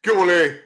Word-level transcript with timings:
¿Qué 0.00 0.10
ole? 0.12 0.62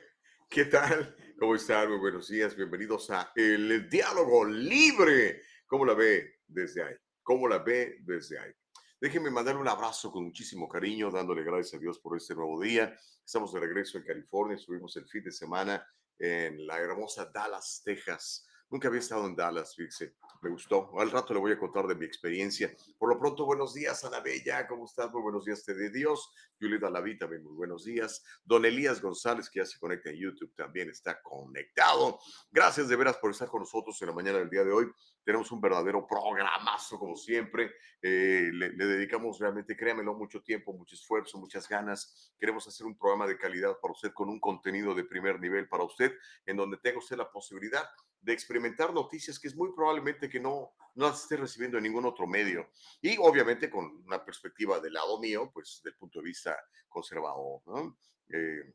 ¿Qué 0.50 0.66
tal? 0.66 1.16
¿Cómo 1.38 1.54
están? 1.54 1.88
Muy 1.88 1.98
buenos 1.98 2.28
días. 2.28 2.54
Bienvenidos 2.54 3.10
a 3.10 3.32
El 3.34 3.88
Diálogo 3.88 4.44
Libre. 4.44 5.44
¿Cómo 5.66 5.86
la 5.86 5.94
ve 5.94 6.40
desde 6.46 6.82
ahí? 6.82 6.94
¿Cómo 7.22 7.48
la 7.48 7.60
ve 7.60 7.96
desde 8.02 8.38
ahí? 8.38 8.52
Déjenme 9.00 9.30
mandarle 9.30 9.62
un 9.62 9.68
abrazo 9.68 10.12
con 10.12 10.24
muchísimo 10.24 10.68
cariño, 10.68 11.10
dándole 11.10 11.42
gracias 11.42 11.74
a 11.74 11.78
Dios 11.78 12.00
por 12.00 12.18
este 12.18 12.34
nuevo 12.34 12.60
día. 12.60 12.94
Estamos 13.24 13.50
de 13.54 13.60
regreso 13.60 13.96
en 13.96 14.04
California. 14.04 14.56
Estuvimos 14.56 14.94
el 14.98 15.08
fin 15.08 15.24
de 15.24 15.32
semana 15.32 15.86
en 16.18 16.66
la 16.66 16.78
hermosa 16.78 17.30
Dallas, 17.32 17.80
Texas. 17.82 18.46
Nunca 18.70 18.88
había 18.88 19.00
estado 19.00 19.26
en 19.26 19.34
Dallas, 19.34 19.74
fíjese. 19.74 20.14
Me 20.42 20.50
gustó. 20.50 20.90
Al 21.00 21.10
rato 21.10 21.32
le 21.32 21.40
voy 21.40 21.52
a 21.52 21.58
contar 21.58 21.86
de 21.86 21.94
mi 21.94 22.04
experiencia. 22.04 22.70
Por 22.98 23.08
lo 23.08 23.18
pronto, 23.18 23.46
buenos 23.46 23.72
días, 23.72 24.04
Ana 24.04 24.20
Bella. 24.20 24.66
¿Cómo 24.66 24.84
estás? 24.84 25.10
Muy 25.10 25.22
buenos 25.22 25.46
días, 25.46 25.64
te 25.64 25.74
de 25.74 25.90
Dios. 25.90 26.30
Yulita 26.60 26.90
Lavita, 26.90 27.26
muy 27.26 27.38
buenos 27.38 27.84
días. 27.84 28.22
Don 28.44 28.66
Elías 28.66 29.00
González, 29.00 29.48
que 29.48 29.60
ya 29.60 29.64
se 29.64 29.78
conecta 29.78 30.10
en 30.10 30.16
YouTube, 30.16 30.54
también 30.54 30.90
está 30.90 31.20
conectado. 31.22 32.20
Gracias 32.50 32.88
de 32.88 32.96
veras 32.96 33.16
por 33.16 33.30
estar 33.30 33.48
con 33.48 33.60
nosotros 33.60 34.00
en 34.02 34.08
la 34.08 34.14
mañana 34.14 34.38
del 34.38 34.50
día 34.50 34.64
de 34.64 34.70
hoy. 34.70 34.86
Tenemos 35.24 35.50
un 35.50 35.62
verdadero 35.62 36.06
programazo, 36.06 36.98
como 36.98 37.16
siempre. 37.16 37.72
Eh, 38.02 38.50
le, 38.52 38.70
le, 38.74 38.86
dedicamos 38.86 39.38
realmente, 39.38 39.76
créamelo, 39.76 40.14
mucho 40.14 40.42
tiempo, 40.42 40.74
mucho 40.74 40.94
esfuerzo, 40.94 41.38
muchas 41.38 41.66
ganas. 41.68 42.34
Queremos 42.38 42.68
hacer 42.68 42.86
un 42.86 42.98
programa 42.98 43.26
de 43.26 43.38
calidad 43.38 43.78
para 43.80 43.92
usted 43.92 44.12
con 44.12 44.28
un 44.28 44.38
contenido 44.38 44.94
de 44.94 45.04
primer 45.04 45.40
nivel 45.40 45.68
para 45.68 45.84
usted, 45.84 46.12
en 46.44 46.56
donde 46.56 46.76
tenga 46.76 46.98
usted 46.98 47.16
la 47.16 47.30
posibilidad 47.30 47.88
de 48.20 48.32
experimentar 48.32 48.92
noticias 48.92 49.38
que 49.38 49.48
es 49.48 49.56
muy 49.56 49.72
probablemente 49.72 50.28
que 50.28 50.40
no, 50.40 50.72
no 50.94 51.08
las 51.08 51.22
esté 51.22 51.36
recibiendo 51.36 51.78
en 51.78 51.84
ningún 51.84 52.04
otro 52.04 52.26
medio. 52.26 52.70
Y 53.00 53.16
obviamente 53.18 53.70
con 53.70 54.02
una 54.04 54.24
perspectiva 54.24 54.80
del 54.80 54.94
lado 54.94 55.18
mío, 55.20 55.50
pues 55.52 55.80
del 55.84 55.94
punto 55.94 56.18
de 56.18 56.24
vista 56.24 56.56
conservador. 56.88 57.62
¿no? 57.66 57.96
Eh, 58.28 58.74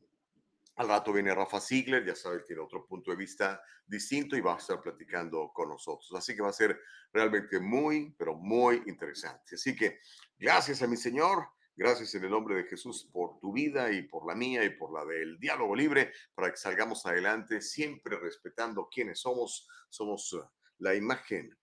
al 0.76 0.88
rato 0.88 1.12
viene 1.12 1.34
Rafa 1.34 1.60
Ziegler, 1.60 2.04
ya 2.04 2.16
sabe, 2.16 2.40
tiene 2.40 2.62
otro 2.62 2.84
punto 2.86 3.10
de 3.10 3.16
vista 3.16 3.62
distinto 3.86 4.36
y 4.36 4.40
va 4.40 4.54
a 4.54 4.58
estar 4.58 4.80
platicando 4.80 5.52
con 5.52 5.68
nosotros. 5.68 6.10
Así 6.16 6.34
que 6.34 6.42
va 6.42 6.48
a 6.48 6.52
ser 6.52 6.80
realmente 7.12 7.60
muy, 7.60 8.14
pero 8.18 8.34
muy 8.34 8.82
interesante. 8.86 9.54
Así 9.54 9.76
que 9.76 10.00
gracias 10.38 10.82
a 10.82 10.86
mi 10.86 10.96
Señor. 10.96 11.46
Gracias 11.76 12.14
en 12.14 12.24
el 12.24 12.30
nombre 12.30 12.54
de 12.54 12.64
Jesús 12.64 13.10
por 13.12 13.40
tu 13.40 13.52
vida 13.52 13.90
y 13.90 14.02
por 14.02 14.24
la 14.28 14.36
mía 14.36 14.64
y 14.64 14.70
por 14.70 14.92
la 14.92 15.04
del 15.04 15.40
diálogo 15.40 15.74
libre 15.74 16.12
para 16.32 16.52
que 16.52 16.56
salgamos 16.56 17.04
adelante 17.04 17.60
siempre 17.60 18.16
respetando 18.16 18.88
quiénes 18.88 19.18
somos. 19.20 19.68
Somos 19.88 20.32
uh, 20.34 20.44
la 20.78 20.94
imagen, 20.94 21.58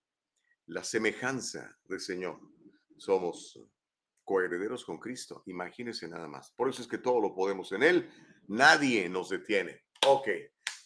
la 0.66 0.84
semejanza 0.84 1.78
del 1.84 2.00
Señor. 2.00 2.38
Somos 2.98 3.58
coherederos 4.22 4.84
con 4.84 4.98
Cristo. 4.98 5.42
Imagínense 5.46 6.06
nada 6.08 6.28
más. 6.28 6.52
Por 6.52 6.68
eso 6.68 6.82
es 6.82 6.88
que 6.88 6.98
todo 6.98 7.18
lo 7.18 7.34
podemos 7.34 7.72
en 7.72 7.82
Él. 7.82 8.10
Nadie 8.48 9.08
nos 9.08 9.30
detiene. 9.30 9.84
Ok. 10.06 10.28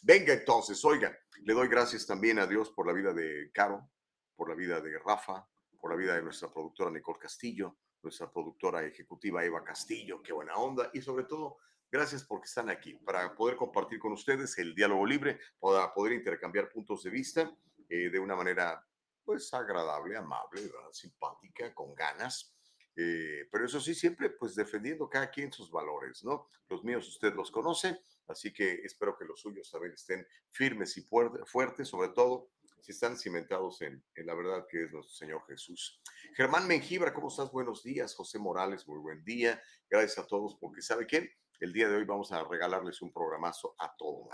Venga 0.02 0.34
entonces, 0.34 0.84
oiga, 0.84 1.18
le 1.42 1.52
doy 1.52 1.66
gracias 1.66 2.06
también 2.06 2.38
a 2.38 2.46
Dios 2.46 2.70
por 2.70 2.86
la 2.86 2.92
vida 2.92 3.12
de 3.12 3.50
Caro, 3.52 3.90
por 4.36 4.48
la 4.48 4.54
vida 4.54 4.80
de 4.80 5.00
Rafa, 5.00 5.48
por 5.80 5.90
la 5.90 5.96
vida 5.96 6.14
de 6.14 6.22
nuestra 6.22 6.48
productora 6.52 6.92
Nicole 6.92 7.18
Castillo, 7.18 7.78
nuestra 8.06 8.30
productora 8.30 8.84
ejecutiva 8.84 9.44
Eva 9.44 9.64
Castillo, 9.64 10.22
qué 10.22 10.32
buena 10.32 10.56
onda, 10.56 10.90
y 10.94 11.02
sobre 11.02 11.24
todo, 11.24 11.58
gracias 11.90 12.22
porque 12.22 12.46
están 12.46 12.70
aquí 12.70 12.94
para 12.94 13.34
poder 13.34 13.56
compartir 13.56 13.98
con 13.98 14.12
ustedes 14.12 14.56
el 14.58 14.74
diálogo 14.76 15.04
libre, 15.04 15.40
para 15.58 15.92
poder 15.92 16.12
intercambiar 16.12 16.70
puntos 16.70 17.02
de 17.02 17.10
vista 17.10 17.52
eh, 17.88 18.08
de 18.08 18.18
una 18.20 18.36
manera, 18.36 18.80
pues, 19.24 19.52
agradable, 19.52 20.16
amable, 20.16 20.62
¿verdad? 20.62 20.92
simpática, 20.92 21.74
con 21.74 21.94
ganas. 21.96 22.54
Eh, 22.94 23.48
pero 23.50 23.66
eso 23.66 23.80
sí, 23.80 23.94
siempre 23.94 24.30
pues 24.30 24.54
defendiendo 24.54 25.10
cada 25.10 25.28
quien 25.28 25.52
sus 25.52 25.70
valores, 25.70 26.24
¿no? 26.24 26.48
Los 26.70 26.82
míos 26.82 27.06
usted 27.08 27.34
los 27.34 27.50
conoce, 27.50 28.00
así 28.28 28.54
que 28.54 28.80
espero 28.84 29.18
que 29.18 29.26
los 29.26 29.40
suyos 29.40 29.70
también 29.70 29.92
estén 29.92 30.26
firmes 30.50 30.96
y 30.96 31.02
fuertes, 31.02 31.88
sobre 31.88 32.08
todo 32.10 32.48
si 32.80 32.92
están 32.92 33.16
cimentados 33.16 33.82
en, 33.82 34.02
en, 34.14 34.26
la 34.26 34.34
verdad 34.34 34.66
que 34.68 34.84
es 34.84 34.92
nuestro 34.92 35.14
Señor 35.14 35.42
Jesús. 35.46 36.00
Germán 36.34 36.66
Mengibra, 36.68 37.12
¿cómo 37.12 37.28
estás? 37.28 37.50
Buenos 37.50 37.82
días. 37.82 38.14
José 38.14 38.38
Morales, 38.38 38.86
muy 38.86 38.98
buen 38.98 39.24
día. 39.24 39.60
Gracias 39.90 40.18
a 40.18 40.26
todos 40.26 40.56
porque, 40.60 40.82
¿sabe 40.82 41.06
qué? 41.06 41.32
El 41.60 41.72
día 41.72 41.88
de 41.88 41.96
hoy 41.96 42.04
vamos 42.04 42.32
a 42.32 42.44
regalarles 42.44 43.00
un 43.02 43.12
programazo 43.12 43.74
a 43.78 43.94
todo 43.96 44.28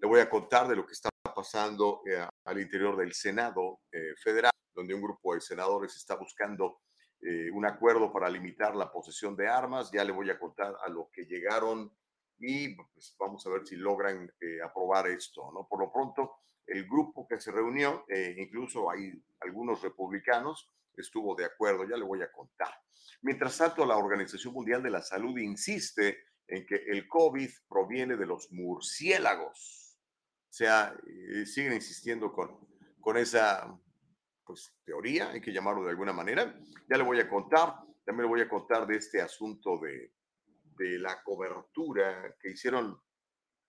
Le 0.00 0.06
voy 0.06 0.20
a 0.20 0.30
contar 0.30 0.68
de 0.68 0.76
lo 0.76 0.86
que 0.86 0.92
está 0.92 1.10
pasando 1.34 2.02
eh, 2.06 2.26
al 2.44 2.60
interior 2.60 2.96
del 2.96 3.12
Senado 3.12 3.80
eh, 3.90 4.14
Federal, 4.22 4.52
donde 4.74 4.94
un 4.94 5.02
grupo 5.02 5.34
de 5.34 5.40
senadores 5.40 5.96
está 5.96 6.16
buscando 6.16 6.80
eh, 7.22 7.50
un 7.50 7.66
acuerdo 7.66 8.10
para 8.12 8.30
limitar 8.30 8.74
la 8.74 8.90
posesión 8.90 9.36
de 9.36 9.48
armas. 9.48 9.90
Ya 9.92 10.04
le 10.04 10.12
voy 10.12 10.30
a 10.30 10.38
contar 10.38 10.74
a 10.82 10.88
lo 10.88 11.10
que 11.12 11.24
llegaron 11.24 11.92
y 12.40 12.74
pues, 12.74 13.14
vamos 13.18 13.46
a 13.46 13.50
ver 13.50 13.66
si 13.66 13.76
logran 13.76 14.32
eh, 14.40 14.62
aprobar 14.64 15.06
esto, 15.08 15.50
¿no? 15.52 15.66
Por 15.68 15.80
lo 15.80 15.92
pronto, 15.92 16.38
el 16.66 16.86
grupo 16.86 17.26
que 17.26 17.40
se 17.40 17.50
reunió, 17.50 18.04
eh, 18.08 18.34
incluso 18.38 18.90
hay 18.90 19.12
algunos 19.40 19.82
republicanos, 19.82 20.70
estuvo 20.96 21.34
de 21.34 21.44
acuerdo, 21.44 21.88
ya 21.88 21.96
le 21.96 22.04
voy 22.04 22.22
a 22.22 22.30
contar. 22.30 22.72
Mientras 23.22 23.56
tanto, 23.58 23.84
la 23.84 23.96
Organización 23.96 24.54
Mundial 24.54 24.82
de 24.82 24.90
la 24.90 25.02
Salud 25.02 25.36
insiste 25.38 26.24
en 26.46 26.66
que 26.66 26.76
el 26.76 27.06
COVID 27.08 27.50
proviene 27.68 28.16
de 28.16 28.26
los 28.26 28.50
murciélagos. 28.50 29.98
O 30.48 30.52
sea, 30.52 30.94
eh, 31.06 31.46
siguen 31.46 31.74
insistiendo 31.74 32.32
con, 32.32 32.68
con 33.00 33.16
esa 33.16 33.78
pues, 34.44 34.74
teoría, 34.84 35.30
hay 35.30 35.40
que 35.40 35.52
llamarlo 35.52 35.84
de 35.84 35.90
alguna 35.90 36.12
manera. 36.12 36.58
Ya 36.88 36.96
le 36.96 37.04
voy 37.04 37.20
a 37.20 37.28
contar, 37.28 37.76
también 38.04 38.24
le 38.24 38.28
voy 38.28 38.40
a 38.40 38.48
contar 38.48 38.86
de 38.86 38.96
este 38.96 39.20
asunto 39.20 39.78
de, 39.78 40.12
de 40.76 40.98
la 40.98 41.22
cobertura 41.22 42.34
que 42.40 42.50
hicieron 42.50 42.98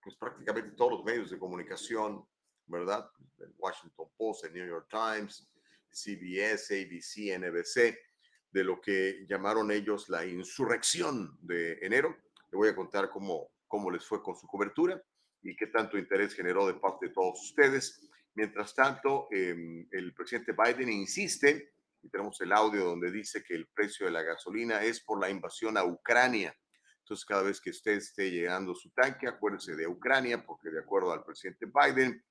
pues, 0.01 0.15
prácticamente 0.17 0.75
todos 0.75 0.93
los 0.93 1.03
medios 1.03 1.29
de 1.29 1.37
comunicación 1.37 2.25
¿verdad? 2.67 3.09
El 3.39 3.53
Washington 3.57 4.07
Post, 4.17 4.45
el 4.45 4.53
New 4.53 4.67
York 4.67 4.87
Times, 4.89 5.49
CBS, 5.89 6.73
ABC, 6.73 7.37
NBC, 7.39 7.97
de 8.51 8.63
lo 8.63 8.81
que 8.81 9.25
llamaron 9.27 9.71
ellos 9.71 10.09
la 10.09 10.25
insurrección 10.25 11.37
de 11.41 11.73
enero. 11.81 12.15
Le 12.51 12.57
voy 12.57 12.69
a 12.69 12.75
contar 12.75 13.09
cómo, 13.09 13.51
cómo 13.67 13.89
les 13.91 14.05
fue 14.05 14.21
con 14.21 14.35
su 14.35 14.47
cobertura 14.47 15.01
y 15.41 15.55
qué 15.55 15.67
tanto 15.67 15.97
interés 15.97 16.33
generó 16.33 16.67
de 16.67 16.75
parte 16.75 17.07
de 17.07 17.13
todos 17.13 17.41
ustedes. 17.41 18.09
Mientras 18.35 18.73
tanto, 18.73 19.27
eh, 19.31 19.87
el 19.91 20.13
presidente 20.13 20.53
Biden 20.53 20.89
insiste, 20.89 21.73
y 22.03 22.09
tenemos 22.09 22.39
el 22.41 22.51
audio 22.51 22.85
donde 22.85 23.11
dice 23.11 23.43
que 23.43 23.53
el 23.53 23.67
precio 23.67 24.05
de 24.05 24.11
la 24.11 24.23
gasolina 24.23 24.83
es 24.83 25.01
por 25.01 25.19
la 25.19 25.29
invasión 25.29 25.77
a 25.77 25.83
Ucrania. 25.83 26.55
Entonces, 26.99 27.25
cada 27.25 27.43
vez 27.43 27.59
que 27.59 27.71
usted 27.71 27.93
esté 27.93 28.31
llegando 28.31 28.73
su 28.73 28.89
tanque, 28.91 29.27
acuérdese 29.27 29.75
de 29.75 29.87
Ucrania, 29.87 30.43
porque 30.45 30.69
de 30.69 30.79
acuerdo 30.79 31.11
al 31.11 31.23
presidente 31.23 31.65
Biden, 31.65 32.23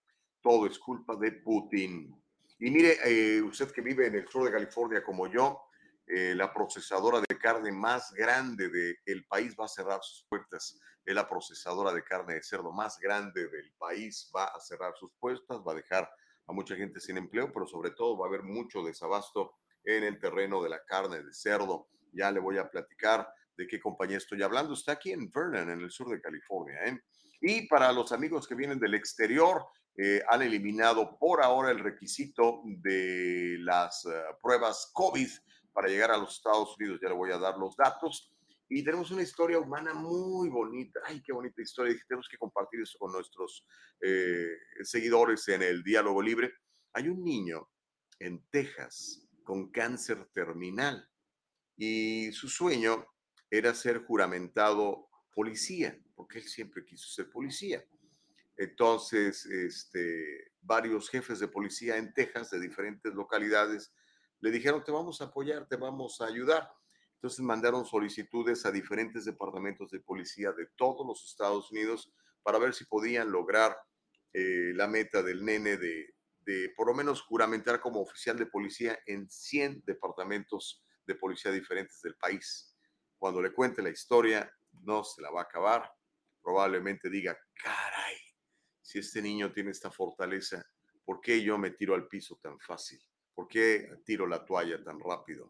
todo 0.42 0.66
es 0.66 0.78
culpa 0.78 1.16
de 1.16 1.32
Putin. 1.32 2.14
Y 2.58 2.70
mire, 2.70 2.98
eh, 3.04 3.42
usted 3.42 3.70
que 3.70 3.80
vive 3.80 4.06
en 4.06 4.14
el 4.14 4.28
sur 4.28 4.44
de 4.44 4.52
California 4.52 5.02
como 5.02 5.26
yo, 5.26 5.62
eh, 6.06 6.34
la 6.34 6.52
procesadora 6.52 7.20
de 7.20 7.38
carne 7.38 7.70
más 7.70 8.12
grande 8.12 8.68
del 8.68 9.24
país 9.26 9.54
va 9.58 9.66
a 9.66 9.68
cerrar 9.68 10.00
sus 10.02 10.26
puertas. 10.28 10.78
Es 11.04 11.14
la 11.14 11.28
procesadora 11.28 11.92
de 11.92 12.02
carne 12.02 12.34
de 12.34 12.42
cerdo 12.42 12.72
más 12.72 12.98
grande 12.98 13.48
del 13.48 13.72
país 13.78 14.30
va 14.34 14.46
a 14.46 14.60
cerrar 14.60 14.92
sus 14.96 15.12
puertas, 15.20 15.58
va 15.66 15.72
a 15.72 15.76
dejar 15.76 16.10
a 16.46 16.52
mucha 16.52 16.74
gente 16.74 17.00
sin 17.00 17.16
empleo, 17.16 17.52
pero 17.52 17.66
sobre 17.66 17.92
todo 17.92 18.18
va 18.18 18.26
a 18.26 18.28
haber 18.28 18.42
mucho 18.42 18.82
desabasto 18.82 19.54
en 19.84 20.04
el 20.04 20.18
terreno 20.18 20.62
de 20.62 20.68
la 20.68 20.84
carne 20.84 21.22
de 21.22 21.32
cerdo. 21.32 21.88
Ya 22.12 22.30
le 22.30 22.40
voy 22.40 22.58
a 22.58 22.68
platicar 22.68 23.32
de 23.56 23.66
qué 23.66 23.80
compañía 23.80 24.16
estoy 24.16 24.42
hablando. 24.42 24.74
Está 24.74 24.92
aquí 24.92 25.12
en 25.12 25.30
Vernon, 25.30 25.70
en 25.70 25.80
el 25.80 25.90
sur 25.90 26.10
de 26.10 26.20
California. 26.20 26.76
¿eh? 26.86 27.00
Y 27.40 27.68
para 27.68 27.92
los 27.92 28.10
amigos 28.12 28.48
que 28.48 28.54
vienen 28.54 28.80
del 28.80 28.94
exterior, 28.94 29.64
eh, 30.02 30.22
han 30.30 30.40
eliminado 30.40 31.18
por 31.18 31.42
ahora 31.42 31.70
el 31.70 31.78
requisito 31.78 32.62
de 32.64 33.58
las 33.58 34.06
uh, 34.06 34.10
pruebas 34.40 34.90
COVID 34.94 35.28
para 35.74 35.88
llegar 35.88 36.10
a 36.10 36.16
los 36.16 36.36
Estados 36.36 36.74
Unidos. 36.78 37.00
Ya 37.02 37.10
le 37.10 37.14
voy 37.14 37.30
a 37.32 37.36
dar 37.36 37.58
los 37.58 37.76
datos. 37.76 38.32
Y 38.70 38.82
tenemos 38.82 39.10
una 39.10 39.20
historia 39.20 39.58
humana 39.58 39.92
muy 39.92 40.48
bonita. 40.48 41.00
Ay, 41.04 41.22
qué 41.22 41.34
bonita 41.34 41.60
historia. 41.60 41.94
tenemos 42.08 42.30
que 42.30 42.38
compartir 42.38 42.80
eso 42.80 42.98
con 42.98 43.12
nuestros 43.12 43.66
eh, 44.00 44.48
seguidores 44.84 45.46
en 45.48 45.60
el 45.60 45.82
diálogo 45.82 46.22
libre. 46.22 46.50
Hay 46.94 47.08
un 47.08 47.22
niño 47.22 47.68
en 48.18 48.42
Texas 48.50 49.28
con 49.44 49.70
cáncer 49.70 50.30
terminal 50.32 51.06
y 51.76 52.32
su 52.32 52.48
sueño 52.48 53.04
era 53.50 53.74
ser 53.74 54.02
juramentado 54.06 55.10
policía, 55.34 56.02
porque 56.14 56.38
él 56.38 56.44
siempre 56.44 56.86
quiso 56.86 57.06
ser 57.06 57.30
policía. 57.30 57.84
Entonces, 58.60 59.46
este, 59.46 60.52
varios 60.60 61.08
jefes 61.08 61.38
de 61.38 61.48
policía 61.48 61.96
en 61.96 62.12
Texas, 62.12 62.50
de 62.50 62.60
diferentes 62.60 63.14
localidades, 63.14 63.94
le 64.40 64.50
dijeron, 64.50 64.84
te 64.84 64.92
vamos 64.92 65.22
a 65.22 65.24
apoyar, 65.24 65.66
te 65.66 65.76
vamos 65.76 66.20
a 66.20 66.26
ayudar. 66.26 66.70
Entonces 67.14 67.40
mandaron 67.40 67.86
solicitudes 67.86 68.66
a 68.66 68.70
diferentes 68.70 69.24
departamentos 69.24 69.90
de 69.90 70.00
policía 70.00 70.52
de 70.52 70.66
todos 70.76 71.06
los 71.06 71.24
Estados 71.24 71.72
Unidos 71.72 72.12
para 72.42 72.58
ver 72.58 72.74
si 72.74 72.84
podían 72.84 73.32
lograr 73.32 73.74
eh, 74.34 74.72
la 74.74 74.86
meta 74.86 75.22
del 75.22 75.42
nene 75.42 75.78
de, 75.78 76.14
de 76.40 76.70
por 76.76 76.86
lo 76.86 76.92
menos 76.92 77.22
juramentar 77.22 77.80
como 77.80 78.02
oficial 78.02 78.36
de 78.36 78.44
policía 78.44 78.98
en 79.06 79.30
100 79.30 79.84
departamentos 79.86 80.84
de 81.06 81.14
policía 81.14 81.50
diferentes 81.50 82.02
del 82.02 82.16
país. 82.16 82.76
Cuando 83.16 83.40
le 83.40 83.54
cuente 83.54 83.80
la 83.80 83.88
historia, 83.88 84.52
no 84.82 85.02
se 85.02 85.22
la 85.22 85.30
va 85.30 85.40
a 85.40 85.44
acabar 85.44 85.90
probablemente 86.42 87.10
diga, 87.10 87.38
caray, 87.54 87.99
si 88.90 88.98
este 88.98 89.22
niño 89.22 89.52
tiene 89.52 89.70
esta 89.70 89.88
fortaleza, 89.88 90.68
¿por 91.04 91.20
qué 91.20 91.40
yo 91.40 91.56
me 91.56 91.70
tiro 91.70 91.94
al 91.94 92.08
piso 92.08 92.40
tan 92.42 92.58
fácil? 92.58 93.00
¿Por 93.32 93.46
qué 93.46 93.88
tiro 94.04 94.26
la 94.26 94.44
toalla 94.44 94.82
tan 94.82 94.98
rápido? 94.98 95.48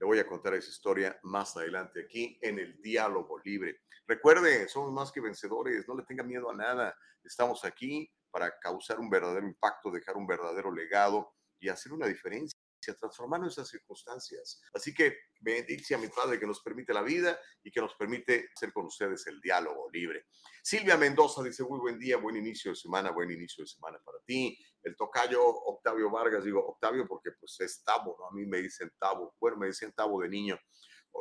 Le 0.00 0.06
voy 0.06 0.18
a 0.20 0.26
contar 0.26 0.54
esa 0.54 0.70
historia 0.70 1.20
más 1.24 1.54
adelante 1.58 2.04
aquí 2.04 2.38
en 2.40 2.58
el 2.58 2.80
diálogo 2.80 3.38
libre. 3.44 3.82
Recuerde, 4.06 4.66
somos 4.68 4.90
más 4.90 5.12
que 5.12 5.20
vencedores, 5.20 5.86
no 5.86 5.96
le 5.96 6.04
tenga 6.04 6.22
miedo 6.22 6.48
a 6.50 6.56
nada. 6.56 6.96
Estamos 7.22 7.62
aquí 7.66 8.10
para 8.30 8.58
causar 8.58 8.98
un 9.00 9.10
verdadero 9.10 9.46
impacto, 9.46 9.90
dejar 9.90 10.16
un 10.16 10.26
verdadero 10.26 10.72
legado 10.72 11.34
y 11.60 11.68
hacer 11.68 11.92
una 11.92 12.06
diferencia 12.06 12.57
transformar 12.94 13.40
nuestras 13.40 13.68
circunstancias. 13.68 14.60
Así 14.72 14.94
que 14.94 15.16
bendice 15.40 15.94
a 15.94 15.98
mi 15.98 16.08
Padre 16.08 16.38
que 16.38 16.46
nos 16.46 16.60
permite 16.60 16.92
la 16.92 17.02
vida 17.02 17.38
y 17.62 17.70
que 17.70 17.80
nos 17.80 17.94
permite 17.94 18.50
hacer 18.54 18.72
con 18.72 18.86
ustedes 18.86 19.26
el 19.26 19.40
diálogo 19.40 19.88
libre. 19.90 20.26
Silvia 20.62 20.96
Mendoza 20.96 21.42
dice, 21.42 21.64
muy 21.64 21.78
buen 21.78 21.98
día, 21.98 22.16
buen 22.16 22.36
inicio 22.36 22.70
de 22.70 22.76
semana, 22.76 23.10
buen 23.10 23.30
inicio 23.30 23.64
de 23.64 23.68
semana 23.68 23.98
para 24.04 24.18
ti. 24.24 24.58
El 24.82 24.96
tocayo 24.96 25.42
Octavio 25.44 26.10
Vargas, 26.10 26.44
digo 26.44 26.66
Octavio 26.66 27.06
porque 27.06 27.30
pues 27.38 27.58
es 27.60 27.82
Tavo, 27.82 28.16
¿no? 28.18 28.26
A 28.26 28.32
mí 28.32 28.46
me 28.46 28.58
dicen 28.62 28.92
Tavo, 28.98 29.34
bueno, 29.40 29.56
me 29.56 29.66
dicen 29.68 29.92
Tavo 29.92 30.20
de 30.20 30.28
niño. 30.28 30.58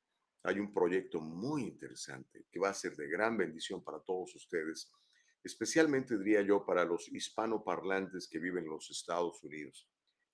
Hay 0.42 0.58
un 0.58 0.72
proyecto 0.72 1.20
muy 1.20 1.62
interesante 1.62 2.46
que 2.50 2.60
va 2.60 2.68
a 2.68 2.74
ser 2.74 2.94
de 2.96 3.08
gran 3.08 3.36
bendición 3.36 3.82
para 3.82 4.00
todos 4.00 4.34
ustedes, 4.34 4.92
especialmente 5.42 6.18
diría 6.18 6.42
yo 6.42 6.66
para 6.66 6.84
los 6.84 7.08
hispanoparlantes 7.08 8.28
que 8.28 8.38
viven 8.38 8.64
en 8.64 8.70
los 8.70 8.90
Estados 8.90 9.42
Unidos. 9.42 9.88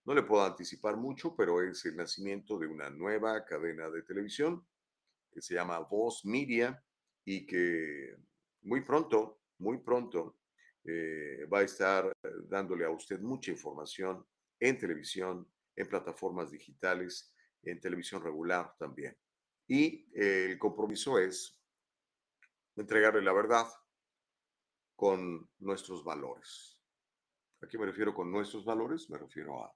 No 0.05 0.15
le 0.15 0.23
puedo 0.23 0.45
anticipar 0.45 0.97
mucho, 0.97 1.37
pero 1.37 1.63
es 1.63 1.85
el 1.85 1.97
nacimiento 1.97 2.59
de 2.59 2.67
una 2.67 2.91
nueva 2.91 3.45
cadena 3.45 3.91
de 3.91 4.03
televisión 4.03 4.67
que 5.31 5.43
se 5.43 5.55
llama 5.55 5.79
Voz 5.81 6.25
Media 6.25 6.83
y 7.25 7.47
que 7.47 8.17
muy 8.63 8.81
pronto 8.81 9.39
muy 9.59 9.79
pronto 9.79 10.39
eh, 10.85 11.45
va 11.53 11.59
a 11.61 11.65
estar 11.65 12.07
eh, 12.07 12.29
dándole 12.49 12.85
a 12.85 12.91
usted 12.91 13.21
mucha 13.21 13.51
información 13.51 14.25
en 14.59 14.79
televisión, 14.79 15.47
en 15.77 15.89
plataformas 15.89 16.51
digitales, 16.51 17.33
en 17.63 17.81
televisión 17.81 18.23
regular 18.23 18.75
también. 18.79 19.17
Y 19.67 20.09
eh, 20.15 20.53
el 20.53 20.59
compromiso 20.59 21.19
es 21.19 21.61
entregarle 22.77 23.23
la 23.23 23.33
verdad 23.33 23.67
con 24.97 25.51
nuestros 25.59 26.03
valores. 26.03 26.81
¿A 27.61 27.67
qué 27.67 27.77
me 27.79 27.87
refiero 27.87 28.15
con 28.15 28.31
nuestros 28.31 28.65
valores? 28.65 29.11
Me 29.11 29.19
refiero 29.19 29.63
a 29.63 29.75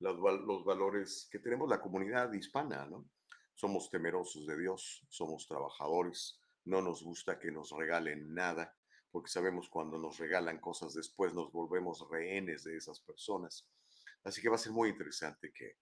los, 0.00 0.18
los 0.46 0.64
valores 0.64 1.28
que 1.30 1.40
tenemos 1.40 1.68
la 1.68 1.80
comunidad 1.80 2.32
hispana, 2.32 2.86
¿no? 2.86 3.10
Somos 3.54 3.90
temerosos 3.90 4.46
de 4.46 4.56
Dios, 4.56 5.04
somos 5.08 5.46
trabajadores, 5.46 6.40
no 6.64 6.80
nos 6.80 7.02
gusta 7.02 7.38
que 7.38 7.50
nos 7.50 7.70
regalen 7.72 8.32
nada, 8.32 8.74
porque 9.10 9.30
sabemos 9.30 9.68
cuando 9.68 9.98
nos 9.98 10.18
regalan 10.18 10.60
cosas 10.60 10.94
después 10.94 11.34
nos 11.34 11.52
volvemos 11.52 12.08
rehenes 12.10 12.64
de 12.64 12.76
esas 12.76 13.00
personas. 13.00 13.66
Así 14.24 14.42
que 14.42 14.48
va 14.48 14.56
a 14.56 14.58
ser 14.58 14.72
muy 14.72 14.90
interesante 14.90 15.52
que, 15.52 15.76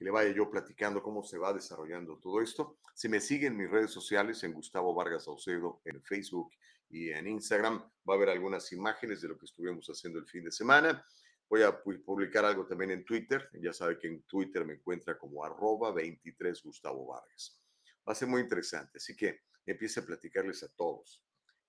le 0.00 0.10
vaya 0.10 0.32
yo 0.32 0.50
platicando 0.50 1.02
cómo 1.02 1.22
se 1.22 1.36
va 1.36 1.52
desarrollando 1.52 2.18
todo 2.18 2.40
esto. 2.40 2.78
Si 2.94 3.08
me 3.08 3.20
siguen 3.20 3.52
en 3.52 3.58
mis 3.58 3.70
redes 3.70 3.90
sociales, 3.90 4.42
en 4.44 4.54
Gustavo 4.54 4.94
Vargas 4.94 5.24
Saucedo, 5.24 5.82
en 5.84 6.02
Facebook 6.02 6.50
y 6.88 7.10
en 7.10 7.26
Instagram, 7.26 7.78
va 8.08 8.14
a 8.14 8.16
haber 8.16 8.30
algunas 8.30 8.72
imágenes 8.72 9.20
de 9.20 9.28
lo 9.28 9.38
que 9.38 9.44
estuvimos 9.44 9.86
haciendo 9.88 10.18
el 10.18 10.26
fin 10.26 10.44
de 10.44 10.52
semana. 10.52 11.04
Voy 11.50 11.62
a 11.62 11.82
publicar 11.82 12.46
algo 12.46 12.66
también 12.66 12.92
en 12.92 13.04
Twitter. 13.04 13.50
Ya 13.60 13.74
sabe 13.74 13.98
que 13.98 14.08
en 14.08 14.22
Twitter 14.22 14.64
me 14.64 14.74
encuentra 14.74 15.18
como 15.18 15.44
arroba 15.44 15.92
23 15.92 16.62
Gustavo 16.62 17.06
Vargas. 17.06 17.60
Va 18.08 18.12
a 18.12 18.16
ser 18.16 18.28
muy 18.28 18.40
interesante, 18.40 18.96
así 18.96 19.14
que 19.14 19.40
empiece 19.66 20.00
a 20.00 20.06
platicarles 20.06 20.62
a 20.62 20.68
todos. 20.68 21.22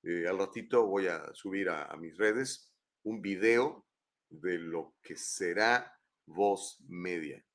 Eh, 0.03 0.27
al 0.27 0.37
ratito 0.37 0.85
voy 0.87 1.07
a 1.07 1.33
subir 1.33 1.69
a, 1.69 1.95
mis 1.97 2.17
redes 2.17 2.73
un 3.03 3.21
video 3.21 3.85
de 4.29 4.57
lo 4.57 4.95
que 5.01 5.15
será 5.15 5.99
voz 6.25 6.79
media 6.87 7.45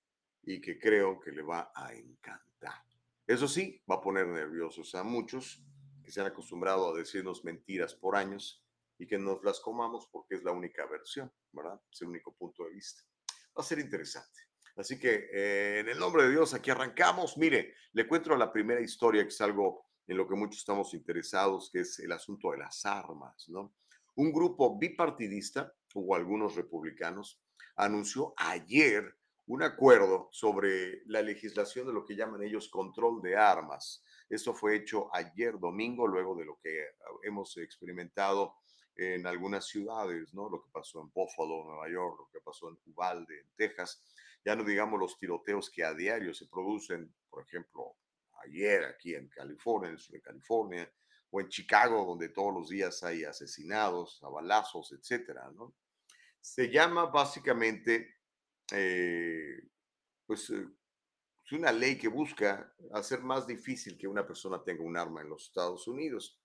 y 0.43 0.61
que 0.61 0.79
creo 0.79 1.19
que 1.19 1.33
le 1.33 1.43
va 1.43 1.73
a 1.75 1.93
encantar. 1.95 2.85
Eso 3.27 3.49
sí, 3.49 3.83
va 3.91 3.97
a 3.97 4.01
poner 4.01 4.29
nerviosos 4.29 4.95
a 4.95 5.03
muchos 5.03 5.65
que 6.05 6.13
se 6.13 6.21
han 6.21 6.29
acostumbrado 6.29 6.95
a 6.95 6.99
decirnos 6.99 7.45
mentiras 7.45 7.95
por 7.95 8.15
años 8.15 8.65
y 8.99 9.07
que 9.07 9.19
nos 9.19 9.43
las 9.43 9.59
comamos 9.59 10.09
porque 10.13 10.37
es 10.37 10.45
la 10.45 10.53
única 10.53 10.87
versión, 10.87 11.33
¿verdad? 11.53 11.81
Es 11.91 12.01
el 12.03 12.09
único 12.09 12.33
punto 12.33 12.65
de 12.65 12.71
vista. 12.71 13.03
Va 13.59 13.63
a 13.63 13.65
ser 13.65 13.81
interesante. 13.81 14.43
Así 14.77 14.99
que 14.99 15.31
eh, 15.33 15.81
en 15.81 15.89
el 15.89 15.99
nombre 15.99 16.25
de 16.25 16.31
Dios, 16.31 16.55
aquí 16.55 16.71
arrancamos. 16.71 17.37
Mire, 17.39 17.75
le 17.93 18.07
cuento 18.07 18.37
la 18.37 18.53
primera 18.53 18.81
historia 18.81 19.23
que 19.23 19.31
es 19.31 19.41
algo 19.41 19.86
en 20.07 20.17
lo 20.17 20.29
que 20.29 20.35
muchos 20.35 20.59
estamos 20.59 20.95
interesados, 20.95 21.71
que 21.73 21.81
es 21.81 21.99
el 21.99 22.13
asunto 22.13 22.51
de 22.53 22.59
las 22.59 22.85
armas, 22.87 23.49
¿no? 23.49 23.75
Un 24.15 24.33
grupo 24.33 24.79
bipartidista, 24.79 25.75
o 25.95 26.15
algunos 26.15 26.55
republicanos, 26.55 27.41
anunció 27.77 28.35
ayer 28.37 29.15
un 29.47 29.63
acuerdo 29.63 30.29
sobre 30.33 31.03
la 31.07 31.23
legislación 31.23 31.87
de 31.87 31.93
lo 31.93 32.05
que 32.05 32.17
llaman 32.17 32.43
ellos 32.43 32.69
control 32.69 33.23
de 33.23 33.37
armas. 33.37 34.03
Esto 34.29 34.55
fue 34.55 34.77
hecho 34.77 35.09
ayer 35.15 35.59
domingo, 35.59 36.07
luego 36.07 36.35
de 36.35 36.45
lo 36.45 36.59
que 36.63 36.87
hemos 37.23 37.57
experimentado 37.59 38.55
en 38.97 39.27
algunas 39.27 39.67
ciudades, 39.67 40.33
¿no? 40.35 40.49
Lo 40.49 40.63
que 40.63 40.71
pasó 40.73 41.01
en 41.01 41.11
Buffalo, 41.13 41.65
Nueva 41.65 41.89
York, 41.89 42.19
lo 42.19 42.31
que 42.33 42.41
pasó 42.41 42.71
en 42.71 42.79
Uvalde, 42.87 43.41
en 43.41 43.51
Texas. 43.55 44.03
Ya 44.45 44.57
no 44.57 44.65
digamos 44.65 44.99
los 44.99 45.19
tiroteos 45.19 45.71
que 45.71 45.85
a 45.85 45.95
diario 45.95 46.33
se 46.35 46.47
producen, 46.47 47.15
por 47.29 47.43
ejemplo, 47.43 47.97
ayer 48.45 48.85
aquí 48.85 49.15
en 49.15 49.29
California, 49.29 49.89
en 49.89 49.95
el 49.95 50.01
sur 50.01 50.15
de 50.15 50.23
California, 50.23 50.93
o 51.31 51.41
en 51.41 51.49
Chicago, 51.49 52.05
donde 52.07 52.29
todos 52.29 52.55
los 52.55 52.69
días 52.69 53.03
hay 53.03 53.25
asesinados, 53.25 54.23
a 54.23 54.29
balazos, 54.29 54.93
etcétera, 54.93 55.51
¿no? 55.55 55.75
Se 56.41 56.71
llama 56.71 57.07
básicamente, 57.07 58.17
eh, 58.73 59.69
pues, 60.27 60.51
eh, 60.51 60.67
es 61.45 61.53
una 61.53 61.73
ley 61.73 61.97
que 61.97 62.09
busca 62.09 62.73
hacer 62.93 63.21
más 63.21 63.47
difícil 63.47 63.97
que 63.97 64.09
una 64.09 64.27
persona 64.27 64.63
tenga 64.63 64.83
un 64.83 64.97
arma 64.97 65.23
en 65.23 65.29
los 65.29 65.45
Estados 65.45 65.87
Unidos. 65.87 66.41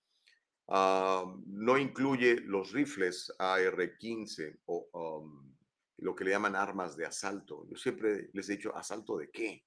Ah, 0.68 1.24
no 1.46 1.76
incluye 1.76 2.36
los 2.40 2.72
rifles 2.72 3.32
AR-15 3.38 4.60
o 4.66 4.88
um, 5.20 5.54
lo 5.98 6.14
que 6.14 6.24
le 6.24 6.30
llaman 6.30 6.56
armas 6.56 6.96
de 6.96 7.06
asalto. 7.06 7.66
Yo 7.68 7.76
siempre 7.76 8.30
les 8.32 8.48
he 8.48 8.56
dicho, 8.56 8.74
¿asalto 8.76 9.16
de 9.18 9.30
qué? 9.30 9.64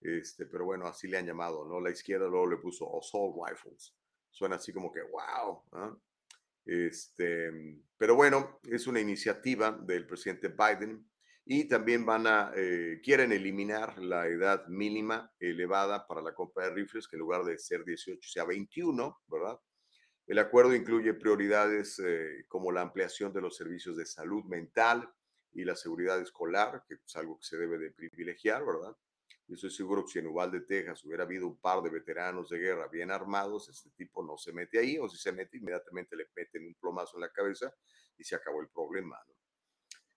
Este, 0.00 0.46
pero 0.46 0.64
bueno, 0.64 0.86
así 0.86 1.08
le 1.08 1.18
han 1.18 1.26
llamado, 1.26 1.66
¿no? 1.66 1.80
La 1.80 1.90
izquierda 1.90 2.28
luego 2.28 2.46
le 2.46 2.56
puso 2.58 2.98
assault 2.98 3.36
rifles. 3.48 3.94
Suena 4.30 4.56
así 4.56 4.72
como 4.72 4.92
que, 4.92 5.00
wow. 5.02 6.00
Este, 6.64 7.50
pero 7.96 8.14
bueno, 8.14 8.60
es 8.64 8.86
una 8.86 9.00
iniciativa 9.00 9.72
del 9.72 10.06
presidente 10.06 10.48
Biden 10.48 11.08
y 11.44 11.66
también 11.66 12.04
van 12.04 12.26
a, 12.26 12.52
eh, 12.54 13.00
quieren 13.02 13.32
eliminar 13.32 13.98
la 13.98 14.26
edad 14.26 14.66
mínima 14.68 15.32
elevada 15.40 16.06
para 16.06 16.20
la 16.20 16.34
compra 16.34 16.66
de 16.66 16.74
rifles, 16.74 17.08
que 17.08 17.16
en 17.16 17.20
lugar 17.20 17.44
de 17.44 17.58
ser 17.58 17.84
18 17.84 18.28
sea 18.28 18.44
21, 18.44 19.18
¿verdad? 19.28 19.58
El 20.26 20.38
acuerdo 20.38 20.74
incluye 20.74 21.14
prioridades 21.14 21.98
eh, 22.04 22.44
como 22.48 22.70
la 22.70 22.82
ampliación 22.82 23.32
de 23.32 23.40
los 23.40 23.56
servicios 23.56 23.96
de 23.96 24.04
salud 24.04 24.44
mental 24.44 25.10
y 25.54 25.64
la 25.64 25.74
seguridad 25.74 26.20
escolar, 26.20 26.84
que 26.86 26.96
es 27.02 27.16
algo 27.16 27.38
que 27.38 27.46
se 27.46 27.56
debe 27.56 27.78
de 27.78 27.92
privilegiar, 27.92 28.62
¿verdad? 28.66 28.94
Yo 29.48 29.54
estoy 29.54 29.70
seguro 29.70 30.04
que 30.04 30.12
si 30.12 30.18
en 30.18 30.26
Uvalde, 30.26 30.60
Texas, 30.60 31.02
hubiera 31.06 31.24
habido 31.24 31.46
un 31.46 31.56
par 31.56 31.82
de 31.82 31.88
veteranos 31.88 32.50
de 32.50 32.58
guerra 32.58 32.86
bien 32.86 33.10
armados, 33.10 33.70
este 33.70 33.88
tipo 33.96 34.22
no 34.22 34.36
se 34.36 34.52
mete 34.52 34.78
ahí, 34.78 34.98
o 34.98 35.08
si 35.08 35.16
se 35.16 35.32
mete, 35.32 35.56
inmediatamente 35.56 36.14
le 36.16 36.26
meten 36.36 36.66
un 36.66 36.74
plomazo 36.74 37.16
en 37.16 37.22
la 37.22 37.32
cabeza 37.32 37.72
y 38.18 38.24
se 38.24 38.34
acabó 38.34 38.60
el 38.60 38.68
problema. 38.68 39.18
¿no? 39.26 39.34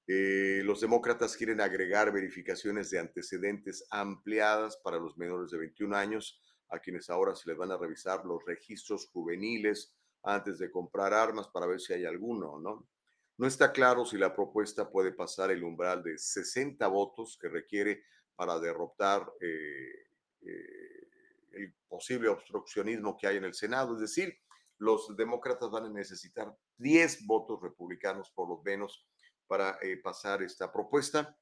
Eh, 0.05 0.61
los 0.65 0.81
demócratas 0.81 1.37
quieren 1.37 1.61
agregar 1.61 2.11
verificaciones 2.11 2.89
de 2.89 2.99
antecedentes 2.99 3.87
ampliadas 3.89 4.75
para 4.83 4.97
los 4.97 5.17
menores 5.17 5.51
de 5.51 5.59
21 5.59 5.95
años, 5.95 6.41
a 6.67 6.79
quienes 6.79 7.09
ahora 7.09 7.33
se 7.33 7.47
les 7.49 7.57
van 7.57 7.71
a 7.71 7.77
revisar 7.77 8.25
los 8.25 8.43
registros 8.45 9.07
juveniles 9.13 9.95
antes 10.23 10.59
de 10.59 10.69
comprar 10.69 11.13
armas 11.13 11.47
para 11.47 11.67
ver 11.67 11.79
si 11.79 11.93
hay 11.93 12.03
alguno, 12.03 12.59
¿no? 12.59 12.89
No 13.37 13.47
está 13.47 13.71
claro 13.71 14.05
si 14.05 14.17
la 14.17 14.35
propuesta 14.35 14.91
puede 14.91 15.13
pasar 15.13 15.51
el 15.51 15.63
umbral 15.63 16.03
de 16.03 16.17
60 16.17 16.85
votos 16.87 17.37
que 17.41 17.47
requiere 17.47 18.03
para 18.41 18.59
derrotar 18.59 19.31
eh, 19.39 20.07
eh, 20.41 21.07
el 21.51 21.75
posible 21.87 22.27
obstruccionismo 22.27 23.15
que 23.15 23.27
hay 23.27 23.37
en 23.37 23.43
el 23.43 23.53
Senado. 23.53 23.93
Es 23.93 24.01
decir, 24.01 24.35
los 24.79 25.15
demócratas 25.15 25.69
van 25.69 25.85
a 25.85 25.89
necesitar 25.91 26.51
10 26.77 27.27
votos 27.27 27.61
republicanos 27.61 28.31
por 28.31 28.49
lo 28.49 28.59
menos 28.63 29.05
para 29.45 29.77
eh, 29.83 29.97
pasar 29.97 30.41
esta 30.41 30.71
propuesta. 30.71 31.37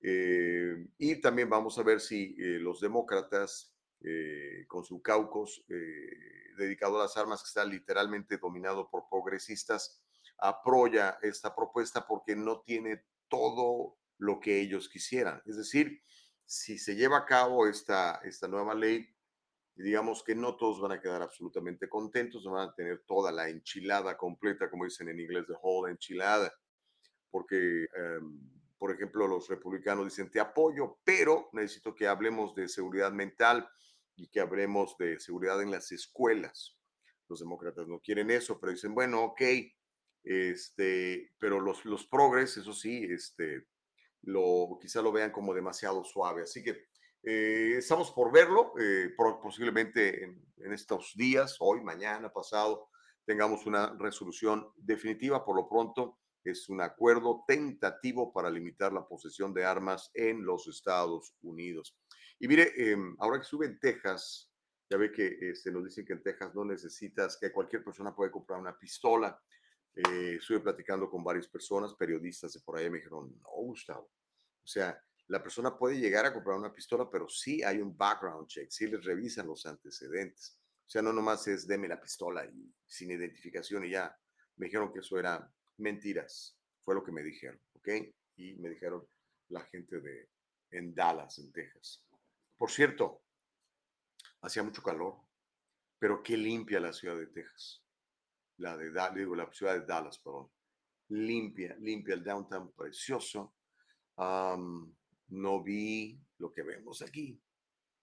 y 0.00 1.20
también 1.20 1.50
vamos 1.50 1.76
a 1.76 1.82
ver 1.82 1.98
si 2.00 2.36
los 2.60 2.80
demócratas, 2.80 3.74
con 4.68 4.84
su 4.84 5.02
caucus 5.02 5.64
dedicado 6.56 7.00
a 7.00 7.02
las 7.02 7.16
armas, 7.16 7.42
que 7.42 7.48
está 7.48 7.64
literalmente 7.64 8.38
dominado 8.38 8.88
por 8.88 9.08
progresistas, 9.10 10.00
apoya 10.38 11.18
esta 11.20 11.52
propuesta 11.52 12.06
porque 12.06 12.36
no 12.36 12.60
tiene 12.60 13.02
todo 13.26 13.98
lo 14.18 14.38
que 14.38 14.60
ellos 14.60 14.88
quisieran. 14.88 15.42
Es 15.46 15.56
decir, 15.56 16.00
si 16.48 16.78
se 16.78 16.96
lleva 16.96 17.18
a 17.18 17.24
cabo 17.26 17.66
esta, 17.66 18.22
esta 18.24 18.48
nueva 18.48 18.74
ley, 18.74 19.06
digamos 19.74 20.22
que 20.22 20.34
no 20.34 20.56
todos 20.56 20.80
van 20.80 20.92
a 20.92 21.00
quedar 21.00 21.20
absolutamente 21.20 21.90
contentos, 21.90 22.42
no 22.42 22.52
van 22.52 22.70
a 22.70 22.74
tener 22.74 23.04
toda 23.06 23.30
la 23.30 23.50
enchilada 23.50 24.16
completa, 24.16 24.70
como 24.70 24.84
dicen 24.86 25.10
en 25.10 25.20
inglés, 25.20 25.46
de 25.46 25.54
whole 25.60 25.92
enchilada, 25.92 26.50
porque, 27.30 27.86
em, 27.94 28.40
por 28.78 28.90
ejemplo, 28.90 29.28
los 29.28 29.46
republicanos 29.48 30.06
dicen, 30.06 30.30
te 30.30 30.40
apoyo, 30.40 30.98
pero 31.04 31.50
necesito 31.52 31.94
que 31.94 32.08
hablemos 32.08 32.54
de 32.54 32.66
seguridad 32.66 33.12
mental 33.12 33.68
y 34.16 34.28
que 34.28 34.40
hablemos 34.40 34.96
de 34.96 35.20
seguridad 35.20 35.60
en 35.60 35.70
las 35.70 35.92
escuelas. 35.92 36.78
Los 37.28 37.40
demócratas 37.40 37.86
no 37.88 38.00
quieren 38.00 38.30
eso, 38.30 38.58
pero 38.58 38.72
dicen, 38.72 38.94
bueno, 38.94 39.22
ok, 39.22 39.42
este, 40.24 41.30
pero 41.38 41.60
los, 41.60 41.84
los 41.84 42.06
progres, 42.06 42.56
eso 42.56 42.72
sí, 42.72 43.04
este, 43.04 43.66
lo, 44.22 44.78
quizá 44.80 45.02
lo 45.02 45.12
vean 45.12 45.30
como 45.30 45.54
demasiado 45.54 46.04
suave. 46.04 46.42
Así 46.42 46.62
que 46.62 46.88
eh, 47.22 47.74
estamos 47.78 48.10
por 48.12 48.32
verlo, 48.32 48.72
eh, 48.80 49.14
posiblemente 49.42 50.24
en, 50.24 50.72
estos 50.72 51.12
días, 51.14 51.56
hoy, 51.60 51.80
mañana, 51.80 52.32
pasado, 52.32 52.88
tengamos 53.24 53.66
una 53.66 53.94
resolución 53.98 54.68
definitiva. 54.76 55.44
Por 55.44 55.56
lo 55.56 55.68
pronto, 55.68 56.18
es 56.44 56.68
un 56.68 56.80
acuerdo 56.80 57.44
tentativo 57.46 58.32
para 58.32 58.50
limitar 58.50 58.92
la 58.92 59.06
posesión 59.06 59.52
de 59.52 59.64
armas 59.64 60.10
en 60.14 60.44
los 60.44 60.66
Estados 60.68 61.34
Unidos. 61.42 61.96
Y 62.38 62.48
mire, 62.48 62.72
em, 62.76 63.16
ahora 63.18 63.38
que 63.38 63.44
sube 63.44 63.66
en 63.66 63.78
Texas, 63.78 64.50
ya 64.90 64.96
ve 64.96 65.12
que 65.12 65.28
se 65.28 65.50
este, 65.50 65.70
nos 65.70 65.84
dicen 65.84 66.06
que 66.06 66.14
en 66.14 66.22
Texas 66.22 66.54
no 66.54 66.64
necesitas, 66.64 67.36
que 67.36 67.52
cualquier 67.52 67.84
persona 67.84 68.14
puede 68.14 68.30
comprar 68.30 68.58
una 68.58 68.78
pistola. 68.78 69.40
Eh, 69.98 70.36
estuve 70.36 70.60
platicando 70.60 71.10
con 71.10 71.24
varias 71.24 71.48
personas, 71.48 71.92
periodistas 71.92 72.52
de 72.52 72.60
por 72.60 72.78
ahí, 72.78 72.88
me 72.88 72.98
dijeron, 72.98 73.36
no, 73.40 73.48
Gustavo. 73.48 74.12
O 74.62 74.66
sea, 74.66 74.96
la 75.26 75.42
persona 75.42 75.76
puede 75.76 75.98
llegar 75.98 76.24
a 76.24 76.32
comprar 76.32 76.56
una 76.56 76.72
pistola, 76.72 77.10
pero 77.10 77.28
sí 77.28 77.64
hay 77.64 77.78
un 77.80 77.96
background 77.96 78.46
check, 78.46 78.70
sí 78.70 78.86
les 78.86 79.04
revisan 79.04 79.48
los 79.48 79.66
antecedentes. 79.66 80.56
O 80.86 80.88
sea, 80.88 81.02
no 81.02 81.12
nomás 81.12 81.48
es 81.48 81.66
deme 81.66 81.88
la 81.88 82.00
pistola 82.00 82.48
sin 82.86 83.10
identificación 83.10 83.86
y 83.86 83.90
ya. 83.90 84.16
Me 84.56 84.66
dijeron 84.66 84.92
que 84.92 85.00
eso 85.00 85.18
era 85.18 85.52
mentiras. 85.78 86.56
Fue 86.84 86.94
lo 86.94 87.02
que 87.02 87.10
me 87.10 87.24
dijeron, 87.24 87.60
¿ok? 87.72 87.88
Y 88.36 88.54
me 88.54 88.70
dijeron 88.70 89.04
la 89.48 89.64
gente 89.64 90.00
de 90.00 90.30
en 90.70 90.94
Dallas, 90.94 91.40
en 91.40 91.50
Texas. 91.50 92.06
Por 92.56 92.70
cierto, 92.70 93.24
hacía 94.42 94.62
mucho 94.62 94.82
calor, 94.82 95.16
pero 95.98 96.22
qué 96.22 96.36
limpia 96.36 96.78
la 96.78 96.92
ciudad 96.92 97.16
de 97.16 97.26
Texas 97.26 97.82
la 98.58 98.76
de 98.76 98.90
digo, 99.14 99.34
la 99.34 99.50
ciudad 99.52 99.74
de 99.74 99.86
Dallas, 99.86 100.18
perdón. 100.18 100.50
Limpia, 101.08 101.76
limpia 101.80 102.14
el 102.14 102.24
downtown, 102.24 102.72
precioso. 102.72 103.54
no 104.16 105.62
vi 105.62 106.20
lo 106.38 106.52
que 106.52 106.62
vemos 106.62 107.02
aquí. 107.02 107.40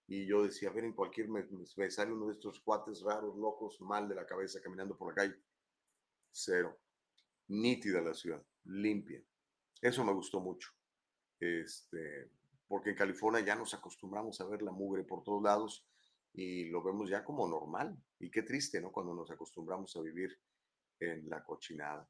Y 0.08 0.26
yo 0.26 0.44
decía, 0.44 0.70
a 0.70 0.72
ver, 0.72 0.84
en 0.84 0.92
cualquier, 0.92 1.28
me, 1.28 1.44
me, 1.76 1.90
sale 1.90 2.12
uno 2.12 2.26
de 2.26 2.34
estos 2.34 2.60
cuates 2.60 3.02
raros, 3.02 3.36
locos, 3.36 3.80
mal 3.80 4.08
de 4.08 4.14
la 4.14 4.26
cabeza, 4.26 4.60
caminando 4.62 4.96
por 4.96 5.08
la 5.08 5.14
calle. 5.14 5.42
Cero. 6.30 6.78
Nítida 7.48 8.00
la 8.00 8.14
ciudad, 8.14 8.44
limpia. 8.64 9.22
Eso 9.80 10.04
me 10.04 10.12
gustó 10.12 10.40
mucho. 10.40 10.70
Este, 11.38 12.30
porque 12.66 12.90
en 12.90 12.96
California 12.96 13.40
ya 13.40 13.54
nos 13.54 13.74
acostumbramos 13.74 14.40
a 14.40 14.46
ver 14.46 14.62
la 14.62 14.72
mugre 14.72 15.04
por 15.04 15.22
todos 15.22 15.42
lados 15.42 15.86
y 16.36 16.66
lo 16.66 16.82
vemos 16.82 17.08
ya 17.08 17.24
como 17.24 17.48
normal. 17.48 17.96
Y 18.18 18.30
qué 18.30 18.42
triste, 18.42 18.80
¿no? 18.80 18.92
Cuando 18.92 19.14
nos 19.14 19.30
acostumbramos 19.30 19.96
a 19.96 20.02
vivir 20.02 20.38
en 21.00 21.28
la 21.28 21.42
cochinada. 21.42 22.08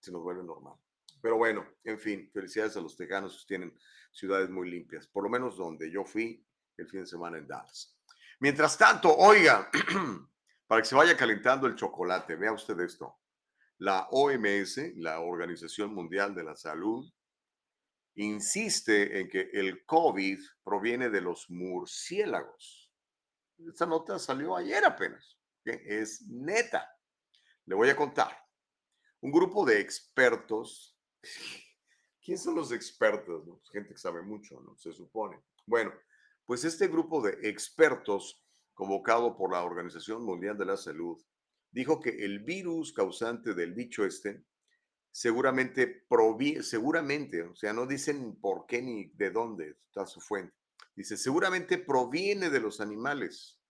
Se 0.00 0.10
nos 0.10 0.22
vuelve 0.22 0.42
normal. 0.42 0.74
Pero 1.22 1.36
bueno, 1.36 1.64
en 1.84 1.98
fin, 1.98 2.28
felicidades 2.32 2.76
a 2.76 2.80
los 2.80 2.96
tejanos, 2.96 3.46
tienen 3.46 3.72
ciudades 4.12 4.50
muy 4.50 4.68
limpias, 4.68 5.06
por 5.06 5.24
lo 5.24 5.30
menos 5.30 5.56
donde 5.56 5.90
yo 5.90 6.04
fui 6.04 6.44
el 6.76 6.88
fin 6.88 7.00
de 7.00 7.06
semana 7.06 7.38
en 7.38 7.46
Dallas. 7.46 7.96
Mientras 8.40 8.76
tanto, 8.76 9.16
oiga, 9.16 9.70
para 10.66 10.82
que 10.82 10.88
se 10.88 10.94
vaya 10.94 11.16
calentando 11.16 11.66
el 11.66 11.76
chocolate, 11.76 12.36
vea 12.36 12.52
usted 12.52 12.78
esto. 12.80 13.20
La 13.78 14.08
OMS, 14.10 14.96
la 14.96 15.20
Organización 15.20 15.94
Mundial 15.94 16.34
de 16.34 16.44
la 16.44 16.56
Salud, 16.56 17.10
insiste 18.16 19.20
en 19.20 19.28
que 19.28 19.50
el 19.52 19.84
COVID 19.86 20.38
proviene 20.62 21.10
de 21.10 21.20
los 21.20 21.48
murciélagos. 21.48 22.83
Esta 23.58 23.86
nota 23.86 24.18
salió 24.18 24.56
ayer 24.56 24.84
apenas, 24.84 25.38
que 25.64 25.80
es 25.84 26.22
neta. 26.28 26.88
Le 27.66 27.74
voy 27.74 27.88
a 27.88 27.96
contar. 27.96 28.36
Un 29.20 29.32
grupo 29.32 29.64
de 29.64 29.80
expertos. 29.80 30.98
¿Quién 32.22 32.38
son 32.38 32.54
los 32.54 32.72
expertos? 32.72 33.44
Pues 33.46 33.70
gente 33.70 33.94
que 33.94 33.98
sabe 33.98 34.22
mucho, 34.22 34.60
¿no? 34.60 34.76
Se 34.76 34.92
supone. 34.92 35.42
Bueno, 35.66 35.92
pues 36.44 36.64
este 36.64 36.88
grupo 36.88 37.22
de 37.22 37.48
expertos 37.48 38.42
convocado 38.74 39.36
por 39.36 39.52
la 39.52 39.62
Organización 39.62 40.24
Mundial 40.24 40.58
de 40.58 40.66
la 40.66 40.76
Salud 40.76 41.22
dijo 41.70 42.00
que 42.00 42.10
el 42.10 42.40
virus 42.40 42.92
causante 42.92 43.54
del 43.54 43.72
bicho 43.72 44.04
este 44.04 44.44
seguramente 45.10 46.04
seguramente, 46.60 47.42
o 47.42 47.54
sea, 47.54 47.72
no 47.72 47.86
dicen 47.86 48.36
por 48.40 48.66
qué 48.66 48.82
ni 48.82 49.06
de 49.14 49.30
dónde 49.30 49.76
está 49.86 50.06
su 50.06 50.20
fuente, 50.20 50.56
Dice, 50.94 51.16
seguramente 51.16 51.78
proviene 51.78 52.50
de 52.50 52.60
los 52.60 52.80
animales. 52.80 53.60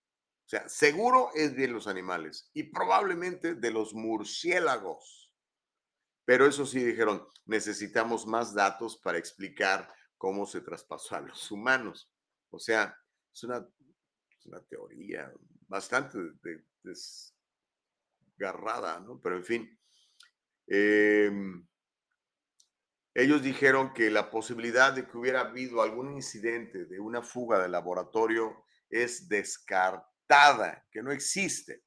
O 0.46 0.48
sea, 0.48 0.68
seguro 0.68 1.30
es 1.34 1.56
de 1.56 1.68
los 1.68 1.86
animales 1.86 2.50
y 2.52 2.64
probablemente 2.64 3.54
de 3.54 3.70
los 3.70 3.94
murciélagos. 3.94 5.32
Pero 6.26 6.46
eso 6.46 6.66
sí 6.66 6.82
dijeron, 6.82 7.26
necesitamos 7.46 8.26
más 8.26 8.54
datos 8.54 8.98
para 8.98 9.18
explicar 9.18 9.92
cómo 10.18 10.46
se 10.46 10.60
traspasó 10.60 11.16
a 11.16 11.20
los 11.20 11.50
humanos. 11.50 12.10
O 12.50 12.58
sea, 12.58 12.96
es 13.32 13.42
una, 13.44 13.66
una 14.44 14.60
teoría 14.64 15.32
bastante 15.66 16.18
desgarrada, 18.36 19.00
¿no? 19.00 19.20
Pero 19.20 19.36
en 19.36 19.44
fin. 19.44 19.80
Eh, 20.66 21.30
ellos 23.14 23.42
dijeron 23.42 23.94
que 23.94 24.10
la 24.10 24.28
posibilidad 24.28 24.92
de 24.92 25.06
que 25.06 25.16
hubiera 25.16 25.42
habido 25.42 25.80
algún 25.82 26.12
incidente 26.12 26.84
de 26.84 26.98
una 26.98 27.22
fuga 27.22 27.60
del 27.60 27.70
laboratorio 27.70 28.64
es 28.90 29.28
descartada, 29.28 30.84
que 30.90 31.00
no 31.00 31.12
existe. 31.12 31.84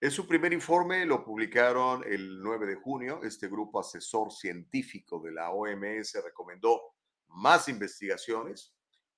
En 0.00 0.12
su 0.12 0.28
primer 0.28 0.52
informe 0.52 1.04
lo 1.04 1.24
publicaron 1.24 2.04
el 2.06 2.40
9 2.40 2.66
de 2.66 2.76
junio. 2.76 3.20
Este 3.24 3.48
grupo 3.48 3.80
asesor 3.80 4.30
científico 4.30 5.20
de 5.20 5.32
la 5.32 5.50
OMS 5.50 6.14
recomendó 6.22 6.80
más 7.28 7.68
investigaciones 7.68 8.72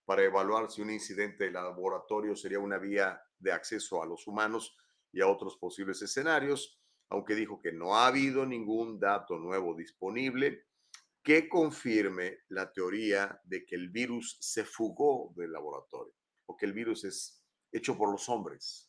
para 0.06 0.22
evaluar 0.22 0.70
si 0.70 0.80
un 0.80 0.90
incidente 0.90 1.44
de 1.44 1.50
laboratorio 1.50 2.36
sería 2.36 2.58
una 2.58 2.78
vía 2.78 3.20
de 3.38 3.52
acceso 3.52 4.02
a 4.02 4.06
los 4.06 4.26
humanos 4.26 4.74
y 5.12 5.20
a 5.20 5.28
otros 5.28 5.58
posibles 5.58 6.00
escenarios, 6.00 6.80
aunque 7.10 7.34
dijo 7.34 7.60
que 7.60 7.72
no 7.72 7.96
ha 7.96 8.06
habido 8.06 8.46
ningún 8.46 8.98
dato 8.98 9.38
nuevo 9.38 9.74
disponible 9.74 10.64
que 11.28 11.48
confirme 11.48 12.38
la 12.48 12.72
teoría 12.72 13.38
de 13.44 13.66
que 13.66 13.74
el 13.74 13.90
virus 13.90 14.38
se 14.40 14.64
fugó 14.64 15.34
del 15.36 15.52
laboratorio 15.52 16.14
o 16.46 16.56
que 16.56 16.64
el 16.64 16.72
virus 16.72 17.04
es 17.04 17.44
hecho 17.70 17.98
por 17.98 18.10
los 18.10 18.28
hombres 18.30 18.88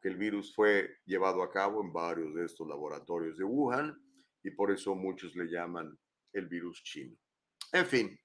que 0.00 0.08
el 0.08 0.16
virus 0.16 0.54
fue 0.54 0.98
llevado 1.04 1.42
a 1.42 1.50
cabo 1.50 1.82
en 1.82 1.92
varios 1.92 2.34
de 2.34 2.44
estos 2.44 2.66
laboratorios 2.66 3.36
de 3.36 3.44
Wuhan 3.44 3.96
y 4.42 4.50
por 4.50 4.70
eso 4.70 4.94
muchos 4.94 5.34
le 5.34 5.46
llaman 5.46 5.98
el 6.32 6.46
virus 6.46 6.82
chino. 6.82 7.16
En 7.72 7.86
fin, 7.86 8.20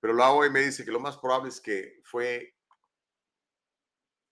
pero 0.00 0.14
la 0.14 0.30
OMS 0.30 0.54
dice 0.54 0.84
que 0.84 0.92
lo 0.92 1.00
más 1.00 1.16
probable 1.18 1.48
es 1.48 1.60
que 1.60 2.00
fue 2.04 2.54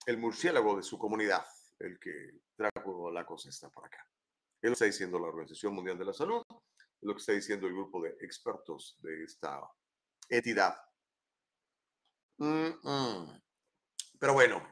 el 0.05 0.17
murciélago 0.17 0.77
de 0.77 0.83
su 0.83 0.97
comunidad 0.97 1.45
el 1.79 1.99
que 1.99 2.39
trajo 2.55 3.11
la 3.11 3.25
cosa 3.25 3.49
esta 3.49 3.69
por 3.69 3.85
acá. 3.85 4.05
Que 4.61 4.69
está 4.69 4.85
diciendo 4.85 5.19
la 5.19 5.27
Organización 5.27 5.75
Mundial 5.75 5.97
de 5.97 6.05
la 6.05 6.13
Salud, 6.13 6.43
lo 7.07 7.13
que 7.13 7.19
está 7.19 7.31
diciendo 7.31 7.65
el 7.67 7.73
grupo 7.73 8.01
de 8.01 8.09
expertos 8.21 8.99
de 9.01 9.23
esta 9.23 9.61
entidad. 10.29 10.75
Pero 12.37 14.33
bueno, 14.33 14.67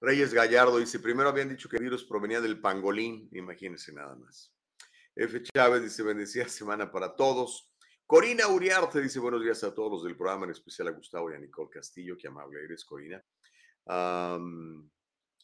Reyes 0.00 0.32
Gallardo 0.32 0.78
dice, 0.78 1.00
primero 1.00 1.28
habían 1.28 1.48
dicho 1.48 1.68
que 1.68 1.76
el 1.76 1.82
virus 1.82 2.04
provenía 2.04 2.40
del 2.40 2.60
pangolín, 2.60 3.28
imagínense 3.32 3.92
nada 3.92 4.14
más. 4.14 4.54
F. 5.16 5.42
Chávez 5.42 5.82
dice, 5.82 6.02
bendecida 6.04 6.48
semana 6.48 6.92
para 6.92 7.16
todos. 7.16 7.74
Corina 8.06 8.46
Uriarte 8.46 9.00
dice, 9.00 9.18
buenos 9.18 9.42
días 9.42 9.64
a 9.64 9.74
todos 9.74 9.90
los 9.90 10.04
del 10.04 10.16
programa, 10.16 10.44
en 10.44 10.52
especial 10.52 10.88
a 10.88 10.92
Gustavo 10.92 11.30
y 11.30 11.34
a 11.34 11.38
Nicole 11.38 11.68
Castillo, 11.70 12.16
qué 12.16 12.28
amable 12.28 12.62
eres, 12.62 12.84
Corina. 12.84 13.22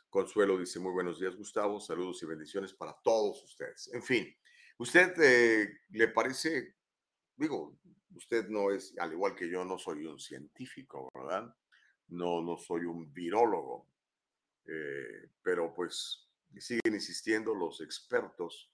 Consuelo 0.08 0.56
dice, 0.56 0.78
muy 0.78 0.92
buenos 0.92 1.18
días, 1.18 1.34
Gustavo, 1.34 1.80
saludos 1.80 2.22
y 2.22 2.26
bendiciones 2.26 2.72
para 2.72 2.96
todos 3.02 3.42
ustedes. 3.42 3.92
En 3.92 4.02
fin, 4.02 4.32
¿usted 4.78 5.14
eh, 5.20 5.80
le 5.90 6.08
parece, 6.08 6.76
digo, 7.36 7.78
usted 8.14 8.48
no 8.48 8.70
es, 8.70 8.94
al 8.98 9.12
igual 9.12 9.34
que 9.34 9.48
yo, 9.48 9.64
no 9.64 9.78
soy 9.78 10.06
un 10.06 10.18
científico, 10.18 11.10
¿verdad? 11.14 11.54
No, 12.08 12.42
no 12.42 12.56
soy 12.56 12.84
un 12.84 13.12
virólogo, 13.12 13.88
eh, 14.66 15.30
pero 15.42 15.74
pues 15.74 16.28
siguen 16.58 16.94
insistiendo 16.94 17.54
los 17.54 17.80
expertos 17.80 18.70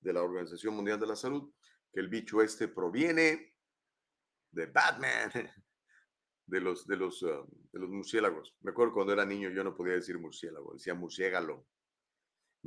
de 0.00 0.12
la 0.12 0.22
Organización 0.22 0.74
Mundial 0.74 1.00
de 1.00 1.06
la 1.06 1.16
Salud 1.16 1.52
que 1.92 2.00
el 2.00 2.08
bicho 2.08 2.42
este 2.42 2.68
proviene 2.68 3.54
de 4.50 4.66
Batman, 4.66 5.30
de 6.46 6.60
los, 6.60 6.86
de 6.86 6.96
los, 6.96 7.22
ah, 7.22 7.44
de 7.72 7.78
los 7.78 7.88
murciélagos. 7.90 8.56
Me 8.60 8.70
acuerdo 8.70 8.94
cuando 8.94 9.12
era 9.12 9.24
niño 9.24 9.50
yo 9.50 9.64
no 9.64 9.74
podía 9.74 9.94
decir 9.94 10.18
murciélago, 10.18 10.74
decía 10.74 10.94
murciégalo. 10.94 11.66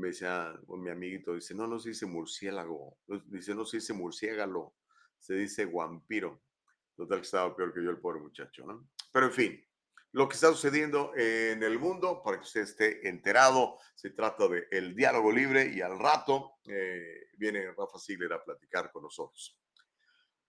Me 0.01 0.07
decía 0.07 0.51
mi 0.67 0.89
amiguito, 0.89 1.35
dice, 1.35 1.53
no, 1.53 1.67
no 1.67 1.77
se 1.77 1.89
dice 1.89 2.07
murciélago, 2.07 2.97
dice, 3.27 3.53
no 3.53 3.65
se 3.65 3.77
dice 3.77 3.93
murciégalo, 3.93 4.73
se 5.19 5.35
dice 5.35 5.65
vampiro. 5.65 6.41
Total 6.95 7.19
que 7.19 7.25
estaba 7.25 7.55
peor 7.55 7.71
que 7.71 7.83
yo 7.83 7.91
el 7.91 7.99
pobre 7.99 8.19
muchacho, 8.19 8.65
¿no? 8.65 8.89
Pero 9.13 9.27
en 9.27 9.31
fin, 9.31 9.65
lo 10.13 10.27
que 10.27 10.33
está 10.33 10.47
sucediendo 10.47 11.13
en 11.15 11.61
el 11.61 11.77
mundo 11.77 12.23
para 12.23 12.37
que 12.37 12.43
usted 12.43 12.61
esté 12.61 13.07
enterado. 13.07 13.77
Se 13.93 14.09
trata 14.09 14.47
de 14.47 14.67
el 14.71 14.95
diálogo 14.95 15.31
libre 15.31 15.71
y 15.71 15.81
al 15.81 15.99
rato 15.99 16.55
eh, 16.65 17.27
viene 17.37 17.71
Rafa 17.77 17.99
Sigler 17.99 18.33
a 18.33 18.43
platicar 18.43 18.91
con 18.91 19.03
nosotros. 19.03 19.57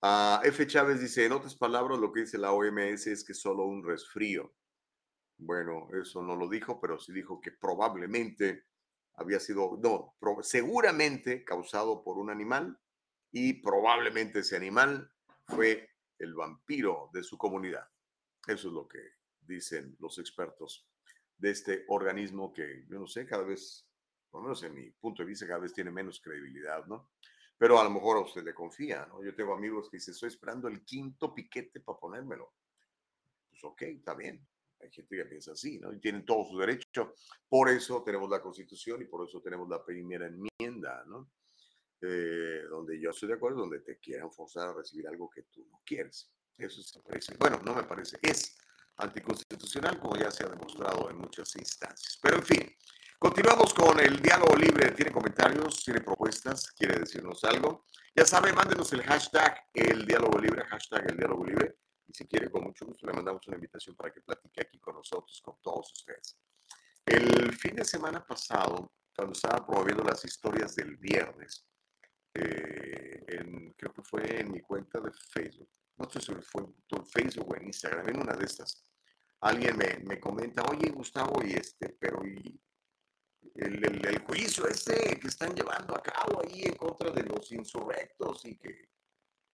Uh, 0.01 0.43
F. 0.45 0.67
Chávez 0.67 1.01
dice, 1.01 1.27
en 1.27 1.33
otras 1.33 1.55
palabras, 1.55 1.99
lo 1.99 2.11
que 2.11 2.21
dice 2.21 2.39
la 2.39 2.53
OMS 2.53 3.07
es 3.07 3.23
que 3.23 3.35
solo 3.35 3.67
un 3.67 3.85
resfrío. 3.85 4.53
Bueno, 5.37 5.89
eso 6.01 6.23
no 6.23 6.35
lo 6.35 6.49
dijo, 6.49 6.81
pero 6.81 6.99
sí 6.99 7.13
dijo 7.13 7.41
que 7.41 7.53
probablemente 7.53 8.65
había 9.15 9.41
sido, 9.41 9.79
no, 9.83 10.17
seguramente 10.43 11.45
causado 11.45 12.03
por 12.03 12.19
un 12.19 12.31
animal 12.31 12.79
y 13.31 13.55
probablemente 13.55 14.41
ese 14.41 14.57
animal 14.57 15.11
fue 15.47 15.91
el 16.19 16.35
vampiro 16.35 17.11
de 17.13 17.23
su 17.23 17.37
comunidad. 17.37 17.89
Eso 18.47 18.69
es 18.69 18.75
lo 18.75 18.89
que 18.89 19.01
dicen 19.41 19.97
los 19.99 20.19
expertos 20.19 20.89
de 21.37 21.51
este 21.51 21.85
organismo 21.89 22.53
que, 22.53 22.87
yo 22.89 22.99
no 22.99 23.07
sé, 23.07 23.27
cada 23.27 23.43
vez, 23.43 23.89
por 24.31 24.41
lo 24.41 24.45
menos 24.45 24.63
en 24.63 24.75
mi 24.75 24.91
punto 24.91 25.23
de 25.23 25.29
vista, 25.29 25.47
cada 25.47 25.61
vez 25.61 25.73
tiene 25.73 25.91
menos 25.91 26.21
credibilidad, 26.21 26.87
¿no? 26.87 27.11
Pero 27.59 27.79
a 27.79 27.85
lo 27.85 27.91
mejor 27.91 28.17
a 28.17 28.21
usted 28.21 28.43
le 28.43 28.55
confía, 28.55 29.07
¿no? 29.07 29.23
Yo 29.23 29.35
tengo 29.35 29.55
amigos 29.55 29.89
que 29.89 29.97
dicen, 29.97 30.15
estoy 30.15 30.29
esperando 30.29 30.69
el 30.69 30.85
quinto 30.85 31.35
piquete 31.35 31.81
para 31.81 31.99
ponérmelo. 31.99 32.55
Pues 33.49 33.63
ok, 33.65 33.83
está 33.83 34.15
bien. 34.15 34.47
Hay 34.83 34.91
gente 34.91 35.17
que 35.17 35.25
piensa 35.25 35.53
así, 35.53 35.79
¿no? 35.79 35.93
Y 35.93 36.01
tienen 36.01 36.25
todo 36.25 36.45
su 36.45 36.59
derecho. 36.59 37.15
Por 37.49 37.69
eso 37.69 38.03
tenemos 38.03 38.29
la 38.29 38.43
Constitución 38.43 39.01
y 39.03 39.05
por 39.05 39.27
eso 39.27 39.41
tenemos 39.41 39.69
la 39.69 39.85
primera 39.85 40.27
enmienda, 40.27 41.05
¿no? 41.07 41.31
Eh, 42.01 42.65
donde 42.69 43.01
yo 43.01 43.11
estoy 43.11 43.29
de 43.29 43.35
acuerdo, 43.35 43.61
donde 43.61 43.81
te 43.81 43.99
quieran 43.99 44.33
forzar 44.33 44.71
a 44.71 44.75
recibir 44.75 45.07
algo 45.07 45.31
que 45.31 45.43
tú 45.45 45.65
no 45.71 45.81
quieres. 45.85 46.33
Eso 46.59 46.83
se 46.83 47.01
parece. 47.01 47.37
Bueno, 47.39 47.61
no 47.65 47.75
me 47.75 47.85
parece. 47.85 48.19
Es 48.21 48.57
anticonstitucional, 48.97 50.01
como 50.01 50.17
ya 50.17 50.31
se 50.31 50.45
ha 50.45 50.49
demostrado 50.49 51.09
en 51.11 51.19
muchas 51.19 51.55
instancias. 51.57 52.19
Pero 52.21 52.37
en 52.39 52.43
fin, 52.43 52.77
continuamos 53.19 53.73
con 53.73 54.01
el 54.01 54.21
diálogo 54.21 54.57
libre. 54.57 54.91
¿Tiene 54.91 55.13
comentarios? 55.13 55.85
¿Tiene 55.85 56.01
propuestas? 56.01 56.73
¿Quiere 56.73 56.99
decirnos 56.99 57.45
algo? 57.45 57.87
Ya 58.17 58.27
sabe, 58.27 58.53
mándenos 58.53 58.93
el 58.93 59.03
hashtag 59.03 59.59
el 59.73 60.05
diálogo 60.05 60.39
libre, 60.39 60.65
hashtag 60.65 61.09
el 61.09 61.17
diálogo 61.17 61.47
libre. 61.47 61.77
Y 62.07 62.15
si 62.15 62.27
quiere, 62.27 62.51
con 62.51 62.65
mucho 62.65 62.87
gusto 62.87 63.07
le 63.07 63.13
mandamos 63.13 63.47
una 63.47 63.57
invitación 63.57 63.97
para 63.97 64.13
que 64.13 64.21
platique 64.21 64.63
aquí 64.63 64.79
con 64.79 64.97
nosotros, 64.97 65.41
con 65.43 65.57
todos 65.63 65.93
ustedes. 65.93 66.37
El 67.05 67.53
fin 67.53 67.77
de 67.77 67.85
semana 67.85 68.25
pasado, 68.25 68.93
cuando 69.15 69.33
estaba 69.33 69.67
promoviendo 69.67 70.05
las 70.05 70.25
historias 70.25 70.75
del 70.75 70.97
viernes, 70.97 71.67
eh, 72.35 73.73
creo 73.77 73.93
que 73.93 74.03
fue 74.03 74.41
en 74.41 74.53
mi 74.53 74.61
cuenta 74.61 75.01
de 75.01 75.11
Facebook, 75.13 75.69
no 75.97 76.09
sé 76.09 76.21
si 76.21 76.33
fue 76.43 76.63
en 76.63 77.07
Facebook 77.07 77.51
o 77.51 77.57
en 77.57 77.67
Instagram, 77.67 78.09
en 78.09 78.21
una 78.21 78.35
de 78.35 78.45
estas, 78.45 78.85
alguien 79.41 79.77
me, 79.77 79.99
me 80.05 80.21
comenta, 80.21 80.63
oye 80.63 80.91
Gustavo, 80.91 81.43
y 81.45 81.53
este, 81.53 81.91
pero 81.99 82.25
y 82.25 82.61
el, 83.57 83.85
el, 83.85 84.19
juicio 84.21 84.67
este 84.67 85.19
que 85.19 85.29
están 85.29 85.55
llevando 85.55 85.97
a 85.97 86.03
cabo 86.03 86.43
ahí 86.43 86.63
en 86.63 86.77
contra 86.77 87.11
de 87.11 87.25
los 87.25 87.51
insurrectos 87.53 88.45
y 88.45 88.57
que 88.57 88.92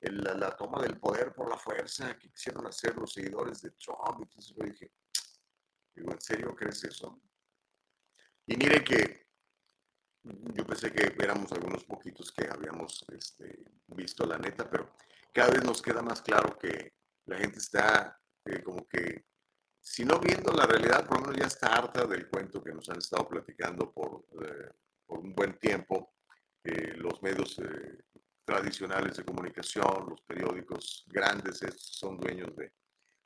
la, 0.00 0.56
toma 0.56 0.80
del 0.82 0.98
poder 0.98 1.32
por 1.34 1.48
la 1.48 1.56
fuerza 1.56 2.16
que 2.18 2.30
quisieron 2.30 2.66
hacer 2.66 2.96
los 2.96 3.12
seguidores 3.12 3.62
de 3.62 3.70
Trump. 3.72 4.20
Entonces 4.20 4.54
yo 4.56 4.64
dije, 4.64 4.92
¿en 5.94 6.20
serio 6.20 6.54
crees 6.54 6.84
eso? 6.84 7.20
Y 8.46 8.56
mire 8.56 8.82
que 8.84 9.28
yo 10.22 10.66
pensé 10.66 10.92
que 10.92 11.14
éramos 11.22 11.52
algunos 11.52 11.84
poquitos 11.84 12.32
que 12.32 12.48
habíamos 12.48 13.04
este, 13.12 13.64
visto 13.88 14.26
la 14.26 14.38
neta, 14.38 14.68
pero 14.68 14.94
cada 15.32 15.50
vez 15.50 15.64
nos 15.64 15.82
queda 15.82 16.02
más 16.02 16.22
claro 16.22 16.58
que 16.58 16.94
la 17.26 17.38
gente 17.38 17.58
está 17.58 18.18
eh, 18.44 18.62
como 18.62 18.86
que, 18.86 19.26
si 19.80 20.04
no 20.04 20.18
viendo 20.18 20.52
la 20.52 20.66
realidad, 20.66 21.06
por 21.06 21.20
lo 21.20 21.26
menos 21.26 21.40
ya 21.40 21.46
está 21.46 21.76
harta 21.76 22.06
del 22.06 22.28
cuento 22.28 22.62
que 22.62 22.72
nos 22.72 22.88
han 22.88 22.98
estado 22.98 23.28
platicando 23.28 23.92
por, 23.92 24.26
eh, 24.42 24.70
un 25.08 25.34
buen 25.34 25.58
tiempo 25.58 26.14
eh, 26.64 26.94
los 26.96 27.22
medios 27.22 27.58
tradicionales 28.48 29.18
de 29.18 29.26
comunicación, 29.26 30.06
los 30.08 30.22
periódicos 30.22 31.04
grandes, 31.06 31.60
son 31.76 32.18
dueños 32.18 32.56
de, 32.56 32.72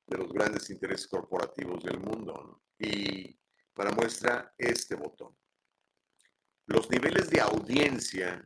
de 0.09 0.19
los 0.19 0.33
grandes 0.33 0.69
intereses 0.69 1.07
corporativos 1.07 1.81
del 1.85 2.01
mundo. 2.01 2.61
Y 2.77 3.39
para 3.73 3.93
muestra 3.93 4.53
este 4.59 4.97
botón. 4.97 5.39
Los 6.67 6.91
niveles 6.91 7.31
de 7.31 7.41
audiencia 7.41 8.45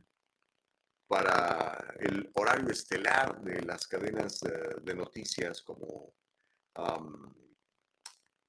para 1.09 1.95
el 1.99 2.31
horario 2.35 2.69
estelar 2.69 3.41
de 3.41 3.63
las 3.63 3.87
cadenas 3.87 4.43
eh, 4.43 4.77
de 4.83 4.95
noticias 4.95 5.63
como 5.63 6.15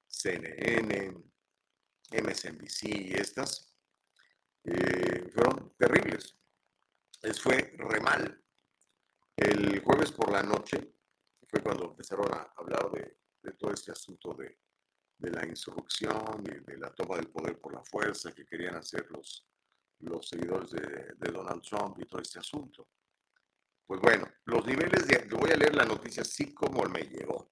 CNN, 0.06 1.14
MSNBC 2.10 2.82
y 2.84 3.14
estas, 3.14 3.74
eh, 4.64 5.30
fueron 5.32 5.74
terribles. 5.78 6.38
Les 7.22 7.40
fue 7.40 7.74
re 7.76 8.00
mal. 8.00 8.42
El 9.36 9.80
jueves 9.80 10.12
por 10.12 10.30
la 10.30 10.42
noche 10.42 10.94
fue 11.48 11.60
cuando 11.60 11.86
empezaron 11.86 12.32
a 12.32 12.52
hablar 12.56 12.90
de, 12.92 13.16
todo 13.58 13.72
este 13.72 13.90
asunto 13.90 14.34
de, 14.34 14.58
la 15.18 15.44
insurrección 15.44 16.44
y 16.44 16.70
de 16.70 16.76
la 16.78 16.94
toma 16.94 17.16
del 17.16 17.28
poder 17.28 17.58
por 17.58 17.72
la 17.72 17.82
fuerza 17.82 18.32
que 18.32 18.46
querían 18.46 18.76
hacer 18.76 19.10
los, 19.10 19.48
los 20.00 20.28
seguidores 20.28 20.70
de, 20.70 21.32
Donald 21.32 21.62
Trump 21.62 21.98
y 21.98 22.06
todo 22.06 22.20
este 22.20 22.38
asunto. 22.38 22.88
Pues 23.84 24.00
bueno, 24.00 24.28
los 24.44 24.64
niveles 24.64 25.08
de, 25.08 25.26
voy 25.36 25.50
a 25.50 25.56
leer 25.56 25.74
la 25.74 25.84
noticia 25.84 26.22
así 26.22 26.54
como 26.54 26.84
me 26.84 27.02
llegó. 27.02 27.50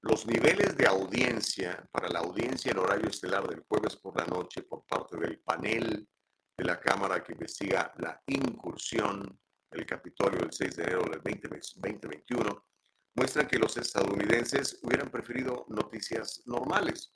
los 0.00 0.26
niveles 0.26 0.76
de 0.76 0.86
audiencia 0.86 1.88
para 1.90 2.08
la 2.08 2.20
audiencia 2.20 2.70
en 2.70 2.78
horario 2.78 3.08
estelar 3.08 3.48
del 3.48 3.60
jueves 3.60 3.96
por 3.96 4.18
la 4.18 4.26
noche 4.26 4.62
por 4.62 4.84
parte 4.86 5.18
del 5.18 5.40
panel 5.40 6.08
de 6.56 6.64
la 6.64 6.80
Cámara 6.80 7.22
que 7.22 7.32
investiga 7.32 7.92
la 7.98 8.22
incursión 8.26 9.38
del 9.70 9.86
Capitolio 9.86 10.40
del 10.40 10.52
6 10.52 10.76
de 10.76 10.82
enero 10.84 11.02
del 11.02 11.22
2021 11.22 12.66
muestran 13.14 13.46
que 13.46 13.58
los 13.58 13.76
estadounidenses 13.76 14.78
hubieran 14.82 15.10
preferido 15.10 15.66
noticias 15.68 16.42
normales. 16.46 17.12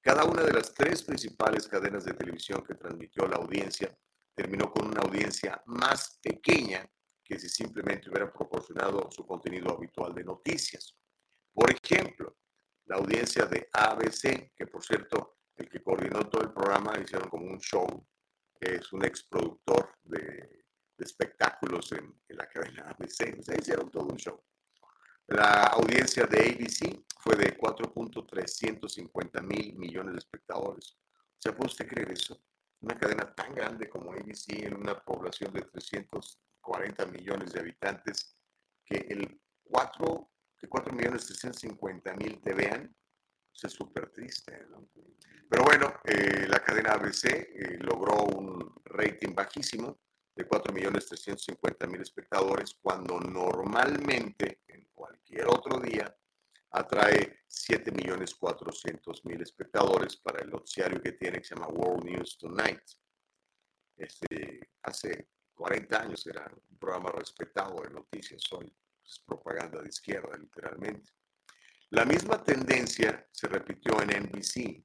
Cada 0.00 0.24
una 0.24 0.42
de 0.42 0.52
las 0.52 0.72
tres 0.74 1.02
principales 1.02 1.66
cadenas 1.66 2.04
de 2.04 2.14
televisión 2.14 2.62
que 2.64 2.74
transmitió 2.74 3.26
la 3.26 3.36
audiencia 3.36 3.96
terminó 4.34 4.72
con 4.72 4.86
una 4.86 5.00
audiencia 5.00 5.60
más 5.66 6.18
pequeña 6.22 6.88
que 7.24 7.38
si 7.38 7.48
simplemente 7.48 8.08
hubieran 8.08 8.32
proporcionado 8.32 9.10
su 9.10 9.26
contenido 9.26 9.74
habitual 9.76 10.14
de 10.14 10.24
noticias. 10.24 10.96
Por 11.52 11.70
ejemplo, 11.70 12.38
la 12.86 12.96
audiencia 12.96 13.44
de 13.46 13.68
ABC, 13.72 14.54
que 14.56 14.66
por 14.66 14.82
cierto, 14.82 15.38
el 15.56 15.68
que 15.68 15.82
coordinó 15.82 16.26
todo 16.28 16.42
el 16.42 16.52
programa, 16.52 16.98
hicieron 16.98 17.28
como 17.28 17.46
un 17.46 17.58
show, 17.58 18.06
es 18.60 18.92
un 18.92 19.04
ex 19.04 19.22
productor 19.24 19.96
de, 20.04 20.64
espectáculos 20.98 21.92
en, 21.92 22.14
la 22.28 22.48
cadena 22.48 22.90
ABC, 22.90 23.38
o 23.38 23.42
sea, 23.42 23.56
hicieron 23.56 23.90
todo 23.90 24.06
un 24.06 24.16
show. 24.16 24.42
La 25.28 25.64
audiencia 25.64 26.24
de 26.26 26.38
ABC 26.40 27.04
fue 27.20 27.36
de 27.36 27.56
4.350 27.56 29.42
mil 29.42 29.76
millones 29.76 30.14
de 30.14 30.18
espectadores. 30.18 30.98
O 31.12 31.40
sea, 31.40 31.54
¿puede 31.54 31.70
usted 31.70 31.86
creer 31.86 32.10
eso? 32.12 32.42
Una 32.80 32.98
cadena 32.98 33.32
tan 33.34 33.54
grande 33.54 33.88
como 33.88 34.12
ABC 34.12 34.64
en 34.64 34.74
una 34.74 34.98
población 34.98 35.52
de 35.52 35.62
340 35.62 37.06
millones 37.06 37.52
de 37.52 37.60
habitantes, 37.60 38.36
que 38.84 38.96
el 39.08 39.40
4, 39.64 40.30
que 40.56 40.68
4 40.68 40.92
millones 40.92 41.26
350 41.26 42.14
mil 42.14 42.40
te 42.40 42.54
vean, 42.54 42.94
es 43.66 43.72
súper 43.72 44.10
triste. 44.10 44.66
Pero 45.48 45.64
bueno, 45.64 46.00
eh, 46.04 46.46
la 46.46 46.62
cadena 46.62 46.92
ABC 46.92 47.24
eh, 47.26 47.78
logró 47.80 48.24
un 48.24 48.80
rating 48.84 49.34
bajísimo 49.34 49.98
de 50.34 50.48
4.350.000 50.48 52.00
espectadores, 52.00 52.74
cuando 52.80 53.18
normalmente 53.18 54.62
en 54.68 54.88
cualquier 54.94 55.48
otro 55.48 55.80
día 55.80 56.14
atrae 56.70 57.40
7.400.000 57.48 59.42
espectadores 59.42 60.16
para 60.16 60.42
el 60.42 60.50
noticiario 60.50 61.00
que 61.00 61.12
tiene 61.12 61.38
que 61.38 61.44
se 61.44 61.54
llama 61.54 61.68
World 61.68 62.04
News 62.04 62.38
Tonight. 62.38 62.82
Este, 63.96 64.70
hace 64.82 65.28
40 65.54 66.00
años 66.00 66.26
era 66.26 66.48
un 66.70 66.78
programa 66.78 67.10
respetado 67.10 67.82
de 67.82 67.90
noticias, 67.90 68.42
hoy 68.52 68.72
es 69.04 69.18
propaganda 69.26 69.82
de 69.82 69.88
izquierda 69.88 70.36
literalmente. 70.36 71.17
La 71.90 72.04
misma 72.04 72.44
tendencia 72.44 73.26
se 73.32 73.48
repitió 73.48 74.02
en 74.02 74.24
NBC, 74.24 74.84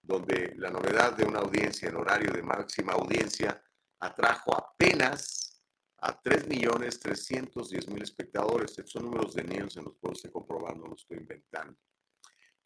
donde 0.00 0.54
la 0.56 0.70
novedad 0.70 1.16
de 1.16 1.24
una 1.24 1.40
audiencia 1.40 1.88
en 1.88 1.96
horario 1.96 2.32
de 2.32 2.42
máxima 2.42 2.92
audiencia 2.92 3.60
atrajo 3.98 4.56
apenas 4.56 5.60
a 5.98 6.22
3.310.000 6.22 8.02
espectadores. 8.02 8.70
Estos 8.70 8.92
son 8.92 9.06
números 9.06 9.34
de 9.34 9.42
Nielsen, 9.42 9.82
los 9.84 9.98
puedo 9.98 10.14
comprobar, 10.32 10.76
no 10.76 10.86
los 10.86 11.00
estoy 11.00 11.18
inventando. 11.18 11.76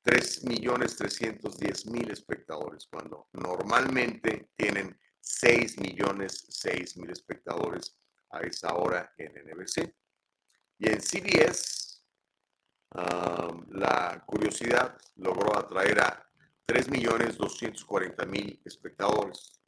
3.310.000 0.04 2.10
espectadores, 2.10 2.86
cuando 2.86 3.28
normalmente 3.32 4.50
tienen 4.56 4.98
6.006.000 5.22 7.10
espectadores 7.10 7.96
a 8.30 8.40
esa 8.40 8.74
hora 8.74 9.14
en 9.16 9.32
NBC. 9.32 9.94
Y 10.78 10.88
en 10.88 11.00
CBS, 11.00 11.89
la 12.92 14.22
curiosidad 14.26 14.98
logró 15.16 15.56
atraer 15.56 16.00
a 16.00 16.26
3.240.000 16.66 18.60
espectadores 18.64 19.60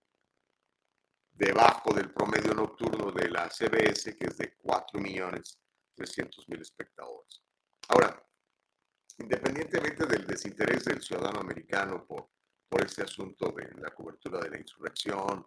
debajo 1.32 1.94
del 1.94 2.12
promedio 2.12 2.52
nocturno 2.54 3.12
de 3.12 3.28
la 3.28 3.48
CBS, 3.48 4.16
que 4.16 4.26
es 4.26 4.38
de 4.38 4.56
4.300.000 4.58 6.60
espectadores. 6.60 7.44
Ahora, 7.88 8.20
independientemente 9.18 10.06
del 10.06 10.26
desinterés 10.26 10.84
del 10.84 11.02
ciudadano 11.02 11.40
americano 11.40 12.06
por, 12.06 12.30
por 12.68 12.84
este 12.84 13.02
asunto 13.02 13.50
de 13.52 13.70
la 13.80 13.90
cobertura 13.90 14.40
de 14.40 14.50
la 14.50 14.58
insurrección 14.58 15.46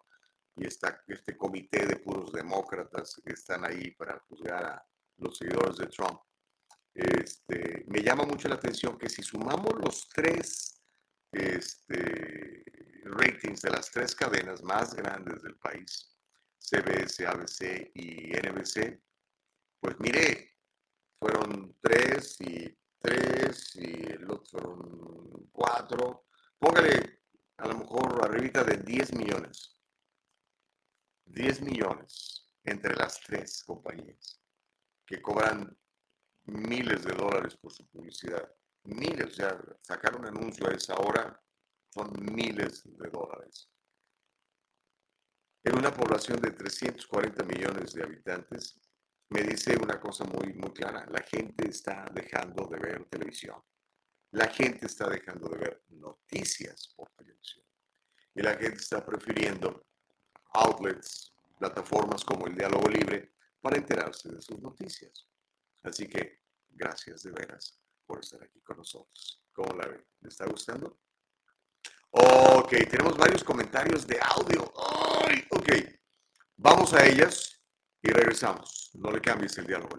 y 0.58 0.68
este 0.68 1.38
comité 1.38 1.86
de 1.86 1.98
puros 1.98 2.32
demócratas 2.32 3.22
que 3.24 3.34
están 3.34 3.66
ahí 3.66 3.92
para 3.92 4.18
juzgar 4.28 4.66
a 4.66 4.84
los 5.18 5.38
seguidores 5.38 5.78
de 5.78 5.86
Trump, 5.88 6.20
este, 6.96 7.84
me 7.88 8.02
llama 8.02 8.24
mucho 8.24 8.48
la 8.48 8.56
atención 8.56 8.98
que 8.98 9.10
si 9.10 9.22
sumamos 9.22 9.74
los 9.84 10.08
tres 10.10 10.82
este, 11.32 12.64
ratings 13.04 13.62
de 13.62 13.70
las 13.70 13.92
tres 13.92 14.16
cadenas 14.16 14.64
más 14.64 14.96
grandes 14.96 15.44
del 15.44 15.56
país, 15.56 16.18
CBS, 16.58 17.28
ABC 17.28 17.92
y 17.94 18.32
NBC, 18.32 19.00
pues 19.80 20.00
mire, 20.00 20.56
fueron 21.20 21.78
tres 21.82 22.40
y 22.40 22.76
tres 23.00 23.76
y 23.76 24.12
el 24.12 24.32
otro 24.32 24.46
fueron 24.50 25.50
cuatro. 25.52 26.26
Póngale 26.58 27.20
a 27.58 27.68
lo 27.68 27.78
mejor 27.78 28.26
arribita 28.26 28.64
de 28.64 28.78
10 28.78 29.14
millones. 29.14 29.80
10 31.26 31.62
millones 31.62 32.48
entre 32.64 32.96
las 32.96 33.20
tres 33.20 33.64
compañías 33.64 34.42
que 35.06 35.22
cobran 35.22 35.78
miles 36.46 37.04
de 37.04 37.14
dólares 37.14 37.56
por 37.58 37.72
su 37.72 37.88
publicidad. 37.88 38.50
Miles, 38.84 39.36
sea, 39.36 39.60
sacar 39.82 40.16
un 40.16 40.26
anuncio 40.26 40.68
a 40.68 40.74
esa 40.74 40.96
hora 40.96 41.42
son 41.90 42.12
miles 42.34 42.84
de 42.86 43.10
dólares. 43.10 43.70
En 45.64 45.78
una 45.78 45.92
población 45.92 46.40
de 46.42 46.52
340 46.52 47.44
millones 47.44 47.94
de 47.94 48.04
habitantes, 48.04 48.80
me 49.30 49.42
dice 49.42 49.76
una 49.82 50.00
cosa 50.00 50.24
muy, 50.26 50.54
muy 50.54 50.72
clara, 50.72 51.08
la 51.10 51.24
gente 51.24 51.68
está 51.68 52.06
dejando 52.14 52.68
de 52.68 52.80
ver 52.80 53.06
televisión. 53.06 53.60
La 54.32 54.48
gente 54.48 54.86
está 54.86 55.10
dejando 55.10 55.50
de 55.50 55.58
ver 55.58 55.84
noticias 55.90 56.94
por 56.96 57.10
televisión. 57.12 57.66
Y 58.36 58.42
la 58.44 58.52
gente 58.52 58.76
está 58.76 59.04
prefiriendo 59.04 59.88
outlets, 60.54 61.34
plataformas 61.58 62.24
como 62.24 62.46
el 62.46 62.56
Diálogo 62.56 62.88
Libre 62.90 63.34
para 63.62 63.78
enterarse 63.78 64.30
de 64.30 64.42
sus 64.42 64.60
noticias. 64.60 65.28
Así 65.86 66.08
que 66.08 66.42
gracias 66.70 67.24
de 67.24 67.32
veras 67.32 67.80
por 68.06 68.20
estar 68.20 68.44
aquí 68.44 68.60
con 68.62 68.78
nosotros. 68.78 69.44
¿Cómo 69.54 69.74
la 69.76 69.88
ven? 69.88 70.06
¿Le 70.22 70.30
está 70.30 70.46
gustando? 70.46 71.00
Ok, 72.10 72.70
tenemos 72.90 73.18
varios 73.18 73.44
comentarios 73.44 74.08
de 74.08 74.20
audio. 74.22 74.74
Ay, 75.26 75.46
ok, 75.52 75.70
vamos 76.58 76.94
a 76.94 77.06
ellas 77.06 77.62
y 78.02 78.10
regresamos. 78.10 78.92
No 78.96 79.12
le 79.12 79.22
cambies 79.22 79.58
el 79.58 79.68
diálogo 79.68 79.96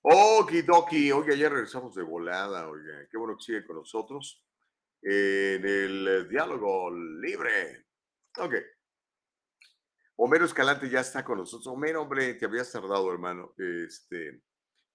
Okidoki, 0.00 1.12
oye, 1.12 1.34
ayer 1.34 1.52
regresamos 1.52 1.94
de 1.94 2.02
volada, 2.02 2.68
oye, 2.68 3.08
qué 3.10 3.18
bueno 3.18 3.36
que 3.36 3.42
sigue 3.44 3.66
con 3.66 3.76
nosotros 3.76 4.42
en 5.02 5.66
el 5.66 6.28
diálogo 6.30 6.90
libre. 6.90 7.86
Ok. 8.38 8.54
Homero 10.16 10.46
Escalante 10.46 10.88
ya 10.88 11.00
está 11.00 11.24
con 11.24 11.38
nosotros. 11.38 11.66
Homero, 11.66 12.02
hombre, 12.02 12.34
te 12.34 12.46
habías 12.46 12.72
tardado, 12.72 13.12
hermano. 13.12 13.54
Este, 13.58 14.40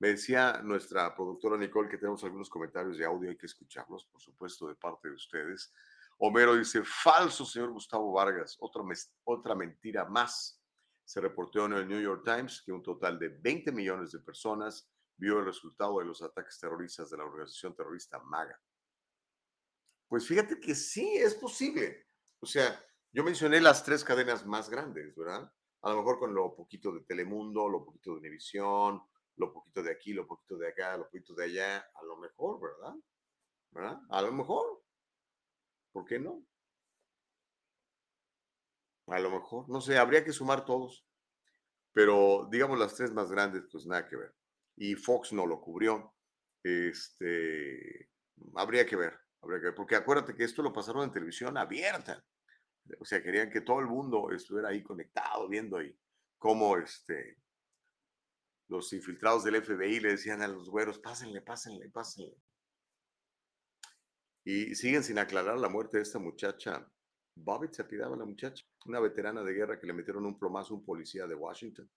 me 0.04 0.10
decía 0.10 0.60
nuestra 0.62 1.16
productora 1.16 1.58
Nicole 1.58 1.88
que 1.88 1.98
tenemos 1.98 2.22
algunos 2.26 2.50
comentarios 2.50 2.98
de 2.98 3.06
audio, 3.06 3.30
hay 3.30 3.38
que 3.38 3.46
escucharlos, 3.46 4.04
por 4.04 4.20
supuesto, 4.20 4.68
de 4.68 4.76
parte 4.76 5.08
de 5.08 5.14
ustedes. 5.14 5.74
Homero 6.18 6.58
dice, 6.58 6.84
falso, 6.84 7.46
señor 7.46 7.72
Gustavo 7.72 8.12
Vargas, 8.12 8.58
otra, 8.60 8.84
otra 9.24 9.56
mentira 9.56 10.04
más. 10.04 10.62
Se 11.06 11.22
reportó 11.22 11.68
en 11.68 11.72
el 11.72 11.88
New 11.88 12.02
York 12.02 12.22
Times 12.26 12.62
que 12.66 12.74
un 12.74 12.84
total 12.84 13.18
de 13.18 13.30
20 13.30 13.72
millones 13.72 14.12
de 14.12 14.20
personas 14.20 14.92
vio 15.16 15.40
el 15.40 15.46
resultado 15.46 16.00
de 16.00 16.06
los 16.06 16.22
ataques 16.22 16.60
terroristas 16.60 17.10
de 17.10 17.16
la 17.16 17.24
organización 17.24 17.74
terrorista 17.74 18.20
MAGA. 18.20 18.60
Pues 20.10 20.28
fíjate 20.28 20.60
que 20.60 20.76
sí, 20.76 21.14
es 21.16 21.34
posible. 21.34 22.10
O 22.42 22.46
sea, 22.46 22.78
yo 23.14 23.24
mencioné 23.24 23.62
las 23.62 23.86
tres 23.86 24.04
cadenas 24.04 24.46
más 24.46 24.70
grandes, 24.70 25.16
¿verdad? 25.16 25.50
A 25.82 25.92
lo 25.92 25.96
mejor 25.96 26.20
con 26.20 26.34
lo 26.34 26.54
poquito 26.54 26.92
de 26.92 27.06
Telemundo, 27.06 27.70
lo 27.70 27.86
poquito 27.86 28.12
de 28.12 28.18
Univisión, 28.18 29.02
lo 29.38 29.52
poquito 29.54 29.84
de 29.84 29.92
aquí, 29.92 30.14
lo 30.14 30.28
poquito 30.28 30.58
de 30.58 30.70
acá, 30.70 30.98
lo 30.98 31.06
poquito 31.06 31.34
de 31.34 31.46
allá, 31.46 31.78
a 31.78 32.04
lo 32.04 32.18
mejor, 32.18 32.60
¿verdad? 32.62 32.96
¿verdad? 33.74 34.00
A 34.10 34.22
lo 34.22 34.32
mejor. 34.32 34.84
¿Por 35.92 36.06
qué 36.06 36.20
no? 36.20 36.44
A 39.08 39.20
lo 39.20 39.32
mejor, 39.32 39.70
no 39.70 39.82
sé, 39.82 39.98
habría 39.98 40.24
que 40.24 40.32
sumar 40.32 40.66
todos. 40.66 41.06
Pero 41.92 42.48
digamos 42.50 42.80
las 42.80 42.96
tres 42.96 43.12
más 43.12 43.30
grandes, 43.30 43.64
pues 43.72 43.86
nada 43.86 44.08
que 44.08 44.16
ver. 44.16 44.34
Y 44.76 44.96
Fox 44.96 45.34
no 45.34 45.46
lo 45.46 45.62
cubrió. 45.62 46.16
Este, 46.64 48.10
habría 48.56 48.86
que 48.86 48.96
ver, 48.96 49.20
habría 49.42 49.60
que 49.60 49.66
ver. 49.66 49.76
Porque 49.76 49.96
acuérdate 49.96 50.36
que 50.36 50.44
esto 50.44 50.64
lo 50.64 50.74
pasaron 50.74 51.04
en 51.04 51.12
televisión 51.12 51.58
abierta. 51.58 52.26
O 53.00 53.06
sea, 53.06 53.22
querían 53.22 53.50
que 53.50 53.62
todo 53.62 53.80
el 53.80 53.88
mundo 53.88 54.32
estuviera 54.32 54.70
ahí 54.70 54.82
conectado, 54.82 55.48
viendo 55.48 55.78
ahí 55.78 55.96
cómo 56.38 56.78
este, 56.78 57.38
los 58.74 58.92
infiltrados 58.92 59.44
del 59.44 59.64
FBI 59.64 60.00
le 60.00 60.10
decían 60.10 60.42
a 60.42 60.48
los 60.48 60.68
güeros, 60.68 60.98
pásenle, 60.98 61.42
pásenle, 61.42 61.90
pásenle. 61.90 62.36
Y 64.44 64.74
siguen 64.74 65.04
sin 65.04 65.20
aclarar 65.20 65.60
la 65.60 65.70
muerte 65.70 65.98
de 65.98 66.04
esta 66.04 66.18
muchacha. 66.18 66.92
Bobbitt 67.36 67.74
se 67.74 67.84
apidaba 67.84 68.18
la 68.18 68.26
muchacha, 68.26 68.66
una 68.86 69.00
veterana 69.00 69.44
de 69.44 69.54
guerra 69.54 69.80
que 69.80 69.86
le 69.86 69.94
metieron 69.94 70.26
un 70.26 70.40
plomazo 70.40 70.74
a 70.74 70.78
un 70.78 70.86
policía 70.86 71.28
de 71.28 71.36
Washington, 71.36 71.88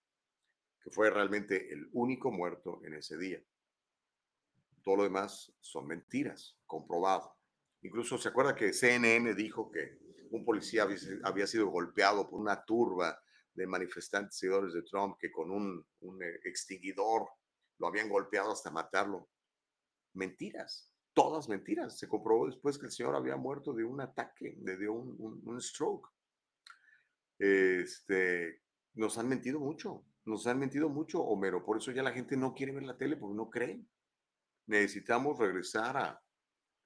que 0.79 0.91
fue 0.91 1.09
realmente 1.09 1.73
el 1.73 1.89
único 1.93 2.31
muerto 2.31 2.79
en 2.85 2.93
ese 2.93 3.17
día. 3.17 3.43
Todo 4.83 4.97
lo 4.97 5.03
demás 5.03 5.51
son 5.59 5.87
mentiras, 5.87 6.57
comprobado. 6.67 7.35
Incluso 7.81 8.19
se 8.19 8.29
acuerda 8.29 8.55
que 8.55 8.71
CNN 8.71 9.33
dijo 9.33 9.71
que 9.71 9.97
un 10.29 10.45
policía 10.45 10.87
había 11.23 11.47
sido 11.47 11.67
golpeado 11.69 12.29
por 12.29 12.39
una 12.39 12.63
turba 12.65 13.19
de 13.57 13.67
manifestantes 13.67 14.37
seguidores 14.37 14.73
de 14.73 14.83
Trump 14.83 15.17
que 15.19 15.31
con 15.31 15.51
un, 15.51 15.85
eh, 16.21 16.39
extinguidor 16.45 17.27
lo 17.79 17.87
habían 17.87 18.07
golpeado 18.07 18.51
hasta 18.51 18.71
matarlo. 18.71 19.29
Mentiras 20.13 20.91
todas 21.17 21.49
mentiras. 21.49 21.97
Se 21.97 22.07
comprobó 22.07 22.45
después 22.45 22.77
que 22.77 22.85
el 22.85 22.91
señor 22.91 23.15
había 23.15 23.35
muerto 23.35 23.73
de 23.73 23.83
un 23.83 23.99
ataque, 23.99 24.53
de, 24.59 24.87
un, 24.87 25.41
un, 25.43 25.59
stroke. 25.59 26.07
Este, 27.39 28.61
nos 28.93 29.17
han 29.17 29.27
mentido 29.27 29.59
mucho, 29.59 30.05
nos 30.25 30.45
han 30.45 30.59
mentido 30.59 30.89
mucho, 30.89 31.23
Homero. 31.23 31.65
Por 31.65 31.77
eso 31.77 31.91
ya 31.91 32.03
la 32.03 32.11
gente 32.11 32.37
no 32.37 32.53
quiere 32.53 32.71
ver 32.71 32.83
la 32.83 32.95
tele 32.95 33.17
porque 33.17 33.35
no 33.35 33.49
cree. 33.49 33.83
Necesitamos 34.67 35.39
regresar 35.39 35.97
a, 35.97 36.21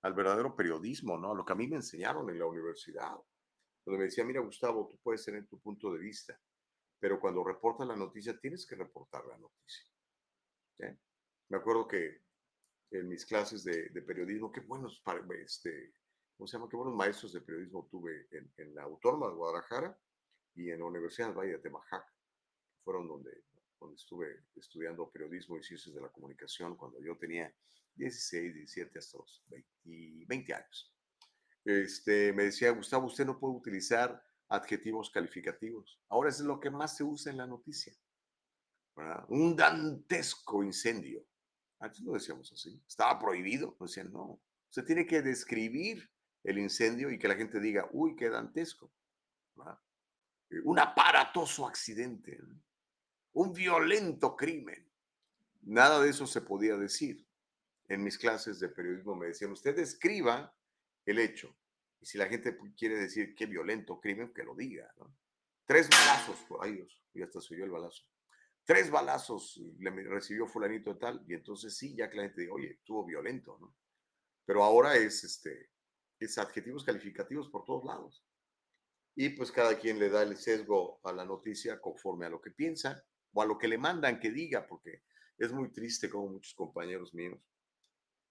al 0.03 0.13
verdadero 0.13 0.55
periodismo, 0.55 1.17
¿no? 1.17 1.33
A 1.33 1.35
lo 1.35 1.43
que 1.43 1.51
a 1.51 1.57
mí 1.57 1.67
me 1.67 1.75
enseñaron 1.75 2.29
en 2.29 2.39
la 2.39 2.45
universidad, 2.45 3.11
donde 3.85 3.97
me 3.97 4.05
decía, 4.05 4.23
mira, 4.23 4.39
Gustavo, 4.39 4.87
tú 4.89 4.97
puedes 5.03 5.25
tener 5.25 5.45
tu 5.45 5.59
punto 5.59 5.91
de 5.91 5.99
vista, 5.99 6.39
pero 7.01 7.19
cuando 7.19 7.43
reportas 7.43 7.87
la 7.87 7.95
noticia, 7.95 8.39
tienes 8.39 8.65
que 8.65 8.75
reportar 8.75 9.25
la 9.25 9.37
noticia. 9.37 9.85
Me 11.49 11.57
acuerdo 11.57 11.87
que 11.87 12.21
en 12.91 13.09
mis 13.09 13.25
clases 13.25 13.63
de, 13.63 13.89
periodismo, 14.03 14.51
qué 14.51 14.61
buenos, 14.61 15.01
este, 15.43 15.93
¿cómo 16.37 16.47
se 16.47 16.57
llama? 16.57 16.69
Qué 16.69 16.77
buenos 16.77 16.95
maestros 16.95 17.33
de 17.33 17.41
periodismo 17.41 17.87
tuve 17.89 18.27
en, 18.31 18.75
la 18.75 18.83
Autónoma 18.83 19.27
de 19.29 19.33
Guadalajara 19.33 19.99
y 20.53 20.69
en 20.69 20.79
la 20.79 20.85
Universidad 20.85 21.29
del 21.29 21.37
Valle 21.37 21.53
de 21.53 21.57
Temajac, 21.57 22.05
fueron 22.83 23.07
donde, 23.07 23.45
donde 23.79 23.95
estuve 23.95 24.45
estudiando 24.55 25.09
periodismo 25.09 25.57
y 25.57 25.63
ciencias 25.63 25.95
de 25.95 26.01
la 26.01 26.09
comunicación 26.09 26.77
cuando 26.77 27.01
yo 27.01 27.17
tenía 27.17 27.51
16, 27.95 28.53
17 28.53 28.99
hasta 28.99 29.17
los 29.17 29.43
20, 30.27 30.53
años. 30.53 30.95
Este, 31.65 32.31
me 32.31 32.43
decía, 32.43 32.69
Gustavo, 32.71 33.07
usted 33.07 33.25
no 33.25 33.39
puede 33.39 33.55
utilizar 33.55 34.23
adjetivos 34.51 35.09
calificativos. 35.09 35.99
Ahora 36.09 36.29
es 36.29 36.39
lo 36.39 36.59
que 36.59 36.69
más 36.69 36.95
se 36.95 37.03
usa 37.03 37.31
en 37.31 37.37
la 37.37 37.47
noticia. 37.47 37.93
Un 39.29 39.55
dantesco 39.55 40.63
incendio 40.63 41.25
antes 41.81 42.01
no 42.01 42.13
decíamos 42.13 42.51
así. 42.53 42.81
Estaba 42.87 43.19
prohibido. 43.19 43.75
Decían, 43.79 44.13
no. 44.13 44.39
Se 44.69 44.83
tiene 44.83 45.05
que 45.05 45.21
describir 45.21 46.09
el 46.43 46.59
incendio 46.59 47.11
y 47.11 47.17
que 47.17 47.27
la 47.27 47.35
gente 47.35 47.59
diga, 47.59 47.89
uy, 47.91 48.15
qué 48.15 48.29
dantesco. 48.29 48.93
Eh, 50.49 50.61
un 50.63 50.79
aparatoso 50.79 51.67
accidente. 51.67 52.39
Un 53.33 53.51
violento 53.51 54.35
crimen. 54.35 54.89
Nada 55.63 55.99
de 56.01 56.09
eso 56.09 56.27
se 56.27 56.41
podía 56.41 56.77
decir. 56.77 57.27
En 57.87 58.03
mis 58.03 58.17
clases 58.17 58.59
de 58.59 58.69
periodismo 58.69 59.15
me 59.15 59.27
decían, 59.27 59.51
usted 59.51 59.75
describa 59.75 60.55
el 61.05 61.19
hecho. 61.19 61.57
Y 62.01 62.05
si 62.05 62.17
la 62.17 62.27
gente 62.27 62.57
quiere 62.75 62.97
decir 62.97 63.35
qué 63.35 63.45
violento 63.45 63.99
crimen, 63.99 64.33
que 64.33 64.43
lo 64.43 64.55
diga. 64.55 64.93
Tres 65.65 65.87
balazos 65.89 66.37
por 66.47 66.65
ahí, 66.65 66.85
y 67.13 67.21
hasta 67.21 67.39
subió 67.39 67.63
el 67.63 67.71
balazo 67.71 68.03
tres 68.63 68.89
balazos 68.89 69.61
le 69.79 69.91
recibió 70.03 70.47
fulanito 70.47 70.97
tal, 70.97 71.23
y 71.27 71.33
entonces 71.33 71.75
sí, 71.75 71.95
ya 71.95 72.09
que 72.09 72.17
la 72.17 72.23
gente 72.23 72.41
dice, 72.41 72.53
oye, 72.53 72.71
estuvo 72.71 73.05
violento, 73.05 73.57
¿no? 73.59 73.75
Pero 74.45 74.63
ahora 74.63 74.95
es, 74.95 75.23
este, 75.23 75.69
es 76.19 76.37
adjetivos 76.37 76.83
calificativos 76.83 77.49
por 77.49 77.65
todos 77.65 77.85
lados. 77.85 78.25
Y 79.15 79.29
pues 79.29 79.51
cada 79.51 79.77
quien 79.77 79.99
le 79.99 80.09
da 80.09 80.23
el 80.23 80.37
sesgo 80.37 80.99
a 81.03 81.11
la 81.11 81.25
noticia 81.25 81.79
conforme 81.79 82.25
a 82.25 82.29
lo 82.29 82.41
que 82.41 82.51
piensa 82.51 83.03
o 83.33 83.41
a 83.41 83.45
lo 83.45 83.57
que 83.57 83.67
le 83.67 83.77
mandan 83.77 84.19
que 84.19 84.31
diga, 84.31 84.65
porque 84.67 85.03
es 85.37 85.51
muy 85.51 85.71
triste 85.71 86.09
como 86.09 86.29
muchos 86.29 86.53
compañeros 86.53 87.13
míos, 87.13 87.39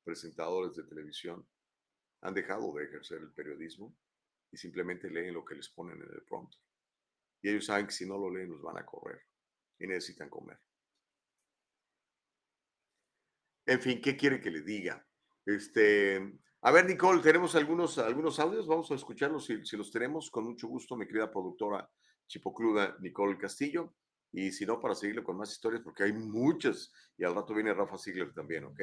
presentadores 0.04 0.74
de 0.76 0.84
televisión, 0.84 1.46
han 2.22 2.34
dejado 2.34 2.72
de 2.74 2.84
ejercer 2.84 3.18
el 3.20 3.32
periodismo 3.32 3.96
y 4.50 4.56
simplemente 4.56 5.10
leen 5.10 5.34
lo 5.34 5.44
que 5.44 5.54
les 5.54 5.68
ponen 5.68 5.96
en 6.02 6.12
el 6.12 6.22
prompter. 6.22 6.60
Y 7.42 7.50
ellos 7.50 7.66
saben 7.66 7.86
que 7.86 7.92
si 7.92 8.06
no 8.06 8.18
lo 8.18 8.30
leen 8.30 8.50
los 8.50 8.62
van 8.62 8.78
a 8.78 8.84
correr 8.84 9.22
y 9.78 9.86
necesitan 9.86 10.28
comer. 10.28 10.58
En 13.66 13.80
fin, 13.80 14.00
¿qué 14.00 14.16
quiere 14.16 14.40
que 14.40 14.50
le 14.50 14.62
diga? 14.62 15.06
Este, 15.46 16.38
a 16.62 16.72
ver, 16.72 16.86
Nicole, 16.86 17.22
tenemos 17.22 17.54
algunos, 17.54 17.98
algunos 17.98 18.38
audios, 18.40 18.66
vamos 18.66 18.90
a 18.90 18.94
escucharlos 18.94 19.46
si, 19.46 19.64
si 19.64 19.76
los 19.76 19.90
tenemos, 19.90 20.30
con 20.30 20.44
mucho 20.44 20.68
gusto, 20.68 20.96
mi 20.96 21.06
querida 21.06 21.30
productora 21.30 21.88
chipocluda 22.26 22.96
Nicole 23.00 23.38
Castillo. 23.38 23.94
Y 24.32 24.52
si 24.52 24.64
no, 24.64 24.80
para 24.80 24.94
seguirle 24.94 25.24
con 25.24 25.36
más 25.36 25.50
historias, 25.50 25.82
porque 25.82 26.04
hay 26.04 26.12
muchas. 26.12 26.92
Y 27.16 27.24
al 27.24 27.34
rato 27.34 27.54
viene 27.54 27.74
Rafa 27.74 27.98
Ziegler 27.98 28.32
también, 28.32 28.64
¿ok? 28.64 28.80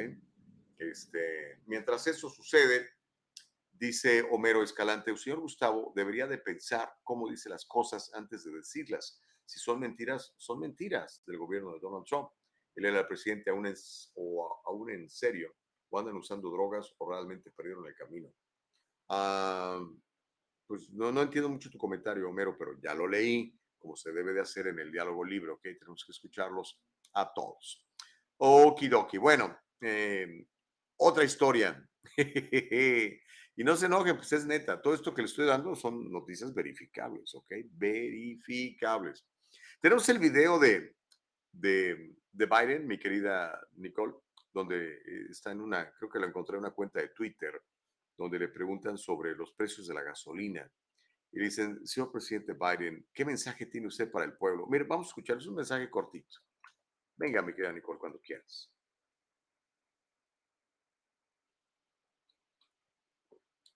Este, 0.77 1.61
mientras 1.65 2.05
eso 2.07 2.29
sucede, 2.29 2.96
dice 3.79 4.25
Homero 4.31 4.63
Escalante, 4.63 5.11
el 5.11 5.17
señor 5.17 5.39
Gustavo 5.39 5.93
debería 5.95 6.27
de 6.27 6.37
pensar 6.37 6.91
cómo 7.03 7.29
dice 7.29 7.49
las 7.49 7.65
cosas 7.65 8.11
antes 8.13 8.43
de 8.43 8.51
decirlas 8.51 9.21
si 9.47 9.59
son 9.59 9.79
mentiras, 9.79 10.33
son 10.37 10.59
mentiras 10.59 11.23
del 11.25 11.37
gobierno 11.37 11.73
de 11.73 11.79
Donald 11.79 12.05
Trump. 12.05 12.29
Él 12.75 12.85
era 12.85 12.99
el 12.99 13.07
presidente 13.07 13.49
aún 13.49 13.65
en, 13.65 13.75
o 14.15 14.61
aún 14.65 14.91
en 14.91 15.09
serio, 15.09 15.55
o 15.89 15.97
andan 15.97 16.17
usando 16.17 16.51
drogas 16.51 16.93
o 16.97 17.09
realmente 17.09 17.49
perdieron 17.51 17.87
el 17.87 17.95
camino. 17.95 18.29
Ah, 19.07 19.79
pues 20.67 20.89
no, 20.91 21.13
no 21.13 21.21
entiendo 21.21 21.49
mucho 21.49 21.69
tu 21.69 21.77
comentario, 21.77 22.29
Homero, 22.29 22.57
pero 22.57 22.77
ya 22.81 22.93
lo 22.93 23.07
leí, 23.07 23.57
como 23.77 23.95
se 23.95 24.11
debe 24.11 24.33
de 24.33 24.41
hacer 24.41 24.67
en 24.67 24.79
el 24.79 24.91
diálogo 24.91 25.23
libre, 25.23 25.51
¿ok? 25.51 25.61
Tenemos 25.79 26.03
que 26.05 26.11
escucharlos 26.11 26.77
a 27.13 27.31
todos. 27.33 27.87
Okidoki. 28.37 29.17
Bueno, 29.17 29.57
em, 29.79 30.45
otra 30.97 31.23
historia. 31.23 31.89
Y 33.57 33.63
no 33.63 33.75
se 33.75 33.87
enojen, 33.87 34.15
pues 34.15 34.31
es 34.33 34.45
neta. 34.45 34.79
Todo 34.79 34.93
esto 34.93 35.13
que 35.15 35.23
le 35.23 35.27
estoy 35.27 35.47
dando 35.47 35.75
son 35.75 36.11
noticias 36.11 36.53
verificables, 36.53 37.33
¿ok? 37.33 37.51
Verificables. 37.71 39.25
Tenemos 39.81 40.07
el 40.09 40.19
video 40.19 40.59
de, 40.59 40.95
de, 41.51 42.15
Biden, 42.31 42.87
mi 42.87 42.99
querida 42.99 43.59
Nicole, 43.73 44.13
donde 44.53 44.97
eh, 44.97 45.25
está 45.31 45.51
en 45.51 45.61
una, 45.61 45.91
creo 45.97 46.07
que 46.07 46.19
lo 46.19 46.27
encontré 46.27 46.55
en 46.55 46.65
una 46.65 46.71
cuenta 46.71 47.01
de 47.01 47.09
Twitter, 47.09 47.59
donde 48.15 48.37
le 48.37 48.47
preguntan 48.49 48.95
sobre 48.95 49.35
los 49.35 49.51
precios 49.53 49.87
de 49.87 49.95
la 49.95 50.03
gasolina. 50.03 50.71
Y 51.31 51.39
dicen, 51.39 51.85
señor 51.85 52.11
presidente 52.11 52.53
Biden, 52.53 53.07
¿qué 53.11 53.25
mensaje 53.25 53.65
tiene 53.65 53.87
usted 53.87 54.11
para 54.11 54.25
el 54.25 54.33
pueblo? 54.33 54.67
Mire, 54.67 54.83
vamos 54.83 55.07
a 55.07 55.09
escuchar, 55.09 55.37
es 55.37 55.47
un 55.47 55.55
mensaje 55.55 55.89
cortito. 55.89 56.37
Venga, 57.15 57.41
mi 57.41 57.55
querida 57.55 57.73
Nicole, 57.73 57.97
cuando 57.97 58.19
quieras. 58.19 58.71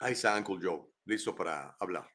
Ahí 0.02 0.14
está 0.14 0.36
Uncle 0.36 0.58
Joe, 0.60 0.82
listo 1.06 1.32
para 1.36 1.76
hablar. 1.80 2.08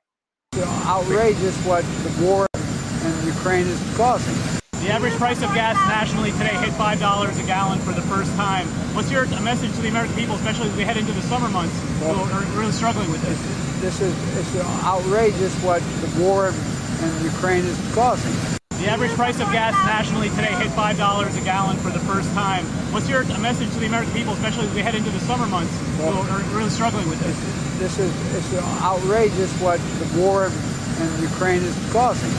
Outrageous 0.89 1.55
what 1.65 1.85
the 2.03 2.27
war 2.27 2.49
in 2.53 3.29
Ukraine 3.29 3.69
is 3.69 3.79
causing. 3.97 4.35
The 4.83 4.91
average 4.91 5.15
price 5.15 5.41
of 5.41 5.55
gas 5.55 5.77
nationally 5.87 6.33
today 6.33 6.57
hit 6.59 6.71
$5 6.71 6.99
a 6.99 7.47
gallon 7.47 7.79
for 7.79 7.93
the 7.93 8.03
first 8.03 8.35
time. 8.35 8.67
What's 8.93 9.09
your 9.09 9.27
message 9.41 9.73
to 9.77 9.83
the 9.83 9.89
American 9.89 10.17
people, 10.17 10.35
especially 10.35 10.69
as 10.69 10.77
we 10.77 10.83
head 10.83 10.97
into 10.97 11.13
the 11.13 11.23
summer 11.23 11.49
months, 11.49 11.79
who 12.01 12.07
are 12.11 12.43
really 12.59 12.73
struggling 12.73 13.09
with 13.13 13.23
this? 13.23 13.39
This 13.81 14.01
is 14.01 14.15
it's 14.37 14.67
outrageous 14.83 15.55
what 15.63 15.81
the 16.03 16.21
war 16.21 16.49
in 16.49 17.25
Ukraine 17.25 17.65
is 17.65 17.79
causing. 17.95 18.56
The 18.79 18.89
average 18.89 19.13
price 19.13 19.41
of 19.41 19.51
gas 19.53 19.73
nationally 19.87 20.29
today 20.31 20.53
hit 20.53 20.69
$5 20.69 20.93
a 20.93 21.45
gallon 21.45 21.79
for 21.79 21.89
the 21.89 21.99
first 22.01 22.31
time. 22.35 22.63
What's 22.93 23.09
your 23.09 23.25
message 23.39 23.73
to 23.73 23.79
the 23.81 23.87
American 23.87 24.13
people, 24.13 24.35
especially 24.35 24.67
as 24.67 24.75
we 24.75 24.83
head 24.83 24.95
into 24.95 25.09
the 25.09 25.21
summer 25.21 25.47
months, 25.47 25.73
well, 25.99 26.13
who 26.13 26.21
are 26.31 26.57
really 26.57 26.69
struggling 26.69 27.09
with 27.09 27.19
this? 27.21 27.35
This 27.79 27.99
is 27.99 28.13
it's 28.37 28.63
outrageous 28.83 29.51
what 29.63 29.81
the 29.81 30.21
war 30.21 30.53
in 31.01 31.23
Ukraine 31.23 31.63
is 31.63 31.75
causing. 31.91 32.31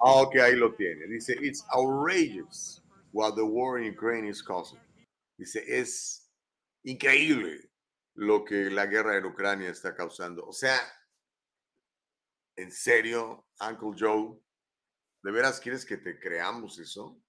Ok, 0.00 0.40
ahí 0.40 0.58
lo 0.58 0.70
tiene. 0.70 1.06
Dice, 1.06 1.36
it's 1.42 1.62
outrageous 1.76 2.80
what 3.12 3.36
the 3.36 3.44
war 3.44 3.78
in 3.78 3.84
Ukraine 3.84 4.24
is 4.24 4.40
causing. 4.40 4.80
Dice, 5.38 5.62
es 5.68 6.22
increíble 6.86 7.68
lo 8.16 8.44
que 8.44 8.70
la 8.70 8.86
guerra 8.86 9.18
en 9.18 9.26
Ucrania 9.26 9.68
está 9.68 9.94
causando. 9.94 10.42
O 10.48 10.52
sea, 10.52 10.80
¿en 12.56 12.70
serio, 12.70 13.44
Uncle 13.60 13.92
Joe? 13.94 14.40
¿De 15.22 15.30
veras 15.30 15.60
quieres 15.60 15.84
que 15.84 15.98
te 15.98 16.18
creamos 16.18 16.78
eso? 16.78 17.22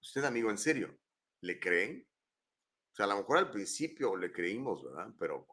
Usted, 0.00 0.24
amigo, 0.24 0.50
en 0.50 0.58
serio, 0.58 0.96
¿le 1.40 1.58
creen? 1.58 2.06
O 2.92 2.94
sea, 2.94 3.06
a 3.06 3.08
lo 3.08 3.16
mejor 3.16 3.38
al 3.38 3.50
principio 3.50 4.16
le 4.16 4.32
creímos, 4.32 4.84
¿verdad? 4.84 5.12
Pero 5.18 5.46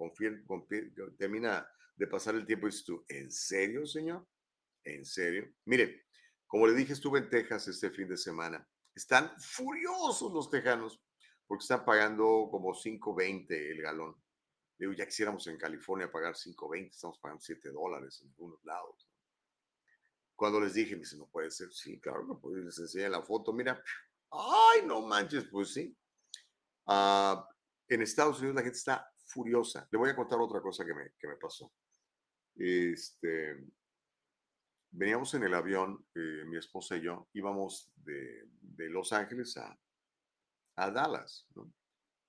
termina 1.17 1.67
de 1.95 2.07
pasar 2.07 2.35
el 2.35 2.45
tiempo 2.45 2.67
y 2.67 2.71
dices 2.71 2.85
tú, 2.85 3.03
¿en 3.07 3.31
serio, 3.31 3.85
señor? 3.85 4.27
¿En 4.83 5.03
serio? 5.05 5.51
Mire, 5.65 6.05
como 6.45 6.67
le 6.67 6.73
dije, 6.73 6.93
estuve 6.93 7.19
en 7.19 7.29
Texas 7.29 7.67
este 7.67 7.89
fin 7.89 8.07
de 8.07 8.17
semana. 8.17 8.67
Están 8.93 9.33
furiosos 9.39 10.31
los 10.31 10.49
tejanos 10.49 11.01
porque 11.47 11.63
están 11.63 11.83
pagando 11.83 12.47
como 12.51 12.73
5.20 12.73 13.71
el 13.71 13.81
galón. 13.81 14.15
Digo, 14.77 14.93
ya 14.93 15.05
quisiéramos 15.05 15.47
en 15.47 15.57
California 15.57 16.11
pagar 16.11 16.35
5.20, 16.35 16.91
estamos 16.91 17.19
pagando 17.19 17.41
7 17.41 17.69
dólares 17.71 18.21
en 18.21 18.29
algunos 18.29 18.63
lados. 18.63 19.09
Cuando 20.35 20.59
les 20.59 20.73
dije, 20.73 20.95
me 20.95 21.01
dice, 21.01 21.17
no 21.17 21.27
puede 21.27 21.51
ser. 21.51 21.71
Sí, 21.71 21.99
claro 21.99 22.27
que 22.27 22.41
puede. 22.41 22.63
Les 22.63 22.77
enseñé 22.79 23.09
la 23.09 23.21
foto. 23.21 23.53
Mira, 23.53 23.81
ay, 24.31 24.85
no 24.85 25.01
manches, 25.01 25.45
pues 25.45 25.73
sí. 25.73 25.95
Ah, 26.87 27.47
en 27.87 28.01
Estados 28.01 28.39
Unidos 28.39 28.55
la 28.55 28.63
gente 28.63 28.77
está 28.77 29.09
furiosa. 29.25 29.87
Le 29.91 29.97
voy 29.97 30.09
a 30.09 30.15
contar 30.15 30.39
otra 30.39 30.61
cosa 30.61 30.85
que 30.85 30.93
me, 30.93 31.11
que 31.17 31.27
me 31.27 31.35
pasó. 31.37 31.71
Este, 32.55 33.63
veníamos 34.91 35.33
en 35.33 35.43
el 35.43 35.53
avión, 35.53 36.05
eh, 36.13 36.43
mi 36.45 36.57
esposa 36.57 36.97
y 36.97 37.01
yo, 37.01 37.29
íbamos 37.33 37.91
de, 37.95 38.47
de 38.61 38.89
Los 38.89 39.11
Ángeles 39.11 39.57
a, 39.57 39.77
a 40.77 40.91
Dallas, 40.91 41.47
¿no? 41.55 41.73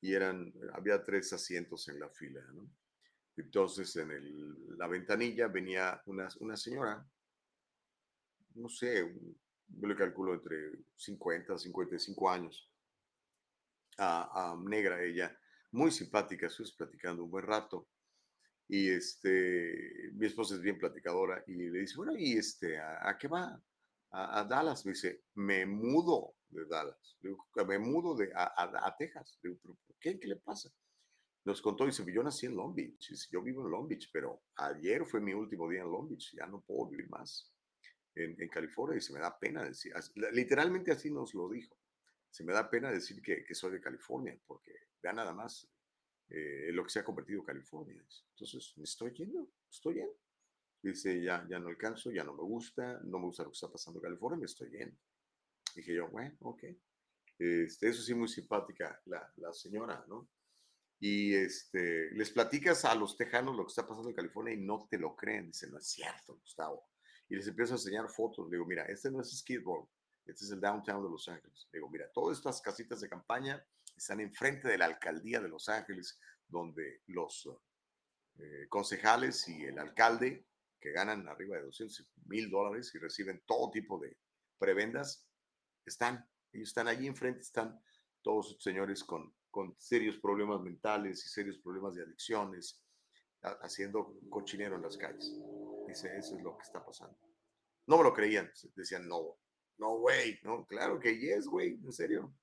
Y 0.00 0.12
eran, 0.12 0.52
había 0.74 1.02
tres 1.02 1.32
asientos 1.32 1.88
en 1.88 1.98
la 1.98 2.10
fila, 2.10 2.42
¿no? 2.52 2.70
Entonces, 3.36 3.96
en 3.96 4.10
el, 4.10 4.76
la 4.78 4.86
ventanilla 4.86 5.48
venía 5.48 6.00
una, 6.06 6.28
una 6.40 6.56
señora, 6.56 7.04
no 8.54 8.68
sé, 8.68 9.04
yo 9.68 9.86
le 9.86 9.96
calculo 9.96 10.34
entre 10.34 10.56
50 10.96 11.54
y 11.54 11.58
55 11.58 12.30
años, 12.30 12.70
a, 13.98 14.56
negra 14.66 15.02
ella, 15.02 15.36
muy 15.72 15.90
simpática, 15.90 16.46
estuvimos 16.46 16.76
platicando 16.76 17.24
un 17.24 17.30
buen 17.30 17.46
rato. 17.46 17.88
Y 18.66 18.88
este, 18.88 20.10
mi 20.14 20.26
esposa 20.26 20.54
es 20.54 20.60
bien 20.60 20.78
platicadora 20.78 21.42
y 21.46 21.54
le 21.54 21.80
dice, 21.80 21.96
bueno, 21.96 22.14
¿y 22.16 22.38
este, 22.38 22.78
a, 22.78 23.16
qué 23.18 23.28
va? 23.28 23.60
A, 24.10 24.44
Dallas. 24.44 24.86
Me 24.86 24.92
dice, 24.92 25.24
me 25.34 25.66
mudo 25.66 26.34
de 26.48 26.64
Dallas. 26.66 27.18
me 27.66 27.78
mudo 27.78 28.16
de, 28.16 28.32
a, 28.34 28.94
Texas. 28.98 29.38
Digo, 29.42 29.58
por 29.62 29.76
qué? 30.00 30.18
¿Qué 30.18 30.28
le 30.28 30.36
pasa? 30.36 30.70
Nos 31.44 31.60
contó, 31.60 31.84
dice, 31.84 32.04
yo 32.10 32.22
nací 32.22 32.46
en 32.46 32.56
Long 32.56 32.74
Beach. 32.74 33.12
yo 33.30 33.42
vivo 33.42 33.64
en 33.64 33.70
Long 33.70 33.86
Beach, 33.86 34.08
pero 34.12 34.42
ayer 34.56 35.04
fue 35.04 35.20
mi 35.20 35.34
último 35.34 35.68
día 35.68 35.82
en 35.82 35.90
Long 35.90 36.08
Beach. 36.08 36.34
Ya 36.34 36.46
no 36.46 36.62
puedo 36.62 36.88
vivir 36.88 37.08
más 37.10 37.53
en, 38.14 38.40
en 38.40 38.48
California 38.48 38.98
y 38.98 39.00
se 39.00 39.12
me 39.12 39.20
da 39.20 39.38
pena 39.38 39.64
decir. 39.64 39.92
Literalmente 40.32 40.92
así 40.92 41.10
nos 41.10 41.34
lo 41.34 41.48
dijo 41.48 41.76
se 42.34 42.42
me 42.42 42.52
da 42.52 42.68
pena 42.68 42.90
decir 42.90 43.22
que, 43.22 43.54
soy 43.54 43.70
de 43.70 43.80
California, 43.80 44.36
porque 44.44 44.72
vea 45.00 45.12
nada 45.12 45.32
más 45.32 45.70
eh, 46.28 46.72
lo 46.72 46.82
que 46.82 46.90
se 46.90 46.98
ha 46.98 47.04
convertido 47.04 47.44
California. 47.44 48.04
Entonces, 48.30 48.76
me 48.76 48.82
estoy 48.82 49.12
yendo, 49.12 49.52
estoy 49.70 49.94
yendo. 49.94 50.18
Dice, 50.82 51.22
ya, 51.22 51.46
ya 51.48 51.60
no 51.60 51.68
alcanzo, 51.68 52.10
ya 52.10 52.24
no 52.24 52.34
me 52.34 52.42
gusta, 52.42 52.98
no 53.04 53.20
me 53.20 53.26
gusta 53.26 53.44
lo 53.44 53.50
que 53.50 53.54
está 53.54 53.70
pasando 53.70 54.00
en 54.00 54.06
California, 54.06 54.36
me 54.36 54.46
estoy 54.46 54.68
yendo. 54.68 54.98
Dije 55.76 55.94
yo, 55.94 56.08
bueno, 56.08 56.36
ok. 56.40 56.64
Este, 57.38 57.88
eso 57.88 58.02
sí, 58.02 58.14
muy 58.14 58.26
simpática 58.26 59.00
la, 59.04 59.32
la 59.36 59.52
señora, 59.52 60.04
¿no? 60.08 60.28
Y 60.98 61.34
este, 61.34 62.10
les 62.16 62.32
platicas 62.32 62.84
a 62.84 62.96
los 62.96 63.16
tejanos 63.16 63.54
lo 63.54 63.64
que 63.64 63.70
está 63.70 63.86
pasando 63.86 64.08
en 64.08 64.16
California 64.16 64.54
y 64.54 64.58
no 64.60 64.88
te 64.90 64.98
lo 64.98 65.14
creen. 65.14 65.52
Dicen, 65.52 65.70
no 65.70 65.78
es 65.78 65.86
cierto, 65.86 66.34
Gustavo. 66.34 66.84
Y 67.34 67.36
les 67.36 67.48
empiezo 67.48 67.72
a 67.72 67.78
enseñar 67.78 68.08
fotos. 68.08 68.46
Le 68.48 68.58
digo, 68.58 68.64
mira, 68.64 68.84
este 68.84 69.10
no 69.10 69.20
es 69.20 69.36
Skid 69.36 69.64
Row. 69.64 69.90
Este 70.24 70.44
es 70.44 70.52
el 70.52 70.60
downtown 70.60 71.02
de 71.02 71.10
Los 71.10 71.28
Ángeles. 71.28 71.68
Digo, 71.72 71.90
mira, 71.90 72.08
todas 72.12 72.38
estas 72.38 72.62
casitas 72.62 73.00
de 73.00 73.08
campaña 73.08 73.60
están 73.96 74.20
enfrente 74.20 74.68
de 74.68 74.78
la 74.78 74.84
alcaldía 74.84 75.40
de 75.40 75.48
Los 75.48 75.68
Ángeles, 75.68 76.20
donde 76.46 77.02
los 77.08 77.50
eh, 78.38 78.68
concejales 78.68 79.48
y 79.48 79.64
el 79.64 79.80
alcalde, 79.80 80.46
que 80.78 80.92
ganan 80.92 81.26
arriba 81.26 81.56
de 81.56 81.62
200 81.62 82.08
mil 82.26 82.48
dólares 82.48 82.94
y 82.94 82.98
reciben 82.98 83.42
todo 83.44 83.72
tipo 83.72 83.98
de 83.98 84.16
prebendas, 84.56 85.26
están. 85.84 86.24
Ellos 86.52 86.68
están 86.68 86.86
allí 86.86 87.08
enfrente, 87.08 87.40
están 87.40 87.82
todos 88.22 88.52
los 88.52 88.62
señores 88.62 89.02
con, 89.02 89.34
con 89.50 89.74
serios 89.80 90.18
problemas 90.18 90.60
mentales 90.60 91.24
y 91.24 91.28
serios 91.28 91.58
problemas 91.58 91.96
de 91.96 92.02
adicciones, 92.04 92.80
haciendo 93.60 94.16
cochinero 94.30 94.76
en 94.76 94.82
las 94.82 94.96
calles. 94.96 95.34
Dice, 95.94 96.10
eso 96.18 96.36
es 96.36 96.42
lo 96.42 96.56
que 96.56 96.64
está 96.64 96.84
pasando. 96.84 97.16
No 97.86 97.98
me 97.98 98.02
lo 98.02 98.12
creían, 98.12 98.50
decían, 98.74 99.06
no, 99.06 99.38
no, 99.78 99.98
güey, 99.98 100.40
no, 100.42 100.66
claro 100.66 100.98
que 100.98 101.16
yes, 101.16 101.46
güey, 101.46 101.78
en 101.84 101.92
serio. 101.92 102.34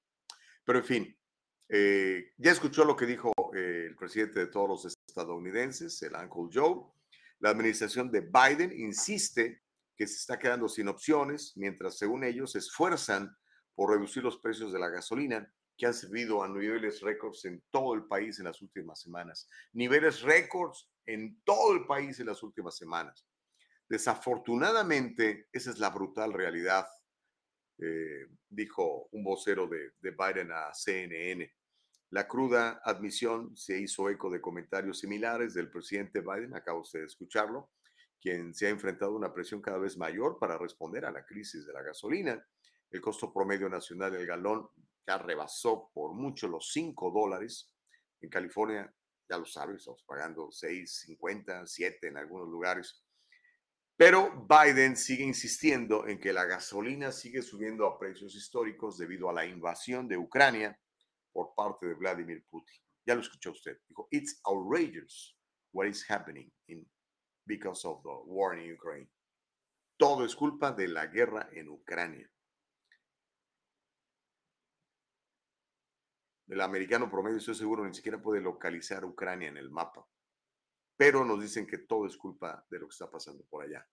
Pero 0.64 0.80
en 0.80 0.86
fin, 0.86 1.20
eh, 1.68 2.32
ya 2.38 2.52
escuchó 2.52 2.86
lo 2.86 2.96
que 2.96 3.06
dijo 3.06 3.34
eh, 3.54 3.88
el 3.90 3.98
presidente 3.98 4.40
de 4.40 4.48
todos 4.48 4.70
los 4.70 4.98
estadounidenses, 5.06 6.02
el 6.02 6.16
Uncle 6.16 6.48
Joe. 6.54 6.94
La 7.40 7.50
administración 7.50 8.10
de 8.10 8.22
Biden 8.22 8.72
insiste 8.72 9.64
que 9.98 10.08
se 10.08 10.16
está 10.16 10.40
quedando 10.40 10.70
sin 10.70 10.88
opciones, 10.88 11.52
mientras 11.58 11.98
según 11.98 12.24
ellos 12.24 12.54
se 12.54 12.60
esfuerzan 12.60 13.36
por 13.76 13.92
reducir 13.92 14.24
los 14.24 14.38
precios 14.38 14.72
de 14.72 14.80
la 14.80 14.88
gasolina, 14.88 15.54
que 15.78 15.88
han 15.88 15.94
servido 15.94 16.42
a 16.42 16.48
niveles 16.48 17.02
récords 17.02 17.44
en 17.44 17.62
todo 17.70 17.96
el 17.96 18.06
país 18.06 18.40
en 18.40 18.46
las 18.46 18.62
últimas 18.62 19.02
semanas. 19.02 19.50
Niveles 19.74 20.22
récords 20.22 20.90
en 21.06 21.42
todo 21.44 21.74
el 21.74 21.86
país 21.86 22.18
en 22.22 22.28
las 22.28 22.44
últimas 22.44 22.78
semanas. 22.78 23.26
Desafortunadamente, 23.92 25.50
esa 25.52 25.70
es 25.70 25.78
la 25.78 25.90
brutal 25.90 26.32
realidad 26.32 26.88
eh, 27.78 28.26
dijo 28.48 29.10
un 29.12 29.22
vocero 29.22 29.68
de, 29.68 29.92
Biden 30.02 30.50
a 30.54 30.74
CNN. 30.74 31.54
La 32.12 32.26
cruda 32.26 32.80
admisión 32.86 33.54
se 33.58 33.78
hizo 33.82 34.10
eco 34.10 34.30
de 34.30 34.40
comentarios 34.40 35.00
similares 35.00 35.54
del 35.54 35.70
presidente 35.70 36.22
Biden, 36.22 36.54
usted 36.74 37.00
de 37.00 37.06
escucharlo, 37.06 37.72
quien 38.22 38.54
se 38.54 38.68
ha 38.68 38.70
enfrentado 38.70 39.12
a 39.12 39.18
una 39.18 39.34
presión 39.34 39.62
cada 39.62 39.80
vez 39.80 39.98
mayor 39.98 40.40
para 40.40 40.58
responder 40.58 41.04
a 41.04 41.12
la 41.12 41.26
crisis 41.26 41.66
de 41.66 41.74
la 41.74 41.82
gasolina. 41.82 42.42
El 42.90 43.02
costo 43.02 43.34
promedio 43.34 43.68
nacional 43.68 44.14
del 44.14 44.26
galón 44.26 44.70
ya 45.06 45.18
rebasó 45.18 45.92
por 45.94 46.14
mucho 46.14 46.48
los 46.48 46.72
5 46.72 47.12
dólares. 47.12 47.76
En 48.22 48.30
California, 48.30 48.90
ya 49.30 49.38
lo 49.38 49.46
saben, 49.46 49.76
estamos 49.76 50.06
pagando 50.08 50.48
6.50, 50.48 51.66
7 51.66 52.08
en 52.08 52.16
algunos 52.16 52.48
lugares. 52.48 53.04
Pero 54.02 54.48
Biden 54.50 54.98
sigue 54.98 55.24
insistiendo 55.24 56.08
en 56.08 56.20
que 56.20 56.34
la 56.34 56.46
gasolina 56.46 57.12
sigue 57.12 57.44
subiendo 57.44 57.86
a 57.86 58.00
precios 58.00 58.34
históricos 58.34 58.98
debido 58.98 59.30
a 59.30 59.34
la 59.34 59.46
invasión 59.46 60.08
de 60.08 60.18
Ucrania 60.18 60.76
por 61.32 61.54
parte 61.54 61.86
de 61.86 61.94
Vladimir 61.94 62.44
Putin. 62.50 62.82
Ya 63.06 63.14
lo 63.14 63.22
escuchó 63.22 63.52
usted. 63.52 63.78
Dijo, 63.88 64.08
it's 64.10 64.42
outrageous 64.44 65.38
what 65.72 65.86
is 65.86 66.04
happening 66.10 66.52
in, 66.66 66.84
because 67.46 67.88
of 67.88 68.02
the 68.02 68.10
war 68.26 68.58
in 68.58 68.74
Ukraine. 68.74 69.08
Todo 69.98 70.26
es 70.26 70.36
culpa 70.36 70.72
de 70.72 70.88
la 70.88 71.06
guerra 71.06 71.48
en 71.52 71.70
Ucrania. 71.70 72.28
El 76.48 76.60
americano 76.60 77.08
promedio, 77.08 77.38
estoy 77.38 77.54
seguro, 77.54 77.86
ni 77.86 77.94
siquiera 77.94 78.20
puede 78.20 78.42
localizar 78.42 79.06
Ucrania 79.06 79.50
en 79.50 79.58
el 79.58 79.70
mapa 79.70 80.04
pero 81.02 81.26
nos 81.26 81.42
dicen 81.42 81.66
que 81.66 81.80
todo 81.80 82.06
es 82.06 82.16
culpa 82.16 82.64
de 82.70 82.78
lo 82.78 82.86
que 82.86 82.92
está 82.92 83.10
pasando 83.10 83.44
por 83.46 83.64
allá. 83.64 83.84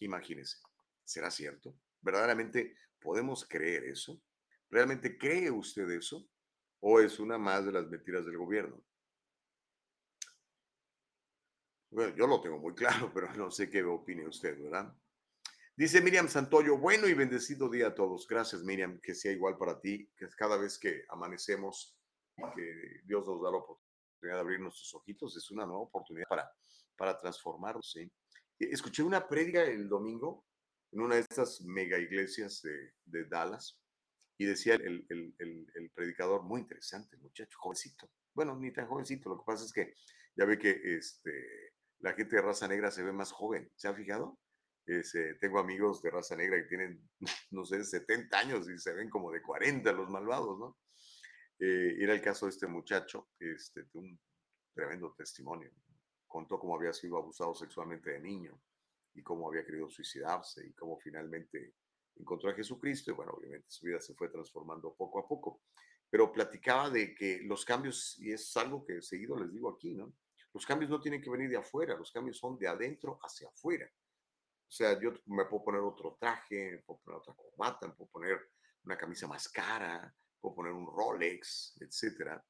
Imagínense, 0.00 0.58
¿será 1.04 1.30
cierto? 1.30 1.78
¿Verdaderamente 2.00 2.76
podemos 2.98 3.46
creer 3.48 3.84
eso? 3.84 4.20
¿Realmente 4.68 5.16
cree 5.16 5.52
usted 5.52 5.88
eso? 5.88 6.28
¿O 6.80 6.98
es 6.98 7.20
una 7.20 7.38
más 7.38 7.64
de 7.64 7.70
las 7.70 7.86
mentiras 7.86 8.26
del 8.26 8.38
gobierno? 8.38 8.84
Bueno, 11.90 12.16
yo 12.16 12.26
lo 12.26 12.40
tengo 12.40 12.58
muy 12.58 12.74
claro, 12.74 13.08
pero 13.14 13.32
no 13.34 13.52
sé 13.52 13.70
qué 13.70 13.84
opine 13.84 14.26
usted, 14.26 14.60
¿verdad? 14.60 14.92
Dice 15.76 16.00
Miriam 16.00 16.26
Santoyo, 16.26 16.76
bueno 16.76 17.06
y 17.06 17.14
bendecido 17.14 17.70
día 17.70 17.86
a 17.86 17.94
todos. 17.94 18.26
Gracias, 18.26 18.64
Miriam, 18.64 18.98
que 19.00 19.14
sea 19.14 19.30
igual 19.30 19.56
para 19.58 19.80
ti, 19.80 20.10
que 20.16 20.26
cada 20.30 20.56
vez 20.56 20.76
que 20.76 21.04
amanecemos 21.08 21.96
que 22.56 23.02
Dios 23.04 23.24
nos 23.28 23.40
da 23.40 23.52
la 23.52 23.58
oportunidad 24.16 24.36
de 24.36 24.40
abrir 24.40 24.60
nuestros 24.60 24.94
ojitos, 24.94 25.36
es 25.36 25.50
una 25.50 25.66
nueva 25.66 25.82
oportunidad 25.82 26.28
para, 26.28 26.50
para 26.96 27.16
transformarnos. 27.16 27.90
¿sí? 27.90 28.10
Escuché 28.58 29.02
una 29.02 29.28
prédica 29.28 29.62
el 29.62 29.88
domingo 29.88 30.46
en 30.92 31.00
una 31.00 31.16
de 31.16 31.20
estas 31.22 31.60
mega 31.62 31.98
iglesias 31.98 32.62
de, 32.62 32.94
de 33.04 33.24
Dallas 33.26 33.78
y 34.38 34.46
decía 34.46 34.74
el, 34.74 35.06
el, 35.08 35.34
el, 35.38 35.90
predicador, 35.94 36.42
muy 36.42 36.60
interesante, 36.60 37.16
muchacho, 37.16 37.56
jovencito. 37.58 38.10
Bueno, 38.34 38.56
ni 38.56 38.72
tan 38.72 38.86
jovencito, 38.86 39.30
lo 39.30 39.38
que 39.38 39.44
pasa 39.46 39.64
es 39.64 39.72
que 39.72 39.94
ya 40.36 40.44
ve 40.44 40.58
que 40.58 40.78
este, 40.84 41.72
la 42.00 42.12
gente 42.12 42.36
de 42.36 42.42
raza 42.42 42.68
negra 42.68 42.90
se 42.90 43.02
ve 43.02 43.12
más 43.12 43.32
joven, 43.32 43.70
¿se 43.76 43.88
ha 43.88 43.94
fijado? 43.94 44.38
Ese, 44.84 45.34
tengo 45.40 45.58
amigos 45.58 46.02
de 46.02 46.10
raza 46.10 46.36
negra 46.36 46.58
que 46.58 46.68
tienen, 46.68 47.08
no 47.50 47.64
sé, 47.64 47.82
70 47.82 48.38
años 48.38 48.68
y 48.68 48.78
se 48.78 48.92
ven 48.92 49.08
como 49.08 49.32
de 49.32 49.42
40 49.42 49.90
los 49.92 50.08
malvados, 50.10 50.58
¿no? 50.58 50.76
Eh, 51.58 51.96
era 51.98 52.12
el 52.12 52.20
caso 52.20 52.46
de 52.46 52.50
este 52.50 52.66
muchacho, 52.66 53.30
este, 53.38 53.84
de 53.84 53.98
un 53.98 54.20
tremendo 54.74 55.14
testimonio. 55.16 55.70
Contó 56.26 56.58
cómo 56.58 56.76
había 56.76 56.92
sido 56.92 57.16
abusado 57.16 57.54
sexualmente 57.54 58.10
de 58.10 58.20
niño 58.20 58.60
y 59.14 59.22
cómo 59.22 59.48
había 59.48 59.64
querido 59.64 59.88
suicidarse 59.88 60.66
y 60.66 60.74
cómo 60.74 60.98
finalmente 60.98 61.74
encontró 62.16 62.50
a 62.50 62.54
Jesucristo 62.54 63.10
y 63.10 63.14
bueno, 63.14 63.32
obviamente 63.32 63.66
su 63.70 63.86
vida 63.86 64.00
se 64.00 64.14
fue 64.14 64.28
transformando 64.28 64.94
poco 64.94 65.20
a 65.20 65.26
poco. 65.26 65.62
Pero 66.10 66.32
platicaba 66.32 66.90
de 66.90 67.14
que 67.14 67.40
los 67.42 67.64
cambios, 67.64 68.18
y 68.18 68.32
es 68.32 68.56
algo 68.56 68.84
que 68.84 69.02
seguido 69.02 69.36
les 69.38 69.52
digo 69.52 69.70
aquí, 69.70 69.94
¿no? 69.94 70.12
Los 70.52 70.64
cambios 70.64 70.90
no 70.90 71.00
tienen 71.00 71.20
que 71.20 71.30
venir 71.30 71.50
de 71.50 71.56
afuera, 71.56 71.96
los 71.96 72.12
cambios 72.12 72.38
son 72.38 72.58
de 72.58 72.68
adentro 72.68 73.18
hacia 73.22 73.48
afuera. 73.48 73.90
O 74.68 74.72
sea, 74.72 74.98
yo 75.00 75.12
me 75.26 75.44
puedo 75.46 75.64
poner 75.64 75.80
otro 75.80 76.16
traje, 76.18 76.72
me 76.72 76.78
puedo 76.78 77.00
poner 77.00 77.20
otra 77.20 77.34
corbata, 77.34 77.88
me 77.88 77.94
puedo 77.94 78.10
poner 78.10 78.50
una 78.84 78.96
camisa 78.96 79.26
más 79.26 79.48
cara, 79.48 80.14
puedo 80.46 80.54
poner 80.54 80.72
un 80.72 80.86
Rolex, 80.86 81.76
etcétera. 81.80 82.44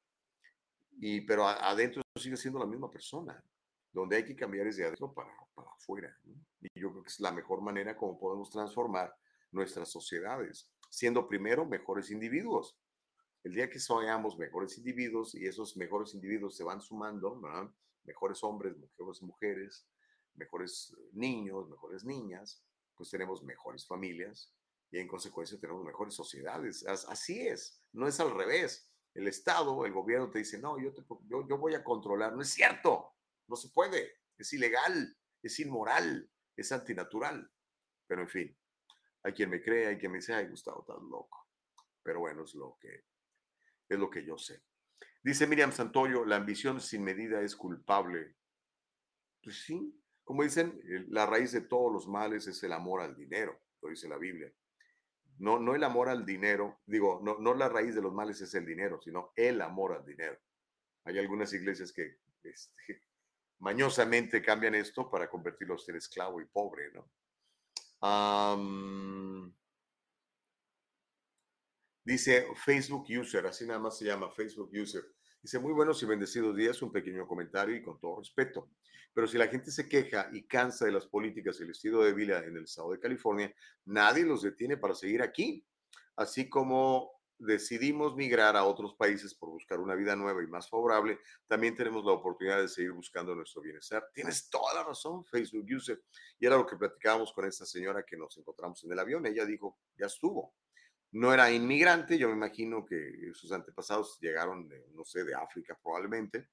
Y, 0.99 1.21
pero 1.21 1.47
adentro 1.47 2.03
sigue 2.15 2.37
siendo 2.37 2.59
la 2.59 2.65
misma 2.65 2.91
persona. 2.91 3.43
Donde 3.91 4.17
hay 4.17 4.25
que 4.25 4.35
cambiar 4.35 4.67
es 4.67 4.77
de 4.77 4.85
adentro 4.85 5.11
para, 5.13 5.33
para 5.55 5.71
afuera. 5.71 6.15
Y 6.61 6.79
yo 6.79 6.91
creo 6.91 7.01
que 7.01 7.09
es 7.09 7.19
la 7.19 7.31
mejor 7.31 7.61
manera 7.61 7.97
como 7.97 8.19
podemos 8.19 8.51
transformar 8.51 9.15
nuestras 9.51 9.89
sociedades, 9.89 10.69
siendo 10.89 11.27
primero 11.27 11.65
mejores 11.65 12.11
individuos. 12.11 12.77
El 13.43 13.53
día 13.53 13.69
que 13.69 13.79
seamos 13.79 14.37
mejores 14.37 14.77
individuos 14.77 15.33
y 15.33 15.47
esos 15.47 15.77
mejores 15.77 16.13
individuos 16.13 16.55
se 16.55 16.63
van 16.63 16.81
sumando, 16.81 17.41
mejores 18.03 18.43
hombres, 18.43 18.77
mejores 18.77 19.21
mujeres, 19.23 19.87
mejores 20.35 20.95
niños, 21.13 21.67
mejores 21.69 22.03
niñas, 22.03 22.61
pues 22.95 23.09
tenemos 23.09 23.41
mejores 23.43 23.87
familias 23.87 24.53
y 24.91 24.99
en 24.99 25.07
consecuencia 25.07 25.59
tenemos 25.59 25.83
mejores 25.83 26.13
sociedades. 26.13 26.85
Así 26.85 27.47
es, 27.47 27.81
no 27.93 28.07
es 28.07 28.19
al 28.19 28.33
revés. 28.33 28.91
El 29.13 29.27
Estado, 29.27 29.85
el 29.85 29.91
gobierno 29.91 30.29
te 30.29 30.39
dice, 30.39 30.59
no, 30.59 30.79
yo, 30.79 30.91
yo, 31.27 31.47
yo 31.47 31.57
voy 31.57 31.75
a 31.75 31.83
controlar. 31.83 32.33
No 32.33 32.41
es 32.41 32.49
cierto, 32.49 33.15
no 33.47 33.55
se 33.55 33.69
puede, 33.69 34.19
es 34.37 34.53
ilegal, 34.53 35.17
es 35.41 35.59
inmoral, 35.59 36.29
es 36.55 36.71
antinatural. 36.71 37.51
Pero 38.05 38.21
en 38.21 38.29
fin, 38.29 38.57
hay 39.23 39.33
quien 39.33 39.49
me 39.49 39.61
cree, 39.61 39.87
hay 39.87 39.97
quien 39.97 40.11
me 40.11 40.19
dice, 40.19 40.33
ay, 40.33 40.47
Gustavo, 40.47 40.81
estás 40.81 41.01
loco. 41.01 41.47
Pero 42.03 42.19
bueno, 42.19 42.43
es 42.43 42.53
lo 42.53 42.77
que, 42.79 43.05
es 43.89 43.99
lo 43.99 44.09
que 44.09 44.23
yo 44.23 44.37
sé. 44.37 44.63
Dice 45.23 45.47
Miriam 45.47 45.71
Santoyo, 45.71 46.23
la 46.23 46.37
ambición 46.37 46.79
sin 46.79 47.03
medida 47.03 47.41
es 47.41 47.55
culpable. 47.55 48.37
Pues 49.43 49.63
sí, 49.63 50.01
como 50.23 50.43
dicen, 50.43 50.79
la 51.09 51.25
raíz 51.25 51.51
de 51.51 51.61
todos 51.61 51.91
los 51.91 52.07
males 52.07 52.47
es 52.47 52.61
el 52.63 52.73
amor 52.73 53.01
al 53.01 53.15
dinero, 53.15 53.59
lo 53.81 53.89
dice 53.89 54.07
la 54.07 54.17
Biblia. 54.17 54.53
No, 55.39 55.59
no 55.59 55.75
el 55.75 55.83
amor 55.83 56.09
al 56.09 56.25
dinero, 56.25 56.79
digo, 56.85 57.19
no, 57.23 57.37
no 57.37 57.53
la 57.53 57.69
raíz 57.69 57.93
de 57.93 58.01
los 58.01 58.13
males 58.13 58.41
es 58.41 58.53
el 58.55 58.65
dinero, 58.65 58.99
sino 59.01 59.33
el 59.35 59.61
amor 59.61 59.93
al 59.93 60.05
dinero. 60.05 60.37
Hay 61.03 61.19
algunas 61.19 61.53
iglesias 61.53 61.93
que 61.93 62.17
este, 62.43 63.03
mañosamente 63.59 64.41
cambian 64.41 64.75
esto 64.75 65.09
para 65.09 65.29
convertirlos 65.29 65.87
en 65.89 65.97
esclavo 65.97 66.41
y 66.41 66.45
pobre, 66.45 66.91
¿no? 66.91 67.09
dice 72.03 72.47
Facebook 72.63 73.05
User, 73.09 73.45
así 73.47 73.65
nada 73.65 73.79
más 73.79 73.97
se 73.97 74.05
llama 74.05 74.29
Facebook 74.29 74.69
User. 74.71 75.03
Dice, 75.41 75.59
muy 75.59 75.71
buenos 75.71 76.01
y 76.03 76.05
bendecidos 76.05 76.55
días, 76.55 76.81
un 76.81 76.91
pequeño 76.91 77.27
comentario 77.27 77.75
y 77.75 77.81
con 77.81 77.99
todo 77.99 78.19
respeto. 78.19 78.69
Pero 79.13 79.27
si 79.27 79.37
la 79.37 79.47
gente 79.47 79.71
se 79.71 79.87
queja 79.87 80.29
y 80.33 80.43
cansa 80.43 80.85
de 80.85 80.91
las 80.91 81.07
políticas 81.07 81.59
y 81.59 81.63
el 81.63 81.71
estilo 81.71 82.03
de 82.03 82.13
vida 82.13 82.43
en 82.43 82.57
el 82.57 82.63
estado 82.63 82.91
de 82.91 82.99
California, 82.99 83.53
nadie 83.85 84.23
los 84.23 84.41
detiene 84.41 84.77
para 84.77 84.93
seguir 84.93 85.21
aquí. 85.21 85.65
Así 86.15 86.49
como 86.49 87.17
decidimos 87.39 88.15
migrar 88.15 88.55
a 88.57 88.63
otros 88.63 88.95
países 88.95 89.35
por 89.35 89.49
buscar 89.49 89.79
una 89.79 89.95
vida 89.95 90.15
nueva 90.15 90.43
y 90.43 90.47
más 90.47 90.69
favorable, 90.69 91.19
también 91.47 91.75
tenemos 91.75 92.03
la 92.03 92.11
oportunidad 92.11 92.59
de 92.59 92.67
seguir 92.67 92.91
buscando 92.91 93.35
nuestro 93.35 93.61
bienestar. 93.61 94.07
Tienes 94.13 94.49
toda 94.49 94.73
la 94.73 94.83
razón, 94.83 95.23
Facebook 95.25 95.65
User. 95.75 96.01
Y 96.39 96.45
era 96.45 96.57
lo 96.57 96.65
que 96.65 96.77
platicábamos 96.77 97.31
con 97.33 97.45
esta 97.45 97.65
señora 97.65 98.03
que 98.03 98.17
nos 98.17 98.37
encontramos 98.37 98.83
en 98.83 98.91
el 98.91 98.99
avión. 98.99 99.25
Ella 99.25 99.45
dijo, 99.45 99.77
ya 99.97 100.07
estuvo. 100.07 100.53
No 101.11 101.33
era 101.33 101.51
inmigrante, 101.51 102.17
yo 102.17 102.27
me 102.27 102.35
imagino 102.35 102.85
que 102.85 103.31
sus 103.33 103.51
antepasados 103.51 104.19
llegaron, 104.19 104.67
de, 104.67 104.87
no 104.93 105.05
sé, 105.05 105.23
de 105.23 105.33
África 105.33 105.77
probablemente, 105.81 106.49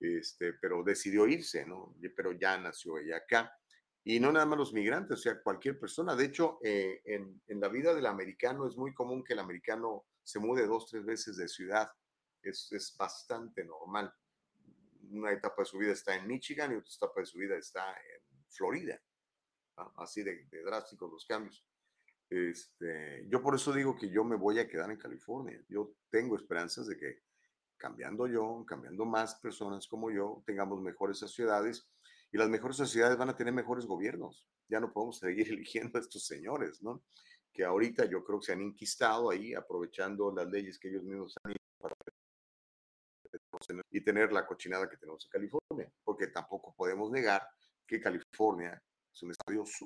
este, 0.00 0.54
pero 0.54 0.82
decidió 0.82 1.26
irse, 1.26 1.66
¿no? 1.66 1.94
Pero 2.16 2.32
ya 2.32 2.56
nació 2.58 2.98
ella 2.98 3.18
acá. 3.18 3.54
Y 4.02 4.18
no 4.18 4.32
nada 4.32 4.46
más 4.46 4.58
los 4.58 4.72
migrantes, 4.72 5.18
o 5.18 5.20
sea, 5.20 5.42
cualquier 5.42 5.78
persona. 5.78 6.16
De 6.16 6.24
hecho, 6.24 6.58
eh, 6.62 7.02
en, 7.04 7.42
en, 7.46 7.60
la 7.60 7.68
vida 7.68 7.94
del 7.94 8.06
americano 8.06 8.66
es 8.66 8.76
muy 8.76 8.94
común 8.94 9.22
que 9.22 9.34
el 9.34 9.38
americano 9.38 10.06
se 10.22 10.38
mude 10.38 10.66
dos, 10.66 10.86
tres 10.86 11.04
veces 11.04 11.36
de 11.36 11.48
ciudad. 11.48 11.90
Es, 12.42 12.72
es 12.72 12.96
bastante 12.96 13.62
normal. 13.62 14.12
Una 15.10 15.32
etapa 15.32 15.62
de 15.62 15.66
su 15.66 15.76
vida 15.76 15.92
está 15.92 16.16
en 16.16 16.26
Michigan 16.26 16.72
y 16.72 16.76
otra 16.76 16.90
etapa 16.96 17.20
de 17.20 17.26
su 17.26 17.38
vida 17.38 17.56
está 17.56 17.92
en 17.92 18.44
Florida. 18.48 18.98
Así 19.96 20.22
de, 20.22 20.46
de, 20.46 20.62
drásticos 20.62 21.10
los 21.10 21.26
cambios. 21.26 21.64
Este, 22.30 23.26
yo 23.28 23.42
por 23.42 23.56
eso 23.56 23.72
digo 23.72 23.96
que 23.96 24.08
yo 24.08 24.22
me 24.22 24.36
voy 24.36 24.60
a 24.60 24.68
quedar 24.68 24.88
en 24.90 24.96
California. 24.96 25.60
Yo 25.68 25.94
tengo 26.10 26.36
esperanzas 26.36 26.86
de 26.86 26.96
que 26.96 27.22
cambiando 27.76 28.28
yo, 28.28 28.64
cambiando 28.66 29.04
más 29.04 29.34
personas 29.40 29.88
como 29.88 30.12
yo, 30.12 30.42
tengamos 30.46 30.80
mejores 30.80 31.18
sociedades 31.18 31.88
y 32.30 32.38
las 32.38 32.48
mejores 32.48 32.76
sociedades 32.76 33.18
van 33.18 33.30
a 33.30 33.36
tener 33.36 33.52
mejores 33.52 33.84
gobiernos. 33.84 34.46
Ya 34.68 34.78
no 34.78 34.92
podemos 34.92 35.18
seguir 35.18 35.48
eligiendo 35.52 35.98
a 35.98 36.00
estos 36.00 36.24
señores, 36.24 36.80
¿no? 36.82 37.02
Que 37.52 37.64
ahorita 37.64 38.04
yo 38.04 38.22
creo 38.22 38.38
que 38.38 38.46
se 38.46 38.52
han 38.52 38.62
inquistado 38.62 39.30
ahí, 39.30 39.52
aprovechando 39.54 40.32
las 40.32 40.46
leyes 40.48 40.78
que 40.78 40.88
ellos 40.88 41.02
mismos 41.02 41.34
han 41.42 41.54
para 41.78 41.94
y 43.90 44.00
tener 44.02 44.32
la 44.32 44.46
cochinada 44.46 44.88
que 44.88 44.96
tenemos 44.96 45.24
en 45.24 45.30
California, 45.30 45.92
porque 46.04 46.28
tampoco 46.28 46.74
podemos 46.76 47.10
negar 47.10 47.46
que 47.86 48.00
California 48.00 48.80
es 49.12 49.22
un 49.22 49.32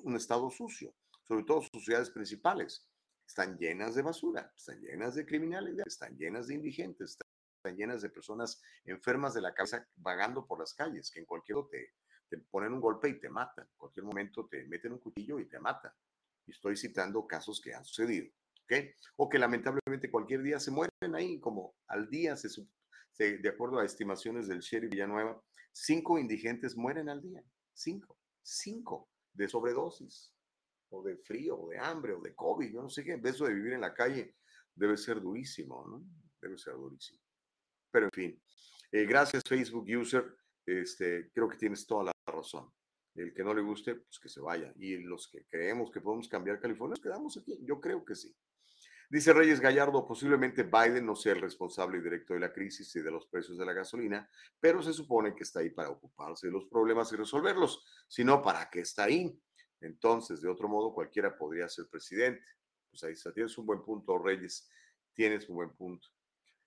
un 0.05 0.17
estado 0.17 0.51
sucio, 0.51 0.95
sobre 1.25 1.45
todo 1.45 1.63
sus 1.63 1.85
ciudades 1.85 2.11
principales. 2.11 2.89
Están 3.27 3.57
llenas 3.59 3.95
de 3.95 4.03
basura, 4.03 4.53
están 4.57 4.81
llenas 4.81 5.15
de 5.15 5.25
criminalidad, 5.25 5.87
están 5.87 6.17
llenas 6.17 6.47
de 6.47 6.55
indigentes, 6.55 7.17
están 7.57 7.77
llenas 7.77 8.03
de 8.03 8.11
personas 8.11 8.63
enfermas 8.85 9.33
de 9.35 9.41
la 9.41 9.55
cabeza 9.55 9.89
vagando 9.97 10.47
por 10.47 10.61
las 10.61 10.75
calles, 10.75 11.11
que 11.11 11.21
en 11.21 11.27
cualquier 11.27 11.57
momento 11.57 11.71
te, 11.71 11.95
te 12.29 12.39
ponen 12.51 12.75
un 12.75 12.81
golpe 12.81 13.09
y 13.09 13.19
te 13.19 13.31
matan, 13.31 13.67
en 13.67 13.77
cualquier 13.77 14.05
momento 14.05 14.47
te 14.47 14.65
meten 14.65 14.93
un 14.93 14.99
cuchillo 14.99 15.39
y 15.39 15.49
te 15.49 15.59
matan. 15.59 15.93
Y 16.47 16.53
estoy 16.53 16.77
citando 16.77 17.27
casos 17.27 17.61
que 17.63 17.73
han 17.73 17.85
sucedido, 17.85 18.29
¿ok? 18.65 18.73
O 19.17 19.29
que 19.31 19.39
lamentablemente 19.39 20.11
cualquier 20.11 20.43
día 20.43 20.61
se 20.61 20.71
mueren 20.71 21.15
ahí, 21.15 21.41
como 21.41 21.75
al 21.87 22.11
día, 22.11 22.37
se, 22.37 22.51
de 23.17 23.49
acuerdo 23.49 23.79
a 23.79 23.85
estimaciones 23.87 24.47
del 24.49 24.61
sheriff 24.61 24.91
Villanueva, 24.91 25.43
cinco 25.73 26.19
indigentes 26.19 26.77
mueren 26.77 27.09
al 27.09 27.23
día, 27.23 27.43
cinco, 27.73 28.19
cinco 28.43 29.09
de 29.33 29.49
sobredosis, 29.49 30.34
o 30.95 31.03
de 31.03 31.17
frío, 31.17 31.59
o 31.59 31.69
de 31.69 31.79
hambre, 31.79 32.13
o 32.13 32.21
de 32.21 32.35
COVID, 32.35 32.73
yo 32.73 32.83
no 32.83 32.91
sé 32.91 33.05
qué, 33.05 33.21
eso 33.23 33.47
de 33.47 33.55
vivir 33.55 33.75
en 33.75 33.81
la 33.81 33.95
calle 33.95 34.37
debe 34.75 34.97
ser 34.97 35.21
durísimo, 35.21 35.87
¿no? 35.87 36.05
Debe 36.41 36.59
ser 36.59 36.75
durísimo. 36.75 37.21
Pero 37.91 38.07
en 38.07 38.13
fin, 38.13 38.43
eh, 38.91 39.05
gracias 39.05 39.43
Facebook 39.47 39.87
User, 39.89 40.37
este, 40.67 41.31
creo 41.33 41.49
que 41.49 41.57
tienes 41.57 41.87
toda 41.87 42.05
la 42.05 42.13
razón. 42.27 42.71
El 43.15 43.33
que 43.33 43.45
no 43.45 43.55
le 43.55 43.63
guste, 43.63 43.95
pues 43.95 44.19
que 44.19 44.29
se 44.29 44.41
vaya. 44.41 44.73
Y 44.77 44.97
los 44.99 45.29
que 45.29 45.47
creemos 45.47 45.91
que 45.91 46.01
podemos 46.01 46.29
cambiar 46.29 46.61
California, 46.61 46.97
quedamos 47.01 47.37
aquí. 47.37 47.57
Yo 47.63 47.81
creo 47.81 48.05
que 48.05 48.17
sí. 48.17 48.35
Dice 49.09 49.33
Reyes 49.33 49.61
Gallardo, 49.61 50.07
posiblemente 50.07 50.65
Biden 50.65 51.07
no 51.07 51.15
sea 51.15 51.35
el 51.35 51.41
responsable 51.41 52.01
directo 52.01 52.35
de 52.35 52.41
la 52.41 52.53
crisis 52.53 52.97
y 52.97 53.03
de 53.03 53.11
los 53.13 53.27
precios 53.27 53.57
de 53.59 53.65
la 53.65 53.73
gasolina, 53.73 54.29
pero 54.59 54.83
se 54.83 54.93
supone 54.93 55.37
que 55.37 55.45
está 55.45 55.61
ahí 55.61 55.71
para 55.71 55.91
ocuparse 55.91 56.49
de 56.49 56.53
los 56.53 56.65
problemas 56.67 57.13
y 57.13 57.17
resolverlos, 57.17 57.85
sino 58.09 58.43
para 58.43 58.69
qué 58.71 58.81
está 58.81 59.05
ahí. 59.05 59.39
Entonces, 59.85 60.41
de 60.41 60.49
otro 60.49 60.69
modo, 60.69 60.95
cualquiera 60.95 61.37
podría 61.37 61.69
ser 61.69 61.87
presidente. 61.89 62.45
Pues 62.91 63.05
ahí 63.05 63.13
está, 63.13 63.33
tienes 63.33 63.57
un 63.59 63.67
buen 63.67 63.83
punto, 63.83 64.19
Reyes, 64.19 64.69
tienes 65.13 65.49
un 65.49 65.57
buen 65.57 65.71
punto. 65.71 66.09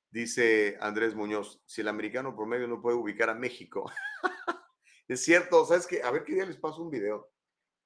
Dice 0.09 0.78
Andrés 0.80 1.15
Muñoz, 1.15 1.61
si 1.65 1.82
el 1.82 1.88
americano 1.88 2.36
promedio 2.36 2.68
no 2.68 2.82
puede 2.82 2.95
ubicar 2.95 3.30
a 3.30 3.36
México. 3.36 3.91
es 5.07 5.24
cierto, 5.24 5.65
¿sabes 5.65 5.88
qué? 5.88 6.01
A 6.01 6.11
ver 6.11 6.24
qué 6.24 6.36
día 6.36 6.45
les 6.45 6.57
paso 6.57 6.84
un 6.84 6.91
video 6.91 7.30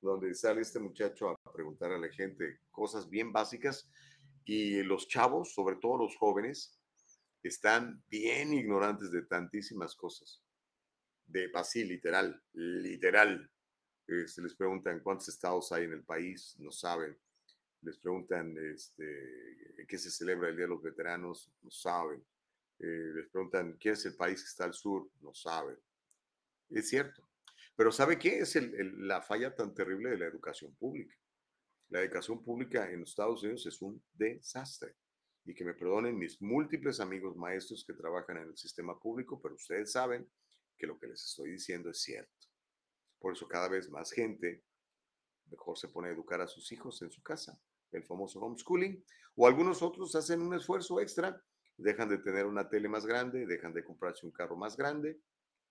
donde 0.01 0.34
sale 0.36 0.61
este 0.61 0.79
muchacho 0.79 1.29
a 1.29 1.51
preguntar 1.51 1.91
a 1.91 1.97
la 1.97 2.09
gente 2.09 2.59
cosas 2.71 3.09
bien 3.09 3.32
básicas 3.32 3.89
y 4.43 4.82
los 4.84 5.07
chavos, 5.07 5.53
sobre 5.53 5.75
todo 5.77 5.97
los 5.97 6.15
jóvenes, 6.17 6.79
están 7.43 8.03
bien 8.07 8.53
ignorantes 8.53 9.11
de 9.11 9.23
tantísimas 9.23 9.95
cosas. 9.95 10.43
De 11.25 11.49
así, 11.55 11.84
literal, 11.84 12.43
literal. 12.53 13.49
Se 14.20 14.26
este, 14.26 14.41
les 14.41 14.55
preguntan 14.55 14.99
cuántos 14.99 15.28
estados 15.30 15.72
hay 15.72 15.86
en 15.86 15.93
el 15.93 16.03
país, 16.03 16.55
no 16.59 16.72
saben 16.72 17.18
les 17.82 17.97
preguntan 17.97 18.55
este, 18.57 19.86
qué 19.88 19.97
se 19.97 20.12
celebra 20.12 20.49
el 20.49 20.55
Día 20.55 20.66
de 20.66 20.70
los 20.72 20.82
Veteranos, 20.82 21.51
no 21.62 21.72
saben. 21.72 22.24
Eh, 22.80 23.12
les 23.16 23.30
preguntan 23.30 23.78
quién 23.80 23.93
es 23.93 24.05
el 24.05 24.16
país 24.16 24.41
que 24.41 24.47
está 24.47 24.66
al 24.66 24.74
sur, 24.74 25.09
no 25.22 25.34
saben. 25.34 25.78
Es 26.70 26.89
cierto. 26.89 27.28
Pero 27.76 27.91
¿sabe 27.91 28.20
qué 28.20 28.39
es 28.39 28.55
la 28.99 29.22
falla 29.22 29.55
tan 29.55 29.74
terrible 29.74 30.12
de 30.12 30.18
la 30.18 30.28
educación 30.28 30.76
pública? 30.76 31.16
La 31.89 32.01
educación 32.01 32.43
pública 32.43 32.89
en 32.89 33.03
Estados 33.03 33.43
Unidos 33.43 33.66
es 33.66 33.82
un 33.82 34.03
desastre. 34.14 34.95
Y 35.43 35.55
que 35.55 35.66
me 35.66 35.74
perdonen 35.74 36.18
mis 36.18 36.39
múltiples 36.39 36.99
amigos 36.99 37.36
maestros 37.36 37.84
que 37.84 37.93
trabajan 37.93 38.38
en 38.38 38.49
el 38.49 38.57
sistema 38.57 38.99
público, 38.99 39.41
pero 39.41 39.55
ustedes 39.55 39.91
saben 39.91 40.30
que 40.78 40.86
lo 40.86 40.99
que 40.99 41.07
les 41.07 41.24
estoy 41.24 41.51
diciendo 41.51 41.89
es 41.89 41.99
cierto. 41.99 42.51
Por 43.22 43.34
eso 43.34 43.47
cada 43.47 43.69
vez 43.69 43.89
más 43.89 44.11
gente 44.11 44.65
mejor 45.45 45.78
se 45.78 45.88
pone 45.88 46.09
a 46.09 46.11
educar 46.11 46.41
a 46.41 46.47
sus 46.47 46.72
hijos 46.72 47.01
en 47.03 47.11
su 47.11 47.22
casa, 47.22 47.57
el 47.91 48.03
famoso 48.03 48.39
homeschooling, 48.39 49.05
o 49.36 49.47
algunos 49.47 49.82
otros 49.82 50.15
hacen 50.15 50.41
un 50.41 50.55
esfuerzo 50.55 50.99
extra, 50.99 51.41
dejan 51.78 52.09
de 52.09 52.17
tener 52.17 52.45
una 52.45 52.67
tele 52.67 52.89
más 52.89 53.05
grande, 53.05 53.45
dejan 53.45 53.74
de 53.74 53.84
comprarse 53.84 54.26
un 54.26 54.32
carro 54.32 54.55
más 54.55 54.76
grande 54.76 55.22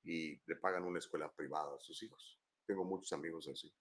y 0.05 0.41
le 0.47 0.57
pagan 0.57 0.85
una 0.85 0.99
escuela 0.99 1.33
privada 1.33 1.75
a 1.75 1.81
sus 1.81 2.03
hijos. 2.03 2.41
Tengo 2.67 2.85
muchos 2.85 3.13
amigos 3.13 3.49
así. 3.49 3.75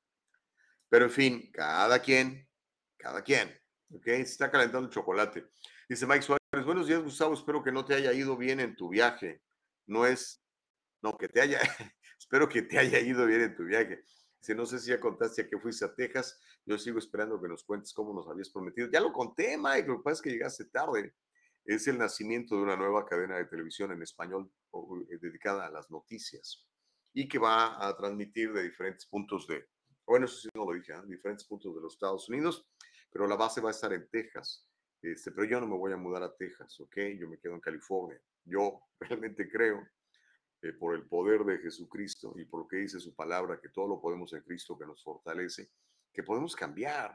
Pero 0.90 1.06
en 1.06 1.12
fin, 1.12 1.52
cada 1.52 2.00
quien, 2.00 2.50
cada 2.98 3.22
quien, 3.24 3.50
¿ok? 3.94 4.06
Se 4.06 4.22
está 4.22 4.50
calentando 4.50 4.88
el 4.88 4.94
chocolate. 4.94 5.48
Dice 5.88 6.08
Mike 6.08 6.24
Suárez, 6.24 6.66
buenos 6.66 6.88
días 6.88 7.04
Gustavo, 7.04 7.34
espero 7.34 7.64
que 7.64 7.72
no 7.72 7.86
te 7.86 7.94
haya 7.94 8.14
ido 8.14 8.36
bien 8.36 8.60
en 8.60 8.76
tu 8.76 8.90
viaje. 8.90 9.44
No 9.86 10.06
es, 10.06 10.44
no, 11.02 11.18
que 11.18 11.28
te 11.28 11.42
haya, 11.42 11.60
espero 12.30 12.48
que 12.48 12.62
te 12.62 12.78
haya 12.78 13.00
ido 13.00 13.26
bien 13.26 13.42
en 13.42 13.56
tu 13.56 13.64
viaje. 13.64 14.04
Dice, 14.40 14.54
no 14.54 14.64
sé 14.68 14.78
si 14.78 14.92
ya 14.92 15.00
contaste 15.00 15.42
a 15.42 15.48
que 15.48 15.58
fuiste 15.58 15.84
a 15.84 15.96
Texas, 15.96 16.40
yo 16.64 16.78
sigo 16.78 17.00
esperando 17.00 17.42
que 17.42 17.48
nos 17.48 17.64
cuentes 17.64 17.92
cómo 17.92 18.14
nos 18.14 18.28
habías 18.28 18.52
prometido. 18.52 18.88
Ya 18.92 19.02
lo 19.02 19.12
conté, 19.12 19.58
Mike, 19.58 19.88
lo 19.88 19.98
que 19.98 20.04
pasa 20.04 20.14
es 20.14 20.22
que 20.22 20.30
llegaste 20.30 20.66
tarde. 20.66 21.16
Es 21.66 21.88
el 21.88 21.98
nacimiento 21.98 22.56
de 22.56 22.62
una 22.62 22.76
nueva 22.76 23.04
cadena 23.08 23.36
de 23.38 23.46
televisión 23.46 23.92
en 23.94 24.04
español 24.04 24.52
eh, 25.10 25.18
dedicada 25.20 25.66
a 25.66 25.72
las 25.72 25.90
noticias 25.90 26.68
y 27.16 27.28
que 27.28 27.40
va 27.40 27.84
a 27.84 27.98
transmitir 27.98 28.54
de 28.54 28.62
diferentes 28.62 29.08
puntos 29.08 29.48
de, 29.48 29.68
bueno, 30.06 30.28
eso 30.28 30.38
sí 30.38 30.50
no 30.54 30.66
lo 30.66 30.74
dije, 30.74 30.94
¿eh? 30.94 31.02
diferentes 31.08 31.48
puntos 31.48 31.74
de 31.74 31.82
los 31.82 31.94
Estados 31.94 32.30
Unidos, 32.30 32.70
pero 33.12 33.26
la 33.26 33.38
base 33.38 33.60
va 33.60 33.70
a 33.70 33.72
estar 33.72 33.92
en 33.92 34.08
Texas. 34.08 34.70
Este, 35.02 35.32
pero 35.32 35.46
yo 35.46 35.60
no 35.60 35.66
me 35.66 35.78
voy 35.78 35.94
a 35.94 35.98
mudar 35.98 36.22
a 36.22 36.36
Texas, 36.36 36.80
¿ok? 36.80 36.96
Yo 37.20 37.28
me 37.28 37.40
quedo 37.40 37.56
en 37.56 37.62
California. 37.62 38.22
Yo 38.46 38.84
realmente 39.00 39.50
creo, 39.50 39.84
eh, 40.62 40.74
por 40.74 40.96
el 40.96 41.08
poder 41.08 41.44
de 41.44 41.60
Jesucristo 41.60 42.34
y 42.38 42.46
por 42.46 42.62
lo 42.62 42.68
que 42.68 42.78
dice 42.78 43.00
su 43.00 43.16
palabra, 43.16 43.60
que 43.62 43.70
todo 43.70 43.88
lo 43.88 44.02
podemos 44.02 44.34
en 44.34 44.42
Cristo 44.42 44.78
que 44.78 44.86
nos 44.86 45.04
fortalece, 45.04 45.72
que 46.12 46.24
podemos 46.24 46.56
cambiar 46.56 47.14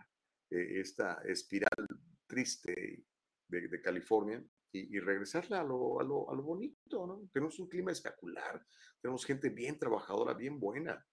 eh, 0.51 0.80
esta 0.80 1.20
espiral 1.24 1.86
triste 2.26 3.05
de, 3.49 3.80
California 3.82 4.42
y, 4.72 4.97
y 4.97 5.01
regresarla 5.01 5.61
a 5.61 5.64
lo, 5.64 6.01
a, 6.01 6.05
lo, 6.05 6.30
a 6.30 6.34
lo 6.34 6.42
bonito, 6.42 7.07
¿no? 7.07 7.28
Tenemos 7.32 7.59
un 7.61 7.68
clima 7.68 7.92
espectacular, 7.92 8.64
tenemos 9.01 9.24
gente 9.24 9.51
bien 9.51 9.78
trabajadora, 9.78 10.34
bien 10.34 10.59
buena, 10.59 11.07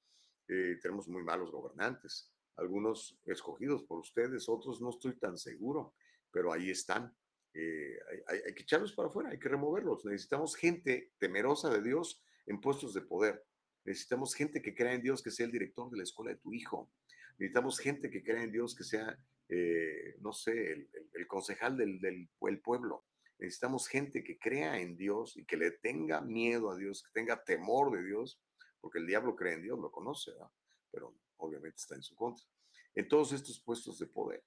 eh, 0.48 0.78
tenemos 0.82 1.08
muy 1.08 1.24
malos 1.24 1.52
gobernantes, 1.52 2.34
algunos 2.58 3.20
escogidos 3.26 3.84
por 3.84 4.00
ustedes, 4.00 4.50
otros 4.50 4.82
no 4.82 4.90
estoy 4.90 5.18
tan 5.18 5.38
seguro, 5.38 5.94
pero 6.32 6.52
ahí 6.52 6.70
están. 6.70 7.16
Eh, 7.54 8.00
hay, 8.28 8.54
que 8.54 8.64
echarlos 8.64 8.94
para 8.94 9.10
afuera, 9.10 9.30
hay 9.30 9.40
que 9.40 9.50
removerlos. 9.50 10.06
Necesitamos 10.06 10.56
gente 10.56 11.12
temerosa 11.20 11.70
de 11.70 11.82
Dios 11.82 12.24
en 12.46 12.62
puestos 12.62 12.94
de 12.94 13.02
poder. 13.02 13.44
Necesitamos 13.84 14.34
gente 14.36 14.62
que 14.62 14.76
crea 14.76 14.94
en 14.94 15.02
Dios, 15.02 15.22
que 15.22 15.32
sea 15.32 15.46
el 15.46 15.52
director 15.52 15.90
de 15.90 15.98
la 15.98 16.04
escuela 16.04 16.32
de 16.32 16.40
tu 16.40 16.54
hijo. 16.54 16.92
Necesitamos 17.38 17.80
gente 17.80 18.10
que 18.10 18.24
crea 18.24 18.44
en 18.44 18.52
Dios, 18.52 18.76
que 18.76 18.84
sea, 18.84 19.18
eh, 19.50 20.16
no 20.20 20.32
sé, 20.34 20.88
el, 21.14 21.28
concejal 21.28 21.78
del, 21.78 22.00
del 22.00 22.30
el 22.42 22.62
pueblo. 22.62 23.06
Necesitamos 23.40 23.88
gente 23.88 24.24
que 24.24 24.38
crea 24.38 24.80
en 24.80 24.96
Dios 24.96 25.36
y 25.36 25.46
que 25.46 25.58
le 25.58 25.72
tenga 25.72 26.22
miedo 26.22 26.70
a 26.70 26.78
Dios, 26.78 27.04
que 27.04 27.20
tenga 27.20 27.44
temor 27.44 27.92
de 27.92 28.04
Dios, 28.04 28.40
porque 28.80 29.00
el 29.00 29.08
diablo 29.08 29.36
cree 29.36 29.54
en 29.54 29.64
Dios, 29.64 29.80
lo 29.80 29.92
conoce, 29.92 30.32
¿verdad? 30.32 30.52
pero 30.92 31.16
obviamente 31.38 31.78
está 31.78 31.96
en 31.96 32.04
su 32.04 32.16
contra. 32.16 32.46
En 32.94 33.08
todos 33.08 33.32
estos 33.32 33.60
puestos 33.62 33.98
de 33.98 34.08
poder. 34.08 34.44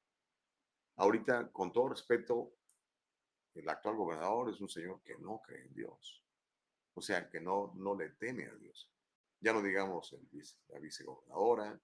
Ahorita, 0.96 1.50
con 1.50 1.72
todo 1.72 1.88
respeto, 1.88 2.52
el 3.54 3.68
actual 3.68 3.96
gobernador 3.96 4.50
es 4.50 4.60
un 4.60 4.68
señor 4.68 5.00
que 5.02 5.16
no 5.18 5.40
cree 5.44 5.64
en 5.64 5.74
Dios. 5.74 6.22
O 6.94 7.00
sea, 7.00 7.28
que 7.28 7.40
no, 7.40 7.72
no 7.76 7.96
le 7.96 8.10
teme 8.10 8.46
a 8.46 8.54
Dios. 8.54 8.90
Ya 9.40 9.52
no 9.52 9.62
digamos 9.62 10.12
el 10.12 10.26
vice, 10.30 10.56
la 10.68 10.78
vicegobernadora, 10.78 11.80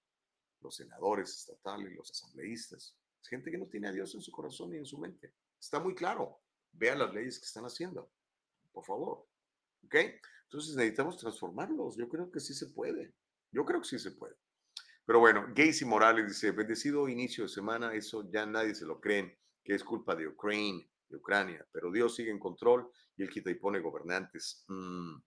los 0.61 0.75
senadores 0.75 1.29
estatales, 1.35 1.93
los 1.93 2.09
asambleístas. 2.11 2.95
Es 3.21 3.27
gente 3.27 3.51
que 3.51 3.57
no 3.57 3.67
tiene 3.67 3.87
a 3.87 3.91
Dios 3.91 4.15
en 4.15 4.21
su 4.21 4.31
corazón 4.31 4.71
ni 4.71 4.77
en 4.77 4.85
su 4.85 4.97
mente. 4.97 5.33
Está 5.59 5.79
muy 5.79 5.95
claro. 5.95 6.41
Vea 6.71 6.95
las 6.95 7.13
leyes 7.13 7.39
que 7.39 7.45
están 7.45 7.65
haciendo. 7.65 8.11
Por 8.71 8.85
favor. 8.85 9.27
¿Ok? 9.85 9.95
Entonces 10.43 10.75
necesitamos 10.75 11.17
transformarlos. 11.17 11.97
Yo 11.97 12.09
creo 12.09 12.31
que 12.31 12.39
sí 12.39 12.53
se 12.53 12.67
puede. 12.67 13.13
Yo 13.51 13.65
creo 13.65 13.81
que 13.81 13.87
sí 13.87 13.99
se 13.99 14.11
puede. 14.11 14.35
Pero 15.05 15.19
bueno, 15.19 15.45
Gacy 15.53 15.85
Morales 15.85 16.27
dice, 16.27 16.51
bendecido 16.51 17.09
inicio 17.09 17.43
de 17.43 17.49
semana, 17.49 17.93
eso 17.93 18.29
ya 18.31 18.45
nadie 18.45 18.75
se 18.75 18.85
lo 18.85 19.01
creen, 19.01 19.35
que 19.63 19.73
es 19.73 19.83
culpa 19.83 20.15
de 20.15 20.27
Ucrania, 20.27 20.87
de 21.11 21.17
Ucrania, 21.17 21.67
pero 21.71 21.91
Dios 21.91 22.15
sigue 22.15 22.31
en 22.31 22.39
control 22.39 22.89
y 23.15 23.23
él 23.23 23.29
quita 23.29 23.51
y 23.51 23.55
pone 23.55 23.79
gobernantes. 23.79 24.63
Mm, 24.67 25.17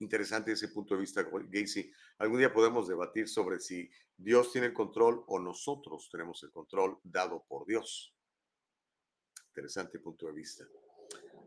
interesante 0.00 0.52
ese 0.52 0.68
punto 0.68 0.94
de 0.94 1.00
vista, 1.00 1.22
Gacy. 1.22 1.90
Algún 2.18 2.38
día 2.38 2.52
podemos 2.52 2.88
debatir 2.88 3.28
sobre 3.28 3.60
si 3.60 3.90
Dios 4.16 4.52
tiene 4.52 4.68
el 4.68 4.74
control 4.74 5.24
o 5.26 5.38
nosotros 5.38 6.08
tenemos 6.10 6.42
el 6.42 6.50
control 6.50 6.98
dado 7.02 7.44
por 7.48 7.66
Dios. 7.66 8.14
Interesante 9.48 9.98
punto 9.98 10.26
de 10.26 10.32
vista. 10.32 10.64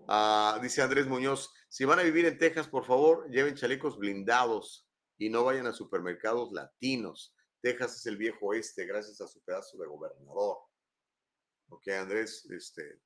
Uh, 0.07 0.59
dice 0.61 0.81
Andrés 0.81 1.07
Muñoz, 1.07 1.53
si 1.69 1.85
van 1.85 1.99
a 1.99 2.03
vivir 2.03 2.25
en 2.25 2.37
Texas, 2.37 2.67
por 2.67 2.85
favor, 2.85 3.29
lleven 3.29 3.55
chalecos 3.55 3.97
blindados 3.97 4.87
y 5.17 5.29
no 5.29 5.43
vayan 5.43 5.67
a 5.67 5.73
supermercados 5.73 6.51
latinos. 6.51 7.33
Texas 7.61 7.95
es 7.97 8.05
el 8.07 8.17
viejo 8.17 8.47
oeste, 8.47 8.85
gracias 8.85 9.21
a 9.21 9.27
su 9.27 9.41
pedazo 9.43 9.77
de 9.77 9.87
gobernador. 9.87 10.57
Ok, 11.69 11.87
Andrés, 11.87 12.45
este, 12.51 12.99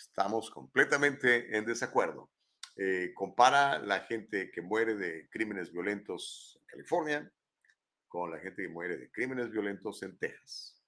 estamos 0.00 0.50
completamente 0.50 1.56
en 1.56 1.64
desacuerdo. 1.64 2.30
Eh, 2.76 3.12
compara 3.14 3.78
la 3.78 4.00
gente 4.00 4.50
que 4.50 4.62
muere 4.62 4.94
de 4.94 5.28
crímenes 5.28 5.70
violentos 5.70 6.58
en 6.60 6.66
California 6.66 7.32
con 8.08 8.30
la 8.30 8.38
gente 8.38 8.62
que 8.62 8.68
muere 8.68 8.96
de 8.96 9.10
crímenes 9.10 9.50
violentos 9.50 10.02
en 10.02 10.18
Texas. 10.18 10.82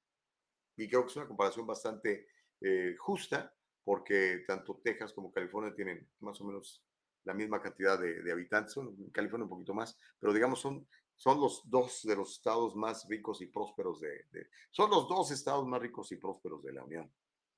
Y 0.77 0.89
creo 0.89 1.03
que 1.03 1.11
es 1.11 1.17
una 1.17 1.29
comparación 1.29 1.67
bastante 1.67 2.27
eh, 2.61 2.97
justa 2.99 3.55
porque 3.85 4.45
tanto 4.47 4.81
Texas 4.83 5.13
como 5.13 5.33
California 5.33 5.75
tienen 5.75 6.09
más 6.21 6.41
o 6.41 6.45
menos 6.45 6.83
la 7.25 7.35
misma 7.35 7.61
cantidad 7.61 8.01
de, 8.01 8.33
habitantes, 8.33 8.75
California 9.13 9.45
un 9.45 9.51
poquito 9.51 9.75
más, 9.75 9.97
pero 10.19 10.33
digamos 10.33 10.61
son, 10.61 10.89
son 11.17 11.41
los 11.41 11.69
dos 11.69 12.03
de 12.03 12.17
los 12.17 12.33
estados 12.33 12.75
más 12.75 13.07
ricos 13.09 13.41
y 13.43 13.47
prósperos 13.47 14.01
de, 14.01 14.27
de, 14.31 14.49
son 14.71 14.91
los 14.91 15.09
dos 15.09 15.31
estados 15.31 15.67
más 15.67 15.81
ricos 15.81 16.11
y 16.11 16.17
prósperos 16.17 16.63
de 16.63 16.73
la 16.73 16.85
Unión. 16.85 17.13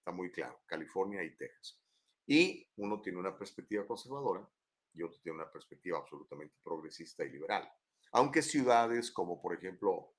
Está 0.05 0.13
muy 0.13 0.31
claro, 0.31 0.61
California 0.67 1.25
y 1.25 1.35
Texas. 1.35 1.81
Y 2.27 2.71
uno 2.77 3.01
tiene 3.01 3.19
una 3.19 3.39
perspectiva 3.39 3.87
conservadora 3.87 4.47
y 4.93 5.03
otro 5.03 5.19
tiene 5.23 5.37
una 5.37 5.51
perspectiva 5.51 5.97
absolutamente 5.97 6.57
progresista 6.63 7.25
y 7.25 7.31
liberal. 7.31 7.67
Aunque 8.13 8.43
ciudades 8.43 9.11
como 9.11 9.41
por 9.41 9.55
ejemplo 9.55 10.15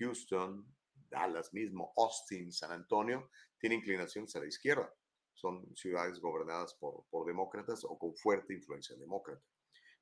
Houston, 0.00 0.66
Dallas 1.08 1.54
mismo, 1.54 1.92
Austin, 1.96 2.50
San 2.50 2.72
Antonio, 2.72 3.30
tienen 3.56 3.78
inclinaciones 3.78 4.34
a 4.34 4.40
la 4.40 4.48
izquierda 4.48 4.92
son 5.32 5.64
ciudades 5.76 6.20
gobernadas 6.20 6.74
por, 6.74 7.04
por, 7.10 7.26
demócratas 7.26 7.84
o 7.84 7.98
con 7.98 8.16
fuerte 8.16 8.54
influencia 8.54 8.96
demócrata. 8.96 9.42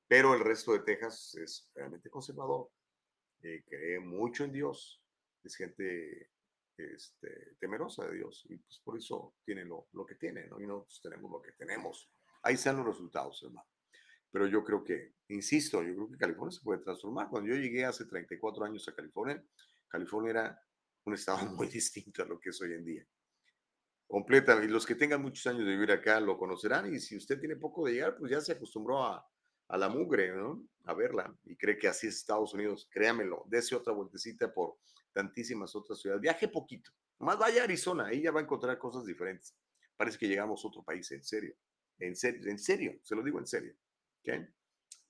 Pero 0.06 0.34
el 0.34 0.40
resto 0.40 0.72
de 0.72 0.80
Texas 0.80 1.34
es 1.34 1.70
realmente 1.74 2.10
conservador, 2.10 2.70
eh, 3.42 3.62
cree 3.66 3.98
mucho 3.98 4.44
en 4.44 4.52
Dios, 4.52 5.02
es 5.42 5.56
gente 5.56 6.30
este, 6.94 7.56
temerosa 7.58 8.06
de 8.06 8.16
Dios 8.16 8.44
y 8.48 8.56
pues 8.56 8.80
por 8.84 8.96
eso 8.96 9.34
tiene 9.44 9.64
lo, 9.64 9.88
lo 9.92 10.04
que 10.04 10.14
tiene, 10.16 10.46
¿no? 10.46 10.60
Y 10.60 10.66
nosotros 10.66 11.00
tenemos 11.02 11.30
lo 11.30 11.40
que 11.40 11.52
tenemos. 11.52 12.10
Ahí 12.42 12.54
están 12.54 12.76
los 12.76 12.86
resultados, 12.86 13.42
hermano. 13.42 13.68
Pero 14.30 14.46
yo 14.46 14.64
creo 14.64 14.82
que, 14.82 15.14
insisto, 15.28 15.82
yo 15.82 15.94
creo 15.94 16.10
que 16.10 16.18
California 16.18 16.56
se 16.56 16.64
puede 16.64 16.82
transformar. 16.82 17.28
Cuando 17.28 17.50
yo 17.50 17.56
llegué 17.56 17.84
hace 17.84 18.06
34 18.06 18.64
años 18.64 18.88
a 18.88 18.94
California, 18.94 19.44
California 19.88 20.30
era 20.30 20.62
un 21.04 21.14
estado 21.14 21.44
muy 21.56 21.68
distinto 21.68 22.22
a 22.22 22.26
lo 22.26 22.40
que 22.40 22.50
es 22.50 22.60
hoy 22.60 22.72
en 22.72 22.84
día 22.84 23.06
completa. 24.12 24.62
Y 24.62 24.68
los 24.68 24.84
que 24.84 24.94
tengan 24.94 25.22
muchos 25.22 25.46
años 25.46 25.64
de 25.64 25.72
vivir 25.72 25.90
acá 25.90 26.20
lo 26.20 26.36
conocerán. 26.36 26.94
Y 26.94 27.00
si 27.00 27.16
usted 27.16 27.40
tiene 27.40 27.56
poco 27.56 27.86
de 27.86 27.94
llegar, 27.94 28.16
pues 28.18 28.30
ya 28.30 28.42
se 28.42 28.52
acostumbró 28.52 29.02
a, 29.04 29.26
a 29.68 29.78
la 29.78 29.88
mugre, 29.88 30.36
¿no? 30.36 30.62
A 30.84 30.92
verla. 30.92 31.34
Y 31.44 31.56
cree 31.56 31.78
que 31.78 31.88
así 31.88 32.08
es 32.08 32.16
Estados 32.16 32.52
Unidos. 32.52 32.88
Créamelo, 32.92 33.44
dése 33.46 33.74
otra 33.74 33.94
vueltecita 33.94 34.52
por 34.52 34.76
tantísimas 35.12 35.74
otras 35.74 36.00
ciudades. 36.00 36.22
Viaje 36.22 36.48
poquito. 36.48 36.90
Más 37.18 37.38
vaya 37.38 37.62
a 37.62 37.64
Arizona, 37.64 38.06
ahí 38.06 38.22
ya 38.22 38.32
va 38.32 38.40
a 38.40 38.42
encontrar 38.42 38.78
cosas 38.78 39.04
diferentes. 39.06 39.56
Parece 39.96 40.18
que 40.18 40.28
llegamos 40.28 40.64
a 40.64 40.68
otro 40.68 40.82
país, 40.82 41.10
en 41.12 41.22
serio. 41.22 41.54
En 41.98 42.16
serio, 42.16 42.50
en 42.50 42.58
serio, 42.58 42.98
se 43.02 43.14
lo 43.14 43.22
digo 43.22 43.38
en 43.38 43.46
serio. 43.46 43.74
¿Okay? 44.20 44.46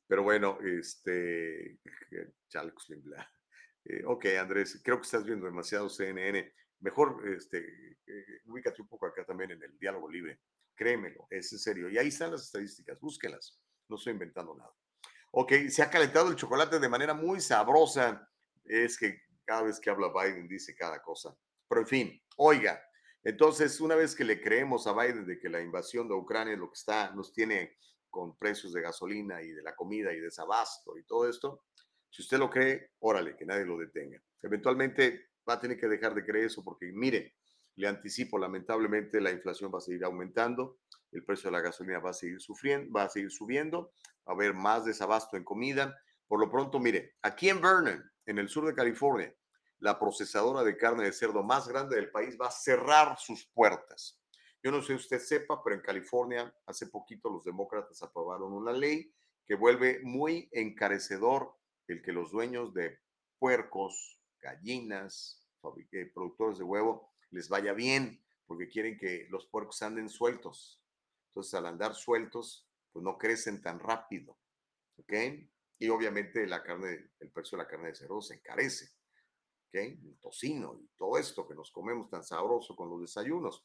Pero 0.07 0.22
bueno, 0.22 0.59
este. 0.61 1.80
Chalecos 2.48 2.90
eh, 3.84 4.05
ok, 4.07 4.26
Andrés, 4.38 4.80
creo 4.84 4.98
que 4.98 5.07
estás 5.07 5.24
viendo 5.24 5.46
demasiado 5.46 5.88
CNN 5.88 6.53
mejor 6.82 7.22
este, 7.28 7.59
eh, 8.07 8.40
ubícate 8.46 8.82
un 8.82 8.88
poco 8.88 9.07
acá 9.07 9.24
también 9.24 9.53
en 9.53 9.62
el 9.62 9.78
diálogo 9.78 10.11
libre. 10.11 10.40
Créemelo, 10.74 11.26
es 11.30 11.53
en 11.53 11.59
serio. 11.59 11.88
Y 11.88 11.98
ahí 11.98 12.09
están 12.09 12.32
las 12.32 12.42
estadísticas, 12.42 13.00
búsquenlas. 13.00 13.61
No 13.88 13.96
estoy 13.96 14.12
inventando 14.12 14.55
nada. 14.55 14.74
Ok, 15.30 15.53
se 15.68 15.82
ha 15.82 15.90
calentado 15.90 16.30
el 16.30 16.36
chocolate 16.36 16.78
de 16.78 16.88
manera 16.88 17.14
muy 17.14 17.40
sabrosa. 17.40 18.28
Es 18.64 18.98
que 18.98 19.22
cada 19.53 19.64
vez 19.64 19.78
que 19.78 19.90
habla 19.90 20.09
Biden 20.09 20.48
dice 20.48 20.74
cada 20.74 21.03
cosa. 21.03 21.36
Pero 21.68 21.82
en 21.82 21.86
fin, 21.86 22.22
oiga, 22.38 22.82
entonces 23.22 23.82
una 23.82 23.94
vez 23.94 24.14
que 24.14 24.24
le 24.24 24.40
creemos 24.40 24.86
a 24.86 24.94
Biden 24.94 25.26
de 25.26 25.38
que 25.38 25.50
la 25.50 25.61
invasión 25.61 26.09
de 26.09 26.14
Ucrania 26.14 26.57
lo 26.57 26.68
que 26.68 26.78
está, 26.78 27.11
nos 27.14 27.34
tiene 27.34 27.76
con 28.09 28.38
precios 28.38 28.72
de 28.72 28.80
gasolina 28.80 29.42
y 29.42 29.50
de 29.50 29.62
la 29.62 29.74
comida 29.74 30.11
y 30.11 30.20
desabasto 30.20 30.96
y 30.96 31.05
todo 31.05 31.28
esto, 31.28 31.64
si 32.09 32.22
usted 32.22 32.38
lo 32.38 32.48
cree, 32.48 32.92
órale, 33.00 33.36
que 33.36 33.44
nadie 33.44 33.66
lo 33.66 33.76
detenga. 33.76 34.22
Eventualmente 34.42 35.32
va 35.46 35.55
a 35.55 35.61
tener 35.61 35.78
que 35.78 35.86
dejar 35.86 36.14
de 36.14 36.24
creer 36.24 36.46
eso 36.46 36.64
porque, 36.64 36.90
mire, 36.90 37.34
le 37.76 37.88
anticipo, 37.88 38.38
lamentablemente 38.38 39.20
la 39.20 39.32
inflación 39.32 39.70
va 39.70 39.78
a 39.78 39.82
seguir 39.82 40.05
aumentando, 40.05 40.78
el 41.11 41.26
precio 41.26 41.50
de 41.50 41.59
la 41.59 41.62
gasolina 41.62 41.98
va 41.98 42.11
a 42.11 42.14
seguir 42.14 42.40
sufriendo, 42.40 42.90
va 42.90 43.05
a 43.05 43.11
seguir 43.11 43.30
subiendo, 43.30 43.92
va 44.26 44.32
a 44.32 44.34
haber 44.34 44.55
más 44.55 44.86
desabasto 44.86 45.36
en 45.36 45.44
comida. 45.44 45.94
Por 46.26 46.40
lo 46.40 46.50
pronto, 46.50 46.80
mire, 46.80 47.16
aquí 47.20 47.50
en 47.50 47.61
Vernon, 47.61 48.03
en 48.24 48.38
el 48.38 48.48
sur 48.48 48.66
de 48.66 48.74
California, 48.74 49.34
la 49.83 49.99
procesadora 49.99 50.62
de 50.62 50.76
carne 50.76 51.03
de 51.03 51.12
cerdo 51.12 51.43
más 51.43 51.66
grande 51.66 51.97
del 51.97 52.09
país 52.09 52.39
va 52.41 52.47
a 52.47 52.53
cerrar 52.53 53.18
sus 53.18 53.47
puertas. 53.47 54.16
Yo 54.62 54.70
no 54.70 54.80
sé 54.80 54.87
si 54.87 54.95
usted 54.95 55.18
sepa, 55.18 55.61
pero 55.62 55.74
en 55.74 55.83
California 55.83 56.55
hace 56.66 56.87
poquito 56.87 57.28
los 57.28 57.45
demócratas 57.45 58.01
aprobaron 58.01 58.53
una 58.53 58.72
ley 58.72 59.12
que 59.45 59.57
vuelve 59.57 59.99
muy 60.05 60.49
encarecedor 60.53 61.57
el 61.89 62.01
que 62.01 62.12
los 62.12 62.30
dueños 62.30 62.72
de 62.72 63.01
puercos, 63.41 64.20
gallinas, 64.41 65.45
eh, 65.91 66.07
productores 66.14 66.59
de 66.59 66.64
huevo 66.64 67.12
les 67.30 67.49
vaya 67.49 67.72
bien, 67.72 68.24
porque 68.47 68.68
quieren 68.68 68.97
que 68.97 69.26
los 69.30 69.47
puercos 69.47 69.83
anden 69.83 70.09
sueltos. 70.09 70.80
Entonces, 71.30 71.55
al 71.55 71.66
andar 71.66 71.97
sueltos, 71.97 72.68
pues 72.93 73.03
no 73.03 73.18
crecen 73.18 73.61
tan 73.61 73.80
rápido. 73.80 74.39
¿Ok? 74.97 75.12
Y 75.80 75.89
obviamente 75.89 76.47
la 76.47 76.62
carne, 76.62 77.11
el 77.18 77.33
precio 77.33 77.59
de 77.59 77.64
la 77.64 77.68
carne 77.68 77.89
de 77.89 77.97
cerdo 77.97 78.22
se 78.22 78.35
encarece. 78.35 79.01
¿Ok? 79.73 79.81
El 79.81 80.18
tocino 80.20 80.79
y 80.79 80.87
todo 80.99 81.16
esto 81.16 81.49
que 81.49 81.55
nos 81.55 81.70
comemos 81.70 82.11
tan 82.11 82.23
sabroso 82.23 82.77
con 82.77 82.91
los 82.91 83.01
desayunos. 83.01 83.64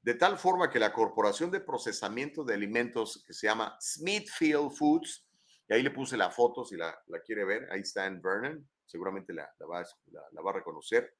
De 0.00 0.14
tal 0.14 0.38
forma 0.38 0.70
que 0.70 0.78
la 0.78 0.92
Corporación 0.92 1.50
de 1.50 1.60
Procesamiento 1.60 2.44
de 2.44 2.54
Alimentos, 2.54 3.24
que 3.26 3.34
se 3.34 3.48
llama 3.48 3.76
Smithfield 3.80 4.70
Foods, 4.70 5.26
y 5.68 5.74
ahí 5.74 5.82
le 5.82 5.90
puse 5.90 6.16
la 6.16 6.30
foto 6.30 6.64
si 6.64 6.76
la, 6.76 6.96
quiere 7.24 7.44
ver, 7.44 7.68
ahí 7.72 7.80
está 7.80 8.06
en 8.06 8.22
Vernon, 8.22 8.68
seguramente 8.86 9.32
la, 9.32 9.48
va, 9.68 9.84
la 10.30 10.42
va 10.42 10.50
a 10.50 10.54
reconocer. 10.54 11.16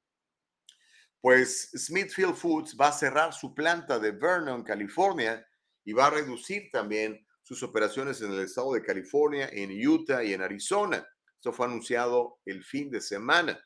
Pues 1.20 1.70
Smithfield 1.76 2.34
Foods 2.34 2.76
va 2.80 2.88
a 2.88 2.92
cerrar 2.92 3.32
su 3.32 3.54
planta 3.54 3.98
de 3.98 4.12
Vernon, 4.12 4.62
California, 4.62 5.44
y 5.84 5.92
va 5.92 6.06
a 6.06 6.10
reducir 6.10 6.70
también 6.70 7.26
sus 7.42 7.62
operaciones 7.62 8.20
en 8.22 8.32
el 8.32 8.40
estado 8.40 8.72
de 8.72 8.82
California, 8.82 9.48
en 9.52 9.70
Utah 9.86 10.22
y 10.22 10.32
en 10.32 10.42
Arizona. 10.42 11.06
Esto 11.34 11.52
fue 11.52 11.66
anunciado 11.66 12.38
el 12.44 12.62
fin 12.62 12.90
de 12.90 13.00
semana. 13.00 13.60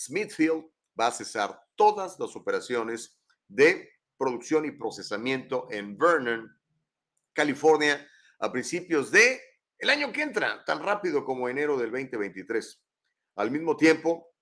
Smithfield 0.00 0.64
va 0.98 1.08
a 1.08 1.12
cesar 1.12 1.60
todas 1.74 2.18
las 2.18 2.34
operaciones 2.36 3.20
de 3.48 3.90
producción 4.16 4.64
y 4.64 4.70
procesamiento 4.70 5.66
en 5.70 5.96
Vernon, 5.96 6.50
California, 7.32 8.06
a 8.38 8.50
principios 8.50 9.10
de 9.10 9.40
el 9.78 9.88
año 9.88 10.12
que 10.12 10.22
entra, 10.22 10.62
tan 10.64 10.82
rápido 10.82 11.24
como 11.24 11.48
enero 11.48 11.78
del 11.78 11.90
2023. 11.90 12.82
Al 13.36 13.50
mismo 13.50 13.76
tiempo, 13.76 14.34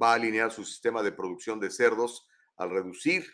va 0.00 0.12
a 0.12 0.14
alinear 0.14 0.50
su 0.50 0.64
sistema 0.64 1.02
de 1.02 1.12
producción 1.12 1.58
de 1.60 1.70
cerdos 1.70 2.28
al 2.56 2.70
reducir 2.70 3.26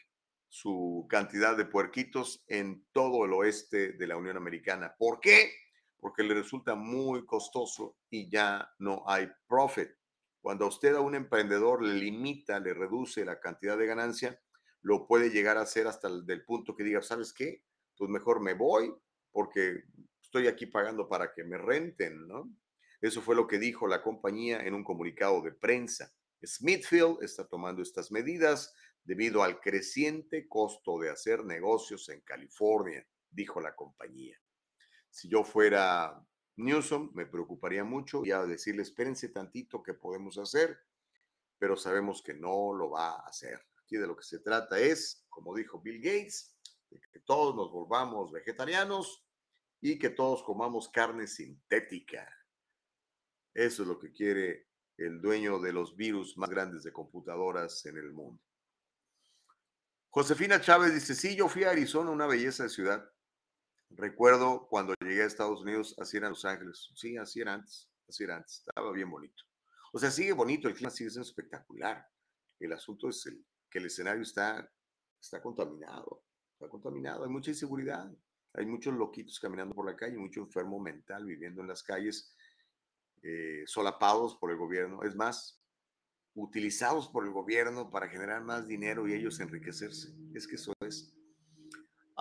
su 0.48 1.06
cantidad 1.08 1.56
de 1.56 1.64
puerquitos 1.64 2.44
en 2.46 2.86
todo 2.92 3.24
el 3.24 3.32
oeste 3.32 3.92
de 3.94 4.06
la 4.06 4.16
Unión 4.16 4.36
Americana. 4.36 4.94
¿Por 4.96 5.18
qué? 5.18 5.52
Porque 5.98 6.22
le 6.22 6.34
resulta 6.34 6.74
muy 6.74 7.24
costoso 7.26 7.96
y 8.10 8.30
ya 8.30 8.70
no 8.78 9.02
hay 9.06 9.28
profit. 9.48 9.88
Cuando 10.42 10.66
usted 10.66 10.96
a 10.96 11.00
un 11.00 11.14
emprendedor 11.14 11.82
le 11.82 11.94
limita, 11.94 12.58
le 12.58 12.74
reduce 12.74 13.24
la 13.24 13.38
cantidad 13.38 13.78
de 13.78 13.86
ganancia, 13.86 14.40
lo 14.82 15.06
puede 15.06 15.30
llegar 15.30 15.56
a 15.56 15.62
hacer 15.62 15.86
hasta 15.86 16.08
el 16.08 16.26
del 16.26 16.44
punto 16.44 16.74
que 16.74 16.82
diga, 16.82 17.00
¿sabes 17.00 17.32
qué? 17.32 17.62
Pues 17.96 18.10
mejor 18.10 18.40
me 18.40 18.54
voy 18.54 18.92
porque 19.30 19.84
estoy 20.20 20.48
aquí 20.48 20.66
pagando 20.66 21.08
para 21.08 21.32
que 21.32 21.44
me 21.44 21.58
renten, 21.58 22.26
¿no? 22.26 22.50
Eso 23.00 23.22
fue 23.22 23.36
lo 23.36 23.46
que 23.46 23.60
dijo 23.60 23.86
la 23.86 24.02
compañía 24.02 24.60
en 24.64 24.74
un 24.74 24.82
comunicado 24.82 25.40
de 25.42 25.52
prensa. 25.52 26.12
Smithfield 26.44 27.22
está 27.22 27.46
tomando 27.46 27.80
estas 27.80 28.10
medidas 28.10 28.74
debido 29.04 29.44
al 29.44 29.60
creciente 29.60 30.48
costo 30.48 30.98
de 30.98 31.10
hacer 31.10 31.44
negocios 31.44 32.08
en 32.08 32.20
California, 32.22 33.06
dijo 33.30 33.60
la 33.60 33.76
compañía. 33.76 34.36
Si 35.08 35.28
yo 35.28 35.44
fuera 35.44 36.20
Newsom, 36.56 37.10
me 37.14 37.26
preocuparía 37.26 37.84
mucho 37.84 38.24
y 38.24 38.30
a 38.30 38.44
decirle, 38.44 38.82
espérense 38.82 39.28
tantito 39.28 39.82
que 39.82 39.94
podemos 39.94 40.38
hacer, 40.38 40.78
pero 41.58 41.76
sabemos 41.76 42.22
que 42.22 42.34
no 42.34 42.74
lo 42.74 42.90
va 42.90 43.10
a 43.10 43.26
hacer. 43.26 43.60
Aquí 43.82 43.96
de 43.96 44.06
lo 44.06 44.16
que 44.16 44.24
se 44.24 44.40
trata 44.40 44.78
es, 44.78 45.24
como 45.28 45.54
dijo 45.54 45.80
Bill 45.80 46.00
Gates, 46.00 46.56
de 46.90 47.00
que 47.00 47.20
todos 47.20 47.54
nos 47.54 47.70
volvamos 47.70 48.32
vegetarianos 48.32 49.24
y 49.80 49.98
que 49.98 50.10
todos 50.10 50.42
comamos 50.42 50.88
carne 50.88 51.26
sintética. 51.26 52.28
Eso 53.54 53.82
es 53.82 53.88
lo 53.88 53.98
que 53.98 54.12
quiere 54.12 54.68
el 54.96 55.20
dueño 55.20 55.58
de 55.58 55.72
los 55.72 55.96
virus 55.96 56.36
más 56.36 56.50
grandes 56.50 56.82
de 56.82 56.92
computadoras 56.92 57.84
en 57.86 57.96
el 57.96 58.12
mundo. 58.12 58.42
Josefina 60.10 60.60
Chávez 60.60 60.94
dice, 60.94 61.14
sí, 61.14 61.34
yo 61.34 61.48
fui 61.48 61.64
a 61.64 61.70
Arizona, 61.70 62.10
una 62.10 62.26
belleza 62.26 62.64
de 62.64 62.68
ciudad. 62.68 63.10
Recuerdo 63.96 64.66
cuando 64.68 64.94
llegué 65.00 65.22
a 65.22 65.26
Estados 65.26 65.62
Unidos, 65.62 65.94
así 65.98 66.16
era 66.16 66.28
Los 66.28 66.44
Ángeles. 66.44 66.90
Sí, 66.94 67.16
así 67.16 67.40
era 67.40 67.54
antes, 67.54 67.90
así 68.08 68.24
era 68.24 68.36
antes. 68.36 68.64
Estaba 68.66 68.92
bien 68.92 69.10
bonito. 69.10 69.42
O 69.92 69.98
sea, 69.98 70.10
sigue 70.10 70.32
bonito, 70.32 70.68
el 70.68 70.74
clima 70.74 70.90
sigue 70.90 71.10
siendo 71.10 71.28
espectacular. 71.28 72.06
El 72.58 72.72
asunto 72.72 73.08
es 73.08 73.26
el, 73.26 73.44
que 73.70 73.78
el 73.78 73.86
escenario 73.86 74.22
está, 74.22 74.70
está 75.20 75.42
contaminado. 75.42 76.24
Está 76.52 76.68
contaminado, 76.68 77.24
hay 77.24 77.30
mucha 77.30 77.50
inseguridad. 77.50 78.10
Hay 78.54 78.66
muchos 78.66 78.94
loquitos 78.94 79.40
caminando 79.40 79.74
por 79.74 79.86
la 79.86 79.96
calle, 79.96 80.16
mucho 80.18 80.40
enfermo 80.40 80.78
mental 80.78 81.24
viviendo 81.24 81.62
en 81.62 81.68
las 81.68 81.82
calles, 81.82 82.34
eh, 83.22 83.62
solapados 83.66 84.36
por 84.36 84.50
el 84.50 84.58
gobierno. 84.58 85.02
Es 85.02 85.14
más, 85.16 85.62
utilizados 86.34 87.08
por 87.08 87.24
el 87.24 87.32
gobierno 87.32 87.90
para 87.90 88.08
generar 88.08 88.42
más 88.42 88.66
dinero 88.66 89.08
y 89.08 89.14
ellos 89.14 89.40
enriquecerse. 89.40 90.14
Es 90.34 90.46
que 90.46 90.56
eso 90.56 90.72
es. 90.80 91.14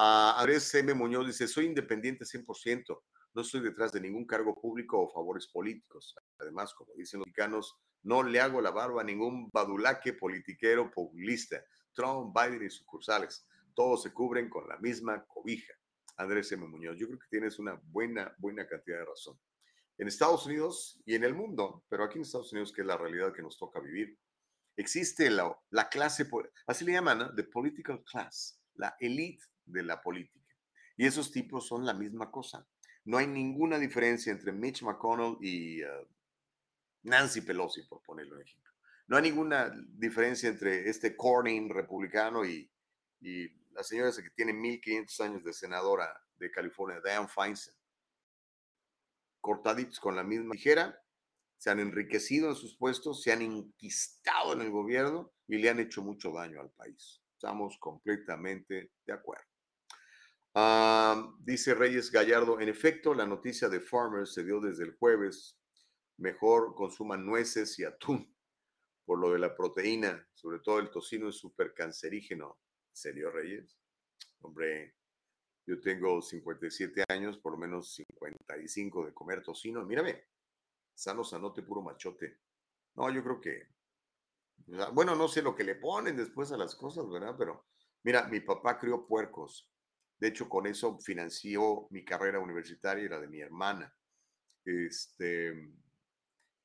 Uh, 0.02 0.34
Andrés 0.36 0.74
M. 0.74 0.95
Muñoz 0.95 1.28
dice, 1.28 1.47
soy 1.47 1.68
independiente 1.68 2.26
100%, 2.26 3.04
no 3.36 3.41
estoy 3.43 3.62
detrás 3.62 3.91
de 3.91 4.02
ningún 4.02 4.26
cargo 4.26 4.60
público 4.60 4.99
o 4.99 5.14
favores 5.14 5.45
políticos. 5.45 6.16
Además, 6.39 6.74
como 6.74 6.91
dicen 6.95 7.20
los 7.20 7.28
mexicanos, 7.28 7.76
no 8.02 8.24
le 8.24 8.41
hago 8.41 8.62
la 8.62 8.72
barba 8.72 9.02
a 9.02 9.04
ningún 9.04 9.52
badulaque 9.54 10.14
politiquero 10.14 10.89
populista. 10.89 11.64
Trump, 11.93 12.36
Biden 12.36 12.66
y 12.66 12.72
sucursales, 12.72 13.45
todos 13.76 14.02
se 14.02 14.12
cubren 14.12 14.49
con 14.49 14.68
la 14.68 14.80
misma 14.80 15.24
cobija. 15.28 15.72
Andrés 16.18 16.52
M. 16.52 16.68
Muñoz. 16.68 16.97
Yo 16.97 17.06
creo 17.06 17.20
que 17.20 17.28
tienes 17.30 17.60
una 17.60 17.80
buena, 17.84 18.34
buena 18.39 18.66
cantidad 18.68 18.97
de 18.97 19.06
razón. 19.06 19.39
En 19.99 20.08
Estados 20.08 20.47
Unidos 20.47 20.99
y 21.06 21.14
en 21.14 21.26
el 21.26 21.36
mundo, 21.36 21.86
pero 21.89 22.06
aquí 22.06 22.18
en 22.18 22.24
Estados 22.24 22.52
Unidos, 22.54 22.74
que 22.74 22.82
es 22.82 22.88
la 22.88 22.97
realidad 22.97 23.34
que 23.34 23.43
nos 23.43 23.56
toca 23.56 23.80
vivir, 23.80 24.18
existe 24.76 25.30
la, 25.30 25.56
la 25.70 25.89
clase, 25.89 26.28
así 26.66 26.86
le 26.86 26.93
llaman, 26.93 27.20
¿no? 27.20 27.36
The 27.36 27.43
political 27.43 28.04
class, 28.04 28.60
la 28.74 28.95
elite 28.99 29.51
de 29.72 29.84
la 29.84 30.01
política. 30.01 30.55
Y 30.97 31.05
esos 31.05 31.32
tipos 31.32 31.67
son 31.67 31.86
la 31.86 31.93
misma 31.93 32.30
cosa. 32.30 32.67
No 33.05 33.17
hay 33.17 33.28
ninguna 33.28 33.80
diferencia 33.80 34.32
entre 34.32 34.51
Mitch 34.51 34.84
McConnell 34.84 35.38
y 35.41 35.84
uh, 35.84 36.07
Nancy 37.03 37.41
Pelosi, 37.41 37.84
por 37.84 38.01
ponerlo 38.03 38.36
en 38.36 38.43
ejemplo. 38.43 38.72
No 39.07 39.17
hay 39.17 39.24
ninguna 39.24 39.69
diferencia 39.89 40.49
entre 40.49 40.89
este 40.89 41.15
Corning 41.15 41.69
republicano 41.69 42.45
y, 42.45 42.72
la 43.72 43.84
señora 43.84 44.11
que 44.11 44.30
tiene 44.32 44.53
1500 44.53 45.19
años 45.22 45.43
de 45.43 45.53
senadora 45.53 46.11
de 46.36 46.51
California, 46.51 47.01
Diane 47.03 47.28
Feinstein, 47.28 47.76
cortaditos 49.39 49.99
con 49.99 50.15
la 50.15 50.24
misma 50.24 50.53
tijera, 50.53 51.01
se 51.57 51.69
han 51.69 51.80
enriquecido 51.80 52.49
en 52.49 52.55
sus 52.55 52.76
puestos, 52.78 53.22
se 53.22 53.32
han 53.32 53.41
inquistado 53.41 54.53
en 54.53 54.61
el 54.61 54.72
gobierno 54.72 55.32
y 55.47 55.57
le 55.57 55.69
han 55.69 55.80
hecho 55.80 56.01
mucho 56.01 56.32
daño 56.32 56.59
al 56.59 56.72
país. 56.72 57.22
Estamos 57.34 57.78
completamente 57.80 58.91
de 59.05 59.13
acuerdo. 59.13 59.51
Dice 61.39 61.74
Reyes 61.74 62.12
Gallardo, 62.12 62.60
en 62.60 62.68
efecto, 62.68 63.14
la 63.14 63.26
noticia 63.26 63.70
de 63.70 63.80
Farmers 63.80 64.34
se 64.34 64.43
dio 64.43 64.60
desde 64.60 64.84
el 64.84 64.95
jueves. 64.97 65.58
Mejor 66.18 66.76
consuman 66.76 67.26
nueces 67.26 67.80
y 67.80 67.86
atún 67.86 68.36
por 69.06 69.20
lo 69.20 69.32
de 69.32 69.39
la 69.39 69.56
proteína, 69.56 70.28
sobre 70.34 70.60
todo 70.60 70.80
el 70.80 70.89
tocino 70.89 71.30
es 71.30 71.36
súper 71.36 71.74
cancerígeno. 71.74 72.60
¿Serio, 72.91 73.32
Reyes? 73.32 73.78
Hombre, 74.41 74.95
yo 75.66 75.80
tengo 75.80 76.22
57 76.22 77.06
años, 77.08 77.38
por 77.38 77.54
lo 77.54 77.58
menos 77.58 77.93
55 77.93 79.06
de 79.06 79.14
comer 79.14 79.41
tocino. 79.41 79.86
Mírame, 79.86 80.26
sano, 80.93 81.24
sanote, 81.24 81.64
puro 81.64 81.82
machote. 81.82 82.39
No, 82.95 83.10
yo 83.10 83.24
creo 83.24 83.39
que, 83.39 83.70
bueno, 84.93 85.16
no 85.16 85.28
sé 85.28 85.41
lo 85.41 85.56
que 85.56 85.64
le 85.64 85.76
ponen 85.76 86.18
después 86.18 86.52
a 86.52 86.58
las 86.58 86.76
cosas, 86.76 87.10
¿verdad? 87.10 87.36
Pero 87.38 87.66
mira, 88.04 88.28
mi 88.28 88.41
papá 88.41 88.78
crió 88.78 89.08
puercos. 89.08 89.70
De 90.22 90.28
hecho, 90.28 90.47
con 90.47 90.67
eso 90.67 90.99
financió 90.99 91.88
mi 91.89 92.05
carrera 92.05 92.39
universitaria 92.39 93.03
y 93.03 93.09
la 93.09 93.19
de 93.19 93.28
mi 93.28 93.41
hermana. 93.41 93.91
Este, 94.63 95.51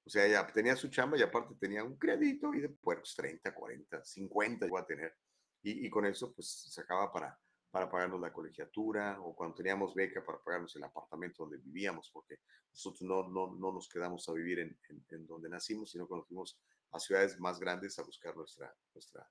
o 0.04 0.10
sea, 0.10 0.28
ya 0.28 0.46
tenía 0.46 0.76
su 0.76 0.88
chamba 0.88 1.16
y 1.16 1.22
aparte 1.22 1.54
tenía 1.58 1.82
un 1.82 1.96
crédito 1.96 2.52
y 2.52 2.60
después 2.60 3.14
30, 3.16 3.54
40, 3.54 4.04
50 4.04 4.66
iba 4.66 4.80
a 4.80 4.86
tener. 4.86 5.16
Y, 5.62 5.86
y 5.86 5.90
con 5.90 6.04
eso 6.04 6.34
pues 6.34 6.66
sacaba 6.70 7.10
para, 7.10 7.40
para 7.70 7.90
pagarnos 7.90 8.20
la 8.20 8.30
colegiatura 8.30 9.18
o 9.22 9.34
cuando 9.34 9.56
teníamos 9.56 9.94
beca 9.94 10.22
para 10.22 10.38
pagarnos 10.38 10.76
el 10.76 10.84
apartamento 10.84 11.44
donde 11.44 11.56
vivíamos, 11.56 12.10
porque 12.12 12.40
nosotros 12.70 13.02
no, 13.02 13.26
no, 13.26 13.54
no 13.54 13.72
nos 13.72 13.88
quedamos 13.88 14.28
a 14.28 14.34
vivir 14.34 14.58
en, 14.58 14.78
en, 15.08 15.26
donde 15.26 15.48
nacimos, 15.48 15.90
sino 15.92 16.06
cuando 16.06 16.26
fuimos 16.26 16.60
a 16.92 17.00
ciudades 17.00 17.40
más 17.40 17.58
grandes 17.58 17.98
a 17.98 18.02
buscar 18.02 18.36
nuestra, 18.36 18.70
nuestra 18.92 19.26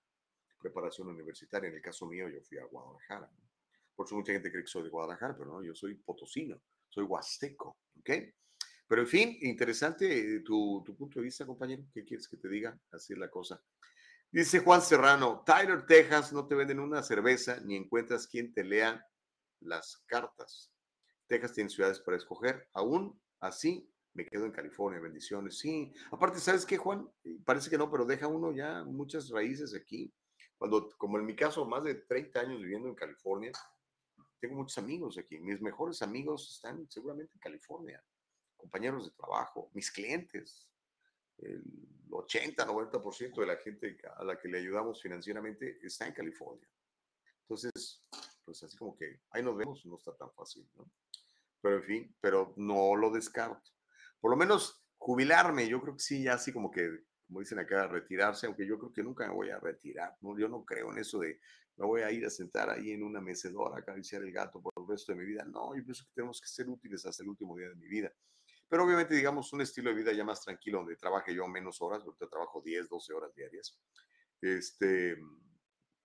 preparación 0.60 1.10
universitaria. 1.10 1.70
En 1.70 1.76
el 1.76 1.82
caso 1.84 2.08
mío, 2.08 2.28
yo 2.28 2.42
fui 2.42 2.58
a 2.58 2.66
Guadalajara. 2.66 3.32
Por 3.96 4.06
eso 4.06 4.16
mucha 4.16 4.34
gente 4.34 4.52
cree 4.52 4.64
que 4.64 4.68
soy 4.68 4.84
de 4.84 4.90
Guadalajara, 4.90 5.36
pero 5.38 5.54
no, 5.54 5.64
yo 5.64 5.74
soy 5.74 5.96
potosino, 5.96 6.62
soy 6.90 7.06
huasteco, 7.06 7.80
¿ok? 8.00 8.10
Pero 8.88 9.02
en 9.02 9.08
fin, 9.08 9.38
interesante 9.42 10.42
tu, 10.42 10.84
tu 10.86 10.96
punto 10.96 11.20
de 11.20 11.26
vista, 11.26 11.46
compañero. 11.46 11.84
¿Qué 11.94 12.04
quieres 12.04 12.28
que 12.28 12.38
te 12.38 12.48
diga? 12.48 12.80
Así 12.92 13.14
es 13.14 13.20
la 13.20 13.30
cosa. 13.30 13.62
Dice 14.32 14.60
Juan 14.60 14.82
Serrano, 14.82 15.44
Tyler, 15.46 15.86
Texas, 15.86 16.34
no 16.34 16.46
te 16.46 16.56
venden 16.56 16.80
una 16.80 17.02
cerveza 17.02 17.60
ni 17.62 17.76
encuentras 17.76 18.28
quien 18.28 18.54
te 18.54 18.64
lea 18.64 19.04
las 19.62 20.04
cartas. 20.06 20.72
Texas 21.28 21.54
tiene 21.54 21.70
ciudades 21.70 22.00
para 22.00 22.18
escoger. 22.18 22.68
Aún 22.74 23.20
así, 23.40 23.90
me 24.14 24.26
quedo 24.26 24.46
en 24.46 24.52
California. 24.52 25.00
Bendiciones. 25.00 25.58
Sí, 25.58 25.94
aparte, 26.12 26.40
¿sabes 26.40 26.66
qué, 26.66 26.78
Juan? 26.78 27.10
Parece 27.46 27.70
que 27.70 27.78
no, 27.78 27.90
pero 27.90 28.06
deja 28.06 28.28
uno 28.28 28.52
ya 28.52 28.84
muchas 28.84 29.30
raíces 29.30 29.74
aquí. 29.74 30.14
Cuando, 30.58 30.90
como 30.98 31.18
en 31.18 31.26
mi 31.26 31.36
caso, 31.36 31.66
más 31.66 31.84
de 31.84 31.96
30 31.96 32.40
años 32.40 32.62
viviendo 32.62 32.88
en 32.88 32.96
California, 32.96 33.52
tengo 34.48 34.62
muchos 34.62 34.78
amigos 34.78 35.18
aquí. 35.18 35.40
Mis 35.40 35.60
mejores 35.60 36.02
amigos 36.04 36.52
están 36.54 36.88
seguramente 36.90 37.34
en 37.34 37.40
California. 37.40 38.04
Compañeros 38.56 39.06
de 39.06 39.12
trabajo, 39.12 39.72
mis 39.74 39.92
clientes, 39.92 40.70
el 41.40 41.64
80-90% 42.10 43.42
de 43.42 43.48
la 43.48 43.58
gente 43.58 43.98
a 44.18 44.24
la 44.24 44.38
que 44.38 44.48
le 44.48 44.60
ayudamos 44.60 45.02
financieramente 45.02 45.80
está 45.82 46.06
en 46.06 46.14
California. 46.14 46.70
Entonces, 47.42 48.04
pues 48.44 48.62
así 48.64 48.78
como 48.78 48.96
que 48.96 49.22
ahí 49.32 49.42
nos 49.42 49.58
vemos, 49.58 49.84
no 49.86 49.98
está 49.98 50.16
tan 50.16 50.32
fácil, 50.34 50.70
¿no? 50.76 50.92
Pero 51.62 51.78
en 51.78 51.84
fin, 51.84 52.16
pero 52.22 52.54
no 52.56 52.96
lo 52.96 53.10
descarto. 53.10 53.72
Por 54.20 54.30
lo 54.30 54.38
menos 54.38 54.86
jubilarme, 54.98 55.68
yo 55.68 55.82
creo 55.82 55.96
que 55.96 56.04
sí, 56.04 56.24
ya 56.24 56.36
así 56.36 56.54
como 56.54 56.70
que, 56.70 57.04
como 57.26 57.40
dicen 57.40 57.58
acá, 57.58 57.88
retirarse, 57.88 58.46
aunque 58.46 58.68
yo 58.68 58.78
creo 58.78 58.94
que 58.94 59.04
nunca 59.04 59.28
me 59.28 59.34
voy 59.34 59.50
a 59.50 59.60
retirar, 59.60 60.16
¿no? 60.22 60.38
Yo 60.38 60.48
no 60.48 60.64
creo 60.64 60.92
en 60.92 61.00
eso 61.00 61.20
de 61.20 61.40
me 61.78 61.86
voy 61.86 62.02
a 62.02 62.12
ir 62.12 62.26
a 62.26 62.30
sentar 62.30 62.70
ahí 62.70 62.92
en 62.92 63.04
una 63.04 63.20
mecedora 63.20 63.76
a 63.76 63.80
acariciar 63.80 64.22
el 64.22 64.32
gato 64.32 64.62
por 64.62 64.74
el 64.78 64.88
resto 64.88 65.12
de 65.12 65.20
mi 65.20 65.26
vida. 65.26 65.44
No, 65.46 65.76
yo 65.76 65.84
pienso 65.84 66.06
que 66.06 66.12
tenemos 66.16 66.40
que 66.40 66.48
ser 66.48 66.70
útiles 66.70 67.06
hasta 67.06 67.24
el 67.24 67.30
último 67.30 67.56
día 67.58 67.70
de 67.70 67.76
mi 67.76 67.88
vida. 67.88 68.14
Pero 68.68 68.84
obviamente, 68.84 69.14
digamos, 69.14 69.52
un 69.54 69.62
estilo 69.62 69.90
de 69.90 69.96
vida 69.96 70.14
ya 70.14 70.24
más 70.24 70.42
tranquilo, 70.42 70.80
donde 70.80 70.96
trabaje 70.96 71.36
yo 71.36 71.48
menos 71.48 71.82
horas, 71.82 72.04
ahorita 72.04 72.28
trabajo 72.28 72.62
10, 72.62 72.90
12 72.90 73.14
horas 73.14 73.36
diarias. 73.36 73.80
Este, 74.42 75.18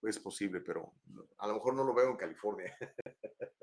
es 0.03 0.19
posible, 0.19 0.61
pero 0.61 0.95
a 1.39 1.47
lo 1.47 1.55
mejor 1.55 1.75
no 1.75 1.85
lo 1.85 1.95
veo 1.95 2.11
en 2.11 2.17
California. 2.17 2.77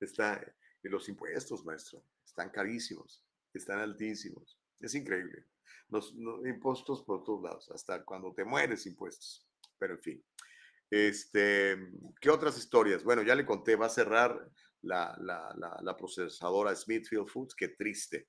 Está, 0.00 0.40
los 0.82 1.08
impuestos, 1.08 1.64
maestro, 1.64 2.04
están 2.24 2.50
carísimos, 2.50 3.24
están 3.52 3.80
altísimos. 3.80 4.58
Es 4.80 4.94
increíble. 4.94 5.46
Los, 5.88 6.14
impuestos 6.46 7.02
por 7.02 7.24
todos 7.24 7.42
lados, 7.42 7.70
hasta 7.70 8.04
cuando 8.04 8.32
te 8.32 8.44
mueres 8.44 8.86
impuestos. 8.86 9.46
Pero 9.78 9.94
en 9.94 10.00
fin. 10.00 10.24
Este, 10.90 11.76
¿Qué 12.20 12.30
otras 12.30 12.56
historias? 12.56 13.04
Bueno, 13.04 13.22
ya 13.22 13.34
le 13.34 13.44
conté, 13.44 13.76
va 13.76 13.86
a 13.86 13.90
cerrar 13.90 14.50
la, 14.82 15.96
procesadora 15.98 16.74
Smithfield 16.74 17.28
Foods, 17.28 17.54
qué 17.54 17.68
triste. 17.68 18.28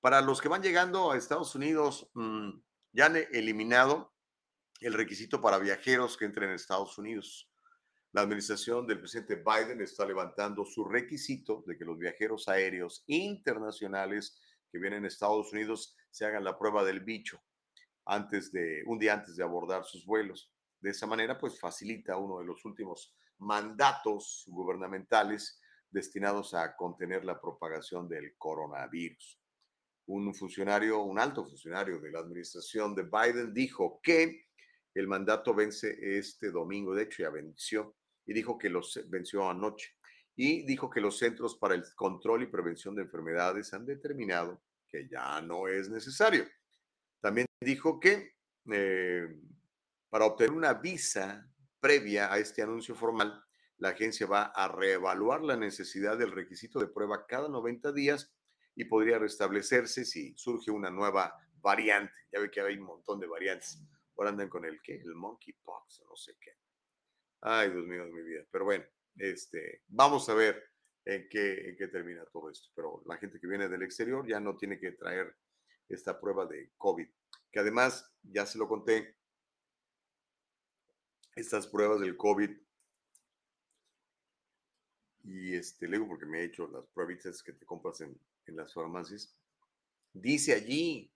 Para 0.00 0.20
los 0.20 0.40
que 0.40 0.48
van 0.48 0.62
llegando 0.62 1.10
a 1.10 1.16
Estados 1.16 1.54
Unidos, 1.54 2.10
mm, 2.14 2.50
ya 2.92 3.06
han 3.06 3.16
eliminado 3.16 4.14
el 4.80 4.94
requisito 4.94 5.40
para 5.40 5.58
viajeros 5.58 6.16
que 6.16 6.24
entren 6.24 6.50
en 6.50 6.54
Estados 6.54 6.96
Unidos. 6.98 7.50
La 8.12 8.22
administración 8.22 8.86
del 8.86 9.00
presidente 9.00 9.36
Biden 9.36 9.82
está 9.82 10.06
levantando 10.06 10.64
su 10.64 10.84
requisito 10.84 11.62
de 11.66 11.76
que 11.76 11.84
los 11.84 11.98
viajeros 11.98 12.48
aéreos 12.48 13.04
internacionales 13.06 14.40
que 14.70 14.78
vienen 14.78 15.04
a 15.04 15.08
Estados 15.08 15.52
Unidos 15.52 15.96
se 16.10 16.24
hagan 16.24 16.44
la 16.44 16.58
prueba 16.58 16.84
del 16.84 17.00
bicho 17.00 17.42
antes 18.06 18.50
de 18.50 18.82
un 18.86 18.98
día 18.98 19.14
antes 19.14 19.36
de 19.36 19.44
abordar 19.44 19.84
sus 19.84 20.06
vuelos. 20.06 20.50
De 20.80 20.90
esa 20.90 21.06
manera, 21.06 21.38
pues 21.38 21.58
facilita 21.58 22.16
uno 22.16 22.38
de 22.38 22.46
los 22.46 22.64
últimos 22.64 23.16
mandatos 23.38 24.44
gubernamentales 24.46 25.60
destinados 25.90 26.54
a 26.54 26.76
contener 26.76 27.24
la 27.24 27.40
propagación 27.40 28.08
del 28.08 28.36
coronavirus. 28.36 29.40
Un 30.06 30.34
funcionario, 30.34 31.02
un 31.02 31.18
alto 31.18 31.44
funcionario 31.44 32.00
de 32.00 32.10
la 32.10 32.20
administración 32.20 32.94
de 32.94 33.02
Biden 33.02 33.52
dijo 33.52 34.00
que 34.02 34.46
el 34.94 35.06
mandato 35.06 35.54
vence 35.54 35.96
este 36.18 36.50
domingo, 36.50 36.94
de 36.94 37.04
hecho 37.04 37.22
ya 37.22 37.30
venció, 37.30 37.96
y 38.26 38.32
dijo 38.32 38.58
que 38.58 38.68
los 38.68 39.00
venció 39.08 39.48
anoche, 39.48 39.94
y 40.34 40.64
dijo 40.64 40.88
que 40.88 41.00
los 41.00 41.18
Centros 41.18 41.56
para 41.56 41.74
el 41.74 41.84
Control 41.94 42.42
y 42.42 42.46
Prevención 42.46 42.94
de 42.94 43.02
Enfermedades 43.02 43.72
han 43.74 43.84
determinado 43.84 44.62
que 44.88 45.08
ya 45.08 45.40
no 45.42 45.68
es 45.68 45.88
necesario. 45.88 46.46
También 47.20 47.46
dijo 47.60 47.98
que 47.98 48.34
eh, 48.72 49.28
para 50.10 50.26
obtener 50.26 50.52
una 50.52 50.74
visa 50.74 51.48
previa 51.80 52.32
a 52.32 52.38
este 52.38 52.62
anuncio 52.62 52.94
formal, 52.94 53.44
la 53.78 53.90
agencia 53.90 54.26
va 54.26 54.44
a 54.46 54.68
reevaluar 54.68 55.42
la 55.42 55.56
necesidad 55.56 56.18
del 56.18 56.32
requisito 56.32 56.80
de 56.80 56.88
prueba 56.88 57.26
cada 57.26 57.48
90 57.48 57.92
días 57.92 58.34
y 58.74 58.84
podría 58.84 59.18
restablecerse 59.18 60.04
si 60.04 60.36
surge 60.36 60.70
una 60.70 60.90
nueva 60.90 61.34
variante. 61.60 62.14
Ya 62.32 62.40
ve 62.40 62.50
que 62.50 62.60
hay 62.60 62.76
un 62.76 62.84
montón 62.84 63.20
de 63.20 63.26
variantes. 63.26 63.80
Ahora 64.16 64.30
andan 64.30 64.48
con 64.48 64.64
el 64.64 64.80
que 64.82 64.96
el 64.96 65.14
monkeypox 65.14 66.02
no 66.08 66.16
sé 66.16 66.36
qué. 66.40 66.52
Ay, 67.40 67.70
Dios 67.70 67.86
mío 67.86 68.04
de 68.04 68.12
mi 68.12 68.22
vida. 68.22 68.44
Pero 68.50 68.64
bueno, 68.64 68.84
este, 69.16 69.82
vamos 69.86 70.28
a 70.28 70.34
ver 70.34 70.60
qué, 71.04 71.68
en 71.68 71.76
qué 71.76 71.88
termina 71.88 72.24
todo 72.26 72.50
esto. 72.50 72.68
Pero 72.74 73.02
la 73.06 73.16
gente 73.16 73.38
que 73.38 73.46
viene 73.46 73.68
del 73.68 73.82
exterior 73.82 74.26
ya 74.26 74.40
no 74.40 74.56
tiene 74.56 74.78
que 74.78 74.92
traer 74.92 75.36
esta 75.88 76.20
prueba 76.20 76.46
de 76.46 76.72
COVID, 76.76 77.08
que 77.50 77.60
además, 77.60 78.12
ya 78.22 78.44
se 78.44 78.58
lo 78.58 78.68
conté, 78.68 79.17
estas 81.38 81.66
pruebas 81.66 82.00
del 82.00 82.16
COVID 82.16 82.50
y 85.24 85.54
este, 85.54 85.86
luego 85.86 86.08
porque 86.08 86.26
me 86.26 86.40
he 86.40 86.44
hecho 86.44 86.66
las 86.68 86.86
pruebas 86.86 87.42
que 87.42 87.52
te 87.52 87.66
compras 87.66 88.00
en, 88.00 88.18
en 88.46 88.56
las 88.56 88.72
farmacias, 88.72 89.38
dice 90.12 90.54
allí 90.54 91.12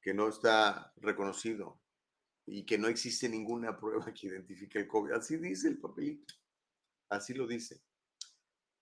que 0.00 0.12
no 0.12 0.28
está 0.28 0.92
reconocido 0.96 1.80
y 2.44 2.66
que 2.66 2.78
no 2.78 2.88
existe 2.88 3.28
ninguna 3.28 3.76
prueba 3.80 4.12
que 4.12 4.26
identifique 4.26 4.80
el 4.80 4.88
COVID. 4.88 5.12
Así 5.12 5.36
dice 5.36 5.68
el 5.68 5.78
papelito, 5.78 6.34
así 7.08 7.32
lo 7.32 7.46
dice. 7.46 7.80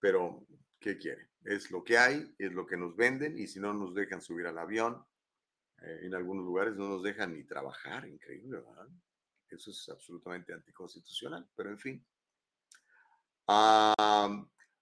Pero, 0.00 0.46
¿qué 0.78 0.96
quiere? 0.96 1.28
Es 1.44 1.70
lo 1.70 1.84
que 1.84 1.98
hay, 1.98 2.34
es 2.38 2.52
lo 2.52 2.66
que 2.66 2.78
nos 2.78 2.96
venden 2.96 3.38
y 3.38 3.46
si 3.46 3.60
no 3.60 3.74
nos 3.74 3.94
dejan 3.94 4.22
subir 4.22 4.46
al 4.46 4.58
avión, 4.58 5.04
eh, 5.82 6.00
en 6.02 6.14
algunos 6.14 6.46
lugares 6.46 6.74
no 6.76 6.88
nos 6.88 7.02
dejan 7.02 7.34
ni 7.34 7.44
trabajar, 7.44 8.08
increíble, 8.08 8.60
¿verdad? 8.60 8.88
Eso 9.50 9.70
es 9.70 9.88
absolutamente 9.88 10.52
anticonstitucional, 10.52 11.48
pero 11.54 11.70
en 11.70 11.78
fin. 11.78 12.06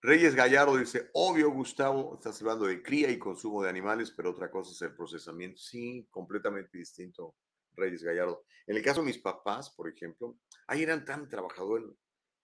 Reyes 0.00 0.34
Gallardo 0.34 0.76
dice, 0.76 1.10
obvio 1.14 1.50
Gustavo, 1.50 2.14
estás 2.14 2.40
hablando 2.40 2.66
de 2.66 2.82
cría 2.82 3.10
y 3.10 3.18
consumo 3.18 3.62
de 3.62 3.70
animales, 3.70 4.12
pero 4.12 4.30
otra 4.30 4.50
cosa 4.50 4.72
es 4.72 4.82
el 4.82 4.94
procesamiento. 4.94 5.58
Sí, 5.58 6.06
completamente 6.10 6.76
distinto, 6.78 7.34
Reyes 7.72 8.02
Gallardo. 8.02 8.44
En 8.66 8.76
el 8.76 8.82
caso 8.82 9.00
de 9.00 9.06
mis 9.06 9.18
papás, 9.18 9.70
por 9.70 9.88
ejemplo, 9.88 10.38
ahí 10.66 10.82
eran 10.82 11.04
tan 11.04 11.28
trabajadores, 11.28 11.88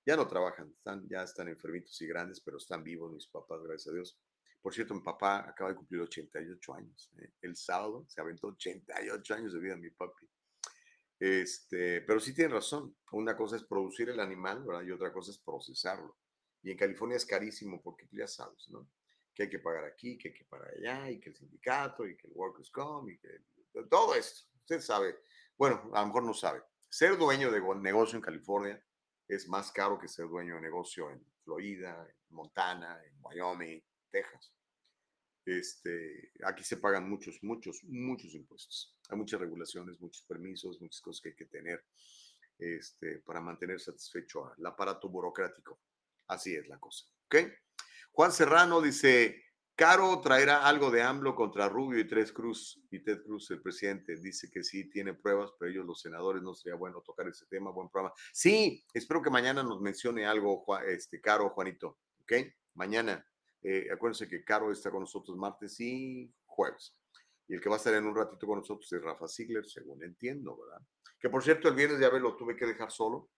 ya 0.07 0.17
no 0.17 0.27
trabajan, 0.27 0.75
ya 1.09 1.23
están 1.23 1.49
enfermitos 1.49 2.01
y 2.03 2.07
grandes, 2.07 2.41
pero 2.41 2.57
están 2.57 2.83
vivos 2.83 3.13
mis 3.13 3.29
papás, 3.29 3.63
gracias 3.63 3.93
a 3.93 3.95
Dios. 3.97 4.19
Por 4.61 4.73
cierto, 4.73 4.95
mi 4.95 5.03
papá 5.03 5.49
acaba 5.49 5.71
de 5.71 5.77
cumplir 5.77 6.01
88 6.01 6.75
años. 6.75 7.13
¿eh? 7.19 7.31
El 7.43 7.55
sábado 7.55 8.07
se 8.09 8.21
aventó 8.21 8.49
88 8.49 9.35
años 9.35 9.53
de 9.53 9.61
vida 9.61 9.77
mi 9.77 9.91
papi. 9.91 10.27
Este, 11.19 12.01
pero 12.03 12.21
sí 12.21 12.35
tiene 12.35 12.55
razón. 12.55 12.97
Una 13.13 13.37
cosa 13.37 13.57
es 13.57 13.65
producir 13.65 14.09
el 14.11 14.21
animal, 14.21 14.65
¿verdad? 14.65 14.83
Y 14.83 14.91
otra 14.91 15.13
cosa 15.13 15.31
es 15.31 15.39
procesarlo. 15.39 16.17
Y 16.63 16.71
en 16.71 16.79
California 16.79 17.17
es 17.17 17.27
carísimo 17.27 17.81
porque 17.83 18.07
tú 18.07 18.17
ya 18.17 18.27
sabes, 18.27 18.69
¿no? 18.71 18.89
Que 19.35 19.45
hay 19.45 19.51
que 19.51 19.59
pagar 19.59 19.85
aquí, 19.85 20.17
que 20.17 20.29
hay 20.29 20.35
que 20.35 20.45
pagar 20.45 20.71
allá, 20.77 21.11
y 21.11 21.21
que 21.21 21.31
el 21.31 21.37
sindicato, 21.37 22.07
y 22.07 22.17
que 22.17 22.27
el 22.27 22.33
Workers' 22.35 22.71
Comp, 22.71 23.11
y 23.11 23.19
que 23.19 23.29
todo 23.91 24.15
esto. 24.15 24.49
Usted 24.61 24.81
sabe. 24.81 25.17
Bueno, 25.57 25.91
a 25.93 26.01
lo 26.01 26.07
mejor 26.07 26.23
no 26.25 26.35
sabe. 26.35 26.63
Ser 26.89 27.19
dueño 27.19 27.51
de 27.51 27.61
negocio 27.81 28.17
en 28.17 28.23
California 28.23 28.83
es 29.29 29.49
más 29.49 29.73
caro 29.73 29.99
que 29.99 30.09
ser 30.09 30.27
dueño 30.29 30.57
de 30.57 30.61
negocio 30.61 31.11
en 31.11 31.25
Florida, 31.43 32.07
Montana, 32.31 33.03
en 33.05 33.15
Wyoming, 33.21 33.83
Texas. 34.11 34.53
Este, 35.45 36.33
aquí 36.45 36.65
se 36.65 36.79
pagan 36.79 37.09
muchos, 37.09 37.43
muchos, 37.43 37.83
muchos 37.85 38.35
impuestos. 38.35 38.94
Hay 39.09 39.19
muchas 39.19 39.41
regulaciones, 39.41 40.01
muchos 40.01 40.25
permisos, 40.25 40.81
muchas 40.81 41.01
cosas 41.01 41.23
que 41.23 41.29
hay 41.31 41.35
que 41.35 41.47
tener 41.47 41.85
este, 42.59 43.19
para 43.19 43.41
mantener 43.41 43.81
satisfecho 43.81 44.47
al 44.47 44.67
aparato 44.67 45.09
burocrático. 45.09 45.81
Así 46.29 46.55
es 46.55 46.67
la 46.69 46.79
cosa. 46.79 47.07
¿Ok? 47.27 47.37
Juan 48.13 48.33
Serrano 48.33 48.81
dice, 48.81 49.45
Caro 49.77 50.21
traerá 50.21 50.67
algo 50.67 50.93
de 50.93 51.03
AMLO 51.03 51.35
contra 51.35 51.69
Rubio 51.69 51.99
y 51.99 52.07
Ted 52.07 52.33
Cruz. 52.33 52.81
Y 52.91 53.01
Ted 53.01 53.23
Cruz, 53.25 53.51
el 53.51 53.61
presidente, 53.61 54.17
dice 54.17 54.49
que 54.49 54.63
sí 54.63 54.89
tiene 54.89 55.15
pruebas, 55.15 55.51
pero 55.59 55.71
ellos, 55.71 55.85
los 55.85 56.01
senadores, 56.01 56.43
no 56.43 56.55
sería 56.55 56.77
bueno 56.77 57.03
tocar 57.03 57.27
ese 57.29 57.47
tema. 57.47 57.73
Buen 57.73 57.89
programa. 57.89 58.15
Sí, 58.33 58.85
espero 58.95 59.21
que 59.21 59.31
mañana 59.31 59.65
nos 59.65 59.81
mencione 59.81 60.27
algo, 60.27 60.65
este, 60.87 61.21
Caro, 61.21 61.51
Juanito. 61.51 61.99
¿Ok? 62.23 62.33
Mañana. 62.75 63.27
Eh, 63.63 63.89
acuérdense 63.93 64.29
que 64.29 64.45
Caro 64.45 64.71
está 64.71 64.91
con 64.91 65.01
nosotros 65.01 65.37
martes 65.37 65.81
y 65.81 66.33
jueves. 66.45 66.95
Y 67.49 67.55
el 67.55 67.61
que 67.61 67.69
va 67.69 67.77
a 67.77 67.79
estar 67.79 67.95
en 67.95 68.07
un 68.07 68.17
ratito 68.17 68.47
con 68.47 68.59
nosotros 68.59 68.91
es 68.93 69.03
Rafa 69.03 69.29
Ziegler, 69.29 69.67
según 69.67 70.03
entiendo, 70.03 70.57
¿verdad? 70.57 70.81
Que 71.21 71.29
por 71.29 71.43
cierto, 71.43 71.69
el 71.69 71.75
viernes 71.75 72.01
ya 72.01 72.11
lo 72.11 72.37
tuve 72.37 72.57
que 72.57 72.67
dejar 72.67 72.91
solo. 72.91 73.31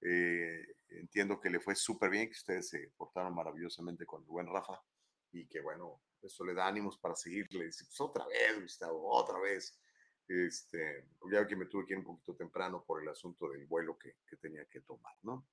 Eh, 0.00 0.64
entiendo 0.88 1.40
que 1.40 1.50
le 1.50 1.60
fue 1.60 1.74
súper 1.74 2.10
bien, 2.10 2.26
que 2.26 2.36
ustedes 2.36 2.68
se 2.68 2.92
portaron 2.96 3.34
maravillosamente 3.34 4.06
con 4.06 4.22
el 4.22 4.28
buen 4.28 4.46
Rafa 4.46 4.80
y 5.32 5.46
que 5.46 5.60
bueno, 5.60 6.02
eso 6.22 6.44
le 6.44 6.54
da 6.54 6.66
ánimos 6.66 6.98
para 6.98 7.14
seguirle. 7.16 7.66
Dice, 7.66 7.84
pues 7.84 8.00
otra 8.00 8.26
vez, 8.26 8.60
Gustavo, 8.60 9.08
otra 9.10 9.38
vez. 9.38 9.78
Este, 10.28 11.08
ya 11.32 11.44
que 11.44 11.56
me 11.56 11.66
tuve 11.66 11.84
que 11.86 11.94
ir 11.94 11.98
un 11.98 12.04
poquito 12.04 12.36
temprano 12.36 12.84
por 12.86 13.02
el 13.02 13.08
asunto 13.08 13.48
del 13.50 13.66
vuelo 13.66 13.98
que, 13.98 14.14
que 14.28 14.36
tenía 14.36 14.64
que 14.66 14.80
tomar, 14.82 15.12
¿no? 15.22 15.48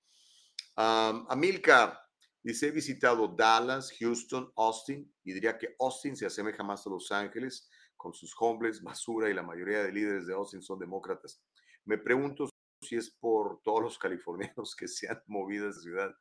Um, 0.77 1.25
Amilcar 1.29 1.99
dice, 2.43 2.67
he 2.67 2.71
visitado 2.71 3.27
Dallas, 3.27 3.91
Houston, 3.99 4.51
Austin, 4.55 5.11
y 5.23 5.33
diría 5.33 5.57
que 5.57 5.75
Austin 5.79 6.15
se 6.15 6.27
asemeja 6.27 6.63
más 6.63 6.85
a 6.85 6.89
Los 6.91 7.11
Ángeles, 7.11 7.67
con 7.97 8.13
sus 8.13 8.33
hombres, 8.39 8.81
basura, 8.81 9.29
y 9.29 9.33
la 9.33 9.43
mayoría 9.43 9.83
de 9.83 9.91
líderes 9.91 10.27
de 10.27 10.33
Austin 10.33 10.61
son 10.61 10.79
demócratas. 10.79 11.41
Me 11.85 11.97
pregunto 11.97 12.49
si 12.81 12.95
es 12.95 13.09
por 13.09 13.61
todos 13.63 13.81
los 13.81 13.97
californianos 13.97 14.75
que 14.75 14.87
se 14.87 15.09
han 15.09 15.21
movido 15.27 15.67
a 15.67 15.71
esa 15.71 15.81
ciudad 15.81 16.15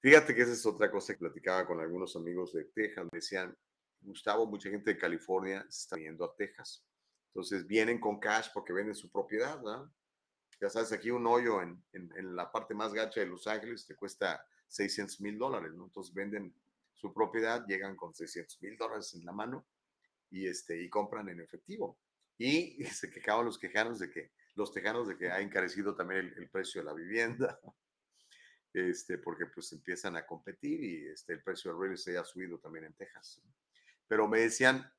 Fíjate 0.00 0.32
que 0.32 0.42
esa 0.42 0.52
es 0.52 0.64
otra 0.64 0.90
cosa 0.92 1.12
que 1.12 1.18
platicaba 1.18 1.66
con 1.66 1.80
algunos 1.80 2.14
amigos 2.14 2.52
de 2.52 2.64
Texas. 2.66 3.04
Me 3.10 3.18
decían, 3.18 3.56
Gustavo, 4.00 4.46
mucha 4.46 4.70
gente 4.70 4.92
de 4.92 4.98
California 4.98 5.66
está 5.68 5.96
yendo 5.96 6.24
a 6.24 6.36
Texas. 6.36 6.84
Entonces 7.28 7.66
vienen 7.66 7.98
con 7.98 8.20
cash 8.20 8.48
porque 8.54 8.72
venden 8.72 8.94
su 8.94 9.10
propiedad, 9.10 9.60
¿no? 9.60 9.92
Ya 10.60 10.70
sabes, 10.70 10.92
aquí 10.92 11.10
un 11.10 11.26
hoyo 11.26 11.60
en, 11.62 11.82
la 12.36 12.50
parte 12.50 12.74
más 12.74 12.92
gacha 12.92 13.20
de 13.20 13.26
Los 13.26 13.46
Ángeles 13.48 13.86
te 13.86 13.96
cuesta 13.96 14.44
600 14.68 15.20
mil 15.20 15.36
dólares. 15.36 15.72
Entonces 15.74 16.14
venden 16.14 16.54
su 16.94 17.12
propiedad, 17.12 17.64
llegan 17.66 17.96
con 17.96 18.14
600 18.14 18.62
mil 18.62 18.76
dólares 18.76 19.14
en 19.14 19.24
la 19.24 19.32
mano 19.32 19.66
y, 20.30 20.46
este, 20.46 20.80
y 20.80 20.88
compran 20.88 21.28
en 21.28 21.40
efectivo. 21.40 21.98
Y, 22.38 22.84
se 22.84 23.10
quejaban 23.10 23.46
los 23.46 23.58
quejanos 23.58 23.98
de 23.98 24.10
que, 24.10 24.32
los 24.54 24.72
tejanos 24.72 25.08
de 25.08 25.16
que 25.16 25.30
ha 25.30 25.40
encarecido 25.40 25.94
también 25.94 26.32
el, 26.36 26.48
precio 26.50 26.80
de 26.80 26.86
la 26.86 26.94
vivienda 26.94 27.60
este, 28.72 29.18
porque 29.18 29.46
pues 29.46 29.72
empiezan 29.72 30.16
a 30.16 30.26
competir 30.26 30.82
y 30.82 31.06
este, 31.08 31.32
el 31.34 31.42
precio 31.42 31.70
del 31.70 31.80
real 31.80 31.94
estate 31.94 32.18
ha 32.18 32.24
subido 32.24 32.58
también 32.58 32.86
en 32.86 32.94
Texas. 32.94 33.40
Pero 34.06 34.26
me 34.26 34.40
decían, 34.40 34.90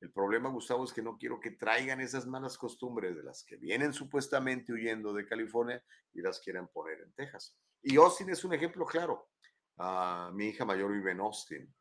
el 0.00 0.12
problema, 0.12 0.48
Gustavo, 0.50 0.84
es 0.84 0.92
que 0.92 1.02
no 1.02 1.18
quiero 1.18 1.40
que 1.40 1.52
traigan 1.52 2.00
esas 2.00 2.26
malas 2.26 2.56
costumbres 2.56 3.16
de 3.16 3.22
las 3.24 3.42
que 3.42 3.56
vienen 3.56 3.92
supuestamente 3.92 4.72
huyendo 4.72 5.12
de 5.12 5.26
California 5.26 5.82
y 6.12 6.20
las 6.20 6.38
quieran 6.38 6.68
poner 6.68 7.00
en 7.00 7.12
Texas. 7.12 7.56
Y 7.82 7.96
Austin 7.96 8.30
es 8.30 8.44
un 8.44 8.54
ejemplo 8.54 8.86
claro. 8.86 9.30
Uh, 9.76 10.32
mi 10.32 10.48
hija 10.48 10.64
mayor 10.64 10.92
vive 10.92 11.12
en 11.12 11.20
Austin 11.20 11.72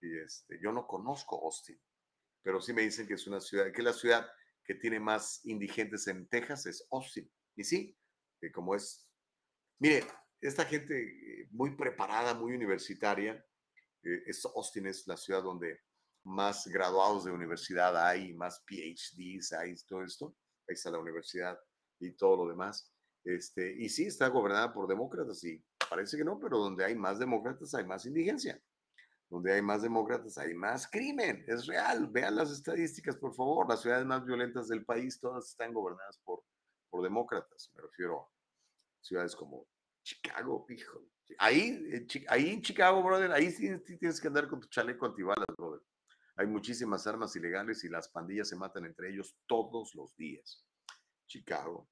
y 0.00 0.18
este, 0.18 0.58
yo 0.60 0.72
no 0.72 0.86
conozco 0.86 1.44
Austin, 1.44 1.80
pero 2.46 2.60
sí 2.60 2.72
me 2.72 2.82
dicen 2.82 3.08
que 3.08 3.14
es 3.14 3.26
una 3.26 3.40
ciudad, 3.40 3.72
que 3.72 3.82
la 3.82 3.92
ciudad 3.92 4.24
que 4.62 4.76
tiene 4.76 5.00
más 5.00 5.44
indigentes 5.46 6.06
en 6.06 6.28
Texas 6.28 6.64
es 6.66 6.86
Austin. 6.92 7.28
Y 7.56 7.64
sí, 7.64 7.98
que 8.40 8.52
como 8.52 8.76
es, 8.76 9.10
mire, 9.80 10.04
esta 10.40 10.64
gente 10.64 10.94
eh, 10.96 11.48
muy 11.50 11.74
preparada, 11.74 12.34
muy 12.34 12.52
universitaria, 12.54 13.44
eh, 14.04 14.22
es, 14.26 14.46
Austin 14.46 14.86
es 14.86 15.08
la 15.08 15.16
ciudad 15.16 15.42
donde 15.42 15.80
más 16.22 16.68
graduados 16.68 17.24
de 17.24 17.32
universidad 17.32 17.96
hay, 18.08 18.32
más 18.34 18.62
PhDs 18.64 19.52
hay, 19.52 19.74
todo 19.88 20.04
esto. 20.04 20.36
Ahí 20.68 20.74
está 20.74 20.92
la 20.92 21.00
universidad 21.00 21.58
y 21.98 22.12
todo 22.12 22.44
lo 22.44 22.48
demás. 22.48 22.94
Este, 23.24 23.74
y 23.76 23.88
sí, 23.88 24.06
está 24.06 24.28
gobernada 24.28 24.72
por 24.72 24.86
demócratas 24.86 25.42
y 25.42 25.60
parece 25.90 26.16
que 26.16 26.24
no, 26.24 26.38
pero 26.38 26.58
donde 26.58 26.84
hay 26.84 26.94
más 26.94 27.18
demócratas 27.18 27.74
hay 27.74 27.84
más 27.84 28.06
indigencia. 28.06 28.62
Donde 29.28 29.52
hay 29.52 29.62
más 29.62 29.82
demócratas 29.82 30.38
hay 30.38 30.54
más 30.54 30.88
crimen. 30.88 31.44
Es 31.48 31.66
real. 31.66 32.08
Vean 32.08 32.36
las 32.36 32.50
estadísticas, 32.50 33.16
por 33.16 33.34
favor. 33.34 33.68
Las 33.68 33.82
ciudades 33.82 34.06
más 34.06 34.24
violentas 34.24 34.68
del 34.68 34.84
país 34.84 35.18
todas 35.18 35.48
están 35.48 35.72
gobernadas 35.72 36.18
por, 36.24 36.42
por 36.90 37.02
demócratas. 37.02 37.70
Me 37.74 37.82
refiero 37.82 38.20
a 38.20 38.28
ciudades 39.00 39.34
como 39.34 39.66
Chicago, 40.04 40.64
hijo. 40.68 41.02
Ahí, 41.38 42.06
ahí 42.28 42.50
en 42.50 42.62
Chicago, 42.62 43.02
brother, 43.02 43.32
ahí 43.32 43.50
sí, 43.50 43.68
tienes 43.98 44.20
que 44.20 44.28
andar 44.28 44.48
con 44.48 44.60
tu 44.60 44.68
chaleco 44.68 45.06
antibalas, 45.06 45.46
brother. 45.56 45.80
Hay 46.36 46.46
muchísimas 46.46 47.06
armas 47.06 47.34
ilegales 47.34 47.82
y 47.82 47.88
las 47.88 48.08
pandillas 48.08 48.48
se 48.48 48.56
matan 48.56 48.84
entre 48.84 49.10
ellos 49.10 49.36
todos 49.46 49.94
los 49.94 50.14
días. 50.16 50.64
Chicago, 51.26 51.88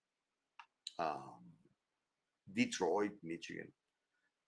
Detroit, 2.45 3.21
Michigan, 3.23 3.73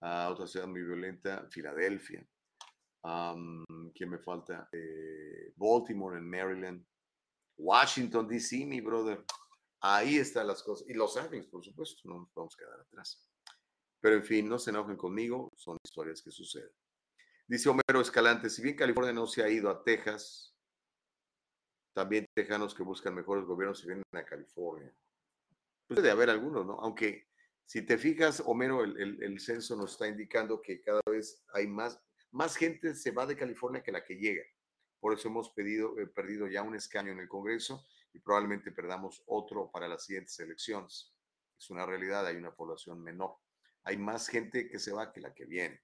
uh, 0.03 0.31
otra 0.31 0.47
ciudad 0.47 0.69
muy 0.69 0.83
violenta, 0.83 1.49
Filadelfia. 1.51 2.25
Um, 3.07 3.65
¿Quién 3.95 4.11
me 4.11 4.19
falta? 4.19 4.69
Eh, 4.73 5.53
Baltimore 5.55 6.19
en 6.19 6.29
Maryland. 6.29 6.85
Washington, 7.57 8.27
D.C., 8.27 8.67
mi 8.67 8.81
brother. 8.81 9.25
Ahí 9.81 10.17
están 10.17 10.49
las 10.49 10.63
cosas. 10.63 10.89
Y 10.89 10.95
Los 10.95 11.17
Ángeles, 11.17 11.47
por 11.47 11.65
supuesto, 11.65 12.03
no 12.05 12.19
nos 12.19 12.35
vamos 12.35 12.55
a 12.55 12.59
quedar 12.59 12.81
atrás. 12.81 13.31
Pero 14.01 14.17
en 14.17 14.25
fin, 14.25 14.49
no 14.49 14.59
se 14.59 14.71
enojen 14.71 14.97
conmigo, 14.97 15.53
son 15.55 15.79
historias 15.85 16.21
que 16.21 16.31
suceden. 16.31 16.71
Dice 17.47 17.69
Homero 17.69 18.01
Escalante, 18.01 18.51
si 18.51 18.61
bien 18.61 18.77
California 18.77 19.13
no 19.13 19.27
se 19.27 19.43
ha 19.43 19.49
ido 19.49 19.71
a 19.71 19.85
Texas, 19.85 20.55
también 21.95 22.27
tejanos 22.35 22.75
que 22.75 22.83
buscan 22.83 23.15
mejores 23.15 23.45
gobiernos 23.45 23.79
se 23.79 23.87
vienen 23.87 24.05
a 24.13 24.25
California. 24.25 24.93
Puede 25.89 26.11
haber 26.11 26.29
algunos, 26.29 26.67
¿no? 26.67 26.75
Aunque 26.81 27.29
si 27.65 27.83
te 27.83 27.99
fijas, 27.99 28.43
Homero, 28.45 28.85
el, 28.85 29.41
censo 29.41 29.77
nos 29.77 29.93
está 29.93 30.07
indicando 30.07 30.61
que 30.61 30.81
cada 30.83 31.01
vez 31.09 31.45
hay 31.53 31.67
más, 31.67 32.01
más 32.37 32.57
gente 32.57 32.95
se 32.95 33.11
va 33.11 33.27
de 33.27 33.37
California 33.37 33.83
que 33.83 33.93
la 33.93 34.05
que 34.05 34.17
llega. 34.17 34.45
Por 35.01 35.13
eso 35.13 35.29
hemos 35.29 35.51
pedido, 35.51 35.99
eh, 35.99 36.07
perdido 36.07 36.47
ya 36.47 36.63
un 36.63 36.75
escaño 36.75 37.13
en 37.13 37.21
el 37.21 37.29
Congreso 37.29 37.87
y 38.13 38.19
probablemente 38.21 38.73
perdamos 38.73 39.23
otro 39.27 39.71
para 39.71 39.89
las 39.89 40.05
siguientes 40.05 40.39
elecciones. 40.39 41.13
Es 41.59 41.71
una 41.71 41.85
realidad, 41.87 42.27
hay 42.27 42.37
una 42.37 42.55
población 42.55 43.03
menor 43.03 43.37
hay 43.87 43.97
más 43.97 44.27
gente 44.27 44.69
que 44.69 44.81
se 44.81 44.93
va 44.93 45.13
que 45.13 45.21
la 45.21 45.33
que 45.33 45.47
viene. 45.47 45.81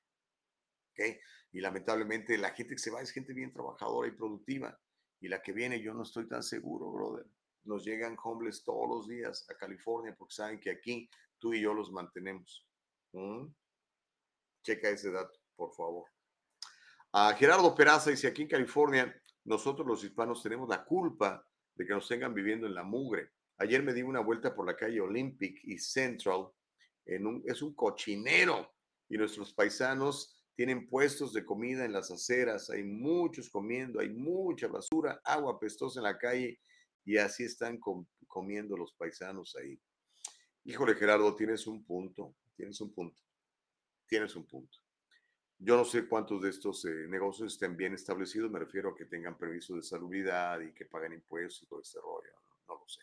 Y 1.53 1.61
lamentablemente 1.61 2.37
la 2.37 2.51
gente 2.51 2.75
que 2.75 2.81
se 2.81 2.91
va 2.91 3.01
es 3.01 3.13
gente 3.13 3.33
bien 3.33 3.53
trabajadora 3.53 4.09
y 4.09 4.11
productiva. 4.11 4.79
Y 5.21 5.29
la 5.29 5.41
que 5.41 5.53
viene 5.53 5.81
yo 5.81 5.95
no 5.95 6.03
estoy 6.03 6.27
tan 6.27 6.43
seguro, 6.43 6.91
brother. 6.91 7.27
Nos 7.63 7.85
llegan 7.85 8.17
homeless 8.21 8.65
todos 8.65 8.89
los 8.89 9.09
días 9.09 9.49
a 9.49 9.57
California 9.57 10.17
porque 10.19 10.35
saben 10.35 10.59
que 10.59 10.73
aquí 10.73 11.09
tú 11.39 11.55
y 11.55 11.61
yo 11.61 11.73
los 11.73 11.93
mantenemos. 11.93 12.67
¿Mm? 13.13 13.47
Checa 14.65 14.89
ese 14.89 15.13
dato, 15.13 15.39
por 15.55 15.73
favor. 15.73 16.11
A 17.15 17.35
Gerardo 17.35 17.75
Peraza 17.75 18.11
dice, 18.11 18.27
aquí 18.27 18.43
en 18.43 18.49
California, 18.49 19.15
nosotros 19.45 19.87
los 19.87 20.03
hispanos 20.03 20.43
tenemos 20.43 20.67
la 20.69 20.83
culpa 20.83 21.47
de 21.75 21.85
que 21.85 21.93
nos 21.93 22.09
tengan 22.09 22.33
viviendo 22.33 22.67
en 22.67 22.75
la 22.75 22.85
mugre. 22.85 23.33
Ayer 23.59 23.83
me 23.83 23.93
di 23.93 24.01
una 24.01 24.21
vuelta 24.21 24.55
por 24.55 24.67
la 24.67 24.75
calle 24.75 25.01
Olympic 25.01 25.61
y 25.65 25.79
Central 25.79 26.49
es 27.05 27.63
un 27.63 27.75
cochinero 27.75 28.73
y 29.09 29.17
nuestros 29.19 29.53
paisanos 29.53 30.43
tienen 30.55 30.89
puestos 30.89 31.33
de 31.33 31.45
comida 31.45 31.85
en 31.85 31.93
las 31.93 32.11
aceras, 32.11 32.71
hay 32.71 32.85
muchos 32.85 33.51
comiendo, 33.51 34.01
hay 34.01 34.11
mucha 34.11 34.69
basura, 34.69 35.21
agua 35.25 35.59
pestosa 35.59 36.01
en 36.01 36.05
la 36.05 36.17
calle 36.17 36.61
y 37.05 37.17
así 37.17 37.45
están 37.45 37.79
comiendo 38.27 38.77
los 38.77 38.95
paisanos 38.95 39.57
ahí. 39.57 39.79
Híjole 40.65 40.95
Gerardo, 40.95 41.35
tienes 41.35 41.67
un 41.67 41.85
punto, 41.85 42.37
tienes 42.55 42.81
un 42.81 42.93
punto, 42.95 43.21
tienes 44.07 44.35
un 44.37 44.47
punto. 44.47 44.82
Yo 45.65 45.77
no 45.77 45.85
sé 45.85 46.09
cuántos 46.09 46.43
de 46.43 46.51
estos 46.51 46.85
eh, 46.87 47.07
negocios 47.09 47.53
estén 47.53 47.77
bien 47.77 47.95
establecidos, 47.95 48.51
me 48.51 48.59
refiero 48.59 48.91
a 48.91 48.97
que 48.97 49.05
tengan 49.05 49.39
permiso 49.39 49.77
de 49.77 49.83
salubridad 49.85 50.61
y 50.61 50.73
que 50.73 50.87
paguen 50.87 51.13
impuestos 51.13 51.63
y 51.63 51.67
todo 51.67 51.81
este 51.81 52.01
rollo, 52.01 52.33
no 52.67 52.75
lo 52.75 52.89
sé. 52.89 53.03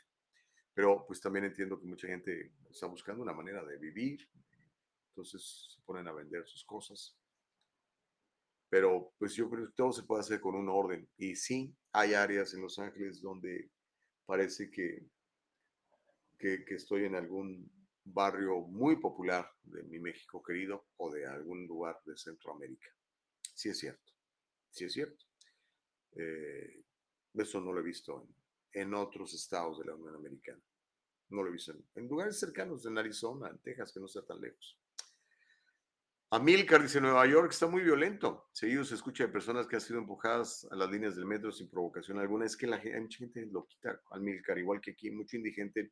Pero 0.73 1.05
pues 1.07 1.21
también 1.21 1.45
entiendo 1.45 1.79
que 1.79 1.87
mucha 1.87 2.09
gente 2.09 2.51
está 2.69 2.87
buscando 2.87 3.23
una 3.23 3.31
manera 3.31 3.63
de 3.63 3.77
vivir, 3.77 4.29
entonces 5.07 5.73
se 5.73 5.81
ponen 5.83 6.05
a 6.09 6.11
vender 6.11 6.45
sus 6.45 6.65
cosas. 6.65 7.17
Pero 8.67 9.13
pues 9.17 9.35
yo 9.35 9.49
creo 9.49 9.67
que 9.67 9.73
todo 9.73 9.93
se 9.93 10.03
puede 10.03 10.19
hacer 10.19 10.41
con 10.41 10.55
un 10.55 10.67
orden. 10.67 11.09
Y 11.15 11.37
sí, 11.37 11.73
hay 11.93 12.13
áreas 12.13 12.53
en 12.53 12.61
Los 12.61 12.77
Ángeles 12.77 13.21
donde 13.21 13.71
parece 14.25 14.69
que, 14.69 15.07
que, 16.37 16.65
que 16.65 16.75
estoy 16.75 17.05
en 17.05 17.15
algún 17.15 17.71
barrio 18.03 18.61
muy 18.61 18.97
popular 18.97 19.49
de 19.63 19.83
mi 19.83 19.99
México 19.99 20.41
querido 20.41 20.87
o 20.97 21.11
de 21.11 21.25
algún 21.25 21.67
lugar 21.67 21.99
de 22.05 22.17
Centroamérica. 22.17 22.89
Sí 23.53 23.69
es 23.69 23.79
cierto, 23.79 24.13
sí 24.69 24.85
es 24.85 24.93
cierto. 24.93 25.25
Eh, 26.15 26.83
eso 27.33 27.61
no 27.61 27.71
lo 27.71 27.79
he 27.79 27.83
visto 27.83 28.27
en, 28.73 28.93
otros 28.93 29.33
estados 29.33 29.79
de 29.79 29.85
la 29.85 29.95
Unión 29.95 30.15
Americana. 30.15 30.61
No 31.29 31.43
lo 31.43 31.49
he 31.49 31.53
visto 31.53 31.73
en, 31.95 32.07
lugares 32.07 32.39
cercanos, 32.39 32.85
en 32.85 32.97
Arizona, 32.97 33.49
en 33.49 33.59
Texas, 33.59 33.91
que 33.93 33.99
no 33.99 34.07
sea 34.07 34.23
tan 34.23 34.41
lejos. 34.41 34.79
Amilcar 36.31 36.83
dice 36.83 37.01
Nueva 37.01 37.25
York 37.25 37.51
está 37.51 37.67
muy 37.67 37.81
violento. 37.81 38.49
Seguido 38.51 38.83
se 38.83 38.95
escucha 38.95 39.25
de 39.25 39.33
personas 39.33 39.67
que 39.67 39.75
han 39.75 39.81
sido 39.81 39.99
empujadas 39.99 40.67
a 40.69 40.75
las 40.75 40.89
líneas 40.89 41.15
del 41.15 41.25
metro 41.25 41.51
sin 41.51 41.69
provocación 41.69 42.19
alguna. 42.19 42.45
Es 42.45 42.55
que 42.55 42.67
la 42.67 42.77
gente, 42.77 42.97
hay 42.97 43.01
mucha 43.01 43.17
gente 43.17 43.45
loquita, 43.47 44.01
Amilcar, 44.11 44.57
igual 44.59 44.79
que 44.79 44.91
aquí, 44.91 45.09
mucho 45.09 45.37
indigente 45.37 45.91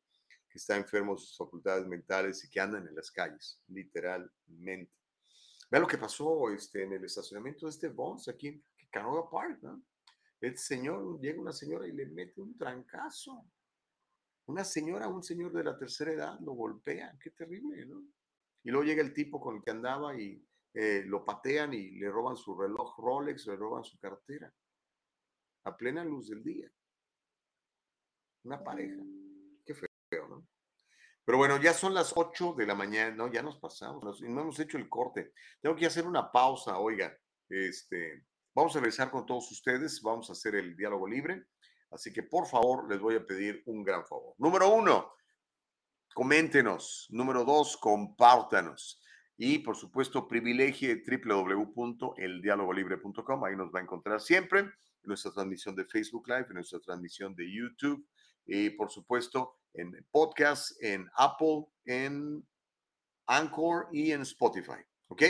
que 0.57 0.59
está 0.59 0.75
enfermo 0.75 1.15
sus 1.15 1.37
facultades 1.37 1.85
mentales 1.85 2.43
y 2.43 2.49
que 2.49 2.59
andan 2.59 2.87
en 2.87 2.95
las 2.95 3.11
calles, 3.11 3.61
literalmente. 3.67 4.91
Vea 5.69 5.79
lo 5.79 5.87
que 5.87 5.99
pasó 5.99 6.49
este, 6.49 6.83
en 6.83 6.93
el 6.93 7.03
estacionamiento 7.05 7.67
de 7.67 7.69
este 7.69 7.89
Bones 7.89 8.27
aquí 8.27 8.47
en 8.47 8.63
Canoga 8.89 9.29
Park, 9.29 9.59
¿no? 9.61 9.83
El 10.41 10.57
señor, 10.57 11.19
llega 11.21 11.39
una 11.39 11.53
señora 11.53 11.87
y 11.87 11.91
le 11.91 12.07
mete 12.07 12.41
un 12.41 12.57
trancazo. 12.57 13.45
Una 14.47 14.63
señora, 14.63 15.07
un 15.07 15.21
señor 15.21 15.53
de 15.53 15.63
la 15.63 15.77
tercera 15.77 16.11
edad 16.11 16.39
lo 16.39 16.53
golpea. 16.53 17.15
Qué 17.21 17.29
terrible, 17.29 17.85
¿no? 17.85 18.03
Y 18.63 18.71
luego 18.71 18.85
llega 18.85 19.03
el 19.03 19.13
tipo 19.13 19.39
con 19.39 19.57
el 19.57 19.63
que 19.63 19.71
andaba 19.71 20.19
y 20.19 20.43
eh, 20.73 21.03
lo 21.05 21.23
patean 21.23 21.73
y 21.75 21.91
le 21.91 22.09
roban 22.09 22.35
su 22.35 22.59
reloj 22.59 22.97
Rolex, 22.97 23.45
le 23.45 23.55
roban 23.55 23.83
su 23.83 23.99
cartera. 23.99 24.51
A 25.65 25.77
plena 25.77 26.03
luz 26.03 26.29
del 26.29 26.43
día. 26.43 26.71
Una 28.43 28.63
pareja. 28.63 29.03
Pero 30.09 31.37
bueno, 31.37 31.61
ya 31.61 31.73
son 31.73 31.93
las 31.93 32.13
8 32.15 32.55
de 32.57 32.65
la 32.65 32.73
mañana, 32.73 33.13
¿no? 33.13 33.29
Ya 33.29 33.41
nos 33.41 33.57
pasamos, 33.57 34.21
no 34.21 34.41
hemos 34.41 34.57
hecho 34.59 34.77
el 34.77 34.87
corte. 34.87 35.33
Tengo 35.61 35.75
que 35.75 35.85
hacer 35.85 36.07
una 36.07 36.31
pausa, 36.31 36.77
oiga. 36.77 37.13
Este, 37.49 38.23
vamos 38.55 38.73
a 38.75 38.79
regresar 38.79 39.11
con 39.11 39.25
todos 39.25 39.51
ustedes, 39.51 40.01
vamos 40.01 40.29
a 40.29 40.33
hacer 40.33 40.55
el 40.55 40.77
diálogo 40.77 41.05
libre. 41.05 41.47
Así 41.91 42.13
que 42.13 42.23
por 42.23 42.47
favor, 42.47 42.89
les 42.89 42.99
voy 42.99 43.15
a 43.15 43.25
pedir 43.25 43.61
un 43.65 43.83
gran 43.83 44.05
favor. 44.05 44.35
Número 44.37 44.69
uno, 44.69 45.11
coméntenos. 46.13 47.07
Número 47.09 47.43
dos, 47.43 47.75
compártanos. 47.75 49.01
Y 49.37 49.59
por 49.59 49.75
supuesto, 49.75 50.25
privilegie 50.27 51.03
www.eldialogolibre.com. 51.05 53.43
Ahí 53.43 53.57
nos 53.57 53.73
va 53.73 53.79
a 53.79 53.83
encontrar 53.83 54.21
siempre 54.21 54.71
nuestra 55.03 55.31
transmisión 55.31 55.75
de 55.75 55.85
Facebook 55.85 56.27
Live, 56.27 56.47
nuestra 56.53 56.79
transmisión 56.79 57.35
de 57.35 57.53
YouTube 57.53 58.07
y 58.47 58.69
por 58.71 58.89
supuesto 58.89 59.59
en 59.73 59.93
podcast, 60.09 60.71
en 60.81 61.07
Apple, 61.15 61.65
en 61.85 62.43
Anchor 63.27 63.89
y 63.91 64.11
en 64.11 64.21
Spotify. 64.21 64.81
¿Ok? 65.09 65.23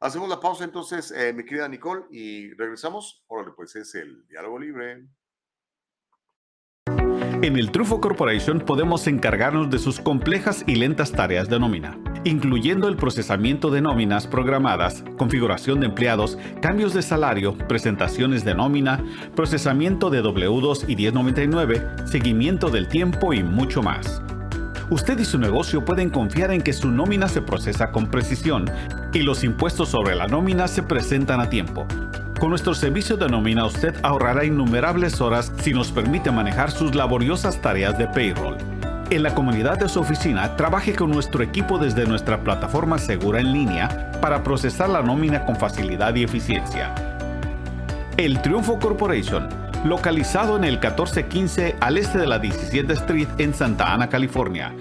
Hacemos 0.00 0.28
la 0.28 0.38
pausa 0.38 0.64
entonces, 0.64 1.10
eh, 1.10 1.32
mi 1.32 1.44
querida 1.44 1.68
Nicole, 1.68 2.04
y 2.10 2.54
regresamos. 2.54 3.24
Órale, 3.26 3.52
pues 3.56 3.74
es 3.74 3.94
el 3.96 4.26
diálogo 4.28 4.58
libre. 4.58 5.08
En 7.42 7.56
el 7.56 7.72
Trufo 7.72 8.00
Corporation 8.00 8.60
podemos 8.60 9.06
encargarnos 9.06 9.70
de 9.70 9.78
sus 9.78 10.00
complejas 10.00 10.64
y 10.66 10.76
lentas 10.76 11.12
tareas 11.12 11.48
de 11.48 11.58
nómina, 11.58 11.98
incluyendo 12.24 12.88
el 12.88 12.96
procesamiento 12.96 13.70
de 13.70 13.80
nóminas 13.80 14.26
programadas, 14.26 15.04
configuración 15.16 15.80
de 15.80 15.86
empleados, 15.86 16.38
cambios 16.60 16.94
de 16.94 17.02
salario, 17.02 17.56
presentaciones 17.68 18.44
de 18.44 18.54
nómina, 18.54 19.02
procesamiento 19.34 20.10
de 20.10 20.22
W2 20.22 20.84
y 20.88 20.96
1099, 20.96 21.86
seguimiento 22.06 22.70
del 22.70 22.88
tiempo 22.88 23.32
y 23.32 23.42
mucho 23.42 23.82
más. 23.82 24.22
Usted 24.90 25.18
y 25.18 25.24
su 25.24 25.38
negocio 25.38 25.84
pueden 25.84 26.10
confiar 26.10 26.50
en 26.50 26.62
que 26.62 26.72
su 26.72 26.90
nómina 26.90 27.28
se 27.28 27.42
procesa 27.42 27.90
con 27.92 28.10
precisión 28.10 28.70
y 29.12 29.20
los 29.20 29.44
impuestos 29.44 29.90
sobre 29.90 30.14
la 30.14 30.26
nómina 30.26 30.66
se 30.68 30.82
presentan 30.82 31.40
a 31.40 31.50
tiempo 31.50 31.86
con 32.38 32.50
nuestro 32.50 32.72
servicio 32.72 33.16
de 33.16 33.28
nómina 33.28 33.66
usted 33.66 33.94
ahorrará 34.04 34.44
innumerables 34.44 35.20
horas 35.20 35.52
si 35.60 35.72
nos 35.72 35.90
permite 35.90 36.30
manejar 36.30 36.70
sus 36.70 36.94
laboriosas 36.94 37.60
tareas 37.60 37.98
de 37.98 38.06
payroll. 38.06 38.77
En 39.10 39.22
la 39.22 39.34
comunidad 39.34 39.78
de 39.78 39.88
su 39.88 40.00
oficina, 40.00 40.54
trabaje 40.56 40.94
con 40.94 41.10
nuestro 41.10 41.42
equipo 41.42 41.78
desde 41.78 42.06
nuestra 42.06 42.44
plataforma 42.44 42.98
segura 42.98 43.40
en 43.40 43.52
línea 43.52 44.12
para 44.20 44.42
procesar 44.42 44.90
la 44.90 45.00
nómina 45.00 45.46
con 45.46 45.56
facilidad 45.56 46.14
y 46.14 46.24
eficiencia. 46.24 46.94
El 48.18 48.42
Triunfo 48.42 48.78
Corporation, 48.78 49.48
localizado 49.86 50.58
en 50.58 50.64
el 50.64 50.74
1415 50.74 51.76
al 51.80 51.96
este 51.96 52.18
de 52.18 52.26
la 52.26 52.38
17 52.38 52.92
Street 52.92 53.28
en 53.38 53.54
Santa 53.54 53.94
Ana, 53.94 54.10
California 54.10 54.74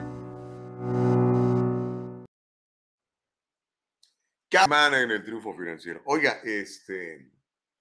Cada 4.49 4.65
semana 4.65 5.03
en 5.03 5.11
el 5.11 5.23
Triunfo 5.25 5.55
Financiero. 5.55 6.03
Oiga, 6.07 6.41
este, 6.43 7.31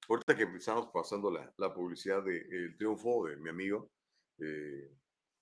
ahorita 0.10 0.36
que 0.36 0.44
estamos 0.58 0.90
pasando 0.94 1.32
la, 1.32 1.54
la 1.58 1.74
publicidad 1.74 2.24
del 2.24 2.76
Triunfo 2.78 3.28
de 3.28 3.38
mi 3.38 3.50
amigo, 3.50 3.92
eh, 4.40 4.92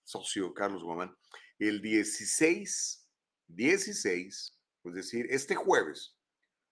socio 0.03 0.53
Carlos 0.53 0.83
Guamán, 0.83 1.15
el 1.57 1.81
16 1.81 3.05
16, 3.47 4.59
es 4.83 4.93
decir, 4.93 5.27
este 5.29 5.55
jueves 5.55 6.17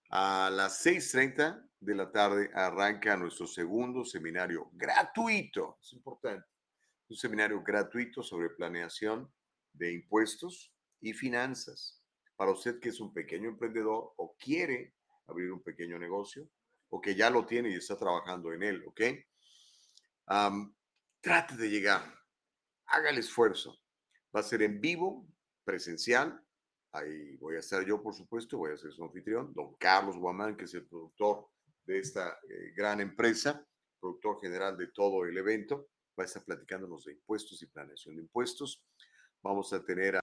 a 0.09 0.49
las 0.51 0.85
6.30 0.85 1.69
de 1.79 1.95
la 1.95 2.11
tarde 2.11 2.49
arranca 2.53 3.17
nuestro 3.17 3.47
segundo 3.47 4.05
seminario 4.05 4.69
gratuito, 4.73 5.79
es 5.81 5.93
importante, 5.93 6.47
un 7.09 7.15
seminario 7.15 7.61
gratuito 7.63 8.23
sobre 8.23 8.49
planeación 8.49 9.31
de 9.73 9.93
impuestos 9.93 10.73
y 11.01 11.13
finanzas. 11.13 12.02
Para 12.43 12.51
usted 12.51 12.77
que 12.81 12.89
es 12.89 12.99
un 12.99 13.13
pequeño 13.13 13.47
emprendedor 13.47 14.15
o 14.17 14.35
quiere 14.37 14.95
abrir 15.27 15.49
un 15.49 15.63
pequeño 15.63 15.97
negocio 15.97 16.49
o 16.89 16.99
que 16.99 17.15
ya 17.15 17.29
lo 17.29 17.45
tiene 17.45 17.69
y 17.69 17.75
está 17.75 17.97
trabajando 17.97 18.51
en 18.51 18.63
él, 18.63 18.83
¿ok? 18.85 19.01
trate 21.21 21.55
de 21.55 21.69
llegar, 21.69 22.03
haga 22.87 23.11
el 23.11 23.19
esfuerzo. 23.19 23.79
Va 24.35 24.41
a 24.41 24.43
ser 24.43 24.61
en 24.61 24.81
vivo, 24.81 25.25
presencial, 25.63 26.37
Ahí 26.91 27.37
voy 27.37 27.55
a 27.55 27.59
estar 27.59 27.85
yo, 27.85 28.03
por 28.03 28.13
supuesto, 28.13 28.57
voy 28.57 28.73
a 28.73 28.77
ser 28.77 28.91
su 28.91 29.05
anfitrión, 29.05 29.53
don 29.53 29.75
Carlos 29.75 30.17
Guamán, 30.17 30.57
que 30.57 30.65
es 30.65 30.73
el 30.73 30.85
productor 30.85 31.47
de 31.85 31.99
esta 31.99 32.39
eh, 32.49 32.73
gran 32.75 32.99
empresa, 32.99 33.65
productor 34.01 34.41
general 34.41 34.75
de 34.75 34.87
todo 34.87 35.23
el 35.23 35.37
evento, 35.37 35.87
va 36.19 36.23
a 36.23 36.27
estar 36.27 36.43
platicándonos 36.43 37.05
de 37.05 37.13
impuestos 37.13 37.61
y 37.61 37.67
planeación 37.67 38.17
de 38.17 38.23
impuestos. 38.23 38.83
Vamos 39.41 39.71
a 39.71 39.81
tener 39.81 40.17
a 40.17 40.22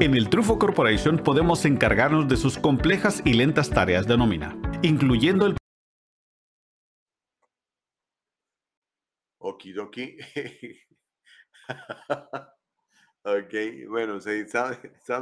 en 0.00 0.14
el 0.14 0.30
Trufo 0.30 0.58
Corporation 0.58 1.18
podemos 1.18 1.64
encargarnos 1.64 2.28
de 2.28 2.36
sus 2.36 2.58
complejas 2.58 3.22
y 3.24 3.34
lentas 3.34 3.70
tareas 3.70 4.06
de 4.06 4.16
nómina, 4.16 4.56
incluyendo 4.82 5.46
el... 5.46 5.56
Okidoki. 9.38 10.16
Ok, 13.24 13.54
bueno, 13.86 14.20
sí, 14.20 14.30
estamos, 14.30 14.78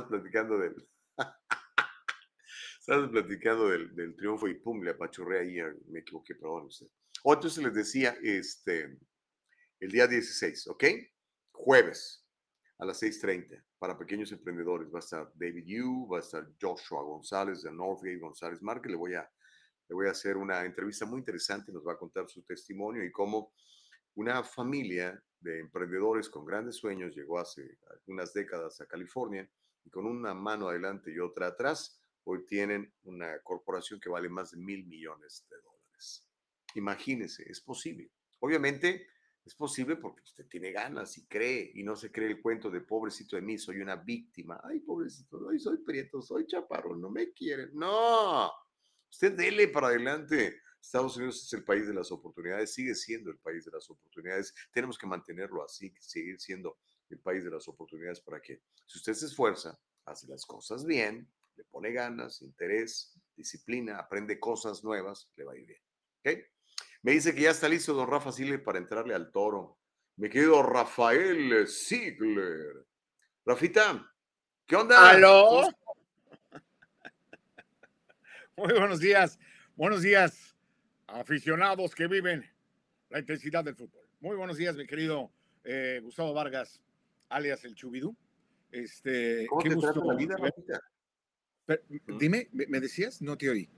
platicando 0.09 0.57
del. 0.57 0.75
estamos 2.81 3.11
platicando 3.11 3.69
del, 3.69 4.17
triunfo 4.17 4.49
y 4.49 4.55
pum, 4.55 4.83
le 4.83 4.93
apachurré 4.93 5.41
ahí, 5.41 5.61
ah, 5.61 5.71
me 5.89 5.99
equivoqué, 5.99 6.35
perdón 6.35 6.65
usted. 6.65 6.87
O 7.25 7.35
entonces 7.35 7.63
les 7.63 7.75
decía, 7.75 8.17
este, 8.23 8.99
el 9.81 9.91
día 9.91 10.07
16, 10.07 10.69
¿ok? 10.69 10.85
Jueves 11.53 12.27
a 12.79 12.87
las 12.87 13.03
6:30 13.03 13.63
para 13.81 13.99
pequeños 13.99 14.31
emprendedores. 14.31 14.93
Va 14.93 14.99
a 14.99 15.01
estar 15.01 15.33
David 15.35 15.65
Yu, 15.65 16.07
va 16.07 16.19
a 16.19 16.21
estar 16.21 16.47
Joshua 16.61 17.03
González 17.03 17.63
de 17.63 17.73
Northgate 17.73 18.19
González 18.19 18.63
Market. 18.63 18.91
Le 18.91 18.97
voy 18.97 19.15
a, 19.15 19.29
le 19.89 19.95
voy 19.95 20.07
a 20.07 20.11
hacer 20.11 20.37
una 20.37 20.65
entrevista 20.65 21.07
muy 21.07 21.19
interesante, 21.19 21.73
nos 21.73 21.85
va 21.85 21.95
a 21.95 21.99
contar 21.99 22.29
su 22.29 22.43
testimonio 22.43 23.03
y 23.03 23.11
cómo 23.11 23.55
una 24.15 24.45
familia 24.45 25.21
de 25.41 25.61
emprendedores 25.61 26.29
con 26.29 26.45
grandes 26.45 26.77
sueños 26.77 27.17
llegó 27.17 27.39
hace 27.39 27.79
algunas 27.91 28.35
décadas 28.35 28.79
a 28.83 28.87
California 28.87 29.51
y 29.83 29.89
con 29.89 30.05
una 30.05 30.35
mano 30.35 30.69
adelante 30.69 31.11
y 31.11 31.19
otra 31.19 31.47
atrás, 31.47 32.03
hoy 32.25 32.45
tienen 32.45 32.93
una 33.05 33.41
corporación 33.43 33.99
que 33.99 34.11
vale 34.11 34.29
más 34.29 34.51
de 34.51 34.59
mil 34.59 34.87
millones 34.87 35.47
de 35.49 35.57
dólares. 35.57 36.27
Imagínese, 36.75 37.51
es 37.51 37.63
posible. 37.63 38.11
Obviamente 38.41 39.07
es 39.45 39.55
posible 39.55 39.97
porque 39.97 40.23
usted 40.23 40.47
tiene 40.47 40.71
ganas 40.71 41.17
y 41.19 41.27
cree 41.27 41.73
y 41.75 41.83
no 41.83 41.97
se 41.97 42.13
cree 42.13 42.29
el 42.29 42.41
cuento 42.41 42.71
de 42.71 42.81
pobrecito 42.81 43.37
de 43.37 43.43
mí, 43.43 43.59
soy 43.59 43.81
una 43.81 43.97
víctima. 43.97 44.61
Ay, 44.63 44.81
pobrecito, 44.81 45.49
ay, 45.51 45.59
soy 45.59 45.79
prieto, 45.79 46.21
soy 46.23 46.47
chaparro, 46.47 46.97
no 46.97 47.11
me 47.11 47.33
quieren. 47.33 47.71
No, 47.75 48.51
usted 49.11 49.33
dele 49.33 49.69
para 49.69 49.89
adelante. 49.89 50.61
Estados 50.81 51.17
Unidos 51.17 51.45
es 51.45 51.53
el 51.53 51.63
país 51.65 51.87
de 51.87 51.93
las 51.93 52.11
oportunidades, 52.11 52.73
sigue 52.73 52.95
siendo 52.95 53.31
el 53.31 53.39
país 53.39 53.65
de 53.67 53.71
las 53.71 53.89
oportunidades. 53.91 54.55
Tenemos 54.73 54.97
que 54.97 55.07
mantenerlo 55.07 55.63
así, 55.63 55.93
seguir 56.01 56.41
siendo 56.41 56.79
el 57.11 57.19
país 57.19 57.45
de 57.45 57.51
las 57.51 57.69
oportunidades 57.69 58.21
para 58.21 58.41
que, 58.41 58.63
si 58.87 58.99
usted 58.99 59.13
se 59.13 59.27
esfuerza, 59.27 59.79
hace 60.07 60.27
las 60.27 60.47
cosas 60.47 60.87
bien, 60.87 61.31
le 61.57 61.65
pone 61.65 61.93
ganas, 61.93 62.41
interés, 62.41 63.15
disciplina, 63.37 63.99
aprende 63.99 64.41
cosas 64.41 64.83
nuevas, 64.83 65.31
le 65.37 65.45
va 65.45 65.53
a 65.53 65.57
ir 65.57 65.67
bien. 65.67 65.83
¿Okay? 66.21 66.45
Me 67.03 67.13
dice 67.13 67.35
que 67.35 67.43
ya 67.43 67.51
está 67.51 67.69
listo 67.69 67.95
don 67.95 68.09
Rafa 68.09 68.31
Sigler 68.31 68.63
para 68.63 68.79
entrarle 68.79 69.15
al 69.15 69.33
toro. 69.33 69.79
Mi 70.17 70.29
querido 70.29 70.63
Rafael 70.63 71.67
Sigler. 71.67 72.87
Rafita, 73.47 74.13
¿qué 74.67 74.77
onda? 74.77 75.11
¿Aló? 75.11 75.63
Muy 78.57 78.75
buenos 78.75 79.01
días. 79.01 79.39
Buenos 79.77 80.03
días, 80.03 80.55
aficionados 81.07 81.95
que 81.95 82.07
viven 82.07 82.45
la 83.09 83.19
intensidad 83.19 83.65
del 83.65 83.77
fútbol. 83.77 84.05
Muy 84.21 84.37
buenos 84.37 84.59
días, 84.59 84.77
mi 84.77 84.87
querido 84.87 85.33
eh, 85.65 86.01
Gustavo 86.03 86.35
Vargas, 86.35 86.83
alias 87.31 87.65
el 87.65 87.75
Chubidú. 87.75 88.15
Este, 88.71 89.47
¿Cómo 89.47 89.63
qué 89.63 89.71
te 89.71 89.75
gusto 89.75 89.93
trata 89.95 90.07
la 90.07 90.15
vida, 90.15 90.37
Rafita? 90.37 90.83
Pero, 91.65 91.83
Dime, 92.19 92.51
¿me 92.53 92.67
me 92.67 92.79
decías? 92.79 93.23
No 93.23 93.39
te 93.39 93.49
oí. 93.49 93.71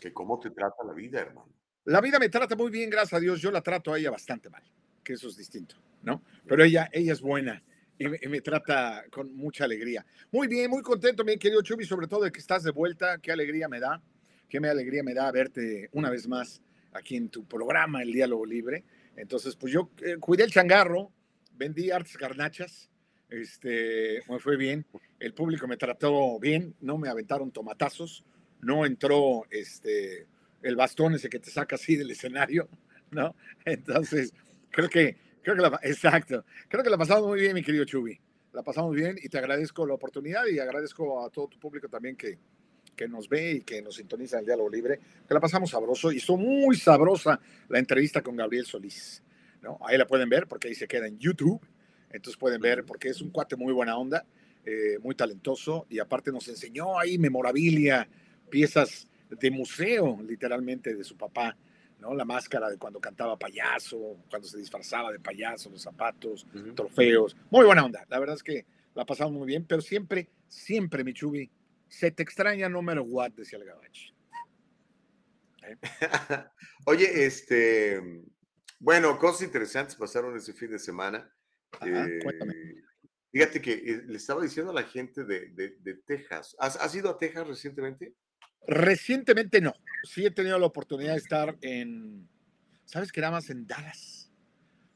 Que 0.00 0.12
cómo 0.12 0.38
te 0.38 0.50
trata 0.50 0.84
la 0.84 0.92
vida, 0.92 1.20
hermano. 1.20 1.57
La 1.88 2.02
vida 2.02 2.18
me 2.18 2.28
trata 2.28 2.54
muy 2.54 2.70
bien, 2.70 2.90
gracias 2.90 3.14
a 3.14 3.20
Dios. 3.20 3.40
Yo 3.40 3.50
la 3.50 3.62
trato 3.62 3.94
a 3.94 3.98
ella 3.98 4.10
bastante 4.10 4.50
mal, 4.50 4.62
que 5.02 5.14
eso 5.14 5.26
es 5.26 5.38
distinto, 5.38 5.76
¿no? 6.02 6.22
Pero 6.46 6.62
ella, 6.62 6.90
ella 6.92 7.14
es 7.14 7.22
buena 7.22 7.62
y 7.98 8.06
me, 8.06 8.42
trata 8.42 9.04
con 9.10 9.34
mucha 9.34 9.64
alegría. 9.64 10.04
Muy 10.30 10.48
bien, 10.48 10.70
muy 10.70 10.82
contento, 10.82 11.24
mi 11.24 11.38
querido 11.38 11.62
Chubi, 11.62 11.86
sobre 11.86 12.06
todo 12.06 12.24
de 12.24 12.30
que 12.30 12.40
estás 12.40 12.62
de 12.64 12.72
vuelta. 12.72 13.16
Qué 13.16 13.32
alegría 13.32 13.68
me 13.68 13.80
da, 13.80 14.02
qué 14.50 14.60
me 14.60 14.68
alegría 14.68 15.02
me 15.02 15.14
da 15.14 15.32
verte 15.32 15.88
una 15.92 16.10
vez 16.10 16.28
más 16.28 16.60
aquí 16.92 17.16
en 17.16 17.30
tu 17.30 17.46
programa, 17.46 18.02
El 18.02 18.12
Diálogo 18.12 18.44
Libre. 18.44 18.84
Entonces, 19.16 19.56
pues 19.56 19.72
yo 19.72 19.88
eh, 20.02 20.18
cuidé 20.20 20.44
el 20.44 20.52
changarro, 20.52 21.10
vendí 21.54 21.90
artes 21.90 22.18
garnachas, 22.18 22.90
este, 23.30 24.20
me 24.28 24.38
fue 24.40 24.58
bien. 24.58 24.84
El 25.18 25.32
público 25.32 25.66
me 25.66 25.78
trató 25.78 26.38
bien, 26.38 26.74
no 26.82 26.98
me 26.98 27.08
aventaron 27.08 27.50
tomatazos, 27.50 28.26
no 28.60 28.84
entró 28.84 29.46
este 29.48 30.26
el 30.62 30.76
bastón 30.76 31.14
ese 31.14 31.28
que 31.28 31.38
te 31.38 31.50
saca 31.50 31.76
así 31.76 31.96
del 31.96 32.10
escenario, 32.10 32.68
¿no? 33.10 33.34
Entonces, 33.64 34.32
creo 34.70 34.88
que, 34.88 35.16
creo 35.42 35.56
que 35.56 35.62
la, 35.62 35.80
exacto, 35.82 36.44
creo 36.68 36.82
que 36.82 36.90
la 36.90 36.98
pasamos 36.98 37.26
muy 37.26 37.40
bien, 37.40 37.54
mi 37.54 37.62
querido 37.62 37.84
Chubi. 37.84 38.18
La 38.52 38.62
pasamos 38.62 38.94
bien 38.94 39.16
y 39.22 39.28
te 39.28 39.38
agradezco 39.38 39.86
la 39.86 39.94
oportunidad 39.94 40.46
y 40.46 40.58
agradezco 40.58 41.24
a 41.24 41.30
todo 41.30 41.48
tu 41.48 41.58
público 41.58 41.88
también 41.88 42.16
que, 42.16 42.38
que 42.98 43.06
nos 43.06 43.28
ve 43.28 43.52
y 43.52 43.60
que 43.60 43.80
nos 43.80 43.96
sintoniza 43.96 44.36
en 44.36 44.40
el 44.40 44.46
diálogo 44.46 44.68
libre, 44.68 44.98
que 45.26 45.32
la 45.32 45.40
pasamos 45.40 45.70
sabroso 45.70 46.10
y 46.10 46.16
estuvo 46.16 46.38
muy 46.38 46.76
sabrosa 46.76 47.38
la 47.68 47.78
entrevista 47.78 48.22
con 48.22 48.34
Gabriel 48.34 48.66
Solís, 48.66 49.22
¿no? 49.62 49.78
Ahí 49.86 49.96
la 49.96 50.06
pueden 50.06 50.28
ver 50.28 50.48
porque 50.48 50.68
ahí 50.68 50.74
se 50.74 50.88
queda 50.88 51.06
en 51.06 51.18
YouTube, 51.18 51.60
entonces 52.10 52.36
pueden 52.38 52.60
ver 52.60 52.84
porque 52.84 53.10
es 53.10 53.20
un 53.20 53.30
cuate 53.30 53.54
muy 53.54 53.72
buena 53.72 53.96
onda, 53.96 54.26
eh, 54.64 54.98
muy 55.00 55.14
talentoso 55.14 55.86
y 55.88 56.00
aparte 56.00 56.32
nos 56.32 56.48
enseñó 56.48 56.98
ahí 56.98 57.18
memorabilia, 57.18 58.08
piezas 58.50 59.08
de 59.30 59.50
museo, 59.50 60.18
literalmente, 60.22 60.94
de 60.94 61.04
su 61.04 61.16
papá, 61.16 61.56
¿no? 62.00 62.14
La 62.14 62.24
máscara 62.24 62.68
de 62.70 62.78
cuando 62.78 63.00
cantaba 63.00 63.38
payaso, 63.38 64.16
cuando 64.30 64.46
se 64.48 64.58
disfrazaba 64.58 65.10
de 65.12 65.20
payaso, 65.20 65.70
los 65.70 65.82
zapatos, 65.82 66.46
trofeos. 66.74 67.36
Muy 67.50 67.66
buena 67.66 67.84
onda. 67.84 68.04
La 68.08 68.18
verdad 68.18 68.36
es 68.36 68.42
que 68.42 68.64
la 68.94 69.04
pasamos 69.04 69.32
muy 69.32 69.46
bien, 69.46 69.64
pero 69.64 69.80
siempre, 69.82 70.28
siempre, 70.48 71.04
mi 71.04 71.12
Chubi, 71.12 71.50
se 71.88 72.10
te 72.10 72.22
extraña 72.22 72.68
no 72.68 72.82
matter 72.82 73.02
what, 73.06 73.32
decía 73.32 73.58
el 73.58 73.64
gabacho. 73.64 74.12
Oye, 76.86 77.24
este, 77.26 78.00
bueno, 78.78 79.18
cosas 79.18 79.42
interesantes 79.42 79.96
pasaron 79.96 80.36
ese 80.36 80.52
fin 80.52 80.70
de 80.70 80.78
semana. 80.78 81.30
Ajá, 81.80 82.06
Eh, 82.06 82.18
cuéntame. 82.22 82.54
fíjate 83.30 83.60
que 83.60 83.72
eh, 83.72 84.02
le 84.06 84.16
estaba 84.16 84.42
diciendo 84.42 84.70
a 84.70 84.74
la 84.74 84.84
gente 84.84 85.24
de, 85.24 85.48
de- 85.50 85.76
de 85.80 85.94
Texas. 86.06 86.56
¿Has, 86.58 86.76
has 86.76 86.94
ido 86.94 87.10
a 87.10 87.18
Texas 87.18 87.46
recientemente? 87.46 88.14
Recientemente 88.66 89.60
no. 89.60 89.74
Sí 90.02 90.26
he 90.26 90.30
tenido 90.30 90.58
la 90.58 90.66
oportunidad 90.66 91.12
de 91.12 91.18
estar 91.18 91.56
en, 91.60 92.28
¿sabes 92.84 93.12
que 93.12 93.20
era 93.20 93.30
más 93.30 93.50
en 93.50 93.66
Dallas? 93.66 94.30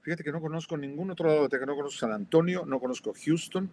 Fíjate 0.03 0.25
que 0.25 0.33
no 0.33 0.41
conozco 0.41 0.77
ningún 0.77 1.11
otro 1.11 1.29
lado, 1.29 1.49
que 1.49 1.59
no 1.65 1.77
conozco 1.77 1.99
San 2.01 2.13
Antonio, 2.13 2.65
no 2.67 2.81
conozco 2.81 3.13
Houston. 3.15 3.71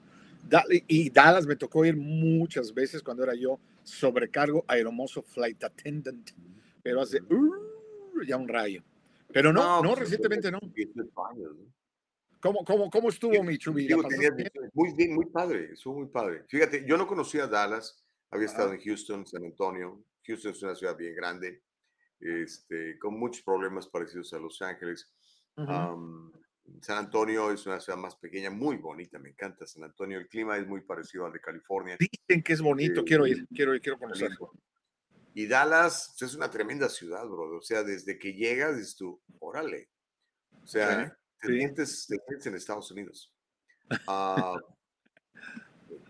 Y 0.87 1.09
Dallas 1.09 1.45
me 1.45 1.55
tocó 1.55 1.85
ir 1.85 1.97
muchas 1.97 2.73
veces 2.73 3.01
cuando 3.03 3.23
era 3.23 3.33
yo 3.33 3.59
sobrecargo 3.83 4.63
aeromozo 4.67 5.23
flight 5.23 5.63
attendant, 5.63 6.31
pero 6.83 7.01
hace 7.01 7.21
uh, 7.21 8.21
ya 8.25 8.37
un 8.37 8.47
rayo. 8.47 8.83
Pero 9.33 9.51
no, 9.51 9.81
no, 9.81 9.89
pues, 9.89 10.01
recientemente 10.01 10.51
no. 10.51 10.59
18 10.61 11.27
años, 11.27 11.55
¿no? 11.57 11.79
¿Cómo, 12.41 12.63
cómo, 12.63 12.89
cómo 12.89 13.09
estuvo 13.09 13.43
mi 13.43 13.57
chubi? 13.57 13.83
¿La 13.83 13.87
Digo, 13.89 14.03
pasaste 14.03 14.15
tenía 14.15 14.35
bien? 14.35 14.49
18, 14.53 14.71
Muy 14.73 14.93
bien, 14.93 15.15
muy 15.15 15.25
padre, 15.25 15.73
estuvo 15.73 15.95
muy 15.95 16.07
padre. 16.07 16.45
Fíjate, 16.47 16.85
yo 16.87 16.95
no 16.95 17.05
conocía 17.05 17.47
Dallas, 17.47 18.01
había 18.31 18.45
estado 18.47 18.73
en 18.73 18.81
Houston, 18.81 19.25
San 19.25 19.43
Antonio. 19.43 20.03
Houston 20.25 20.51
es 20.51 20.63
una 20.63 20.75
ciudad 20.75 20.95
bien 20.95 21.15
grande, 21.15 21.63
este, 22.19 22.97
con 22.99 23.17
muchos 23.19 23.43
problemas 23.43 23.87
parecidos 23.87 24.33
a 24.33 24.39
Los 24.39 24.61
Ángeles. 24.61 25.11
Am, 25.55 26.31
San 26.81 26.97
Antonio 26.97 27.51
es 27.51 27.65
una 27.65 27.79
ciudad 27.79 27.97
más 27.97 28.15
pequeña, 28.15 28.49
muy 28.49 28.77
bonita, 28.77 29.17
me 29.17 29.29
encanta 29.29 29.65
San 29.65 29.83
Antonio. 29.83 30.19
El 30.19 30.27
clima 30.27 30.57
es 30.57 30.67
muy 30.67 30.81
parecido 30.81 31.25
al 31.25 31.33
de 31.33 31.41
California. 31.41 31.97
Dicen 31.99 32.43
que 32.43 32.53
es 32.53 32.61
bonito, 32.61 33.01
Eh, 33.01 33.03
quiero 33.05 33.25
ir, 33.25 33.47
quiero 33.47 33.73
ir, 33.73 33.81
quiero 33.81 33.97
conocer. 33.97 34.29
Y 35.33 35.47
Dallas 35.47 36.15
pues, 36.19 36.31
es 36.31 36.37
una 36.37 36.49
tremenda 36.49 36.89
ciudad, 36.89 37.25
bro. 37.25 37.57
O 37.57 37.61
sea, 37.61 37.83
desde 37.83 38.19
que 38.19 38.33
llegas, 38.33 38.77
dices 38.77 38.95
tú, 38.95 39.21
órale. 39.39 39.89
O 40.61 40.67
sea, 40.67 41.07
Sí, 41.07 41.11
te, 41.41 41.47
sí. 41.47 41.57
sientes, 41.59 42.07
te 42.07 42.17
sientes 42.27 42.47
en 42.47 42.55
Estados 42.55 42.91
Unidos. 42.91 43.33
Ah, 44.07 44.59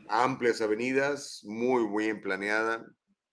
amplias 0.09 0.59
avenidas, 0.61 1.41
muy 1.45 1.85
bien 1.95 2.19
planeada, 2.21 2.85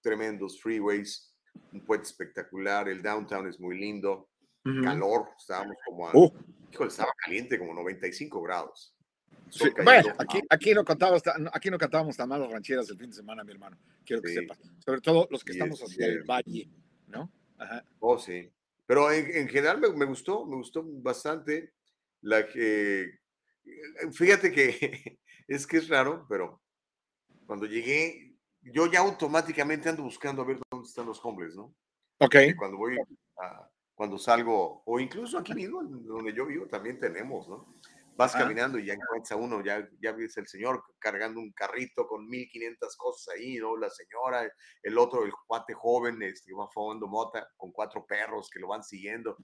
tremendos 0.02 0.60
freeways, 0.60 1.34
un 1.72 1.84
puente 1.84 2.06
espectacular, 2.06 2.88
el 2.88 3.02
downtown 3.02 3.48
es 3.48 3.58
muy 3.58 3.78
lindo, 3.78 4.28
Ujú. 4.64 4.82
calor, 4.82 5.30
estábamos 5.38 5.76
como 5.84 6.08
a, 6.08 6.12
Uh, 6.14 6.30
híjole, 6.70 6.88
estaba 6.90 7.12
caliente, 7.24 7.58
como 7.58 7.74
95 7.74 8.42
grados. 8.42 8.94
Sí, 9.48 9.70
Bueno, 9.84 10.12
aquí, 10.18 10.40
aquí, 10.50 10.74
no 10.74 10.84
cantábamos, 10.84 11.22
aquí 11.52 11.70
no 11.70 11.78
cantábamos 11.78 12.16
tan 12.16 12.28
mal 12.28 12.40
las 12.40 12.50
rancheras 12.50 12.90
el 12.90 12.98
fin 12.98 13.10
de 13.10 13.16
semana, 13.16 13.42
mi 13.42 13.52
hermano. 13.52 13.78
Quiero 14.04 14.20
que 14.20 14.28
Sí. 14.28 14.34
sepas. 14.34 14.58
Sobre 14.84 15.00
todo 15.00 15.28
los 15.30 15.44
que 15.44 15.52
Sí, 15.52 15.58
estamos 15.58 15.80
es 15.80 15.88
hacia 15.88 16.06
el 16.06 16.24
valle, 16.24 16.68
¿no? 17.06 17.32
Ajá. 17.56 17.84
Oh, 18.00 18.18
sí. 18.18 18.52
Pero 18.86 19.10
en, 19.10 19.34
en 19.34 19.48
general 19.48 19.80
me, 19.80 19.88
me 19.92 20.04
gustó, 20.04 20.44
me 20.44 20.56
gustó 20.56 20.82
bastante. 20.84 21.72
La 22.22 22.46
que, 22.46 23.02
eh, 23.02 24.12
fíjate 24.12 24.50
que 24.52 25.18
es 25.48 25.66
que 25.66 25.76
es 25.78 25.88
raro, 25.88 26.26
pero 26.28 26.60
cuando 27.46 27.66
llegué, 27.66 28.36
yo 28.62 28.86
ya 28.90 29.00
automáticamente 29.00 29.88
ando 29.88 30.02
buscando 30.02 30.42
a 30.42 30.44
ver 30.44 30.58
dónde 30.70 30.88
están 30.88 31.06
los 31.06 31.24
hombres, 31.24 31.54
¿no? 31.54 31.74
Ok. 32.18 32.32
Que 32.32 32.56
cuando 32.56 32.76
voy, 32.78 32.96
a- 33.40 33.70
cuando 33.94 34.18
salgo, 34.18 34.82
o 34.84 35.00
incluso 35.00 35.38
aquí 35.38 35.54
mismo, 35.54 35.82
donde 35.82 36.34
yo 36.34 36.44
vivo, 36.46 36.66
también 36.66 36.98
tenemos, 37.00 37.48
¿no? 37.48 37.66
Vas 38.16 38.34
Ajá. 38.34 38.44
caminando 38.44 38.78
y 38.78 38.86
ya 38.86 38.94
encuentras 38.94 39.32
a 39.32 39.36
uno, 39.36 39.62
ya, 39.62 39.88
ya 40.00 40.12
ves 40.12 40.36
el 40.38 40.46
señor 40.46 40.82
cargando 40.98 41.38
un 41.40 41.52
carrito 41.52 42.06
con 42.06 42.26
1500 42.26 42.96
cosas 42.96 43.34
ahí, 43.34 43.56
¿no? 43.56 43.76
La 43.76 43.90
señora, 43.90 44.50
el 44.82 44.98
otro, 44.98 45.24
el 45.24 45.32
cuate 45.46 45.74
joven, 45.74 46.22
este, 46.22 46.52
va 46.54 46.66
fumando 46.72 47.06
mota 47.08 47.46
con 47.56 47.72
cuatro 47.72 48.04
perros 48.06 48.48
que 48.50 48.58
lo 48.58 48.68
van 48.68 48.82
siguiendo. 48.82 49.36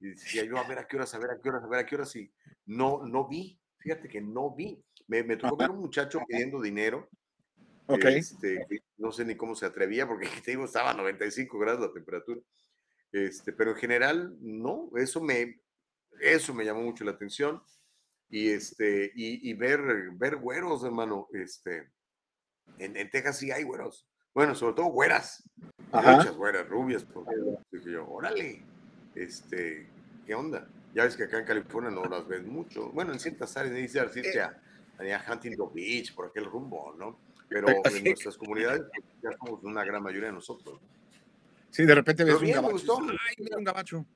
Y 0.00 0.08
decía 0.10 0.44
yo, 0.44 0.58
a 0.58 0.66
ver 0.68 0.78
a 0.78 0.86
qué 0.86 0.96
horas, 0.96 1.14
a 1.14 1.18
ver 1.18 1.30
a 1.30 1.40
qué 1.42 1.48
horas, 1.48 1.64
a 1.64 1.68
ver 1.68 1.80
a 1.80 1.86
qué 1.86 1.94
horas, 1.94 2.14
y 2.16 2.30
no, 2.66 3.02
no 3.06 3.28
vi, 3.28 3.58
fíjate 3.78 4.08
que 4.08 4.20
no 4.20 4.54
vi. 4.54 4.82
Me, 5.08 5.22
me 5.22 5.36
tocó 5.36 5.56
ver 5.56 5.70
un 5.70 5.80
muchacho 5.80 6.20
pidiendo 6.26 6.60
dinero, 6.60 7.08
Ok. 7.86 8.04
este, 8.06 8.66
no 8.96 9.12
sé 9.12 9.24
ni 9.24 9.36
cómo 9.36 9.54
se 9.54 9.66
atrevía, 9.66 10.06
porque 10.06 10.28
te 10.44 10.52
digo, 10.52 10.64
estaba 10.64 10.90
a 10.90 10.94
95 10.94 11.58
grados 11.58 11.80
la 11.80 11.92
temperatura. 11.92 12.40
Este, 13.12 13.52
pero 13.52 13.70
en 13.70 13.76
general, 13.76 14.36
no, 14.40 14.90
eso 14.96 15.20
me, 15.20 15.60
eso 16.20 16.52
me 16.54 16.64
llamó 16.64 16.82
mucho 16.82 17.04
la 17.04 17.12
atención. 17.12 17.62
Y, 18.28 18.48
este, 18.50 19.12
y, 19.14 19.48
y 19.48 19.54
ver, 19.54 19.80
ver 20.14 20.36
güeros, 20.36 20.84
hermano, 20.84 21.28
este, 21.32 21.90
en, 22.78 22.96
en 22.96 23.10
Texas 23.10 23.38
sí 23.38 23.50
hay 23.50 23.62
güeros. 23.62 24.06
Bueno, 24.34 24.54
sobre 24.54 24.74
todo 24.74 24.86
güeras. 24.86 25.48
Ajá. 25.92 26.16
Muchas 26.16 26.36
güeras, 26.36 26.68
rubias. 26.68 27.04
Porque 27.04 27.34
dije 27.70 27.92
yo, 27.92 28.06
órale, 28.08 28.62
este, 29.14 29.88
¿qué 30.26 30.34
onda? 30.34 30.68
Ya 30.94 31.04
ves 31.04 31.16
que 31.16 31.24
acá 31.24 31.38
en 31.38 31.46
California 31.46 31.90
no 31.90 32.04
las 32.04 32.26
ves 32.26 32.44
mucho. 32.44 32.90
Bueno, 32.90 33.12
en 33.12 33.20
ciertas 33.20 33.56
áreas, 33.56 33.74
necesitas 33.74 34.16
irte 34.16 34.40
a, 34.40 34.60
a 34.98 35.32
Huntington 35.32 35.72
Beach, 35.72 36.14
por 36.14 36.26
aquel 36.26 36.44
rumbo, 36.44 36.94
¿no? 36.98 37.18
Pero 37.48 37.68
en 37.68 38.04
nuestras 38.04 38.36
comunidades 38.36 38.82
pues, 38.92 39.04
ya 39.22 39.30
somos 39.38 39.62
una 39.64 39.84
gran 39.84 40.02
mayoría 40.02 40.28
de 40.28 40.34
nosotros. 40.34 40.80
Sí, 41.70 41.84
de 41.84 41.94
repente 41.94 42.24
ves 42.24 42.34
un 42.36 42.42
me 42.42 42.52
gabacho. 42.52 42.70
y 42.70 42.72
gustó. 42.72 42.98
Ay, 43.00 43.34
mira 43.38 43.56
un 43.58 43.64
gabacho. 43.64 44.06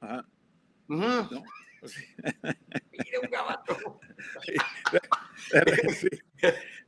Ajá. 0.00 0.28
Ujú. 0.88 1.00
¿No? 1.00 1.42
Sí. 1.88 2.04
Mira 2.92 3.20
un 3.22 3.30
gabacho. 3.30 4.00
Sí. 5.36 6.08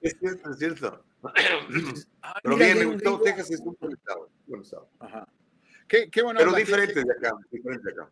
Es 0.01 0.17
cierto, 0.19 0.51
es 0.51 0.59
cierto. 0.59 1.05
Ah, 2.23 2.39
Pero 2.43 2.57
mira, 2.57 2.67
bien, 2.75 2.79
me 2.79 2.85
gustó. 2.95 3.11
gringo. 3.19 3.23
Texas 3.25 3.51
es 3.51 3.61
un 3.61 3.77
buen 3.81 3.93
estado. 3.93 4.31
buen 4.47 4.63
estado. 4.63 4.91
Ajá. 5.01 5.29
Qué, 5.87 6.11
qué 6.11 6.23
buena 6.23 6.39
Pero 6.41 6.53
diferente 6.55 7.03
de 7.05 7.13
acá, 7.13 7.33
diferente 7.51 7.83
de 7.85 7.93
acá. 7.93 8.11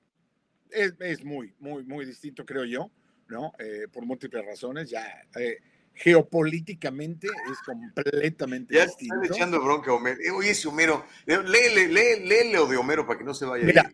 es, 0.71 0.95
es 1.01 1.25
muy, 1.25 1.55
muy, 1.59 1.85
muy 1.85 2.05
distinto, 2.05 2.45
creo 2.45 2.65
yo, 2.65 2.91
¿no? 3.29 3.53
Eh, 3.59 3.87
por 3.93 4.05
múltiples 4.05 4.45
razones. 4.45 4.91
Ya 4.91 5.07
eh, 5.39 5.59
geopolíticamente 5.97 7.27
es 7.27 7.59
completamente 7.65 8.75
Ya 8.75 8.85
distinto. 8.87 9.15
están 9.23 9.35
echando 9.35 9.63
bronca 9.63 9.91
a 9.91 9.95
Homero. 9.95 10.21
Eh, 10.21 10.31
Oye, 10.31 10.51
ese 10.51 10.69
Homero, 10.69 11.05
eh, 11.27 11.39
léele, 11.45 11.89
léele 11.89 12.53
lo 12.53 12.67
de 12.67 12.77
Homero 12.77 13.07
para 13.07 13.19
que 13.19 13.25
no 13.25 13.35
se 13.35 13.45
vaya 13.47 13.65
Mira, 13.65 13.93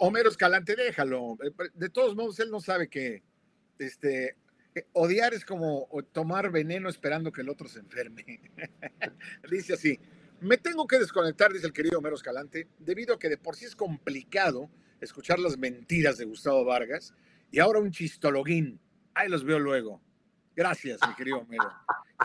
Homero 0.00 0.28
Escalante, 0.28 0.74
déjalo. 0.76 1.36
Eh, 1.42 1.50
De 1.74 1.88
todos 1.88 2.14
modos, 2.16 2.38
él 2.40 2.50
no 2.50 2.60
sabe 2.60 2.88
que 2.88 3.22
este, 3.78 4.36
odiar 4.92 5.32
es 5.32 5.44
como 5.44 5.88
tomar 6.12 6.50
veneno 6.50 6.88
esperando 6.88 7.30
que 7.32 7.42
el 7.42 7.48
otro 7.48 7.68
se 7.68 7.78
enferme. 7.80 8.40
Dice 9.50 9.74
así, 9.74 9.98
Me 10.40 10.58
tengo 10.58 10.86
que 10.86 10.98
desconectar, 10.98 11.52
dice 11.52 11.66
el 11.66 11.72
querido 11.72 11.98
Homero 11.98 12.16
Escalante, 12.16 12.66
debido 12.78 13.14
a 13.14 13.18
que 13.18 13.28
de 13.28 13.38
por 13.38 13.56
sí 13.56 13.64
es 13.64 13.74
complicado 13.76 14.70
escuchar 15.00 15.38
las 15.38 15.56
mentiras 15.56 16.18
de 16.18 16.24
Gustavo 16.24 16.64
Vargas 16.64 17.14
y 17.52 17.60
ahora 17.60 17.78
un 17.78 17.92
chistologuín. 17.92 18.80
Ahí 19.14 19.28
los 19.28 19.44
veo 19.44 19.58
luego. 19.58 20.00
Gracias, 20.58 20.98
mi 21.06 21.14
querido 21.14 21.38
Homero. 21.38 21.70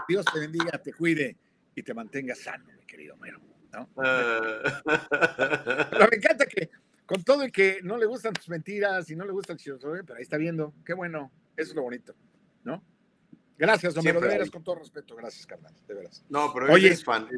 Dios 0.08 0.26
te 0.26 0.40
bendiga, 0.40 0.82
te 0.82 0.92
cuide 0.92 1.38
y 1.76 1.84
te 1.84 1.94
mantenga 1.94 2.34
sano, 2.34 2.66
mi 2.76 2.84
querido 2.84 3.14
Homero. 3.14 3.40
¿no? 3.72 3.88
Pero 3.96 6.08
me 6.10 6.18
encanta 6.18 6.48
que 6.48 6.72
con 7.06 7.24
todo 7.24 7.46
y 7.46 7.52
que 7.52 7.82
no 7.84 7.96
le 7.96 8.08
gustan 8.08 8.34
tus 8.34 8.50
mentiras 8.50 9.08
y 9.12 9.16
no 9.16 9.24
le 9.24 9.34
gusta 9.34 9.54
el 9.54 9.60
pero 9.60 10.16
ahí 10.16 10.24
está 10.24 10.38
viendo. 10.38 10.74
Qué 10.84 10.96
bueno. 10.96 11.32
Eso 11.56 11.70
es 11.70 11.76
lo 11.76 11.84
bonito, 11.84 12.16
¿no? 12.64 12.84
Gracias, 13.56 13.96
Homero, 13.98 14.20
Siempre 14.20 14.30
de 14.30 14.34
veras, 14.34 14.48
hay. 14.48 14.52
con 14.52 14.64
todo 14.64 14.80
respeto. 14.80 15.16
Gracias, 15.16 15.46
carnal, 15.46 15.76
de 15.88 15.94
veras. 15.94 16.26
No, 16.28 16.52
pero 16.56 16.74
Oye. 16.74 16.88
es 16.88 17.04
fan. 17.04 17.30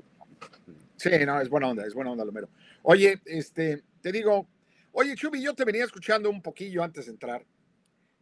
Sí, 0.96 1.10
no, 1.26 1.42
es 1.42 1.50
buena 1.50 1.68
onda, 1.68 1.86
es 1.86 1.94
buena 1.94 2.12
onda, 2.12 2.24
Lomero. 2.24 2.48
Oye, 2.84 3.22
este, 3.26 3.84
te 4.00 4.14
digo, 4.14 4.48
oye, 4.94 5.14
Chubi, 5.16 5.44
yo 5.44 5.54
te 5.54 5.66
venía 5.66 5.84
escuchando 5.84 6.30
un 6.30 6.42
poquillo 6.42 6.82
antes 6.82 7.08
de 7.08 7.12
entrar 7.12 7.46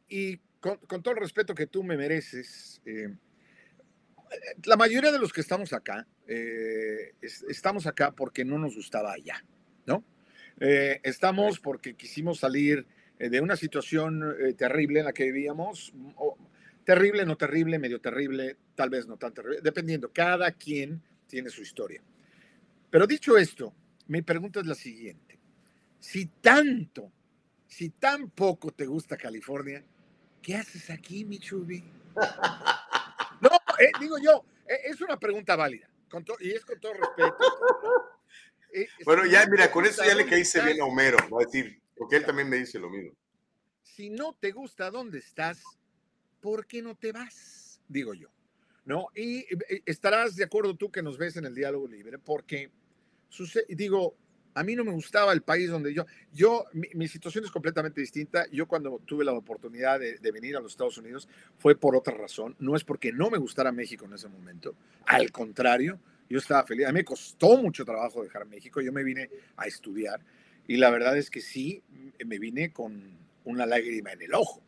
y 0.09 0.41
con, 0.64 0.77
con 0.77 1.03
todo 1.03 1.14
el 1.15 1.19
respeto 1.19 1.53
que 1.53 1.68
tú 1.68 1.84
me 1.84 1.98
mereces, 1.98 2.81
eh, 2.85 3.14
la 4.64 4.77
mayoría 4.77 5.11
de 5.11 5.19
los 5.19 5.34
que 5.34 5.41
estamos 5.41 5.73
acá, 5.73 6.07
eh, 6.26 7.15
es- 7.22 7.44
estamos 7.49 7.85
acá 7.85 8.14
porque 8.14 8.45
no 8.45 8.57
nos 8.57 8.73
gustaba 8.76 9.11
allá, 9.11 9.44
¿no? 9.85 10.06
Eh, 10.61 11.02
estamos 11.03 11.60
porque 11.60 11.95
quisimos 11.95 12.40
salir 12.40 12.88
de 13.19 13.41
una 13.41 13.56
situación 13.57 14.22
terrible 14.57 14.99
en 14.99 15.06
la 15.06 15.14
que 15.14 15.26
vivíamos, 15.26 15.94
o 16.15 16.38
terrible, 16.84 17.26
no 17.26 17.38
terrible, 17.38 17.77
medio 17.77 17.99
terrible, 17.99 18.57
tal 18.76 18.90
vez 18.90 19.06
no 19.06 19.18
tan 19.18 19.34
terrible, 19.34 19.60
dependiendo, 19.61 20.11
cada 20.11 20.52
quien 20.52 21.02
tiene 21.27 21.49
su 21.49 21.61
historia. 21.61 22.02
Pero 22.90 23.06
dicho 23.06 23.38
esto, 23.38 23.73
mi 24.07 24.22
pregunta 24.22 24.61
es 24.61 24.65
la 24.65 24.76
siguiente. 24.76 25.40
Si 25.99 26.26
tanto, 26.41 27.11
si 27.68 27.90
tan 27.91 28.30
poco 28.31 28.72
te 28.72 28.85
gusta 28.85 29.15
California, 29.15 29.84
¿qué 30.43 30.55
haces 30.55 30.89
aquí, 30.91 31.25
mi 31.25 31.39
chubi? 31.39 31.83
No, 33.41 33.49
eh, 33.79 33.91
digo 33.99 34.17
yo, 34.19 34.45
eh, 34.67 34.81
es 34.85 35.01
una 35.01 35.17
pregunta 35.17 35.55
válida, 35.55 35.89
con 36.09 36.23
y 36.39 36.51
es 36.51 36.63
con 36.63 36.79
todo 36.79 36.93
respeto. 36.93 37.37
Eh, 38.75 38.87
Bueno, 39.05 39.25
ya, 39.25 39.45
mira, 39.47 39.71
con 39.71 39.85
eso 39.85 40.03
ya 40.03 40.15
le 40.15 40.25
caíste 40.25 40.61
bien 40.61 40.81
a 40.81 40.85
Homero, 40.85 41.17
va 41.29 41.41
a 41.41 41.45
decir, 41.45 41.81
porque 41.95 42.17
él 42.17 42.25
también 42.25 42.49
me 42.49 42.57
dice 42.57 42.79
lo 42.79 42.89
mismo. 42.89 43.15
Si 43.81 44.09
no 44.09 44.33
te 44.33 44.51
gusta 44.51 44.89
dónde 44.91 45.19
estás, 45.19 45.63
¿por 46.41 46.65
qué 46.65 46.81
no 46.81 46.95
te 46.95 47.11
vas? 47.11 47.79
Digo 47.87 48.13
yo. 48.13 48.29
¿No? 48.85 49.07
Y 49.15 49.45
estarás 49.85 50.35
de 50.35 50.43
acuerdo 50.43 50.75
tú 50.75 50.91
que 50.91 51.01
nos 51.01 51.17
ves 51.17 51.37
en 51.37 51.45
el 51.45 51.55
diálogo 51.55 51.87
libre, 51.87 52.17
porque 52.19 52.71
digo, 53.69 54.17
a 54.53 54.63
mí 54.63 54.75
no 54.75 54.84
me 54.84 54.91
gustaba 54.91 55.34
el 55.34 55.41
país 55.41 55.69
donde 55.69 55.93
yo, 55.93 56.05
yo, 56.31 56.65
mi, 56.73 57.07
situación 57.07 57.43
es 57.43 57.51
completamente 57.51 58.01
distinta. 58.01 58.45
Yo 58.51 58.67
cuando 58.67 58.99
tuve 59.05 59.25
la 59.25 59.34
oportunidad 59.34 59.99
de, 59.99 60.17
de 60.17 60.31
venir 60.31 60.55
a 60.55 60.59
los 60.59 60.73
Estados 60.73 60.97
Unidos 60.97 61.27
fue 61.57 61.75
por 61.75 61.95
otra 61.95 62.13
razón. 62.13 62.55
No 62.59 62.75
es 62.75 62.84
porque 62.84 63.11
no 63.11 63.30
me 63.30 63.38
gustara 63.38 63.71
México 63.71 64.05
en 64.05 64.13
ese 64.13 64.27
momento. 64.27 64.75
Al 65.05 65.31
contrario, 65.31 65.99
yo 66.30 66.38
estaba 66.38 66.63
feliz. 66.65 66.85
A 66.85 66.91
mí 66.91 66.99
me 66.99 67.05
costó 67.05 67.57
mucho 67.57 67.85
trabajo 67.85 68.23
dejar 68.23 68.45
México. 68.45 68.81
Yo 68.81 68.91
me 68.91 69.03
vine 69.03 69.30
a 69.57 69.65
estudiar 69.65 70.21
y 70.67 70.77
la 70.77 70.89
verdad 70.89 71.17
es 71.17 71.30
que 71.30 71.41
sí, 71.41 71.84
me 72.25 72.39
vine 72.39 72.71
con 72.71 73.17
una 73.43 73.65
lágrima 73.65 74.11
en 74.13 74.21
el 74.21 74.34
ojo. 74.34 74.61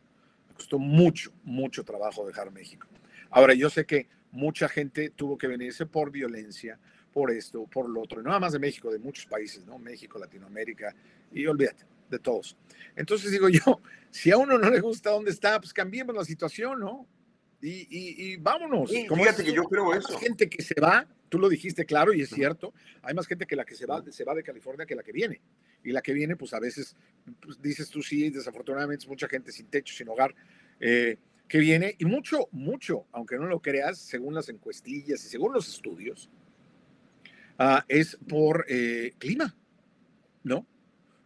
Me 0.48 0.54
costó 0.54 0.78
mucho, 0.78 1.32
mucho 1.44 1.84
trabajo 1.84 2.26
dejar 2.26 2.50
México. 2.50 2.86
Ahora, 3.30 3.54
yo 3.54 3.70
sé 3.70 3.86
que 3.86 4.08
mucha 4.30 4.68
gente 4.68 5.10
tuvo 5.10 5.38
que 5.38 5.46
venirse 5.46 5.86
por 5.86 6.10
violencia, 6.10 6.78
por 7.16 7.30
esto, 7.30 7.64
por 7.66 7.88
lo 7.88 8.02
otro, 8.02 8.20
y 8.20 8.24
no 8.24 8.28
nada 8.28 8.40
más 8.40 8.52
de 8.52 8.58
México, 8.58 8.92
de 8.92 8.98
muchos 8.98 9.24
países, 9.24 9.64
¿no? 9.64 9.78
México, 9.78 10.18
Latinoamérica, 10.18 10.94
y 11.32 11.46
olvídate, 11.46 11.86
de 12.10 12.18
todos. 12.18 12.58
Entonces 12.94 13.30
digo 13.30 13.48
yo, 13.48 13.80
si 14.10 14.30
a 14.30 14.36
uno 14.36 14.58
no 14.58 14.68
le 14.68 14.80
gusta 14.80 15.12
dónde 15.12 15.30
está, 15.30 15.58
pues 15.58 15.72
cambiemos 15.72 16.14
la 16.14 16.26
situación, 16.26 16.78
¿no? 16.78 17.06
Y, 17.62 17.70
y, 17.88 18.32
y 18.32 18.36
vámonos. 18.36 18.90
Sí, 18.90 19.06
Como 19.06 19.22
fíjate 19.22 19.40
es- 19.40 19.48
que 19.48 19.54
yo 19.56 19.64
creo 19.64 19.92
hay 19.92 20.00
eso. 20.00 20.12
más 20.12 20.20
gente 20.20 20.46
que 20.50 20.62
se 20.62 20.78
va, 20.78 21.08
tú 21.30 21.38
lo 21.38 21.48
dijiste 21.48 21.86
claro 21.86 22.12
y 22.12 22.20
es 22.20 22.28
cierto, 22.28 22.74
hay 23.00 23.14
más 23.14 23.26
gente 23.26 23.46
que 23.46 23.56
la 23.56 23.64
que 23.64 23.74
se 23.74 23.86
va, 23.86 24.04
se 24.10 24.22
va 24.24 24.34
de 24.34 24.42
California 24.42 24.84
que 24.84 24.94
la 24.94 25.02
que 25.02 25.12
viene. 25.12 25.40
Y 25.82 25.92
la 25.92 26.02
que 26.02 26.12
viene, 26.12 26.36
pues 26.36 26.52
a 26.52 26.60
veces, 26.60 26.94
pues, 27.40 27.62
dices 27.62 27.88
tú 27.88 28.02
sí, 28.02 28.28
desafortunadamente 28.28 29.04
es 29.04 29.08
mucha 29.08 29.26
gente 29.26 29.52
sin 29.52 29.68
techo, 29.68 29.94
sin 29.94 30.06
hogar, 30.10 30.34
eh, 30.80 31.16
que 31.48 31.60
viene, 31.60 31.94
y 31.98 32.04
mucho, 32.04 32.48
mucho, 32.52 33.06
aunque 33.12 33.36
no 33.36 33.46
lo 33.46 33.60
creas, 33.62 33.96
según 34.00 34.34
las 34.34 34.50
encuestillas 34.50 35.24
y 35.24 35.28
según 35.30 35.54
los 35.54 35.66
estudios, 35.66 36.28
ah, 37.58 37.84
es 37.88 38.16
por 38.28 38.64
eh, 38.68 39.14
clima, 39.18 39.54
¿no? 40.44 40.66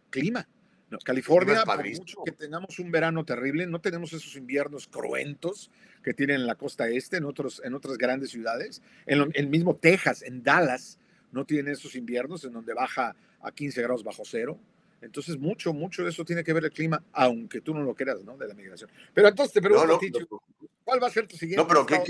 Clima. 0.09 0.47
No, 0.89 0.97
California, 0.99 1.53
por 1.63 1.85
mucho 1.99 2.17
que 2.25 2.31
tengamos 2.33 2.77
un 2.79 2.91
verano 2.91 3.23
terrible, 3.23 3.65
no 3.65 3.79
tenemos 3.79 4.11
esos 4.11 4.35
inviernos 4.35 4.87
cruentos 4.87 5.71
que 6.03 6.13
tienen 6.13 6.41
en 6.41 6.47
la 6.47 6.55
costa 6.55 6.89
este, 6.89 7.15
en, 7.17 7.23
otros, 7.23 7.61
en 7.63 7.73
otras 7.75 7.97
grandes 7.97 8.31
ciudades. 8.31 8.81
En 9.05 9.19
lo- 9.19 9.29
el 9.33 9.47
mismo 9.47 9.75
Texas, 9.77 10.21
en 10.21 10.43
Dallas, 10.43 10.99
no 11.31 11.45
tiene 11.45 11.71
esos 11.71 11.95
inviernos 11.95 12.43
en 12.43 12.51
donde 12.51 12.73
baja 12.73 13.15
a 13.39 13.51
15 13.53 13.81
grados 13.81 14.03
bajo 14.03 14.23
cero. 14.25 14.59
Entonces, 15.01 15.37
mucho, 15.39 15.71
mucho 15.73 16.03
de 16.03 16.09
eso 16.09 16.25
tiene 16.25 16.43
que 16.43 16.51
ver 16.51 16.65
el 16.65 16.71
clima, 16.71 17.01
aunque 17.13 17.61
tú 17.61 17.73
no 17.73 17.83
lo 17.83 17.95
creas, 17.95 18.21
¿no? 18.25 18.35
De 18.37 18.47
la 18.49 18.53
migración. 18.53 18.89
Pero 19.13 19.29
entonces 19.29 19.53
te 19.53 19.61
pregunto 19.61 19.87
No, 19.87 19.93
no, 20.19 20.67
¿cuál 20.83 21.01
va 21.01 21.07
a 21.07 21.11
ser 21.11 21.25
tu 21.25 21.37
siguiente? 21.37 21.63
No, 21.63 21.67
pero 21.67 21.85
qué- 21.85 22.03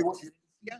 qué? 0.66 0.72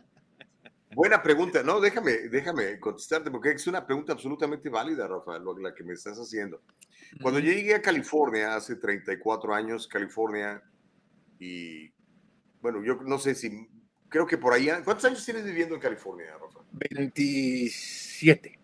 Buena 0.94 1.22
pregunta. 1.22 1.62
No, 1.62 1.80
déjame, 1.80 2.28
déjame 2.28 2.78
contestarte 2.78 3.30
porque 3.30 3.50
es 3.52 3.66
una 3.66 3.86
pregunta 3.86 4.12
absolutamente 4.12 4.68
válida, 4.68 5.06
Rafa, 5.08 5.38
lo- 5.38 5.58
la 5.58 5.74
que 5.74 5.84
me 5.84 5.94
estás 5.94 6.18
haciendo. 6.18 6.60
Cuando 7.20 7.40
yo 7.40 7.52
llegué 7.52 7.74
a 7.74 7.82
California 7.82 8.54
hace 8.54 8.76
34 8.76 9.54
años, 9.54 9.86
California, 9.86 10.62
y 11.38 11.90
bueno, 12.60 12.82
yo 12.84 12.96
no 13.02 13.18
sé 13.18 13.34
si, 13.34 13.68
creo 14.08 14.26
que 14.26 14.38
por 14.38 14.52
ahí, 14.52 14.68
¿cuántos 14.84 15.04
años 15.04 15.24
tienes 15.24 15.44
viviendo 15.44 15.74
en 15.74 15.80
California, 15.80 16.32
Rafa? 16.38 16.60
27. 16.72 18.58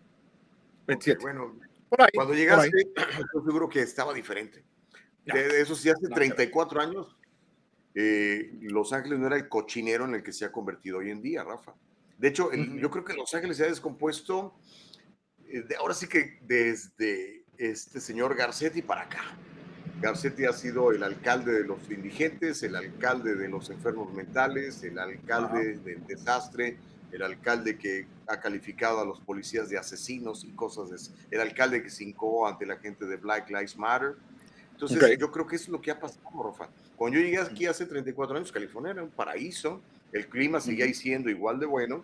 27. 0.87 1.17
Ok, 1.17 1.21
bueno, 1.21 1.59
por 1.89 2.01
ahí. 2.01 2.09
cuando 2.13 2.33
llegaste, 2.33 2.69
estoy 2.95 3.43
seguro 3.45 3.69
que 3.69 3.81
estaba 3.81 4.13
diferente. 4.13 4.63
De, 5.25 5.61
eso 5.61 5.75
sí, 5.75 5.89
hace 5.89 6.07
No, 6.07 6.15
34 6.15 6.81
años, 6.81 7.15
eh, 7.93 8.51
Los 8.61 8.93
Ángeles 8.93 9.19
no 9.19 9.27
era 9.27 9.35
el 9.35 9.47
cochinero 9.47 10.05
en 10.05 10.15
el 10.15 10.23
que 10.23 10.31
se 10.31 10.45
ha 10.45 10.51
convertido 10.51 10.99
hoy 10.99 11.11
en 11.11 11.21
día, 11.21 11.43
Rafa. 11.43 11.73
De 12.19 12.27
hecho, 12.27 12.51
el- 12.51 12.79
yo 12.79 12.91
creo 12.91 13.03
que 13.05 13.13
Los 13.13 13.33
Ángeles 13.33 13.57
se 13.57 13.63
ha 13.63 13.67
descompuesto, 13.67 14.53
eh, 15.47 15.61
de- 15.61 15.75
ahora 15.77 15.93
sí 15.93 16.07
que 16.07 16.37
desde 16.41 17.43
este 17.57 17.99
señor 17.99 18.35
Garcetti 18.35 18.81
para 18.81 19.01
acá. 19.03 19.23
Garcetti 20.01 20.45
ha 20.45 20.53
sido 20.53 20.91
el 20.91 21.01
alcalde 21.03 21.51
de 21.53 21.65
los 21.65 21.89
indigentes, 21.89 22.61
el 22.63 22.75
alcalde 22.75 23.35
de 23.35 23.49
los 23.49 23.69
enfermos 23.69 24.13
mentales, 24.13 24.83
el 24.83 24.97
alcalde 24.99 25.77
del 25.77 26.05
desastre, 26.05 26.77
el 27.11 27.21
alcalde 27.23 27.77
que 27.77 28.05
ha 28.27 28.39
calificado 28.39 28.99
a 29.01 29.05
los 29.05 29.19
policías 29.19 29.67
de 29.69 29.77
asesinos 29.77 30.43
y 30.45 30.51
cosas 30.51 30.89
de 30.89 30.97
eso, 30.97 31.11
el 31.31 31.41
alcalde 31.41 31.81
que 31.81 31.89
se 31.89 32.03
hincó 32.03 32.47
ante 32.47 32.65
la 32.65 32.77
gente 32.77 33.05
de 33.05 33.15
Black 33.17 33.49
Lives 33.49 33.75
Matter. 33.77 34.15
Entonces, 34.71 35.17
yo 35.17 35.31
creo 35.31 35.45
que 35.47 35.55
eso 35.57 35.63
es 35.65 35.69
lo 35.69 35.81
que 35.81 35.91
ha 35.91 35.99
pasado, 35.99 36.21
Rafa. 36.43 36.69
Cuando 36.95 37.17
yo 37.17 37.23
llegué 37.25 37.39
aquí 37.39 37.65
hace 37.65 37.85
34 37.85 38.37
años, 38.37 38.51
California 38.51 38.91
era 38.91 39.03
un 39.03 39.09
paraíso, 39.09 39.81
el 40.11 40.27
clima 40.27 40.59
seguía 40.59 40.85
ahí 40.85 40.93
siendo 40.93 41.29
igual 41.29 41.59
de 41.59 41.65
bueno, 41.65 42.03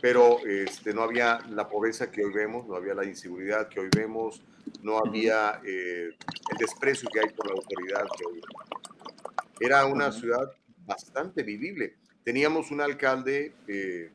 pero 0.00 0.38
este, 0.46 0.94
no 0.94 1.02
había 1.02 1.40
la 1.50 1.68
pobreza 1.68 2.10
que 2.10 2.24
hoy 2.24 2.32
vemos, 2.32 2.66
no 2.66 2.76
había 2.76 2.94
la 2.94 3.04
inseguridad 3.04 3.68
que 3.68 3.80
hoy 3.80 3.88
vemos, 3.94 4.42
no 4.82 4.98
había 4.98 5.60
eh, 5.64 6.10
el 6.50 6.58
desprecio 6.58 7.08
que 7.12 7.20
hay 7.20 7.30
por 7.30 7.46
la 7.46 7.54
autoridad 7.54 8.06
que 8.16 8.24
hoy 8.24 8.40
Era 9.60 9.86
una 9.86 10.12
ciudad 10.12 10.52
bastante 10.86 11.42
vivible. 11.42 11.96
Teníamos 12.22 12.70
un 12.70 12.80
alcalde 12.80 13.54
eh, 13.66 14.10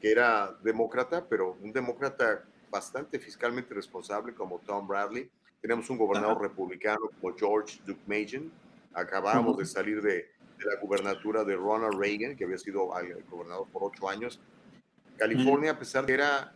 que 0.00 0.10
era 0.10 0.54
demócrata, 0.62 1.26
pero 1.28 1.56
un 1.62 1.72
demócrata 1.72 2.44
bastante 2.70 3.18
fiscalmente 3.18 3.74
responsable 3.74 4.34
como 4.34 4.58
Tom 4.60 4.86
Bradley. 4.86 5.30
Tenemos 5.60 5.88
un 5.90 5.96
gobernador 5.96 6.42
republicano 6.42 7.08
como 7.20 7.34
George 7.36 7.80
Mason. 8.06 8.52
Acabamos 8.92 9.52
Ujú. 9.52 9.60
de 9.60 9.66
salir 9.66 10.02
de, 10.02 10.28
de 10.58 10.64
la 10.66 10.80
gubernatura 10.80 11.44
de 11.44 11.56
Ronald 11.56 11.98
Reagan, 11.98 12.36
que 12.36 12.44
había 12.44 12.58
sido 12.58 12.94
al- 12.94 13.22
gobernador 13.24 13.66
por 13.72 13.84
ocho 13.84 14.08
años. 14.08 14.40
California, 15.16 15.72
a 15.72 15.78
pesar 15.78 16.02
de 16.02 16.08
que 16.08 16.14
era, 16.14 16.54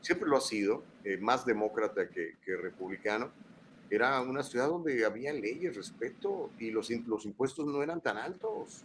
siempre 0.00 0.28
lo 0.28 0.36
ha 0.36 0.40
sido, 0.40 0.84
eh, 1.04 1.16
más 1.16 1.44
demócrata 1.44 2.08
que, 2.08 2.36
que 2.44 2.56
republicano, 2.56 3.32
era 3.90 4.20
una 4.20 4.42
ciudad 4.42 4.68
donde 4.68 5.04
había 5.04 5.32
leyes, 5.32 5.74
respeto 5.76 6.50
y 6.58 6.70
los, 6.70 6.90
los 6.90 7.24
impuestos 7.24 7.66
no 7.66 7.82
eran 7.82 8.00
tan 8.00 8.16
altos. 8.16 8.84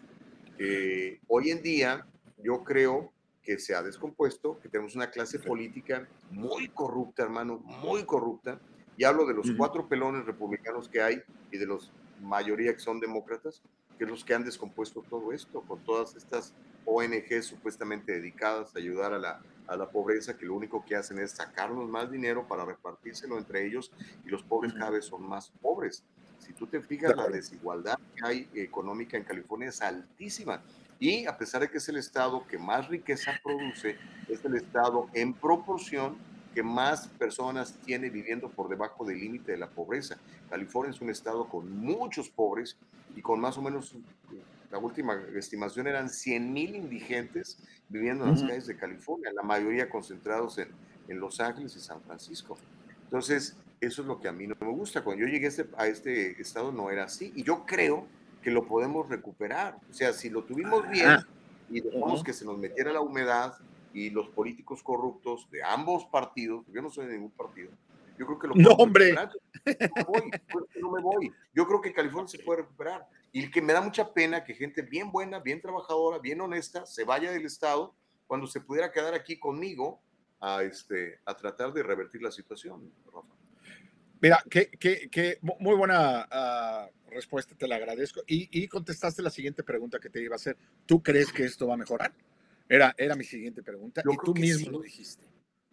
Eh, 0.58 1.20
hoy 1.28 1.52
en 1.52 1.62
día, 1.62 2.08
yo 2.42 2.64
creo 2.64 3.12
que 3.44 3.60
se 3.60 3.76
ha 3.76 3.84
descompuesto, 3.84 4.60
que 4.60 4.70
tenemos 4.70 4.96
una 4.96 5.12
clase 5.12 5.38
política 5.38 6.08
muy 6.32 6.70
corrupta, 6.70 7.22
hermano, 7.22 7.60
muy 7.60 8.04
corrupta. 8.06 8.60
Y 8.98 9.04
hablo 9.04 9.26
de 9.28 9.36
los 9.36 9.52
cuatro 9.58 9.88
pelones 9.88 10.26
republicanos 10.26 10.90
que 10.90 11.02
hay 11.02 11.22
y 11.52 11.58
de 11.58 11.66
los 11.68 11.92
mayoría 12.22 12.74
que 12.74 12.80
son 12.80 13.00
demócratas, 13.00 13.62
que 13.98 14.06
los 14.06 14.24
que 14.24 14.34
han 14.34 14.44
descompuesto 14.44 15.04
todo 15.10 15.32
esto, 15.32 15.62
con 15.62 15.84
todas 15.84 16.16
estas 16.16 16.54
ONGs 16.86 17.46
supuestamente 17.46 18.14
dedicadas 18.14 18.76
a 18.76 18.80
ayudar 18.80 19.14
a 19.14 19.20
la 19.20 19.42
a 19.68 19.76
la 19.76 19.90
pobreza 19.90 20.38
que 20.38 20.46
lo 20.46 20.56
único 20.56 20.84
que 20.86 20.96
hacen 20.96 21.20
es 21.20 21.32
sacarnos 21.32 21.90
más 21.90 22.12
dinero 22.12 22.48
para 22.48 22.66
repartírselo 22.66 23.38
entre 23.38 23.66
ellos 23.66 23.92
y 24.26 24.30
los 24.30 24.44
pobres 24.44 24.74
cada 24.74 24.92
vez 24.92 25.06
son 25.06 25.28
más 25.28 25.52
pobres. 25.62 26.04
Si 26.40 26.54
tú 26.54 26.68
te 26.68 26.82
fijas, 26.82 27.16
la 27.16 27.28
desigualdad 27.28 27.98
que 28.16 28.26
hay 28.26 28.50
económica 28.54 29.18
en 29.18 29.24
California 29.24 29.70
es 29.70 29.82
altísima. 29.82 30.62
Y 31.00 31.26
a 31.26 31.38
pesar 31.38 31.62
de 31.62 31.70
que 31.70 31.80
es 31.80 31.90
el 31.90 31.98
estado 31.98 32.46
que 32.48 32.58
más 32.58 32.88
riqueza 32.88 33.32
produce, 33.44 33.98
es 34.30 34.46
el 34.46 34.56
estado 34.56 35.10
en 35.14 35.34
proporción 35.34 36.18
que 36.56 36.64
más 36.64 37.10
personas 37.10 37.76
tiene 37.86 38.10
viviendo 38.10 38.50
por 38.50 38.70
debajo 38.70 39.04
del 39.06 39.20
límite 39.20 39.52
de 39.52 39.58
la 39.58 39.70
pobreza. 39.70 40.18
California 40.50 40.92
es 40.92 41.02
un 41.02 41.10
estado 41.10 41.50
con 41.50 41.70
muchos 41.70 42.30
pobres 42.30 42.78
y 43.14 43.22
con 43.22 43.42
más 43.42 43.58
o 43.58 43.62
menos, 43.62 43.94
la 44.72 44.78
última 44.78 45.22
estimación 45.36 45.88
eran 45.88 46.10
100 46.10 46.54
mil 46.54 46.76
indigentes 46.76 47.60
viviendo 47.90 48.24
en 48.24 48.32
las 48.32 48.42
calles 48.42 48.68
de 48.68 48.78
California, 48.78 49.32
la 49.34 49.44
mayoría 49.44 49.90
concentrados 49.90 50.58
en, 50.58 50.70
en, 51.10 51.20
Los 51.20 51.42
Ángeles 51.42 51.76
y 51.76 51.82
San 51.82 52.02
Francisco. 52.02 52.58
Entonces, 53.04 53.58
eso 53.82 54.02
es 54.02 54.08
lo 54.08 54.20
que 54.22 54.30
a 54.30 54.32
mí 54.32 54.48
no 54.48 54.56
me 54.60 54.72
gusta. 54.72 55.04
Cuando 55.04 55.26
yo 55.26 55.32
llegué 55.32 55.48
a 55.48 55.50
este, 55.50 55.68
a 55.78 55.88
este 55.88 56.42
estado 56.42 56.72
no 56.72 56.90
era 56.90 57.04
así 57.04 57.34
y 57.36 57.44
yo 57.44 57.66
creo 57.66 58.08
que 58.42 58.50
lo 58.50 58.66
podemos 58.66 59.10
recuperar. 59.10 59.78
O 59.92 59.94
sea, 59.94 60.14
si 60.14 60.30
lo 60.30 60.44
tuvimos 60.46 60.90
bien 60.90 61.18
y 61.70 61.82
dejamos 61.82 62.24
que 62.24 62.32
se 62.32 62.46
nos 62.46 62.58
metiera 62.58 62.94
la 62.94 63.02
humedad 63.02 63.58
y 63.96 64.10
los 64.10 64.28
políticos 64.28 64.84
corruptos 64.84 65.50
de 65.50 65.64
ambos 65.64 66.06
partidos, 66.08 66.66
yo 66.68 66.82
no 66.82 66.90
soy 66.90 67.08
de 67.08 67.14
ningún 67.14 67.32
partido, 67.32 67.72
yo 68.18 68.26
creo 68.26 68.40
que 68.40 68.48
lo 68.48 68.54
No, 68.56 68.72
hombre. 68.72 69.14
No 69.14 69.30
me, 69.66 70.04
voy, 70.04 70.32
no 70.82 70.92
me 70.92 71.02
voy. 71.02 71.32
Yo 71.54 71.66
creo 71.66 71.82
que 71.82 71.94
California 71.94 72.28
se 72.28 72.40
puede 72.40 72.62
recuperar. 72.62 73.08
Y 73.32 73.50
que 73.50 73.62
me 73.62 73.72
da 73.74 73.82
mucha 73.82 74.14
pena 74.14 74.44
que 74.44 74.54
gente 74.54 74.82
bien 74.82 75.12
buena, 75.12 75.40
bien 75.40 75.62
trabajadora, 75.62 76.20
bien 76.20 76.42
honesta, 76.42 76.86
se 76.86 77.06
vaya 77.06 77.32
del 77.32 77.46
Estado 77.46 77.96
cuando 78.28 78.48
se 78.48 78.60
pudiera 78.60 78.92
quedar 78.92 79.14
aquí 79.14 79.40
conmigo 79.40 80.02
a, 80.42 80.64
este, 80.64 81.20
a 81.26 81.36
tratar 81.36 81.72
de 81.74 81.84
revertir 81.84 82.22
la 82.22 82.32
situación, 82.32 82.92
Rafa. 83.06 83.34
Mira, 84.22 84.44
qué, 84.50 84.70
qué, 84.72 85.10
qué, 85.10 85.40
muy 85.42 85.76
buena 85.76 86.28
uh, 86.32 87.10
respuesta, 87.12 87.56
te 87.56 87.68
la 87.68 87.76
agradezco. 87.76 88.22
Y, 88.28 88.50
y, 88.52 88.68
contestaste 88.68 89.22
la 89.22 89.30
siguiente 89.30 89.64
pregunta 89.64 90.00
que 90.00 90.10
te 90.10 90.22
iba 90.22 90.36
a 90.36 90.38
hacer. 90.38 90.58
¿Tú 90.86 91.04
crees 91.04 91.32
que 91.32 91.44
esto 91.44 91.68
va 91.68 91.74
a 91.74 91.78
mejorar? 91.78 92.14
Era, 92.68 92.94
era 92.98 93.16
mi 93.16 93.24
siguiente 93.24 93.62
pregunta. 93.62 94.02
Yo 94.04 94.12
y 94.12 94.18
tú 94.24 94.34
mismo 94.34 94.66
sí. 94.66 94.72
lo 94.72 94.80
dijiste. 94.80 95.26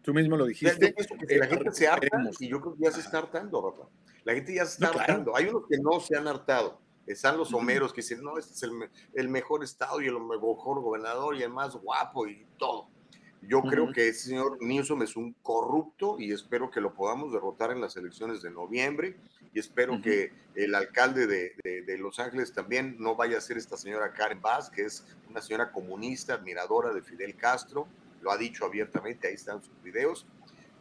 Tú 0.02 0.12
mismo 0.12 0.36
lo 0.36 0.46
dijiste. 0.46 0.94
Yo 0.96 1.26
que 1.26 1.36
la 1.38 1.46
gente 1.46 1.72
se 1.72 1.86
harta 1.86 2.30
y 2.40 2.48
yo 2.48 2.60
creo 2.60 2.74
que 2.74 2.84
ya 2.84 2.90
se 2.90 3.00
está 3.00 3.18
hartando, 3.18 3.70
Rafa. 3.70 3.88
La 4.24 4.34
gente 4.34 4.54
ya 4.54 4.66
se 4.66 4.74
está 4.74 4.86
No, 4.86 4.92
claro. 4.92 5.12
hartando. 5.12 5.36
Hay 5.36 5.46
unos 5.46 5.64
que 5.68 5.78
no 5.78 6.00
se 6.00 6.16
han 6.16 6.28
hartado. 6.28 6.80
Están 7.06 7.36
los 7.36 7.52
homeros 7.52 7.92
que 7.92 8.00
dicen, 8.00 8.22
no, 8.22 8.38
este 8.38 8.52
es 8.54 8.62
el, 8.62 8.72
el 9.14 9.28
mejor 9.28 9.64
estado 9.64 10.00
y 10.00 10.06
el 10.06 10.20
mejor 10.20 10.80
gobernador 10.80 11.34
y 11.36 11.42
el 11.42 11.50
más 11.50 11.74
guapo 11.74 12.28
y 12.28 12.46
todo. 12.58 12.90
Yo 13.48 13.60
creo 13.62 13.84
Ujú. 13.84 13.92
que 13.92 14.08
ese 14.08 14.28
señor 14.28 14.58
Newsom 14.62 15.02
es 15.02 15.16
un 15.16 15.32
corrupto 15.42 16.16
y 16.20 16.32
espero 16.32 16.70
que 16.70 16.80
lo 16.80 16.94
podamos 16.94 17.32
derrotar 17.32 17.72
en 17.72 17.80
las 17.80 17.96
elecciones 17.96 18.40
de 18.40 18.50
noviembre 18.50 19.16
y 19.52 19.58
espero 19.58 19.94
Ujú. 19.94 20.02
que 20.02 20.32
el 20.54 20.74
alcalde 20.74 21.26
de, 21.26 21.54
de- 21.64 21.82
de 21.82 21.98
Los 21.98 22.20
Ángeles 22.20 22.52
también 22.52 22.96
no 23.00 23.16
vaya 23.16 23.38
a 23.38 23.40
ser 23.40 23.58
esta 23.58 23.76
señora 23.76 24.12
Karen 24.12 24.40
Bass, 24.40 24.70
que 24.70 24.82
es 24.84 25.04
una 25.28 25.42
señora 25.42 25.72
comunista, 25.72 26.34
admiradora 26.34 26.92
de 26.94 27.02
Fidel 27.02 27.34
Castro, 27.36 27.88
lo 28.20 28.30
ha 28.30 28.36
dicho 28.38 28.64
abiertamente, 28.64 29.26
ahí 29.26 29.34
están 29.34 29.60
sus 29.62 29.82
videos. 29.82 30.24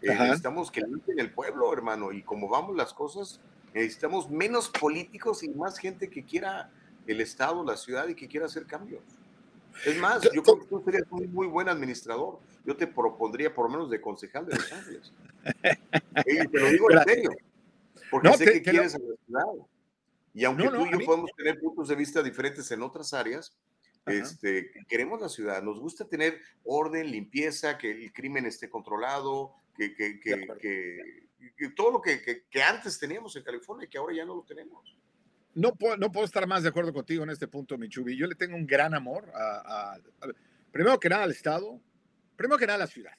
Eh, 0.04 0.16
necesitamos 0.16 0.70
que 0.72 0.82
limpien 0.82 1.20
el 1.20 1.32
pueblo, 1.32 1.74
hermano, 1.74 2.12
y 2.12 2.22
como 2.22 2.48
vamos 2.48 2.76
las 2.76 2.94
cosas, 2.94 3.40
necesitamos 3.74 4.30
menos 4.30 4.70
políticos 4.70 5.42
y 5.44 5.50
más 5.50 5.78
gente 5.80 6.10
que 6.10 6.24
quiera 6.24 6.70
el 7.08 7.22
Estado, 7.22 7.64
la 7.64 7.76
ciudad 7.78 8.08
y 8.08 8.14
que 8.16 8.28
quiera 8.28 8.46
hacer 8.46 8.66
cambios. 8.68 9.02
Es 9.86 9.98
más, 10.00 10.22
yo 10.34 10.44
creo 10.44 10.60
que 10.60 10.66
tú 10.68 10.82
serías 10.86 11.04
un 11.10 11.32
muy 11.34 11.48
buen 11.48 11.68
administrador. 11.70 12.40
Yo 12.66 12.76
te 12.78 12.88
propondría 12.88 13.54
por 13.54 13.66
lo 13.66 13.72
menos 13.72 13.90
de 13.90 14.00
concejal 14.02 14.46
de 14.46 14.56
Los 14.56 14.72
Ángeles. 14.72 15.12
Y 16.26 16.48
te 16.48 16.60
lo 16.60 16.70
digo 16.70 16.92
en 16.92 17.04
serio, 17.04 17.32
porque 18.12 18.30
no, 18.30 18.38
sé 18.38 18.46
te- 18.46 18.54
que 18.54 18.60
te 18.62 18.74
lo- 18.74 18.80
quieres 18.80 18.96
a 18.96 19.00
la 19.00 19.06
ciudad. 19.26 19.68
Y 20.34 20.44
aunque 20.46 20.64
No, 20.66 20.72
no, 20.72 20.78
tú 20.80 20.86
y 20.86 20.92
yo 20.92 20.98
mí- 21.00 21.06
podemos 21.06 21.32
tener 21.36 21.60
puntos 21.60 21.88
de 21.88 21.96
vista 21.96 22.22
diferentes 22.22 22.70
en 22.72 22.82
otras 22.84 23.14
áreas, 23.14 23.58
Ajá. 24.06 24.16
este, 24.18 24.72
queremos 24.88 25.20
la 25.22 25.30
ciudad, 25.30 25.62
nos 25.64 25.80
gusta 25.80 26.06
tener 26.06 26.40
orden, 26.64 27.10
limpieza, 27.12 27.78
que 27.78 27.90
el 27.92 28.14
crimen 28.14 28.46
esté 28.46 28.70
controlado, 28.70 29.54
que, 29.76 29.94
que, 29.96 30.20
que, 30.20 30.48
que- 30.60 31.70
todo 31.76 31.92
lo 31.92 32.02
que, 32.02 32.22
que- 32.22 32.44
que 32.50 32.62
antes 32.62 33.00
teníamos 33.00 33.36
en 33.36 33.44
California 33.44 33.86
y 33.86 33.90
que 33.90 33.98
ahora 33.98 34.16
ya 34.16 34.26
no 34.26 34.36
lo 34.36 34.44
tenemos. 34.44 34.96
No 35.56 35.74
puedo, 35.76 35.98
no 35.98 36.12
puedo 36.12 36.26
estar 36.26 36.46
más 36.48 36.64
de 36.64 36.70
acuerdo 36.70 36.94
contigo 36.94 37.24
en 37.24 37.30
este 37.32 37.48
punto, 37.48 37.78
Michubi. 37.78 38.16
Yo 38.16 38.28
le 38.28 38.36
tengo 38.36 38.56
un 38.56 38.68
gran 38.68 38.94
amor 38.94 39.30
a, 39.34 39.40
a- 39.40 39.96
a- 39.96 40.28
primero 40.72 41.00
que 41.00 41.10
nada 41.10 41.24
al 41.24 41.32
Estado, 41.32 41.80
primero 42.42 42.58
que 42.58 42.66
nada 42.66 42.80
la 42.80 42.88
ciudad, 42.88 43.16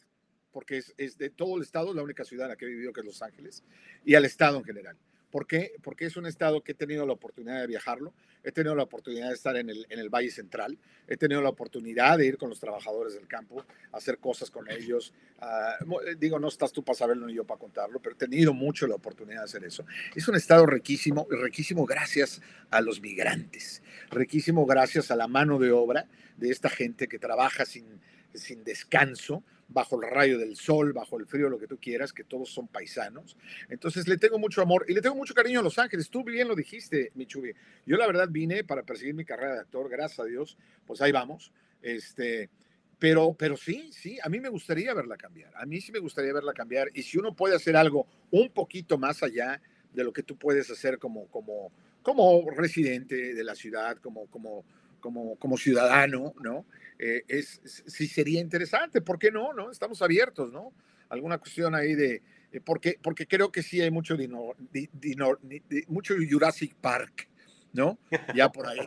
porque 0.50 0.78
es, 0.78 0.92
es 0.96 1.16
de 1.16 1.30
todo 1.30 1.56
el 1.56 1.62
Estado 1.62 1.94
la 1.94 2.02
única 2.02 2.24
ciudad 2.24 2.46
en 2.46 2.50
la 2.50 2.56
que 2.56 2.64
he 2.64 2.68
vivido 2.68 2.92
que 2.92 3.00
es 3.00 3.06
Los 3.06 3.22
Ángeles, 3.22 3.62
y 4.04 4.14
al 4.14 4.24
Estado 4.24 4.58
en 4.58 4.64
general. 4.64 4.96
¿Por 5.30 5.46
qué? 5.46 5.72
Porque 5.82 6.04
es 6.04 6.18
un 6.18 6.26
Estado 6.26 6.62
que 6.62 6.72
he 6.72 6.74
tenido 6.74 7.06
la 7.06 7.14
oportunidad 7.14 7.60
de 7.60 7.66
viajarlo, 7.66 8.12
he 8.44 8.52
tenido 8.52 8.74
la 8.74 8.82
oportunidad 8.82 9.28
de 9.28 9.34
estar 9.34 9.56
en 9.56 9.70
el, 9.70 9.86
en 9.88 9.98
el 9.98 10.10
Valle 10.10 10.30
Central, 10.30 10.76
he 11.08 11.16
tenido 11.16 11.40
la 11.40 11.48
oportunidad 11.48 12.18
de 12.18 12.26
ir 12.26 12.36
con 12.36 12.50
los 12.50 12.60
trabajadores 12.60 13.14
del 13.14 13.26
campo, 13.26 13.64
hacer 13.92 14.18
cosas 14.18 14.50
con 14.50 14.70
ellos. 14.70 15.14
Eh, 15.40 16.16
digo, 16.18 16.38
no 16.38 16.48
estás 16.48 16.70
tú 16.70 16.84
para 16.84 16.98
saberlo 16.98 17.26
ni 17.26 17.32
yo 17.32 17.44
para 17.44 17.58
contarlo, 17.58 17.98
pero 18.00 18.14
he 18.14 18.18
tenido 18.18 18.52
mucho 18.52 18.86
la 18.86 18.96
oportunidad 18.96 19.38
de 19.38 19.44
hacer 19.44 19.64
eso. 19.64 19.86
Es 20.14 20.28
un 20.28 20.34
estado 20.34 20.66
riquísimo, 20.66 21.26
riquísimo 21.30 21.86
gracias 21.86 22.42
a 22.70 22.82
los 22.82 23.00
migrantes, 23.00 23.82
riquísimo 24.10 24.66
gracias 24.66 25.10
a 25.10 25.16
la 25.16 25.28
mano 25.28 25.58
de 25.58 25.70
obra 25.70 26.08
de 26.36 26.50
esta 26.50 26.68
gente 26.68 27.08
que 27.08 27.18
trabaja 27.18 27.64
sin, 27.64 28.02
sin 28.34 28.64
descanso, 28.64 29.42
bajo 29.68 30.00
el 30.00 30.08
rayo 30.10 30.38
del 30.38 30.56
sol, 30.56 30.92
bajo 30.92 31.18
el 31.18 31.26
frío, 31.26 31.48
lo 31.48 31.58
que 31.58 31.66
tú 31.66 31.78
quieras, 31.78 32.12
que 32.12 32.24
todos 32.24 32.50
son 32.50 32.68
paisanos. 32.68 33.36
Entonces 33.68 34.06
le 34.06 34.18
tengo 34.18 34.38
mucho 34.38 34.62
amor 34.62 34.84
y 34.88 34.94
le 34.94 35.00
tengo 35.00 35.16
mucho 35.16 35.34
cariño 35.34 35.60
a 35.60 35.62
Los 35.62 35.78
Ángeles. 35.78 36.10
Tú 36.10 36.22
bien 36.24 36.48
lo 36.48 36.54
dijiste, 36.54 37.10
Michubi. 37.14 37.52
Yo 37.86 37.96
la 37.96 38.06
verdad 38.06 38.28
vine 38.30 38.64
para 38.64 38.82
perseguir 38.82 39.14
mi 39.14 39.24
carrera 39.24 39.54
de 39.54 39.60
actor, 39.60 39.88
gracias 39.88 40.20
a 40.20 40.24
Dios, 40.24 40.56
pues 40.86 41.00
ahí 41.00 41.12
vamos. 41.12 41.52
Este, 41.80 42.50
pero, 42.98 43.34
pero 43.34 43.56
sí, 43.56 43.90
sí, 43.92 44.18
a 44.22 44.28
mí 44.28 44.38
me 44.38 44.48
gustaría 44.48 44.94
verla 44.94 45.16
cambiar. 45.16 45.52
A 45.56 45.66
mí 45.66 45.80
sí 45.80 45.90
me 45.90 45.98
gustaría 45.98 46.32
verla 46.32 46.52
cambiar. 46.52 46.90
Y 46.94 47.02
si 47.02 47.18
uno 47.18 47.34
puede 47.34 47.56
hacer 47.56 47.76
algo 47.76 48.06
un 48.30 48.50
poquito 48.50 48.98
más 48.98 49.22
allá 49.22 49.60
de 49.92 50.04
lo 50.04 50.12
que 50.12 50.22
tú 50.22 50.36
puedes 50.36 50.70
hacer 50.70 50.98
como, 50.98 51.26
como, 51.26 51.72
como 52.02 52.48
residente 52.50 53.34
de 53.34 53.44
la 53.44 53.54
ciudad, 53.54 53.96
como, 53.98 54.26
como, 54.26 54.64
como, 55.02 55.36
como 55.36 55.58
ciudadano, 55.58 56.32
¿no? 56.42 56.64
Eh, 56.98 57.24
es, 57.28 57.60
sí 57.86 58.06
sería 58.06 58.40
interesante. 58.40 59.02
¿Por 59.02 59.18
qué 59.18 59.30
no? 59.30 59.52
¿no? 59.52 59.70
Estamos 59.70 60.00
abiertos, 60.00 60.50
¿no? 60.50 60.72
Alguna 61.10 61.36
cuestión 61.36 61.74
ahí 61.74 61.94
de... 61.94 62.22
eh, 62.52 62.60
porque, 62.64 62.98
porque 63.02 63.26
creo 63.26 63.52
que 63.52 63.62
sí 63.62 63.82
hay 63.82 63.90
mucho, 63.90 64.16
dino- 64.16 64.54
di- 64.72 64.88
dino- 64.94 65.38
di- 65.42 65.84
mucho 65.88 66.14
Jurassic 66.30 66.74
Park, 66.76 67.28
¿no? 67.74 67.98
Ya 68.34 68.48
por 68.50 68.66
ahí, 68.66 68.78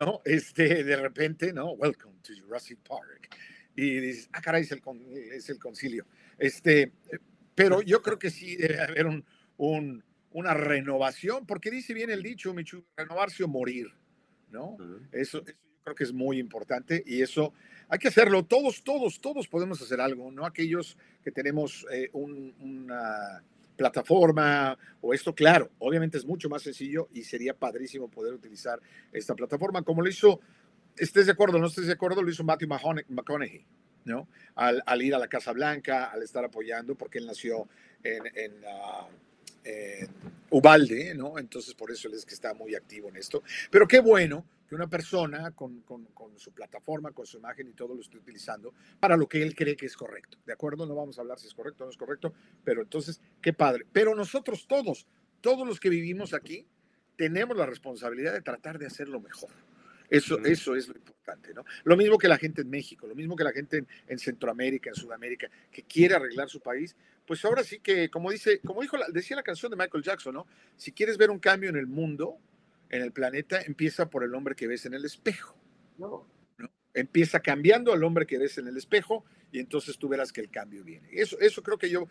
¿no? 0.00 0.22
Este, 0.24 0.82
de 0.84 0.96
repente, 0.96 1.52
¿no? 1.52 1.72
Welcome 1.72 2.16
to 2.22 2.32
Jurassic 2.40 2.78
Park. 2.88 3.28
Y 3.76 4.00
dices, 4.00 4.30
ah, 4.32 4.40
caray, 4.40 4.62
es 4.62 4.72
el, 4.72 4.80
es 5.32 5.50
el 5.50 5.58
concilio. 5.58 6.06
Este, 6.38 6.92
pero 7.54 7.82
yo 7.82 8.00
creo 8.02 8.18
que 8.18 8.30
sí 8.30 8.56
debe 8.56 8.80
haber 8.80 9.06
un, 9.06 9.24
un- 9.58 10.02
una 10.30 10.54
renovación, 10.54 11.46
porque 11.46 11.70
dice 11.70 11.92
bien 11.94 12.10
el 12.10 12.22
dicho, 12.22 12.54
Michu, 12.54 12.84
renovarse 12.96 13.42
o 13.44 13.48
morir, 13.48 13.88
¿no? 14.50 14.76
Eso, 15.12 15.38
eso 15.38 15.44
yo 15.46 15.54
creo 15.84 15.94
que 15.94 16.04
es 16.04 16.12
muy 16.12 16.38
importante 16.38 17.02
y 17.06 17.22
eso 17.22 17.52
hay 17.88 17.98
que 17.98 18.08
hacerlo. 18.08 18.44
Todos, 18.44 18.82
todos, 18.82 19.20
todos 19.20 19.48
podemos 19.48 19.80
hacer 19.80 20.00
algo, 20.00 20.30
no 20.30 20.44
aquellos 20.44 20.96
que 21.22 21.30
tenemos 21.30 21.86
eh, 21.92 22.10
un- 22.12 22.54
una 22.60 23.42
plataforma 23.76 24.76
o 25.00 25.14
esto, 25.14 25.34
claro, 25.34 25.70
obviamente 25.78 26.18
es 26.18 26.26
mucho 26.26 26.48
más 26.48 26.62
sencillo 26.62 27.08
y 27.12 27.22
sería 27.22 27.54
padrísimo 27.54 28.08
poder 28.08 28.34
utilizar 28.34 28.80
esta 29.12 29.34
plataforma 29.34 29.82
como 29.82 30.02
lo 30.02 30.08
hizo, 30.08 30.40
estés 30.96 31.26
de 31.26 31.32
acuerdo 31.32 31.58
o 31.58 31.60
no 31.60 31.68
estés 31.68 31.86
de 31.86 31.92
acuerdo, 31.92 32.22
lo 32.22 32.28
hizo 32.30 32.42
Matthew 32.42 32.68
McConaughey, 33.08 33.64
¿no? 34.04 34.28
Al, 34.56 34.82
al 34.84 35.02
ir 35.02 35.14
a 35.14 35.18
la 35.18 35.28
Casa 35.28 35.52
Blanca, 35.52 36.06
al 36.06 36.22
estar 36.24 36.44
apoyando, 36.44 36.96
porque 36.96 37.18
él 37.18 37.26
nació 37.26 37.68
en, 38.02 38.22
en, 38.34 38.52
ah, 38.66 39.06
en 39.68 40.08
Ubalde, 40.50 41.14
¿no? 41.14 41.38
Entonces 41.38 41.74
por 41.74 41.90
eso 41.90 42.08
él 42.08 42.14
es 42.14 42.24
que 42.24 42.34
está 42.34 42.54
muy 42.54 42.74
activo 42.74 43.08
en 43.08 43.16
esto. 43.16 43.42
Pero 43.70 43.86
qué 43.86 44.00
bueno 44.00 44.44
que 44.68 44.74
una 44.74 44.88
persona 44.88 45.50
con, 45.52 45.80
con, 45.80 46.04
con, 46.06 46.38
su 46.38 46.52
plataforma, 46.52 47.12
con 47.12 47.26
su 47.26 47.38
imagen 47.38 47.68
y 47.68 47.72
todo 47.72 47.94
lo 47.94 48.02
esté 48.02 48.18
utilizando 48.18 48.74
para 49.00 49.16
lo 49.16 49.26
que 49.26 49.42
él 49.42 49.54
cree 49.54 49.76
que 49.76 49.86
es 49.86 49.96
correcto. 49.96 50.38
¿De 50.44 50.52
acuerdo? 50.52 50.86
No 50.86 50.94
vamos 50.94 51.18
a 51.18 51.22
hablar 51.22 51.38
si 51.38 51.46
es 51.46 51.54
correcto 51.54 51.84
o 51.84 51.86
no 51.86 51.90
es 51.90 51.96
correcto, 51.96 52.34
pero 52.64 52.82
entonces, 52.82 53.20
qué 53.40 53.52
padre. 53.52 53.86
Pero 53.92 54.14
nosotros 54.14 54.66
todos, 54.66 55.06
todos 55.40 55.66
los 55.66 55.80
que 55.80 55.88
vivimos 55.88 56.34
aquí, 56.34 56.66
tenemos 57.16 57.56
la 57.56 57.66
responsabilidad 57.66 58.32
de 58.32 58.42
tratar 58.42 58.78
de 58.78 58.86
hacerlo 58.86 59.20
mejor. 59.20 59.50
Eso, 60.10 60.38
eso 60.44 60.74
es 60.74 60.88
lo 60.88 60.94
importante, 60.96 61.52
¿no? 61.52 61.64
Lo 61.84 61.96
mismo 61.96 62.16
que 62.18 62.28
la 62.28 62.38
gente 62.38 62.62
en 62.62 62.70
México, 62.70 63.06
lo 63.06 63.14
mismo 63.14 63.36
que 63.36 63.44
la 63.44 63.52
gente 63.52 63.78
en, 63.78 63.88
en 64.06 64.18
Centroamérica, 64.18 64.90
en 64.90 64.96
Sudamérica, 64.96 65.48
que 65.70 65.82
quiere 65.82 66.14
arreglar 66.14 66.48
su 66.48 66.60
país, 66.60 66.96
pues 67.26 67.44
ahora 67.44 67.62
sí 67.62 67.78
que, 67.80 68.08
como 68.08 68.30
dice, 68.30 68.60
como 68.60 68.80
dijo, 68.80 68.96
la- 68.96 69.08
decía 69.08 69.36
la 69.36 69.42
canción 69.42 69.70
de 69.70 69.76
Michael 69.76 70.02
Jackson, 70.02 70.34
¿no? 70.34 70.46
Si 70.76 70.92
quieres 70.92 71.18
ver 71.18 71.30
un 71.30 71.38
cambio 71.38 71.68
en 71.68 71.76
el 71.76 71.86
mundo, 71.86 72.38
en 72.88 73.02
el 73.02 73.12
planeta, 73.12 73.60
empieza 73.60 74.08
por 74.08 74.24
el 74.24 74.34
hombre 74.34 74.54
que 74.54 74.66
ves 74.66 74.86
en 74.86 74.94
el 74.94 75.04
espejo. 75.04 75.54
No, 75.98 76.26
Empieza 76.94 77.40
cambiando 77.40 77.92
al 77.92 78.02
hombre 78.02 78.26
que 78.26 78.38
ves 78.38 78.56
en 78.58 78.66
el 78.66 78.76
espejo 78.76 79.24
y 79.52 79.60
entonces 79.60 79.98
tú 79.98 80.08
verás 80.08 80.32
que 80.32 80.40
el 80.40 80.50
cambio 80.50 80.82
viene. 80.82 81.06
Eso, 81.12 81.38
eso 81.38 81.62
creo 81.62 81.76
que 81.78 81.90
yo 81.90 82.08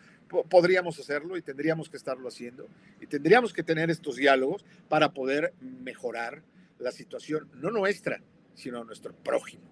podríamos 0.48 0.98
hacerlo 1.00 1.36
y 1.36 1.42
tendríamos 1.42 1.90
que 1.90 1.96
estarlo 1.96 2.28
haciendo 2.28 2.68
y 3.00 3.06
tendríamos 3.06 3.52
que 3.52 3.62
tener 3.64 3.90
estos 3.90 4.16
diálogos 4.16 4.64
para 4.88 5.12
poder 5.12 5.52
mejorar 5.60 6.42
la 6.78 6.92
situación, 6.92 7.50
no 7.54 7.70
nuestra, 7.70 8.22
sino 8.54 8.84
nuestro 8.84 9.14
prójimo, 9.14 9.70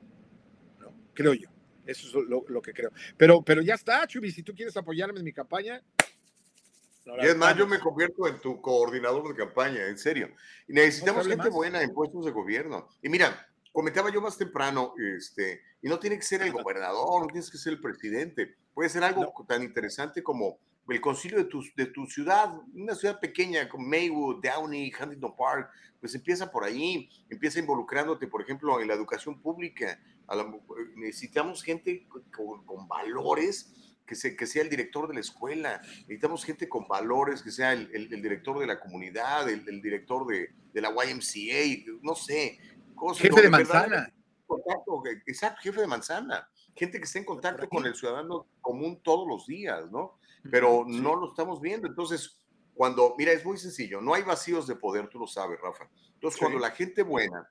¿no? 0.81 0.95
Creo 1.15 1.35
yo. 1.35 1.49
Eso 1.87 2.21
es 2.21 2.29
lo, 2.29 2.63
que 2.63 2.73
creo. 2.73 2.91
Pero, 3.17 3.43
pero 3.43 3.63
ya 3.63 3.75
está, 3.75 4.07
Chubi, 4.07 4.33
si 4.33 4.43
tú 4.43 4.53
quieres 4.55 4.77
apoyarme 4.77 5.21
en 5.21 5.25
mi 5.25 5.33
campaña. 5.33 5.81
Y 7.23 7.27
es 7.27 7.37
más, 7.37 7.57
yo 7.57 7.69
me 7.69 7.79
convierto 7.79 8.27
en 8.27 8.41
tu 8.41 8.61
coordinador 8.61 9.29
de 9.29 9.37
campaña, 9.37 9.87
en 9.87 9.97
serio. 9.97 10.29
Y 10.67 10.73
necesitamos 10.73 11.29
gente 11.29 11.49
buena 11.49 11.81
en 11.81 11.95
puestos 11.95 12.25
de 12.25 12.33
gobierno. 12.33 12.89
Y 13.01 13.09
mira, 13.09 13.49
comentaba 13.71 14.11
yo 14.11 14.21
más 14.21 14.37
temprano, 14.37 14.95
este, 15.17 15.63
y 15.81 15.89
no 15.89 16.01
tiene 16.01 16.17
que 16.17 16.25
ser 16.25 16.43
el 16.43 16.51
gobernador, 16.51 17.21
no 17.21 17.27
tienes 17.29 17.49
que 17.49 17.59
ser 17.59 17.75
el 17.75 17.81
presidente, 17.81 18.57
puede 18.75 18.89
ser 18.89 19.05
algo 19.05 19.33
tan 19.47 19.63
interesante 19.63 20.23
como 20.23 20.59
el 20.89 21.01
concilio 21.01 21.39
de 21.39 21.45
tu, 21.45 21.65
de 21.77 21.87
tu 21.87 22.07
ciudad, 22.07 22.55
una 22.75 22.95
ciudad 22.95 23.19
pequeña 23.19 23.69
como 23.69 23.87
Maywood, 23.87 24.43
Downey, 24.43 24.93
Huntington 24.99 25.35
Park, 25.37 25.71
pues 26.01 26.15
empieza 26.15 26.51
por 26.51 26.65
ahí, 26.65 27.09
empieza 27.29 27.59
involucrándote, 27.59 28.29
por 28.29 28.43
ejemplo, 28.43 28.81
en 28.81 28.89
la 28.89 28.95
educación 28.95 29.41
pública. 29.41 30.01
necesitamos 30.95 31.63
gente 31.63 32.07
con, 32.65 32.89
valores, 32.89 33.73
que, 34.07 34.37
que, 34.37 34.47
sea 34.47 34.63
el 34.63 34.71
director 34.71 35.09
de 35.09 35.15
la 35.15 35.21
escuela, 35.21 35.81
necesitamos 35.83 36.45
gente 36.45 36.69
con 36.69 36.87
valores, 36.87 37.43
que 37.43 37.51
sea 37.51 37.73
el, 37.73 37.91
el, 37.93 38.23
director 38.23 38.59
de 38.59 38.67
la 38.67 38.79
comunidad, 38.79 39.49
el, 39.49 39.69
el 39.69 39.83
director 39.83 40.27
de, 40.27 40.51
de, 40.73 40.81
la 40.81 40.91
YMCA, 40.91 41.91
no 42.03 42.15
sé, 42.15 42.61
jefe 43.17 43.43
de 43.43 43.51
manzana. 43.51 44.13
exacto, 45.27 45.63
jefe 45.63 45.81
de 45.81 45.87
manzana. 45.87 46.49
Gente 46.77 46.99
que 46.99 47.05
esté 47.05 47.19
en 47.19 47.25
contacto 47.25 47.69
con 47.69 47.87
el 47.87 47.95
ciudadano 47.95 48.47
común 48.61 49.01
todos 49.03 49.27
los 49.27 49.47
días, 49.47 49.91
¿no? 49.91 50.19
Pero 50.51 50.85
no 50.87 51.17
lo 51.17 51.29
estamos 51.29 51.61
viendo. 51.61 51.89
Entonces, 51.89 52.41
cuando, 52.75 53.15
mira, 53.17 53.33
es 53.33 53.45
muy 53.45 53.57
sencillo, 53.57 54.01
no 54.01 54.15
hay 54.15 54.23
vacíos 54.23 54.67
de 54.67 54.77
poder, 54.77 55.09
tú 55.09 55.19
lo 55.19 55.27
sabes, 55.27 55.59
Rafa. 55.61 55.89
Entonces, 56.15 56.39
cuando 56.39 56.59
la 56.59 56.71
gente 56.71 57.03
buena 57.03 57.49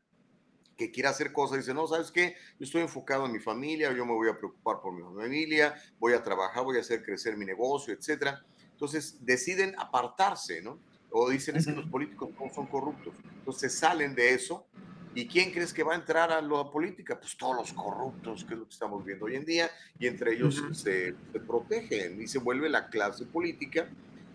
que 0.77 0.91
quiere 0.91 1.09
hacer 1.09 1.31
cosas, 1.31 1.57
dice, 1.57 1.73
no, 1.73 1.88
¿sabes 1.88 2.11
qué? 2.11 2.35
Yo 2.59 2.65
estoy 2.65 2.81
enfocado 2.81 3.26
en 3.26 3.31
mi 3.31 3.39
familia, 3.39 3.93
yo 3.93 4.05
me 4.05 4.13
voy 4.13 4.30
a 4.30 4.38
preocupar 4.38 4.81
por 4.81 4.93
mi 4.93 5.01
familia, 5.01 5.73
voy 5.99 6.13
a 6.13 6.22
trabajar, 6.22 6.63
voy 6.63 6.77
a 6.77 6.81
hacer 6.81 7.01
crecer 7.03 7.38
mi 7.38 7.45
negocio, 7.45 7.93
etcétera. 7.93 8.43
Entonces, 8.72 9.26
deciden 9.26 9.73
apartarse, 9.80 10.61
¿no? 10.61 10.80
O 11.09 11.30
dicen, 11.30 11.55
es 11.55 11.65
que 11.65 11.72
los 11.72 11.89
políticos 11.89 12.30
no 12.39 12.53
son 12.53 12.67
corruptos. 12.67 13.15
Entonces, 13.38 13.73
salen 13.73 14.13
de 14.15 14.34
eso 14.34 14.67
¿Y 15.15 15.27
quién 15.27 15.51
crees 15.51 15.73
que 15.73 15.81
va 15.81 15.93
a 15.93 15.95
entrar 15.95 16.29
a 16.29 16.41
la 16.41 16.69
política? 16.69 17.17
Pues 17.17 17.37
todos 17.37 17.55
los 17.55 17.71
corruptos, 17.71 18.43
que 18.43 18.53
es 18.53 18.59
lo 18.59 18.65
que 18.65 18.73
estamos 18.73 19.03
viendo 19.05 19.25
hoy 19.25 19.37
en 19.37 19.45
día, 19.45 19.71
y 19.97 20.07
entre 20.07 20.33
ellos 20.33 20.61
se, 20.73 21.15
protegen 21.47 22.21
y 22.21 22.27
se 22.27 22.37
vuelve 22.37 22.69
la 22.69 22.89
clase 22.89 23.25
política. 23.25 23.87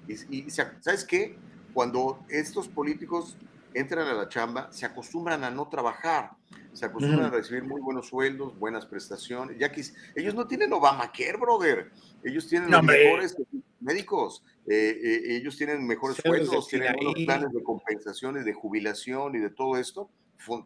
Y, 0.09 0.51
¿sabes 0.51 1.05
qué? 1.05 1.37
Cuando 1.75 2.25
estos 2.31 2.67
políticos 2.67 3.37
entran 3.75 4.09
a 4.09 4.15
la 4.15 4.29
chamba, 4.31 4.73
se 4.73 4.87
acostumbran 4.87 5.45
a 5.45 5.51
no 5.51 5.69
trabajar, 5.69 6.31
se 6.73 6.87
acostumbran 6.87 7.27
a 7.27 7.31
recibir 7.31 7.63
muy 7.63 7.83
buenos 7.83 8.09
sueldos, 8.09 8.59
buenas 8.59 8.87
prestaciones. 8.87 9.59
Ya 9.59 9.71
que 9.71 9.85
ellos 10.17 10.35
no 10.35 10.47
tienen 10.47 10.73
Obamacare, 10.73 11.37
brother. 11.37 11.93
Ellos 12.25 12.49
tienen 12.49 12.71
los 12.71 12.83
mejores 12.83 13.37
médicos, 13.81 14.43
eh, 14.67 14.99
eh, 15.03 15.37
ellos 15.37 15.59
tienen 15.59 15.87
mejores 15.87 16.17
sueldos, 16.17 16.69
tienen 16.69 16.95
buenos 16.95 17.15
planes 17.27 17.53
de 17.53 17.63
compensaciones, 17.63 18.47
de 18.47 18.55
jubilación 18.55 19.35
y 19.35 19.39
de 19.39 19.51
todo 19.51 19.77
esto 19.77 20.09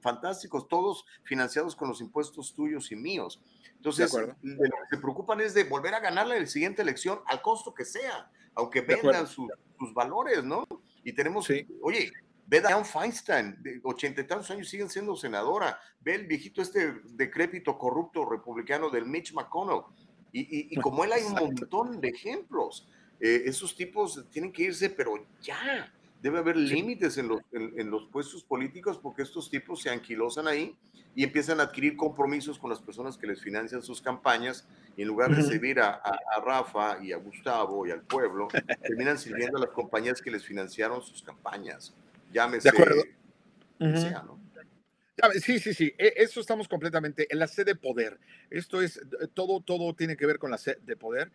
fantásticos, 0.01 0.69
todos 0.69 1.05
financiados 1.25 1.77
con 1.77 1.89
los 1.89 2.01
impuestos 2.01 2.55
tuyos 2.55 2.91
y 2.93 2.97
míos. 2.97 3.43
Entonces, 3.77 4.13
lo 4.13 4.61
que 4.61 4.89
se 4.91 4.97
preocupan 4.97 5.41
es 5.41 5.53
de 5.55 5.65
volver 5.65 5.95
a 5.95 6.01
ganarle 6.01 6.41
la 6.41 6.47
siguiente 6.47 6.83
elección 6.83 7.21
al 7.27 7.43
costo 7.43 7.75
que 7.75 7.85
sea, 7.85 8.31
aunque 8.55 8.81
vendan 8.81 9.27
sus 9.27 9.49
valores, 9.93 10.43
¿no? 10.45 10.67
Y 11.03 11.13
tenemos, 11.13 11.49
oye, 11.83 12.11
ve 12.47 12.59
a 12.59 12.69
Diane 12.69 12.85
Feinstein, 12.85 13.63
de 13.63 13.81
ochenta 13.83 14.21
y 14.21 14.27
tantos 14.27 14.51
años 14.51 14.69
siguen 14.69 14.89
siendo 14.89 15.17
senadora, 15.17 15.79
ve 16.01 16.15
el 16.15 16.27
viejito 16.27 16.63
este 16.63 17.01
decrépito, 17.05 17.77
corrupto 17.77 18.25
republicano 18.25 18.89
del 18.91 19.07
Mitch 19.07 19.35
McConnell, 19.35 19.83
y, 20.33 20.75
como 20.81 21.05
él 21.05 21.13
hay 21.13 21.23
un 21.23 21.35
montón 21.35 22.01
de 22.01 22.09
ejemplos. 22.09 22.89
Eh, 23.21 23.45
esos 23.47 23.77
tipos 23.77 24.29
tienen 24.31 24.51
que 24.51 24.65
irse, 24.65 24.91
pero 24.91 25.15
ya, 25.41 25.93
debe 26.25 26.39
haber 26.39 26.57
límites 26.57 27.19
en 27.19 27.29
los, 27.29 27.43
en, 27.53 27.91
los 27.91 28.07
puestos 28.07 28.43
políticos 28.43 28.99
porque 29.01 29.21
estos 29.21 29.51
tipos 29.51 29.83
se 29.83 29.91
anquilosan 29.91 30.49
ahí 30.49 30.75
y 31.15 31.23
empiezan 31.23 31.61
a 31.61 31.65
adquirir 31.65 31.99
compromisos 31.99 32.59
con 32.59 32.71
las 32.71 32.81
personas 32.81 33.19
que 33.19 33.27
les 33.27 33.43
financian 33.43 33.83
sus 33.83 34.01
campañas 34.01 34.67
y 34.97 35.03
en 35.03 35.09
lugar 35.09 35.37
de 35.37 35.43
servir 35.43 35.81
a, 35.81 35.91
a, 35.91 36.41
Rafa 36.43 36.97
y 37.05 37.13
a 37.13 37.19
Gustavo 37.19 37.87
y 37.87 37.91
al 37.91 38.01
pueblo, 38.01 38.49
terminan 38.83 39.19
sirviendo 39.19 39.59
a 39.59 39.61
las 39.61 39.71
compañías 39.71 40.23
que 40.23 40.31
les 40.31 40.43
financiaron 40.43 41.03
sus 41.03 41.23
campañas. 41.23 41.93
Llámese. 42.33 42.71
De 42.71 42.79
acuerdo. 42.79 43.03
Sí, 45.41 45.59
sí, 45.59 45.75
sí, 45.75 45.93
e, 45.99 46.15
eso 46.17 46.41
estamos 46.41 46.69
completamente 46.69 47.27
en 47.31 47.39
la 47.39 47.49
sede 47.49 47.73
de 47.73 47.75
poder. 47.75 48.19
Esto 48.49 48.81
es, 48.81 48.99
todo, 49.35 49.61
todo 49.61 49.95
tiene 49.95 50.17
que 50.17 50.25
ver 50.25 50.39
con 50.39 50.51
la 50.51 50.57
sede 50.57 50.79
de 50.87 50.97
poder, 50.97 51.31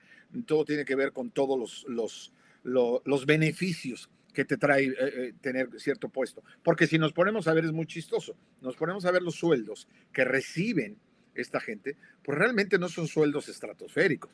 todo 0.48 0.66
tiene 0.66 0.84
que 0.84 0.96
ver 0.96 1.14
con 1.14 1.30
todos 1.30 1.60
los, 1.60 1.86
los, 1.88 2.34
los, 2.64 3.02
los 3.06 3.26
beneficios 3.28 4.10
que 4.34 4.46
te 4.46 4.58
trae 4.58 4.86
eh, 4.86 4.96
eh, 5.00 5.34
tener 5.42 5.70
cierto 5.80 6.10
puesto. 6.10 6.44
Porque 6.64 6.88
si 6.88 6.98
nos 6.98 7.14
ponemos 7.14 7.48
a 7.48 7.54
ver, 7.54 7.66
es 7.66 7.72
muy 7.72 7.86
chistoso, 7.86 8.38
nos 8.62 8.76
ponemos 8.76 9.06
a 9.06 9.12
ver 9.12 9.22
los 9.22 9.36
sueldos 9.36 9.88
que 10.14 10.24
reciben 10.24 10.98
esta 11.34 11.60
gente, 11.60 11.98
pues 12.24 12.38
realmente 12.38 12.78
no 12.78 12.90
son 12.90 13.08
sueldos 13.08 13.50
estratosféricos. 13.50 14.32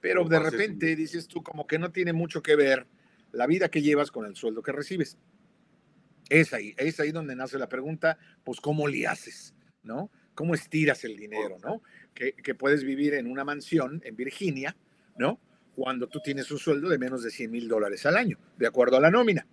Pero 0.00 0.24
de 0.24 0.38
repente 0.38 0.94
dices 0.94 1.26
tú 1.26 1.42
como 1.42 1.66
que 1.66 1.78
no 1.78 1.90
tiene 1.90 2.12
mucho 2.12 2.42
que 2.42 2.56
ver 2.56 2.86
la 3.32 3.46
vida 3.46 3.70
que 3.70 3.82
llevas 3.82 4.10
con 4.10 4.26
el 4.26 4.36
sueldo 4.36 4.62
que 4.62 4.72
recibes. 4.72 5.18
Es 6.28 6.52
ahí, 6.52 6.74
es 6.76 7.00
ahí 7.00 7.12
donde 7.12 7.36
nace 7.36 7.58
la 7.58 7.68
pregunta, 7.68 8.18
pues 8.44 8.60
¿cómo 8.60 8.88
le 8.88 9.06
haces? 9.06 9.54
¿No? 9.82 10.10
¿Cómo 10.34 10.54
estiras 10.54 11.04
el 11.04 11.16
dinero? 11.16 11.56
¿No? 11.62 11.82
Que, 12.14 12.32
que 12.32 12.54
puedes 12.54 12.84
vivir 12.84 13.14
en 13.14 13.26
una 13.26 13.44
mansión 13.44 14.00
en 14.04 14.16
Virginia, 14.16 14.76
¿no? 15.16 15.40
Cuando 15.76 16.08
tú 16.08 16.20
tienes 16.20 16.50
un 16.50 16.58
sueldo 16.58 16.88
de 16.88 16.98
menos 16.98 17.22
de 17.22 17.30
100 17.30 17.50
mil 17.50 17.68
dólares 17.68 18.04
al 18.06 18.16
año, 18.16 18.38
de 18.56 18.66
acuerdo 18.66 18.96
a 18.96 19.00
la 19.00 19.10
nómina. 19.10 19.46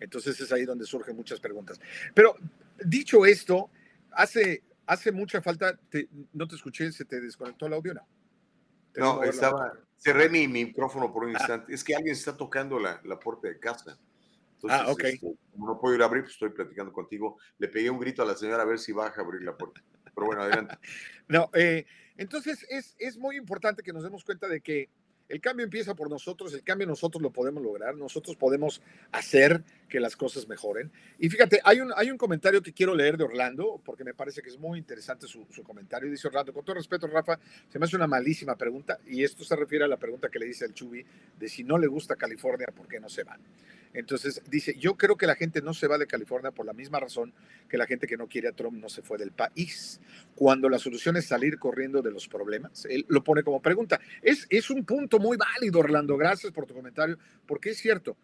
Entonces 0.00 0.38
es 0.40 0.50
ahí 0.52 0.64
donde 0.64 0.84
surgen 0.84 1.14
muchas 1.14 1.38
preguntas. 1.38 1.80
Pero 2.12 2.36
dicho 2.84 3.24
esto, 3.24 3.70
hace, 4.10 4.64
hace 4.86 5.12
mucha 5.12 5.40
falta, 5.40 5.78
no 6.32 6.48
te 6.48 6.56
escuché, 6.56 6.90
se 6.90 7.04
te 7.04 7.20
desconectó 7.20 7.66
el 7.66 7.74
audio, 7.74 7.94
¿no? 7.94 8.06
No, 8.96 9.22
estaba, 9.22 9.72
cerré 9.96 10.28
mi, 10.28 10.48
micrófono 10.48 11.12
por 11.12 11.24
un 11.24 11.30
ah. 11.30 11.38
instante. 11.38 11.72
Es 11.72 11.84
que 11.84 11.94
alguien 11.94 12.12
está 12.12 12.36
tocando 12.36 12.78
la, 12.78 13.00
la 13.04 13.18
puerta 13.18 13.46
de 13.46 13.58
casa. 13.58 13.96
ah, 14.68 14.86
ok. 14.88 15.04
Este, 15.04 15.34
como 15.52 15.66
no 15.66 15.80
puedo 15.80 15.94
ir 15.94 16.02
a 16.02 16.06
abrir, 16.06 16.24
pues 16.24 16.34
estoy 16.34 16.50
platicando 16.50 16.92
contigo. 16.92 17.38
Le 17.58 17.68
pegué 17.68 17.88
un 17.88 18.00
grito 18.00 18.22
a 18.22 18.26
la 18.26 18.36
señora 18.36 18.62
a 18.62 18.66
ver 18.66 18.80
si 18.80 18.92
baja 18.92 19.20
a 19.20 19.24
abrir 19.24 19.42
la 19.42 19.56
puerta. 19.56 19.80
Pero 20.14 20.26
bueno, 20.26 20.42
adelante. 20.42 20.76
no, 21.28 21.48
eh, 21.54 21.86
entonces 22.16 22.66
es, 22.68 22.96
es 22.98 23.16
muy 23.16 23.36
importante 23.36 23.82
que 23.82 23.92
nos 23.92 24.02
demos 24.02 24.24
cuenta 24.24 24.48
de 24.48 24.60
que 24.60 24.90
el 25.28 25.40
cambio 25.40 25.64
empieza 25.64 25.94
por 25.94 26.10
nosotros, 26.10 26.52
el 26.54 26.62
cambio 26.62 26.86
nosotros 26.86 27.22
lo 27.22 27.30
podemos 27.30 27.62
lograr, 27.62 27.96
nosotros 27.96 28.36
podemos 28.36 28.82
hacer 29.12 29.62
que 29.88 30.00
las 30.00 30.16
cosas 30.16 30.48
mejoren. 30.48 30.90
Y 31.18 31.28
fíjate, 31.28 31.60
hay 31.64 31.80
un, 31.80 31.92
hay 31.96 32.10
un 32.10 32.18
comentario 32.18 32.62
que 32.62 32.72
quiero 32.72 32.94
leer 32.94 33.16
de 33.16 33.24
Orlando, 33.24 33.80
porque 33.84 34.04
me 34.04 34.14
parece 34.14 34.42
que 34.42 34.50
es 34.50 34.58
muy 34.58 34.78
interesante 34.78 35.26
su, 35.26 35.46
su 35.50 35.62
comentario. 35.62 36.10
Dice 36.10 36.28
Orlando, 36.28 36.52
con 36.52 36.64
todo 36.64 36.76
respeto, 36.76 37.06
Rafa, 37.06 37.38
se 37.68 37.78
me 37.78 37.84
hace 37.84 37.96
una 37.96 38.06
malísima 38.06 38.56
pregunta, 38.56 38.98
y 39.06 39.24
esto 39.24 39.44
se 39.44 39.56
refiere 39.56 39.84
a 39.84 39.88
la 39.88 39.96
pregunta 39.96 40.28
que 40.28 40.38
le 40.38 40.46
dice 40.46 40.64
el 40.64 40.74
Chubi, 40.74 41.04
de 41.38 41.48
si 41.48 41.64
no 41.64 41.78
le 41.78 41.86
gusta 41.86 42.16
California, 42.16 42.68
¿por 42.74 42.88
qué 42.88 43.00
no 43.00 43.08
se 43.08 43.24
van? 43.24 43.40
Entonces 43.94 44.42
dice, 44.48 44.74
yo 44.78 44.96
creo 44.96 45.16
que 45.16 45.26
la 45.26 45.34
gente 45.34 45.60
no 45.60 45.74
se 45.74 45.86
va 45.86 45.98
de 45.98 46.06
California 46.06 46.50
por 46.50 46.64
la 46.64 46.72
misma 46.72 46.98
razón 46.98 47.34
que 47.68 47.76
la 47.76 47.86
gente 47.86 48.06
que 48.06 48.16
no 48.16 48.26
quiere 48.26 48.48
a 48.48 48.52
Trump 48.52 48.78
no 48.78 48.88
se 48.88 49.02
fue 49.02 49.18
del 49.18 49.32
país. 49.32 50.00
Cuando 50.34 50.68
la 50.68 50.78
solución 50.78 51.16
es 51.16 51.26
salir 51.26 51.58
corriendo 51.58 52.00
de 52.00 52.10
los 52.10 52.28
problemas, 52.28 52.86
él 52.86 53.04
lo 53.08 53.22
pone 53.22 53.42
como 53.42 53.60
pregunta. 53.60 54.00
Es, 54.22 54.46
es 54.48 54.70
un 54.70 54.84
punto 54.84 55.18
muy 55.18 55.36
válido, 55.36 55.80
Orlando. 55.80 56.16
Gracias 56.16 56.52
por 56.52 56.66
tu 56.66 56.74
comentario, 56.74 57.18
porque 57.46 57.70
es 57.70 57.78
cierto, 57.78 58.16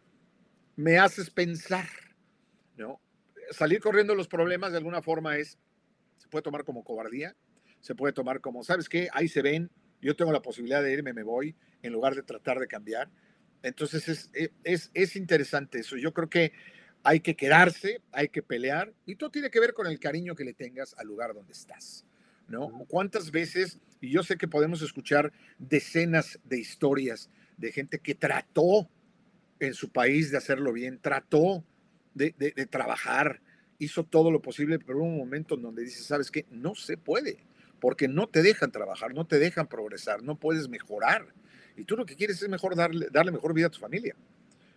me 0.76 0.98
haces 0.98 1.30
pensar, 1.30 1.88
¿no? 2.76 3.00
Salir 3.50 3.80
corriendo 3.80 4.12
de 4.12 4.16
los 4.16 4.28
problemas 4.28 4.70
de 4.72 4.78
alguna 4.78 5.02
forma 5.02 5.36
es, 5.36 5.58
se 6.16 6.28
puede 6.28 6.42
tomar 6.42 6.64
como 6.64 6.84
cobardía, 6.84 7.34
se 7.80 7.94
puede 7.94 8.12
tomar 8.12 8.40
como, 8.40 8.62
¿sabes 8.62 8.88
qué? 8.88 9.08
Ahí 9.12 9.28
se 9.28 9.42
ven, 9.42 9.70
yo 10.00 10.16
tengo 10.16 10.32
la 10.32 10.42
posibilidad 10.42 10.82
de 10.82 10.92
irme, 10.92 11.12
me 11.12 11.22
voy, 11.22 11.54
en 11.82 11.92
lugar 11.92 12.14
de 12.14 12.22
tratar 12.22 12.58
de 12.58 12.66
cambiar 12.66 13.10
entonces 13.62 14.30
e, 14.34 14.50
es, 14.64 14.90
es, 14.94 15.16
interesante 15.16 15.80
eso. 15.80 15.96
Yo 15.96 16.12
creo 16.12 16.28
que 16.28 16.52
hay 17.02 17.20
que 17.20 17.36
quedarse, 17.36 18.00
hay 18.12 18.28
que 18.28 18.42
pelear 18.42 18.92
y 19.06 19.16
todo 19.16 19.30
tiene 19.30 19.50
que 19.50 19.60
ver 19.60 19.74
con 19.74 19.86
el 19.86 19.98
cariño 19.98 20.34
que 20.34 20.44
le 20.44 20.54
tengas 20.54 20.94
al 20.98 21.06
lugar 21.06 21.34
donde 21.34 21.52
estás. 21.52 22.04
¿no? 22.48 22.70
¿Cuántas 22.88 23.30
veces, 23.30 23.78
y 24.00 24.10
yo 24.10 24.22
sé 24.22 24.36
que 24.36 24.48
podemos 24.48 24.82
escuchar 24.82 25.32
decenas 25.58 26.38
de 26.44 26.58
historias 26.58 27.30
de 27.58 27.72
gente 27.72 27.98
que 27.98 28.14
trató 28.14 28.88
en 29.60 29.74
su 29.74 29.90
país 29.90 30.30
de 30.30 30.38
hacerlo 30.38 30.72
bien, 30.72 30.98
trató 31.00 31.64
de, 32.14 32.32
trabajar, 32.70 33.40
hizo 33.78 34.04
todo 34.04 34.30
lo 34.30 34.40
posible, 34.40 34.78
pero 34.78 34.98
hubo 34.98 35.06
un 35.06 35.18
momento 35.18 35.54
en 35.54 35.62
donde 35.62 35.84
dice, 35.84 36.02
¿sabes 36.02 36.30
qué? 36.30 36.46
No 36.50 36.74
se 36.74 36.96
puede. 36.96 37.44
porque 37.80 38.08
no 38.08 38.28
te 38.28 38.42
dejan 38.42 38.72
trabajar, 38.72 39.14
no 39.14 39.24
te 39.24 39.38
dejan 39.38 39.68
progresar, 39.68 40.24
no 40.24 40.36
puedes 40.36 40.68
mejorar. 40.68 41.32
Y 41.78 41.84
tú 41.84 41.96
lo 41.96 42.04
que 42.04 42.16
quieres 42.16 42.42
es 42.42 42.48
mejor 42.48 42.74
darle, 42.74 43.08
darle 43.10 43.32
mejor 43.32 43.54
vida 43.54 43.68
a 43.68 43.70
tu 43.70 43.78
familia. 43.78 44.14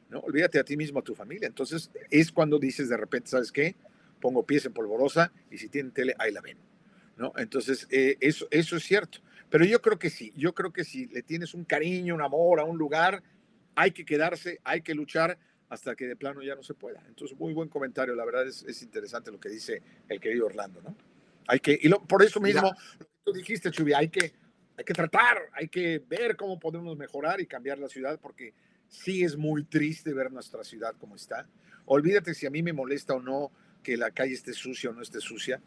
¿no? 0.10 0.20
Olvídate 0.20 0.60
a 0.60 0.64
ti 0.64 0.78
mismo, 0.78 1.00
a 1.00 1.04
tu 1.04 1.16
familia. 1.16 1.48
Entonces 1.48 1.90
es 2.10 2.32
cuando 2.32 2.60
dices 2.60 2.90
de 2.90 2.98
repente, 2.98 3.30
¿sabes 3.30 3.52
qué? 3.52 3.76
Pongo 4.20 4.46
pies 4.46 4.66
en 4.66 4.74
polvorosa 4.74 5.32
y 5.50 5.58
si 5.58 5.68
tienen 5.70 5.92
tele, 5.92 6.16
ahí 6.20 6.32
la 6.32 6.42
ven. 6.42 6.58
¿no? 7.18 7.34
Entonces, 7.38 7.88
eh, 7.90 8.18
eso, 8.20 8.48
eso 8.52 8.76
es 8.76 8.84
cierto. 8.84 9.20
Pero 9.50 9.66
yo 9.66 9.82
creo 9.82 9.98
que 10.00 10.10
sí, 10.10 10.32
yo 10.36 10.54
creo 10.54 10.72
que 10.72 10.84
si 10.84 11.08
le 11.08 11.24
tienes 11.24 11.54
un 11.54 11.66
cariño, 11.66 12.16
un 12.16 12.22
amor 12.22 12.60
a 12.60 12.64
un 12.64 12.78
lugar, 12.78 13.24
hay 13.76 13.92
que 13.92 14.06
quedarse, 14.06 14.60
hay 14.64 14.82
que 14.82 14.94
luchar 14.94 15.38
hasta 15.70 15.96
que 15.96 16.06
de 16.06 16.16
plano 16.16 16.42
ya 16.42 16.56
no 16.56 16.64
se 16.64 16.74
pueda. 16.74 17.04
Entonces, 17.08 17.38
muy 17.38 17.54
buen 17.54 17.70
comentario, 17.70 18.14
la 18.16 18.26
verdad 18.26 18.48
es, 18.48 18.64
es 18.64 18.82
interesante 18.84 19.32
lo 19.32 19.40
que 19.40 19.50
dice 19.50 19.82
el 20.10 20.20
querido 20.20 20.46
Orlando, 20.46 20.82
¿no? 20.82 20.96
Hay 21.48 21.60
que, 21.60 21.78
y 21.82 21.88
lo, 21.88 22.06
por 22.06 22.24
eso 22.24 22.40
mismo, 22.40 22.74
lo 23.00 23.06
que 23.06 23.12
tú 23.24 23.34
dijiste, 23.34 23.72
Chubi, 23.72 23.94
hay 23.94 24.10
que, 24.10 24.34
hay 24.82 24.86
que 24.86 24.94
tratar, 24.96 25.38
hay 25.54 25.68
que 25.68 26.02
ver 26.10 26.36
cómo 26.36 26.60
podemos 26.60 26.98
mejorar 26.98 27.40
y 27.40 27.46
cambiar 27.46 27.78
la 27.78 27.88
ciudad, 27.88 28.20
porque 28.20 28.54
sí 28.90 29.24
es 29.24 29.38
muy 29.38 29.64
triste 29.64 30.12
ver 30.12 30.32
nuestra 30.32 30.64
ciudad 30.64 30.96
como 31.00 31.16
está. 31.16 31.48
Olvídate 31.86 32.34
si 32.34 32.48
a 32.48 32.50
mí 32.50 32.64
me 32.64 32.74
molesta 32.74 33.14
o 33.14 33.22
no 33.22 33.52
que 33.84 33.96
la 33.96 34.10
calle 34.10 34.34
esté 34.34 34.54
sucia 34.54 34.90
o 34.90 34.94
no 34.94 35.04
esté 35.04 35.20
sucia. 35.22 35.62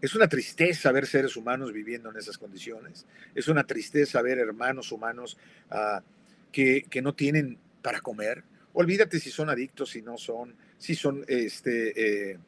Es 0.00 0.14
una 0.14 0.28
tristeza 0.28 0.92
ver 0.92 1.06
seres 1.06 1.36
humanos 1.36 1.72
viviendo 1.72 2.08
en 2.10 2.18
esas 2.18 2.38
condiciones. 2.38 3.04
Es 3.34 3.48
una 3.48 3.64
tristeza 3.64 4.22
ver 4.22 4.38
hermanos 4.38 4.92
humanos 4.92 5.36
uh, 5.72 6.00
que, 6.52 6.86
que, 6.88 7.02
no 7.02 7.14
tienen 7.14 7.58
para 7.82 8.00
comer. 8.00 8.44
Olvídate 8.74 9.18
si 9.18 9.30
son 9.30 9.50
adictos, 9.50 9.90
si 9.90 10.02
no 10.02 10.18
son, 10.18 10.54
si 10.78 10.94
son 10.94 11.24
este, 11.26 12.30
eh, 12.30 12.38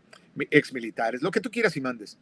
ex 0.50 0.72
militares, 0.72 1.22
lo 1.22 1.32
que 1.32 1.40
tú 1.40 1.50
quieras 1.50 1.76
y 1.76 1.80
mandes. 1.80 2.18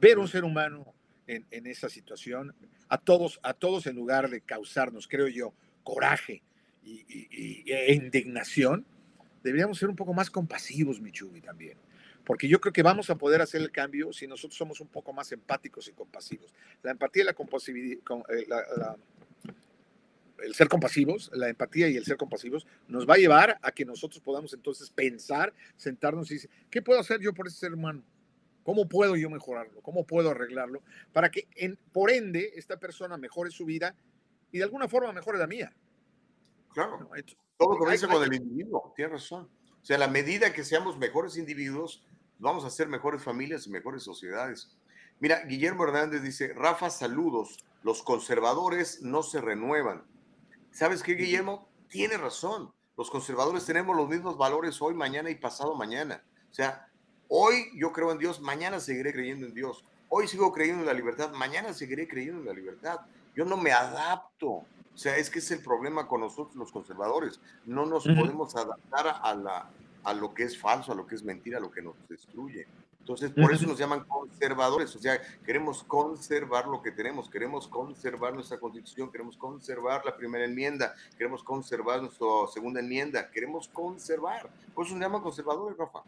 Ver 0.00 0.18
un 0.18 0.28
ser 0.28 0.44
humano 0.44 0.94
en, 1.28 1.46
en, 1.50 1.66
esa 1.66 1.88
situación, 1.88 2.54
a 2.88 2.98
todos, 2.98 3.38
a 3.42 3.54
todos 3.54 3.86
en 3.86 3.94
lugar 3.94 4.28
de 4.28 4.40
causarnos, 4.40 5.06
creo 5.06 5.28
yo, 5.28 5.54
coraje 5.84 6.42
y, 6.82 7.04
y, 7.08 7.28
y 7.30 7.72
e 7.72 7.94
indignación, 7.94 8.84
deberíamos 9.44 9.78
ser 9.78 9.88
un 9.88 9.96
poco 9.96 10.12
más 10.12 10.30
compasivos, 10.30 11.00
Michubi, 11.00 11.40
también 11.40 11.78
porque 12.28 12.46
yo 12.46 12.60
creo 12.60 12.74
que 12.74 12.82
vamos 12.82 13.08
a 13.08 13.16
poder 13.16 13.40
hacer 13.40 13.62
el 13.62 13.72
cambio 13.72 14.12
si 14.12 14.26
nosotros 14.26 14.58
somos 14.58 14.82
un 14.82 14.88
poco 14.88 15.14
más 15.14 15.32
empáticos 15.32 15.88
y 15.88 15.92
compasivos. 15.92 16.52
La 16.82 16.90
empatía 16.90 17.22
y 17.22 17.24
la 17.24 17.32
compasividad, 17.32 18.00
la, 18.46 18.96
el 20.42 20.54
ser 20.54 20.68
compasivos, 20.68 21.30
la 21.32 21.48
empatía 21.48 21.88
y 21.88 21.96
el 21.96 22.04
ser 22.04 22.18
compasivos 22.18 22.66
nos 22.86 23.08
va 23.08 23.14
a 23.14 23.16
llevar 23.16 23.58
a 23.62 23.72
que 23.72 23.86
nosotros 23.86 24.20
podamos 24.20 24.52
entonces 24.52 24.90
pensar, 24.90 25.54
sentarnos 25.76 26.30
y 26.30 26.34
decir, 26.34 26.50
¿qué 26.70 26.82
puedo 26.82 27.00
hacer 27.00 27.18
yo 27.20 27.32
por 27.32 27.46
ese 27.46 27.56
ser 27.56 27.72
humano? 27.72 28.02
¿Cómo 28.68 28.86
puedo 28.86 29.16
yo 29.16 29.30
mejorarlo? 29.30 29.80
¿Cómo 29.80 30.04
puedo 30.04 30.28
arreglarlo? 30.28 30.82
Para 31.14 31.30
que, 31.30 31.48
en, 31.56 31.78
por 31.90 32.10
ende, 32.10 32.52
esta 32.54 32.78
persona 32.78 33.16
mejore 33.16 33.50
su 33.50 33.64
vida 33.64 33.96
y 34.52 34.58
de 34.58 34.64
alguna 34.64 34.86
forma 34.86 35.10
mejore 35.10 35.38
la 35.38 35.46
mía. 35.46 35.74
Claro. 36.74 36.98
¿No? 37.00 37.16
Entonces, 37.16 37.38
Todo 37.56 37.78
comienza 37.78 38.06
con 38.08 38.22
el 38.22 38.34
individuo, 38.34 38.92
tienes 38.94 39.12
razón. 39.12 39.48
O 39.80 39.86
sea, 39.86 39.96
a 39.96 40.00
la 40.00 40.08
medida 40.08 40.52
que 40.52 40.64
seamos 40.64 40.98
mejores 40.98 41.38
individuos, 41.38 42.04
vamos 42.38 42.66
a 42.66 42.68
ser 42.68 42.88
mejores 42.88 43.22
familias 43.22 43.66
y 43.66 43.70
mejores 43.70 44.02
sociedades. 44.02 44.76
Mira, 45.18 45.46
Guillermo 45.46 45.84
Hernández 45.84 46.20
dice, 46.20 46.52
Rafa, 46.52 46.90
saludos, 46.90 47.64
los 47.82 48.02
conservadores 48.02 49.00
no 49.00 49.22
se 49.22 49.40
renuevan. 49.40 50.04
¿Sabes 50.72 51.02
qué, 51.02 51.14
Guillermo? 51.14 51.70
Tiene 51.88 52.18
razón. 52.18 52.70
Los 52.98 53.10
conservadores 53.10 53.64
tenemos 53.64 53.96
los 53.96 54.10
mismos 54.10 54.36
valores 54.36 54.82
hoy, 54.82 54.92
mañana 54.92 55.30
y 55.30 55.36
pasado 55.36 55.74
mañana. 55.74 56.22
O 56.50 56.54
sea, 56.54 56.87
hoy 57.28 57.70
yo 57.74 57.92
creo 57.92 58.12
en 58.12 58.18
Dios, 58.18 58.40
mañana 58.40 58.80
seguiré 58.80 59.12
creyendo 59.12 59.46
en 59.46 59.54
Dios. 59.54 59.84
Hoy 60.08 60.26
sigo 60.26 60.52
creyendo 60.52 60.82
en 60.82 60.86
la 60.86 60.94
libertad, 60.94 61.32
mañana 61.32 61.72
seguiré 61.72 62.08
creyendo 62.08 62.40
en 62.40 62.46
la 62.46 62.52
libertad. 62.52 63.00
Yo 63.34 63.44
no 63.44 63.56
me 63.56 63.72
adapto. 63.72 64.48
O 64.48 65.00
sea, 65.00 65.16
es 65.16 65.30
que 65.30 65.38
es 65.38 65.50
el 65.50 65.60
problema 65.60 66.08
con 66.08 66.20
nosotros 66.22 66.56
los 66.56 66.72
conservadores. 66.72 67.40
No 67.66 67.86
nos 67.86 68.06
uh 68.06 68.10
-huh. 68.10 68.20
podemos 68.20 68.56
adaptar 68.56 69.20
a 69.22 69.34
la, 69.34 69.70
a 70.02 70.14
lo 70.14 70.34
que 70.34 70.44
es 70.44 70.58
falso, 70.58 70.92
a 70.92 70.94
lo 70.94 71.06
que 71.06 71.14
es 71.14 71.22
mentira, 71.22 71.58
a 71.58 71.60
lo 71.60 71.70
que 71.70 71.82
nos 71.82 71.94
destruye. 72.08 72.66
Entonces, 73.08 73.30
por 73.30 73.50
eso 73.54 73.66
nos 73.66 73.78
llaman 73.78 74.04
conservadores, 74.04 74.94
o 74.94 74.98
sea, 74.98 75.18
queremos 75.46 75.82
conservar 75.82 76.66
lo 76.66 76.82
que 76.82 76.92
tenemos, 76.92 77.30
queremos 77.30 77.66
conservar 77.66 78.34
nuestra 78.34 78.60
constitución, 78.60 79.10
queremos 79.10 79.34
conservar 79.38 80.04
la 80.04 80.14
primera 80.14 80.44
enmienda, 80.44 80.94
queremos 81.16 81.42
conservar 81.42 82.02
nuestra 82.02 82.26
segunda 82.52 82.80
enmienda, 82.80 83.30
queremos 83.30 83.66
conservar. 83.68 84.50
Por 84.74 84.84
eso 84.84 84.94
nos 84.94 85.00
llaman 85.00 85.22
conservadores, 85.22 85.78
Rafa. 85.78 86.00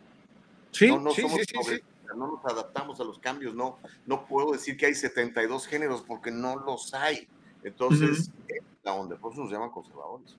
Sí, 0.71 0.89
no, 0.89 1.01
no 1.01 1.11
sí, 1.13 1.23
somos 1.23 1.41
sí, 1.47 1.81
no 2.17 2.27
nos 2.27 2.45
adaptamos 2.45 3.01
a 3.01 3.05
los 3.05 3.19
cambios, 3.19 3.55
no, 3.55 3.79
no 4.07 4.27
puedo 4.27 4.53
decir 4.53 4.77
que 4.77 4.87
hay 4.87 4.95
72 4.95 5.67
géneros 5.67 6.03
porque 6.03 6.31
no 6.31 6.57
los 6.57 6.93
hay. 6.95 7.29
Entonces, 7.63 8.29
uh 8.29 8.49
-huh. 8.49 8.63
la 8.83 8.95
onda, 8.95 9.17
por 9.17 9.33
eso 9.33 9.43
nos 9.43 9.53
llaman 9.53 9.71
conservadores. 9.71 10.37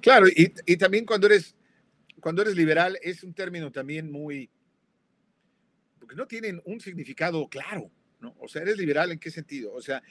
Claro, 0.00 0.28
y, 0.28 0.52
y 0.66 0.76
también 0.76 1.06
cuando 1.06 1.26
eres 1.26 1.54
cuando 2.20 2.42
eres 2.42 2.54
liberal 2.54 2.98
es 3.02 3.24
un 3.24 3.34
término 3.34 3.72
también 3.72 4.12
muy, 4.12 4.48
porque 5.98 6.14
no 6.14 6.26
tienen 6.26 6.62
un 6.64 6.80
significado 6.80 7.48
claro, 7.48 7.90
¿no? 8.20 8.36
O 8.38 8.48
sea, 8.48 8.62
eres 8.62 8.76
liberal 8.76 9.10
en 9.10 9.18
qué 9.18 9.30
sentido? 9.30 9.72
O 9.72 9.80
sea, 9.80 10.02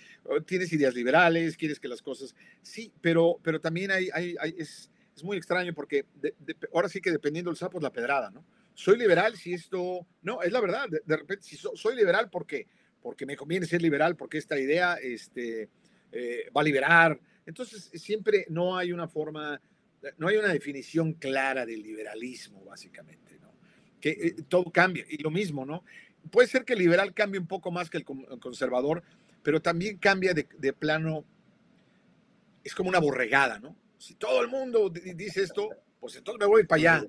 tienes 0.45 0.73
ideas 0.73 0.93
liberales, 0.93 1.55
quieres 1.55 1.79
que 1.79 1.87
las 1.87 2.01
cosas, 2.01 2.35
sí, 2.61 2.91
pero, 3.01 3.39
pero 3.43 3.61
también 3.61 3.91
hay, 3.91 4.09
hay, 4.13 4.35
hay 4.39 4.55
es, 4.57 4.89
es, 5.15 5.23
muy 5.23 5.37
extraño 5.37 5.73
porque 5.73 6.05
de, 6.15 6.33
de, 6.39 6.55
ahora 6.73 6.89
sí 6.89 6.99
que 6.99 7.11
dependiendo 7.11 7.51
del 7.51 7.57
sapo 7.57 7.77
es 7.77 7.83
la 7.83 7.93
pedrada, 7.93 8.31
¿no? 8.31 8.43
Soy 8.79 8.97
liberal 8.97 9.35
si 9.35 9.53
esto, 9.53 10.07
no, 10.21 10.41
es 10.41 10.53
la 10.53 10.61
verdad, 10.61 10.87
de, 10.87 11.01
de 11.05 11.17
repente, 11.17 11.43
si 11.43 11.57
so, 11.57 11.75
soy 11.75 11.97
liberal, 11.97 12.29
¿por 12.29 12.45
qué? 12.45 12.65
Porque 13.01 13.25
me 13.25 13.35
conviene 13.35 13.65
ser 13.65 13.81
liberal, 13.81 14.15
porque 14.15 14.37
esta 14.37 14.57
idea 14.57 14.93
este, 14.95 15.67
eh, 16.13 16.49
va 16.55 16.61
a 16.61 16.63
liberar. 16.63 17.19
Entonces, 17.45 17.89
siempre 17.93 18.45
no 18.47 18.77
hay 18.77 18.93
una 18.93 19.09
forma 19.09 19.59
no 20.17 20.29
hay 20.29 20.37
una 20.37 20.53
definición 20.53 21.11
clara 21.11 21.65
del 21.65 21.83
liberalismo, 21.83 22.63
básicamente, 22.63 23.37
¿no? 23.41 23.51
Que 23.99 24.11
eh, 24.11 24.35
todo 24.47 24.71
cambia, 24.71 25.05
y 25.09 25.21
lo 25.21 25.29
mismo, 25.29 25.65
¿no? 25.65 25.83
Puede 26.31 26.47
ser 26.47 26.63
que 26.63 26.71
el 26.71 26.79
liberal 26.79 27.13
cambie 27.13 27.37
un 27.37 27.47
poco 27.47 27.71
más 27.71 27.89
que 27.89 27.97
el 27.97 28.05
conservador, 28.05 29.03
pero 29.43 29.61
también 29.61 29.97
cambia 29.97 30.33
de, 30.33 30.47
de 30.57 30.71
plano, 30.71 31.25
es 32.63 32.73
como 32.73 32.87
una 32.87 32.99
borregada, 32.99 33.59
¿no? 33.59 33.75
Si 33.97 34.15
todo 34.15 34.41
el 34.41 34.47
mundo 34.47 34.89
dice 34.89 35.43
esto, 35.43 35.67
pues 35.99 36.15
entonces 36.15 36.39
me 36.39 36.45
voy 36.45 36.63
para 36.63 36.79
allá. 36.79 37.07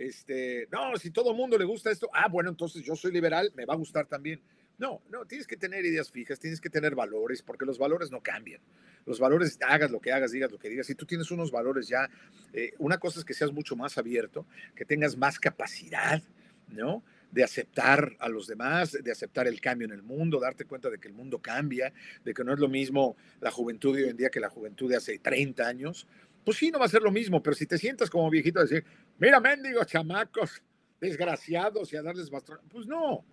Este, 0.00 0.66
no, 0.72 0.96
si 0.96 1.10
todo 1.10 1.32
el 1.32 1.36
mundo 1.36 1.58
le 1.58 1.66
gusta 1.66 1.90
esto, 1.90 2.08
ah, 2.14 2.26
bueno, 2.26 2.48
entonces 2.48 2.82
yo 2.82 2.96
soy 2.96 3.12
liberal, 3.12 3.52
me 3.54 3.66
va 3.66 3.74
a 3.74 3.76
gustar 3.76 4.06
también. 4.06 4.40
No, 4.78 5.02
no, 5.10 5.26
tienes 5.26 5.46
que 5.46 5.58
tener 5.58 5.84
ideas 5.84 6.10
fijas, 6.10 6.38
tienes 6.38 6.58
que 6.58 6.70
tener 6.70 6.94
valores, 6.94 7.42
porque 7.42 7.66
los 7.66 7.76
valores 7.76 8.10
no 8.10 8.22
cambian. 8.22 8.62
Los 9.04 9.20
valores, 9.20 9.58
hagas 9.60 9.90
lo 9.90 10.00
que 10.00 10.10
hagas, 10.10 10.32
digas 10.32 10.50
lo 10.50 10.58
que 10.58 10.70
digas. 10.70 10.86
Si 10.86 10.94
tú 10.94 11.04
tienes 11.04 11.30
unos 11.30 11.50
valores 11.50 11.86
ya, 11.86 12.08
eh, 12.54 12.72
una 12.78 12.96
cosa 12.96 13.18
es 13.18 13.26
que 13.26 13.34
seas 13.34 13.52
mucho 13.52 13.76
más 13.76 13.98
abierto, 13.98 14.46
que 14.74 14.86
tengas 14.86 15.18
más 15.18 15.38
capacidad, 15.38 16.22
¿no? 16.68 17.04
De 17.30 17.44
aceptar 17.44 18.16
a 18.20 18.30
los 18.30 18.46
demás, 18.46 18.92
de 18.92 19.12
aceptar 19.12 19.46
el 19.48 19.60
cambio 19.60 19.86
en 19.86 19.92
el 19.92 20.02
mundo, 20.02 20.40
darte 20.40 20.64
cuenta 20.64 20.88
de 20.88 20.98
que 20.98 21.08
el 21.08 21.14
mundo 21.14 21.40
cambia, 21.40 21.92
de 22.24 22.32
que 22.32 22.42
no 22.42 22.54
es 22.54 22.58
lo 22.58 22.68
mismo 22.70 23.18
la 23.42 23.50
juventud 23.50 23.94
de 23.94 24.04
hoy 24.04 24.10
en 24.10 24.16
día 24.16 24.30
que 24.30 24.40
la 24.40 24.48
juventud 24.48 24.88
de 24.88 24.96
hace 24.96 25.18
30 25.18 25.68
años. 25.68 26.06
Pues 26.50 26.58
sí, 26.58 26.72
no 26.72 26.80
va 26.80 26.86
a 26.86 26.88
ser 26.88 27.02
lo 27.02 27.12
mismo, 27.12 27.40
pero 27.40 27.54
si 27.54 27.64
te 27.64 27.78
sientas 27.78 28.10
como 28.10 28.28
viejito 28.28 28.58
a 28.58 28.62
decir, 28.62 28.84
mira, 29.18 29.38
mendigos 29.38 29.86
chamacos, 29.86 30.60
desgraciados 31.00 31.92
y 31.92 31.96
a 31.96 32.02
darles 32.02 32.28
bastón, 32.28 32.58
pues 32.68 32.88
no, 32.88 33.24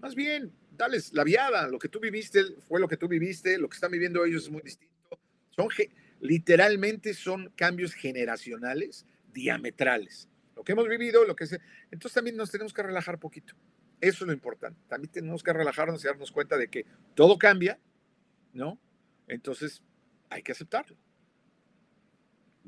más 0.00 0.16
bien, 0.16 0.52
dales 0.72 1.12
la 1.12 1.22
viada, 1.22 1.68
lo 1.68 1.78
que 1.78 1.88
tú 1.88 2.00
viviste 2.00 2.42
fue 2.66 2.80
lo 2.80 2.88
que 2.88 2.96
tú 2.96 3.06
viviste, 3.06 3.56
lo 3.56 3.68
que 3.68 3.76
están 3.76 3.92
viviendo 3.92 4.24
ellos 4.24 4.42
es 4.42 4.50
muy 4.50 4.62
distinto. 4.62 5.16
Son 5.50 5.68
literalmente 6.18 7.14
son 7.14 7.52
cambios 7.54 7.94
generacionales 7.94 9.06
diametrales. 9.32 10.28
Lo 10.56 10.64
que 10.64 10.72
hemos 10.72 10.88
vivido, 10.88 11.24
lo 11.24 11.36
que 11.36 11.46
se... 11.46 11.60
Entonces 11.92 12.14
también 12.14 12.36
nos 12.36 12.50
tenemos 12.50 12.74
que 12.74 12.82
relajar 12.82 13.20
poquito. 13.20 13.54
Eso 14.00 14.24
es 14.24 14.26
lo 14.26 14.32
importante. 14.32 14.80
También 14.88 15.12
tenemos 15.12 15.44
que 15.44 15.52
relajarnos 15.52 16.02
y 16.02 16.08
darnos 16.08 16.32
cuenta 16.32 16.56
de 16.56 16.66
que 16.66 16.84
todo 17.14 17.38
cambia, 17.38 17.78
¿no? 18.52 18.76
Entonces 19.28 19.84
hay 20.30 20.42
que 20.42 20.50
aceptarlo. 20.50 20.96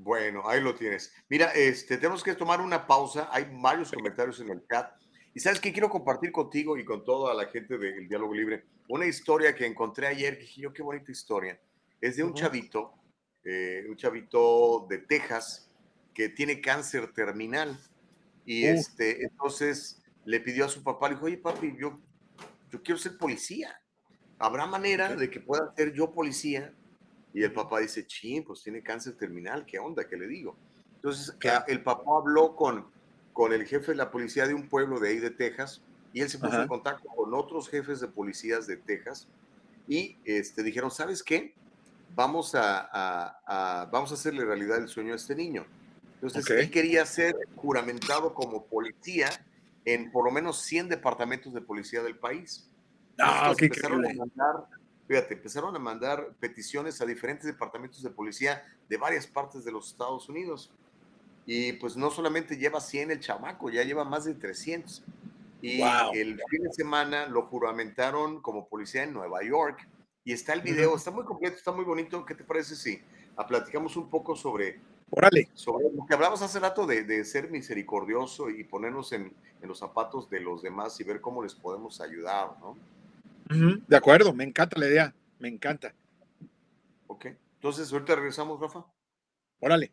Bueno, 0.00 0.48
ahí 0.48 0.60
lo 0.60 0.76
tienes. 0.76 1.12
Mira, 1.28 1.46
este, 1.54 1.96
tenemos 1.96 2.22
que 2.22 2.36
tomar 2.36 2.60
una 2.60 2.86
pausa. 2.86 3.28
Hay 3.32 3.48
varios 3.50 3.90
comentarios 3.90 4.38
en 4.38 4.50
el 4.50 4.64
chat. 4.68 4.92
Y 5.34 5.40
sabes 5.40 5.58
que 5.58 5.72
quiero 5.72 5.90
compartir 5.90 6.30
contigo 6.30 6.78
y 6.78 6.84
con 6.84 7.04
toda 7.04 7.34
la 7.34 7.46
gente 7.46 7.76
del 7.76 8.08
Diálogo 8.08 8.32
Libre 8.32 8.64
una 8.88 9.06
historia 9.06 9.56
que 9.56 9.66
encontré 9.66 10.06
ayer. 10.06 10.38
Que 10.38 10.44
dije 10.44 10.60
yo, 10.60 10.72
qué 10.72 10.82
bonita 10.84 11.10
historia. 11.10 11.60
Es 12.00 12.16
de 12.16 12.22
un 12.22 12.30
uh 12.30 12.32
-huh. 12.32 12.38
chavito, 12.38 12.94
eh, 13.42 13.86
un 13.88 13.96
chavito 13.96 14.86
de 14.88 14.98
Texas 14.98 15.68
que 16.14 16.28
tiene 16.28 16.60
cáncer 16.60 17.12
terminal. 17.12 17.76
Y 18.46 18.66
uh. 18.66 18.74
este, 18.74 19.24
entonces 19.24 20.00
le 20.24 20.38
pidió 20.38 20.66
a 20.66 20.68
su 20.68 20.84
papá, 20.84 21.08
le 21.08 21.16
dijo, 21.16 21.26
oye 21.26 21.38
papi, 21.38 21.76
yo, 21.76 22.00
yo 22.70 22.82
quiero 22.84 22.98
ser 22.98 23.18
policía. 23.18 23.80
¿Habrá 24.38 24.64
manera 24.66 25.16
de 25.16 25.28
que 25.28 25.40
pueda 25.40 25.74
ser 25.74 25.92
yo 25.92 26.12
policía? 26.12 26.72
Y 27.32 27.42
el 27.42 27.52
papá 27.52 27.80
dice, 27.80 28.06
ching, 28.06 28.42
pues 28.44 28.62
tiene 28.62 28.82
cáncer 28.82 29.16
terminal, 29.16 29.64
¿qué 29.66 29.78
onda? 29.78 30.06
¿Qué 30.08 30.16
le 30.16 30.26
digo? 30.26 30.56
Entonces 30.96 31.36
el 31.68 31.82
papá 31.82 32.10
habló 32.18 32.56
con, 32.56 32.90
con 33.32 33.52
el 33.52 33.64
jefe 33.66 33.92
de 33.92 33.98
la 33.98 34.10
policía 34.10 34.46
de 34.46 34.54
un 34.54 34.68
pueblo 34.68 34.98
de 34.98 35.10
ahí 35.10 35.18
de 35.18 35.30
Texas 35.30 35.80
Y 36.12 36.22
él 36.22 36.28
se 36.30 36.38
puso 36.38 36.54
Ajá. 36.54 36.62
en 36.62 36.68
contacto 36.68 37.08
con 37.14 37.32
otros 37.34 37.68
jefes 37.68 38.00
de 38.00 38.08
policías 38.08 38.66
de 38.66 38.78
Texas 38.78 39.28
y 39.86 40.16
este, 40.24 40.62
dijeron, 40.62 40.90
¿sabes 40.90 41.22
qué? 41.22 41.54
Vamos 42.14 42.54
a, 42.54 42.80
a- 42.92 43.40
a- 43.46 43.84
vamos 43.86 44.10
a 44.10 44.14
hacerle 44.14 44.44
realidad 44.44 44.78
el 44.78 44.88
sueño 44.88 45.12
a 45.12 45.16
este 45.16 45.34
niño. 45.34 45.66
Entonces, 46.14 46.44
Ok. 46.44 46.50
él 46.58 46.70
quería 46.70 47.06
ser 47.06 47.34
juramentado 47.54 48.34
como 48.34 48.66
policía 48.66 49.28
en 49.84 50.10
por 50.10 50.24
lo 50.24 50.30
menos 50.32 50.62
100 50.62 50.88
departamentos 50.88 51.54
de 51.54 51.60
policía 51.60 52.02
del 52.02 52.18
país. 52.18 52.68
Ah, 53.20 53.38
Entonces, 53.40 53.58
qué 53.58 53.64
empezaron 53.66 54.04
a 54.04 54.08
mandar, 54.14 54.68
fíjate, 55.08 55.34
empezaron 55.34 55.74
a 55.74 55.78
mandar 55.78 56.34
peticiones 56.38 57.00
a 57.00 57.06
diferentes 57.06 57.46
departamentos 57.46 58.02
de 58.02 58.10
policía 58.10 58.62
de 58.88 58.96
varias 58.98 59.26
partes 59.26 59.64
de 59.64 59.72
los 59.72 59.88
Estados 59.90 60.28
Unidos. 60.28 60.70
Y 61.46 61.72
pues 61.72 61.96
no 61.96 62.10
solamente 62.10 62.58
lleva 62.58 62.78
100 62.80 63.10
el 63.10 63.20
chamaco, 63.20 63.70
ya 63.70 63.82
lleva 63.82 64.04
más 64.04 64.26
de 64.26 64.34
300. 64.34 65.02
Y 65.62 65.80
Wow. 65.80 66.12
el 66.12 66.40
fin 66.50 66.62
de 66.62 66.72
semana 66.72 67.26
lo 67.26 67.46
juramentaron 67.46 68.40
como 68.42 68.68
policía 68.68 69.02
en 69.04 69.14
Nueva 69.14 69.42
York. 69.42 69.88
Y 70.24 70.32
está 70.32 70.52
el 70.52 70.60
video, 70.60 70.94
está 70.94 71.10
muy 71.10 71.24
completo, 71.24 71.56
está 71.56 71.72
muy 71.72 71.84
bonito. 71.86 72.24
¿Qué 72.26 72.34
te 72.34 72.44
parece 72.44 72.76
si 72.76 73.00
ah, 73.36 73.46
platicamos 73.46 73.96
un 73.96 74.10
poco 74.10 74.36
sobre, 74.36 74.78
sobre 75.54 75.86
lo 75.90 76.04
que 76.06 76.12
hablamos 76.14 76.42
hace 76.42 76.60
rato 76.60 76.86
de, 76.86 77.02
de 77.04 77.24
ser 77.24 77.50
misericordioso 77.50 78.50
y 78.50 78.62
ponernos 78.64 79.10
en, 79.12 79.32
en 79.62 79.68
los 79.68 79.78
zapatos 79.78 80.28
de 80.28 80.40
los 80.40 80.60
demás 80.62 81.00
y 81.00 81.04
ver 81.04 81.22
cómo 81.22 81.42
les 81.42 81.54
podemos 81.54 82.02
ayudar, 82.02 82.58
¿no? 82.60 82.76
De 83.48 83.96
acuerdo, 83.96 84.32
me 84.34 84.44
encanta 84.44 84.78
la 84.78 84.86
idea. 84.86 85.14
Me 85.38 85.48
encanta. 85.48 85.94
Ok. 87.06 87.26
Entonces, 87.54 87.92
ahorita 87.92 88.14
regresamos, 88.14 88.60
Rafa. 88.60 88.84
Órale. 89.60 89.90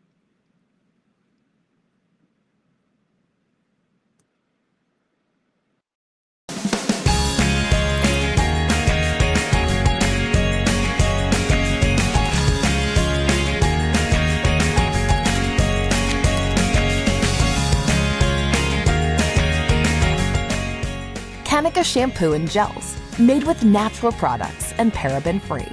Kanika 21.56 21.82
shampoo 21.82 22.34
and 22.34 22.46
gels, 22.50 22.96
made 23.18 23.44
with 23.44 23.64
natural 23.64 24.12
products 24.12 24.72
and 24.78 24.92
paraben 24.92 25.40
free. 25.40 25.68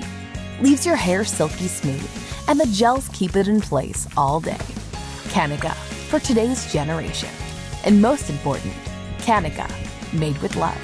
Leaves 0.61 0.85
your 0.85 0.95
hair 0.95 1.23
silky 1.25 1.67
smooth, 1.67 2.09
and 2.47 2.59
the 2.59 2.67
gels 2.67 3.09
keep 3.09 3.35
it 3.35 3.47
in 3.47 3.59
place 3.59 4.07
all 4.15 4.39
day. 4.39 4.65
Kanika, 5.29 5.73
for 6.09 6.19
today's 6.19 6.71
generation. 6.71 7.29
And 7.85 8.01
most 8.01 8.29
important, 8.29 8.73
Kanika, 9.19 9.69
made 10.13 10.37
with 10.41 10.55
love. 10.55 10.77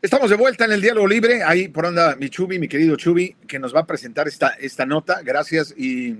Estamos 0.00 0.30
de 0.30 0.36
vuelta 0.36 0.64
en 0.64 0.70
el 0.70 0.80
diálogo 0.80 1.08
libre. 1.08 1.42
Ahí 1.42 1.66
por 1.66 1.84
onda 1.84 2.14
mi 2.14 2.30
Chubi, 2.30 2.60
mi 2.60 2.68
querido 2.68 2.94
Chubi, 2.94 3.34
que 3.48 3.58
nos 3.58 3.74
va 3.74 3.80
a 3.80 3.86
presentar 3.86 4.28
esta, 4.28 4.50
esta 4.50 4.86
nota. 4.86 5.22
Gracias. 5.24 5.74
Y 5.76 6.18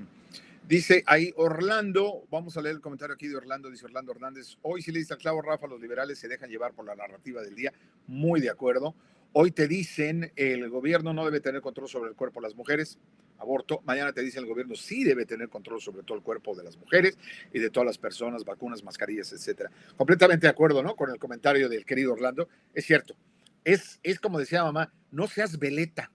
dice 0.67 1.05
ahí 1.07 1.33
Orlando, 1.37 2.25
vamos 2.29 2.57
a 2.57 2.61
leer 2.61 2.75
el 2.75 2.81
comentario 2.81 3.15
aquí 3.15 3.29
de 3.29 3.37
Orlando, 3.37 3.71
dice 3.71 3.85
Orlando 3.85 4.11
Hernández. 4.11 4.57
Hoy 4.63 4.83
sí 4.83 4.91
le 4.91 4.99
dice 4.99 5.15
al 5.15 5.21
clavo, 5.21 5.43
Rafa, 5.43 5.69
los 5.69 5.81
liberales 5.81 6.19
se 6.19 6.27
dejan 6.27 6.51
llevar 6.51 6.73
por 6.73 6.87
la 6.87 6.97
narrativa 6.97 7.41
del 7.41 7.55
día. 7.55 7.73
Muy 8.09 8.41
de 8.41 8.51
acuerdo. 8.51 8.97
Hoy 9.33 9.53
te 9.53 9.69
dicen 9.69 10.33
el 10.35 10.69
gobierno 10.71 11.13
no 11.13 11.25
debe 11.25 11.39
tener 11.39 11.61
control 11.61 11.89
sobre 11.89 12.11
el 12.11 12.17
cuerpo 12.17 12.41
de 12.41 12.49
las 12.49 12.57
mujeres, 12.57 12.99
aborto. 13.39 13.81
Mañana 13.85 14.13
te 14.13 14.23
dicen 14.23 14.43
el 14.43 14.49
gobierno 14.49 14.75
sí 14.75 15.05
debe 15.05 15.25
tener 15.25 15.49
control 15.49 15.81
sobre 15.81 16.03
todo 16.03 16.19
el 16.19 16.25
cuerpo 16.25 16.57
de 16.57 16.65
las 16.65 16.77
mujeres 16.77 17.17
y 17.53 17.61
de 17.61 17.71
todas 17.71 17.87
las 17.87 17.99
personas, 17.99 18.45
vacunas, 18.45 18.83
mascarillas, 18.83 19.33
etcétera. 19.33 19.71
Completamente 19.97 20.49
de 20.49 20.51
acuerdo, 20.51 20.83
¿no? 20.83 20.97
Con 20.97 21.11
el 21.11 21.19
comentario 21.21 21.69
del 21.69 21.85
querido 21.85 22.15
Orlando. 22.15 22.49
Es 22.75 22.85
cierto. 22.85 23.15
Es, 23.65 24.01
es 24.03 24.19
como 24.21 24.39
decía 24.39 24.63
mamá, 24.65 24.93
no 25.11 25.27
seas 25.27 25.59
veleta, 25.59 26.11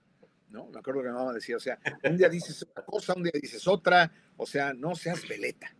¿no? 0.49 0.67
Me 0.67 0.79
acuerdo 0.79 1.01
que 1.01 1.09
mi 1.09 1.13
mamá 1.15 1.33
decía, 1.33 1.57
o 1.57 1.59
sea, 1.59 1.79
un 2.03 2.17
día 2.17 2.29
dices 2.29 2.65
una 2.75 2.85
cosa, 2.85 3.13
un 3.15 3.23
día 3.23 3.31
dices 3.41 3.67
otra, 3.67 4.11
o 4.37 4.45
sea, 4.45 4.73
no 4.73 4.95
seas 4.95 5.27
veleta, 5.27 5.75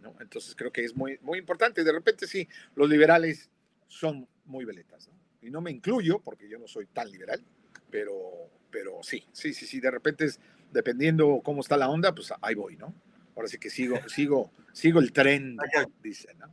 ¿no? 0.00 0.14
Entonces 0.20 0.54
creo 0.56 0.72
que 0.72 0.84
es 0.84 0.94
muy, 0.96 1.18
muy 1.22 1.38
importante. 1.38 1.84
De 1.84 1.92
repente 1.92 2.26
sí, 2.26 2.48
los 2.74 2.88
liberales 2.88 3.50
son 3.88 4.28
muy 4.44 4.64
veletas, 4.64 5.08
¿no? 5.08 5.14
Y 5.46 5.50
no 5.50 5.60
me 5.60 5.70
incluyo, 5.70 6.20
porque 6.20 6.48
yo 6.48 6.58
no 6.58 6.66
soy 6.68 6.86
tan 6.86 7.10
liberal, 7.10 7.44
pero, 7.90 8.50
pero 8.70 9.02
sí, 9.02 9.26
sí, 9.32 9.52
sí, 9.54 9.66
sí, 9.66 9.80
de 9.80 9.90
repente 9.90 10.24
es, 10.24 10.40
dependiendo 10.72 11.40
cómo 11.44 11.60
está 11.60 11.76
la 11.76 11.88
onda, 11.88 12.14
pues 12.14 12.32
ahí 12.40 12.54
voy, 12.54 12.76
¿no? 12.76 12.94
Ahora 13.36 13.48
sí 13.48 13.58
que 13.58 13.70
sigo, 13.70 13.96
sigo, 14.08 14.52
sigo 14.72 15.00
el 15.00 15.12
tren, 15.12 15.56
dice, 16.02 16.34
¿no? 16.34 16.46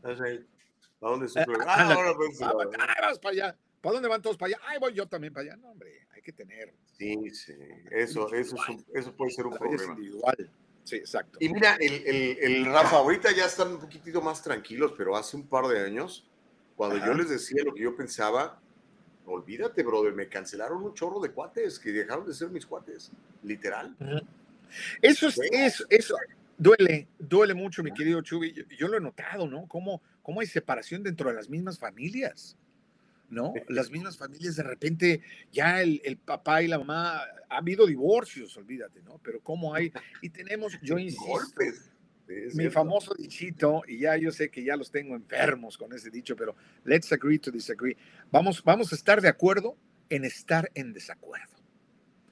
¿A 1.02 1.10
dónde 1.12 1.28
se 1.30 1.40
Eh, 1.42 1.46
fue? 1.46 1.56
ándale. 1.56 1.94
Ah, 1.94 1.94
ahora 1.94 2.10
Ah, 2.80 2.88
ah, 2.90 2.96
vamos 3.02 3.20
para 3.20 3.32
allá. 3.34 3.58
¿Para 3.82 3.94
dónde 3.94 4.10
van 4.10 4.22
todos 4.22 4.38
para 4.38 4.56
allá? 4.56 4.60
Ay, 4.68 4.78
voy 4.80 4.94
yo 4.94 5.08
también 5.08 5.34
para 5.34 5.46
allá. 5.52 5.58
No, 5.58 5.70
hombre, 5.72 6.08
hay 6.14 6.22
que 6.22 6.34
tener. 6.34 6.74
Sí, 6.98 7.18
sí. 7.32 7.54
Eso, 7.92 8.34
eso, 8.34 8.56
es 8.56 8.70
un- 8.70 8.86
eso 8.94 9.16
puede 9.16 9.32
ser 9.32 9.46
un 9.48 9.58
problema. 9.58 9.84
individual. 9.94 10.50
Sí, 10.84 10.96
exacto. 10.98 11.38
Y 11.40 11.50
mira, 11.50 11.76
el, 11.80 11.94
el, 12.08 12.38
el 12.42 12.66
Rafa, 12.66 12.98
ahorita 12.98 13.32
ya 13.36 13.46
están 13.46 13.74
un 13.74 13.80
poquitito 13.80 14.22
más 14.22 14.42
tranquilos, 14.42 14.94
pero 14.98 15.16
hace 15.16 15.38
un 15.38 15.48
par 15.48 15.68
de 15.68 15.80
años, 15.80 16.28
cuando 16.76 16.98
Ajá. 16.98 17.08
yo 17.08 17.14
les 17.14 17.30
decía 17.30 17.64
lo 17.64 17.74
que 17.74 17.84
yo 17.84 17.96
pensaba, 17.96 18.60
olvídate, 19.26 19.84
brother, 19.84 20.14
me 20.14 20.28
cancelaron 20.28 20.84
un 20.84 20.94
chorro 20.94 21.20
de 21.20 21.32
cuates 21.32 21.78
que 21.80 21.92
dejaron 21.92 22.26
de 22.26 22.34
ser 22.34 22.50
mis 22.50 22.66
cuates, 22.66 23.12
literal. 23.44 23.96
Eso 25.02 25.28
es, 25.28 25.40
eso, 25.52 25.86
eso 25.90 26.16
duele, 26.58 27.08
duele 27.18 27.54
mucho, 27.54 27.84
mi 27.84 27.94
querido 27.94 28.22
Chubi. 28.22 28.54
Yo, 28.54 28.64
yo 28.78 28.88
lo 28.88 28.98
he 28.98 29.02
notado, 29.02 29.48
¿no? 29.48 29.68
Cómo, 29.68 30.02
cómo 30.24 30.42
hay 30.42 30.48
separación 30.48 31.04
dentro 31.04 31.30
de 31.30 31.36
las 31.36 31.50
mismas 31.50 31.78
familias, 31.78 32.58
¿no? 33.30 33.54
Las 33.68 33.92
mismas 33.92 34.18
familias, 34.18 34.56
de 34.56 34.64
repente, 34.64 35.22
ya 35.52 35.82
el, 35.82 36.02
el 36.04 36.18
papá 36.18 36.62
y 36.62 36.68
la 36.68 36.80
mamá, 36.80 37.22
ha 37.50 37.58
habido 37.58 37.86
divorcios, 37.86 38.56
olvídate, 38.58 39.02
¿no? 39.02 39.20
Pero 39.24 39.42
cómo 39.42 39.74
hay, 39.74 39.92
y 40.22 40.30
tenemos, 40.30 40.80
yo 40.82 40.98
insisto, 41.00 41.26
Golpes. 41.26 41.92
Mi 42.28 42.52
cierto. 42.52 42.72
famoso 42.74 43.16
dichito, 43.16 43.82
y 43.88 44.00
ya 44.02 44.16
yo 44.16 44.32
sé 44.32 44.52
que 44.52 44.64
ya 44.64 44.76
los 44.76 44.92
tengo 44.92 45.16
enfermos 45.16 45.80
con 45.80 45.92
ese 45.94 46.12
dicho, 46.12 46.36
pero 46.36 46.56
let's 46.84 47.12
agree 47.12 47.40
to 47.40 47.50
disagree. 47.50 47.98
Vamos, 48.32 48.64
vamos 48.64 48.92
a 48.92 48.96
estar 48.96 49.20
de 49.20 49.30
acuerdo 49.30 49.76
en 50.10 50.26
estar 50.26 50.70
en 50.76 50.94
desacuerdo. 50.94 51.58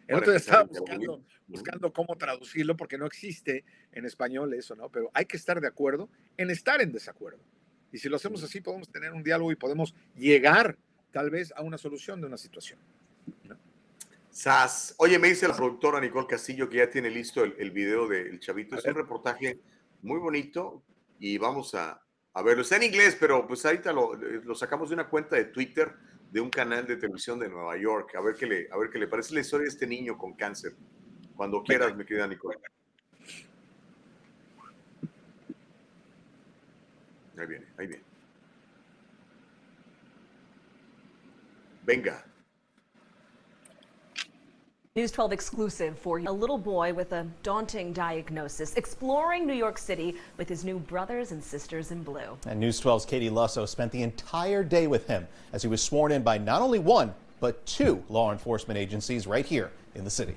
El 0.08 0.18
otro 0.18 0.32
día 0.32 0.38
estaba 0.38 0.64
buscando, 0.64 1.24
buscando 1.48 1.94
cómo 1.94 2.16
traducirlo 2.16 2.78
porque 2.78 3.00
no 3.00 3.08
existe 3.08 3.66
en 3.92 4.06
español 4.06 4.54
eso, 4.54 4.76
¿no? 4.76 4.90
Pero 4.90 5.10
hay 5.14 5.26
que 5.26 5.36
estar 5.36 5.60
de 5.60 5.68
acuerdo 5.68 6.10
en 6.38 6.52
estar 6.52 6.80
en 6.82 6.92
desacuerdo. 6.92 7.44
Y 7.92 7.98
si 7.98 8.10
lo 8.10 8.18
hacemos 8.18 8.44
así, 8.44 8.62
podemos 8.62 8.90
tener 8.90 9.14
un 9.14 9.24
diálogo 9.24 9.52
y 9.52 9.56
podemos 9.56 9.96
llegar 10.16 10.78
tal 11.12 11.30
vez 11.30 11.54
a 11.56 11.62
una 11.62 11.78
solución 11.78 12.22
de 12.22 12.28
una 12.28 12.38
situación. 12.38 12.80
Sas. 14.30 14.94
Oye, 15.00 15.18
me 15.18 15.30
dice 15.30 15.48
la 15.48 15.56
productora 15.56 16.00
Nicole 16.00 16.28
Castillo 16.28 16.70
que 16.70 16.78
ya 16.78 16.90
tiene 16.90 17.10
listo 17.10 17.44
el, 17.44 17.56
el 17.58 17.72
video 17.72 18.08
del 18.08 18.40
chavito. 18.40 18.76
A 18.76 18.80
Es 18.80 18.86
un 18.86 18.94
reportaje 18.94 19.60
muy 20.04 20.20
bonito 20.20 20.84
y 21.20 21.38
vamos 21.40 21.74
a, 21.74 22.04
a 22.34 22.42
verlo. 22.44 22.62
Está 22.62 22.76
en 22.76 22.84
inglés, 22.84 23.18
pero 23.20 23.48
pues 23.48 23.66
ahorita 23.66 23.92
lo, 23.92 24.14
lo 24.14 24.54
sacamos 24.54 24.90
de 24.90 24.96
una 24.96 25.10
cuenta 25.10 25.36
de 25.36 25.46
Twitter 25.46 25.92
de 26.32 26.42
un 26.42 26.50
canal 26.50 26.86
de 26.86 26.98
televisión 26.98 27.40
de 27.40 27.50
Nueva 27.50 27.78
York. 27.78 28.14
A 28.16 28.22
ver 28.22 28.36
qué 28.36 28.46
le, 28.46 28.68
a 28.72 28.78
ver 28.78 28.90
qué 28.92 29.00
le 29.00 29.08
parece 29.08 29.34
la 29.34 29.42
historia 29.42 29.64
de 29.64 29.70
este 29.70 29.88
niño 29.88 30.18
con 30.18 30.34
cáncer. 30.34 30.76
Cuando 31.36 31.64
quieras, 31.64 31.96
mi 31.96 32.06
querida 32.06 32.28
Nicole. 32.28 32.60
Ahí 37.38 37.48
viene, 37.48 37.66
ahí 37.78 37.88
viene. 37.88 38.07
Venga. 41.88 42.22
News 44.98 45.12
12 45.12 45.32
exclusive 45.32 45.98
for 45.98 46.20
you. 46.20 46.28
A 46.28 46.32
little 46.32 46.58
boy 46.58 46.94
with 46.94 47.14
a 47.14 47.26
daunting 47.44 47.94
diagnosis 47.94 48.76
exploring 48.76 49.48
New 49.48 49.54
York 49.54 49.78
City 49.78 50.16
with 50.38 50.50
his 50.50 50.66
new 50.66 50.80
brothers 50.80 51.32
and 51.32 51.42
sisters 51.42 51.92
in 51.92 52.04
blue. 52.04 52.38
And 52.46 52.60
News 52.60 52.82
12's 52.82 53.06
Katie 53.06 53.30
Lusso 53.30 53.68
spent 53.68 53.92
the 53.92 54.02
entire 54.02 54.64
day 54.64 54.88
with 54.88 55.08
him 55.08 55.28
as 55.54 55.62
he 55.62 55.70
was 55.70 55.82
sworn 55.82 56.12
in 56.12 56.24
by 56.24 56.38
not 56.38 56.62
only 56.62 56.80
one, 56.80 57.14
but 57.40 57.66
two 57.66 58.04
law 58.10 58.32
enforcement 58.32 58.78
agencies 58.78 59.26
right 59.26 59.46
here 59.46 59.72
in 59.96 60.04
the 60.04 60.10
city. 60.10 60.36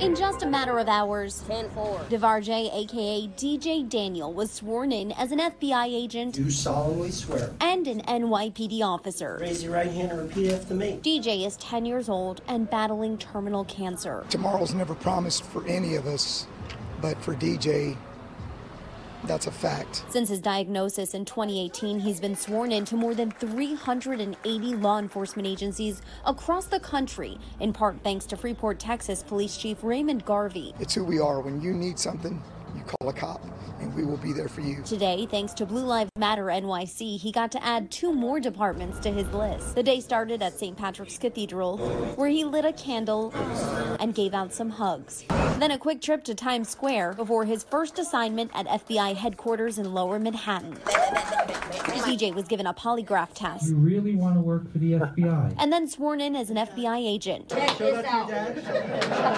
In 0.00 0.14
just 0.14 0.42
a 0.42 0.46
matter 0.46 0.78
of 0.78 0.88
hours, 0.88 1.42
DeVarjay, 1.48 2.70
aka 2.74 3.26
DJ 3.36 3.88
Daniel, 3.88 4.32
was 4.32 4.50
sworn 4.50 4.92
in 4.92 5.12
as 5.12 5.32
an 5.32 5.38
FBI 5.38 5.86
agent 5.86 6.34
Do 6.34 6.50
solemnly 6.50 7.10
swear. 7.10 7.50
and 7.60 7.86
an 7.86 8.02
NYPD 8.02 8.82
officer. 8.82 9.38
Raise 9.40 9.62
your 9.64 9.72
right 9.72 9.90
hand 9.90 10.12
and 10.12 10.20
repeat 10.20 10.52
after 10.52 10.74
me. 10.74 11.00
DJ 11.02 11.46
is 11.46 11.56
10 11.56 11.86
years 11.86 12.08
old 12.08 12.42
and 12.48 12.68
battling 12.68 13.16
terminal 13.18 13.64
cancer. 13.64 14.24
Tomorrow's 14.28 14.74
never 14.74 14.94
promised 14.94 15.44
for 15.44 15.66
any 15.66 15.94
of 15.96 16.06
us, 16.06 16.46
but 17.00 17.16
for 17.22 17.34
DJ, 17.34 17.96
That's 19.26 19.46
a 19.46 19.50
fact. 19.50 20.04
Since 20.10 20.28
his 20.28 20.40
diagnosis 20.40 21.14
in 21.14 21.24
2018, 21.24 22.00
he's 22.00 22.20
been 22.20 22.36
sworn 22.36 22.72
into 22.72 22.96
more 22.96 23.14
than 23.14 23.30
380 23.30 24.74
law 24.76 24.98
enforcement 24.98 25.48
agencies 25.48 26.02
across 26.26 26.66
the 26.66 26.80
country, 26.80 27.38
in 27.60 27.72
part 27.72 27.96
thanks 28.04 28.26
to 28.26 28.36
Freeport, 28.36 28.78
Texas 28.78 29.22
Police 29.22 29.56
Chief 29.56 29.82
Raymond 29.82 30.24
Garvey. 30.24 30.74
It's 30.78 30.94
who 30.94 31.04
we 31.04 31.18
are. 31.18 31.40
When 31.40 31.60
you 31.60 31.72
need 31.72 31.98
something, 31.98 32.42
you 32.76 32.82
call 32.82 33.08
a 33.08 33.12
cop, 33.12 33.42
and 33.80 33.94
we 33.94 34.04
will 34.04 34.16
be 34.16 34.32
there 34.32 34.48
for 34.48 34.60
you. 34.60 34.82
Today, 34.82 35.26
thanks 35.30 35.52
to 35.54 35.66
Blue 35.66 35.84
Lives 35.84 36.10
Matter 36.16 36.44
NYC, 36.46 37.18
he 37.18 37.30
got 37.32 37.52
to 37.52 37.64
add 37.64 37.90
two 37.90 38.12
more 38.12 38.40
departments 38.40 38.98
to 39.00 39.10
his 39.10 39.26
list. 39.32 39.74
The 39.74 39.82
day 39.82 40.00
started 40.00 40.42
at 40.42 40.58
St. 40.58 40.76
Patrick's 40.76 41.18
Cathedral, 41.18 41.78
where 42.16 42.28
he 42.28 42.44
lit 42.44 42.64
a 42.64 42.72
candle 42.72 43.32
and 44.00 44.14
gave 44.14 44.34
out 44.34 44.52
some 44.52 44.70
hugs. 44.70 45.24
Then 45.58 45.70
a 45.70 45.78
quick 45.78 46.00
trip 46.00 46.24
to 46.24 46.34
Times 46.34 46.68
Square 46.68 47.14
before 47.14 47.44
his 47.44 47.62
first 47.64 47.98
assignment 47.98 48.50
at 48.54 48.66
FBI 48.66 49.14
headquarters 49.16 49.78
in 49.78 49.94
Lower 49.94 50.18
Manhattan. 50.18 50.74
DJ 52.04 52.34
was 52.34 52.46
given 52.46 52.66
a 52.66 52.74
polygraph 52.74 53.28
test 53.34 53.66
You 53.70 53.76
really 53.76 54.14
want 54.14 54.34
to 54.34 54.40
work 54.40 54.70
for 54.70 54.76
the 54.78 54.92
FBI? 54.92 55.54
and 55.58 55.72
then 55.72 55.88
sworn 55.88 56.20
in 56.20 56.36
as 56.36 56.50
an 56.50 56.56
FBI 56.56 56.98
agent. 56.98 57.50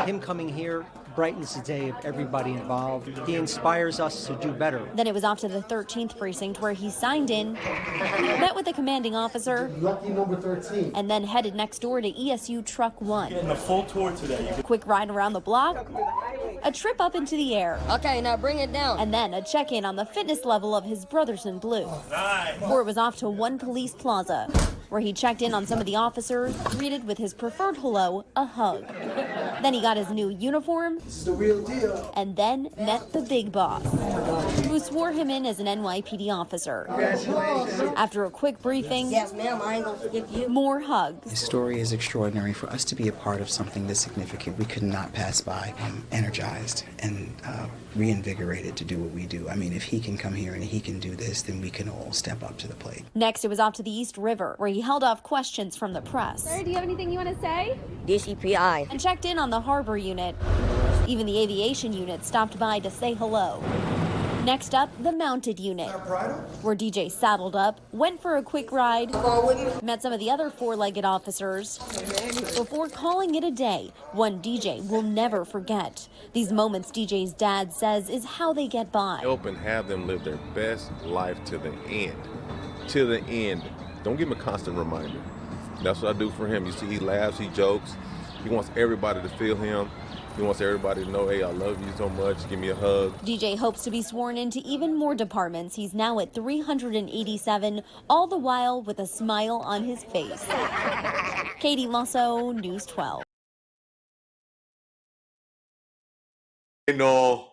Him 0.09 0.19
coming 0.21 0.49
here 0.49 0.85
brightens 1.16 1.55
the 1.55 1.62
day 1.62 1.88
of 1.88 1.97
everybody 2.05 2.52
involved. 2.52 3.09
He 3.26 3.36
inspires 3.36 3.98
us 3.98 4.26
to 4.26 4.36
do 4.36 4.52
better. 4.52 4.86
Then 4.94 5.06
it 5.06 5.14
was 5.14 5.24
off 5.24 5.40
to 5.40 5.48
the 5.48 5.62
13th 5.62 6.16
precinct 6.18 6.60
where 6.60 6.74
he 6.74 6.90
signed 6.90 7.30
in, 7.30 7.55
met 7.55 8.55
with 8.55 8.66
the 8.66 8.72
commanding 8.74 9.16
officer, 9.16 9.70
Lucky 9.80 10.10
number 10.10 10.36
13. 10.36 10.93
and 10.94 11.10
then 11.10 11.24
headed 11.24 11.55
next 11.55 11.78
door 11.80 12.01
to 12.02 12.12
ESU 12.12 12.64
Truck 12.64 13.01
1. 13.01 13.30
Getting 13.30 13.51
a 13.51 13.56
full 13.56 13.84
tour 13.84 14.12
today. 14.12 14.55
Quick 14.62 14.86
ride 14.86 15.09
around 15.09 15.32
the 15.32 15.40
block, 15.40 15.88
a 16.62 16.70
trip 16.70 17.01
up 17.01 17.14
into 17.14 17.34
the 17.36 17.56
air, 17.56 17.80
Okay, 17.90 18.20
now 18.20 18.36
bring 18.36 18.59
it 18.59 18.72
down. 18.72 19.01
and 19.01 19.12
then 19.12 19.32
a 19.32 19.43
check 19.43 19.72
in 19.72 19.84
on 19.86 19.97
the 19.97 20.05
fitness 20.05 20.44
level 20.44 20.76
of 20.76 20.84
his 20.84 21.06
brothers 21.06 21.47
in 21.47 21.59
blue. 21.59 21.88
Or 22.68 22.80
it 22.82 22.84
was 22.84 22.98
off 22.98 23.16
to 23.16 23.30
one 23.30 23.59
police 23.59 23.94
plaza, 23.94 24.48
where 24.90 25.01
he 25.01 25.14
checked 25.14 25.40
in 25.40 25.55
on 25.55 25.66
some 25.66 25.78
of 25.80 25.86
the 25.86 25.97
officers, 25.97 26.55
greeted 26.64 27.05
with 27.06 27.16
his 27.16 27.32
preferred 27.32 27.78
hello, 27.78 28.26
a 28.36 28.44
hug. 28.44 28.86
Then 29.62 29.72
he 29.72 29.80
got 29.80 29.97
his 29.97 30.10
new 30.10 30.28
uniform, 30.28 30.98
This 31.07 31.19
is 31.19 31.24
the 31.24 31.33
real 31.33 31.62
deal. 31.62 32.12
and 32.16 32.35
then 32.35 32.69
met 32.77 33.12
the 33.12 33.23
big 33.23 33.53
boss, 33.53 33.85
who 34.66 34.81
swore 34.81 35.12
him 35.12 35.31
in 35.31 35.47
as 35.47 35.61
an 35.61 35.66
NYPD 35.66 36.31
officer. 36.31 36.87
After 37.97 38.24
a 38.24 38.31
quick 38.31 38.61
briefing, 38.61 39.09
Yes, 39.11 39.33
ma'am, 39.33 39.61
I 39.62 39.77
ain't 39.77 39.85
gonna 39.85 39.99
forget 39.99 40.28
you. 40.33 40.49
more 40.49 40.81
hugs. 40.81 41.31
The 41.31 41.37
story 41.37 41.78
is 41.78 41.93
extraordinary. 41.93 42.53
For 42.53 42.69
us 42.70 42.85
to 42.87 42.97
be 42.97 43.07
a 43.07 43.12
part 43.12 43.41
of 43.41 43.49
something 43.49 43.87
this 43.87 44.01
significant, 44.01 44.59
we 44.59 44.65
could 44.65 44.83
not 44.83 45.12
pass 45.12 45.41
by. 45.41 45.73
I'm 45.81 46.05
energized 46.11 46.85
and 46.99 47.33
uh, 47.47 47.66
reinvigorated 47.95 48.74
to 48.77 48.85
do 48.85 48.99
what 48.99 49.12
we 49.12 49.27
do. 49.27 49.49
I 49.49 49.55
mean, 49.55 49.73
if 49.73 49.85
he 49.85 50.01
can 50.01 50.19
come 50.19 50.35
here 50.35 50.55
and 50.55 50.65
he 50.65 50.81
can 50.81 50.99
do 50.99 51.15
this, 51.15 51.43
then 51.43 51.61
we 51.61 51.70
can 51.70 51.89
all 51.89 52.11
step 52.12 52.43
up 52.43 52.59
to 52.59 52.66
the 52.69 52.74
plate. 52.74 53.05
Next, 53.15 53.45
it 53.45 53.49
was 53.49 53.61
off 53.61 53.74
to 53.74 53.83
the 53.85 53.91
East 53.93 54.19
River, 54.19 54.55
where 54.59 54.69
he 54.70 54.81
held 54.81 55.05
off 55.05 55.23
questions 55.23 55.77
from 55.77 55.93
the 55.93 56.03
press. 56.03 56.43
Sir, 56.43 56.65
do 56.65 56.69
you 56.70 56.74
have 56.74 56.85
anything 56.85 57.11
you 57.12 57.19
want 57.19 57.33
to 57.33 57.41
say? 57.41 57.78
DCPI. 58.07 58.89
and 58.91 58.99
checked 59.01 59.24
in 59.24 59.39
on 59.39 59.51
the 59.51 59.61
harbor 59.61 59.97
unit. 59.97 60.35
Even 61.07 61.27
the 61.27 61.39
aviation 61.39 61.93
unit 61.93 62.24
stopped 62.24 62.59
by 62.59 62.81
to 62.81 62.91
say 62.91 63.15
hello. 63.15 63.62
Next 64.45 64.74
up, 64.74 64.91
the 65.03 65.11
mounted 65.11 65.59
unit, 65.59 65.89
where 66.62 66.77
DJ 66.77 67.11
saddled 67.11 67.57
up, 67.57 67.81
went 67.91 68.23
for 68.23 68.37
a 68.37 68.43
quick 68.43 68.70
ride, 68.70 69.12
met 69.83 70.03
some 70.03 70.12
of 70.12 70.20
the 70.20 70.31
other 70.31 70.51
four 70.51 70.77
legged 70.77 71.05
officers, 71.05 71.78
before 72.57 72.89
calling 72.89 73.35
it 73.35 73.43
a 73.43 73.51
day, 73.51 73.93
one 74.12 74.41
DJ 74.41 74.89
will 74.89 75.03
never 75.03 75.45
forget. 75.45 76.09
These 76.33 76.53
moments, 76.53 76.93
DJ's 76.93 77.33
dad 77.33 77.73
says, 77.73 78.09
is 78.09 78.24
how 78.24 78.53
they 78.53 78.69
get 78.69 78.93
by. 78.93 79.19
help 79.20 79.47
and 79.47 79.59
have 79.59 79.89
them 79.89 80.07
live 80.07 80.23
their 80.23 80.39
best 80.55 80.93
life 81.05 81.45
to 81.47 81.59
the 81.59 81.73
end. 81.89 82.16
To 82.89 83.05
the 83.05 83.20
end. 83.24 83.65
Don't 84.05 84.16
give 84.16 84.28
him 84.28 84.39
a 84.39 84.41
constant 84.41 84.77
reminder. 84.77 85.20
That's 85.83 86.03
what 86.03 86.15
I 86.15 86.19
do 86.19 86.31
for 86.31 86.47
him. 86.47 86.66
You 86.66 86.73
see, 86.73 86.87
he 86.87 86.99
laughs, 87.01 87.39
he 87.39 87.49
jokes. 87.49 87.97
He 88.45 88.49
wants 88.49 88.70
everybody 88.77 89.20
to 89.23 89.28
feel 89.31 89.57
him. 89.57 89.91
He 90.37 90.43
wants 90.43 90.61
everybody 90.61 91.03
to 91.03 91.11
know, 91.11 91.29
hey, 91.29 91.43
I 91.43 91.51
love 91.51 91.81
you 91.81 91.91
so 91.97 92.11
much. 92.11 92.37
Give 92.51 92.59
me 92.59 92.69
a 92.69 92.75
hug. 92.75 93.19
DJ 93.25 93.57
hopes 93.57 93.83
to 93.85 93.91
be 93.91 94.03
sworn 94.03 94.37
into 94.37 94.59
even 94.67 94.95
more 94.95 95.15
departments. 95.15 95.75
He's 95.75 95.95
now 95.95 96.19
at 96.21 96.35
387, 96.35 97.83
all 98.11 98.27
the 98.27 98.37
while 98.37 98.83
with 98.83 98.99
a 98.99 99.07
smile 99.07 99.63
on 99.65 99.83
his 99.83 100.05
face. 100.05 100.45
Katie 101.59 101.87
Lasso, 101.87 102.53
News 102.53 102.85
12. 102.85 103.23
Bueno, 106.87 107.49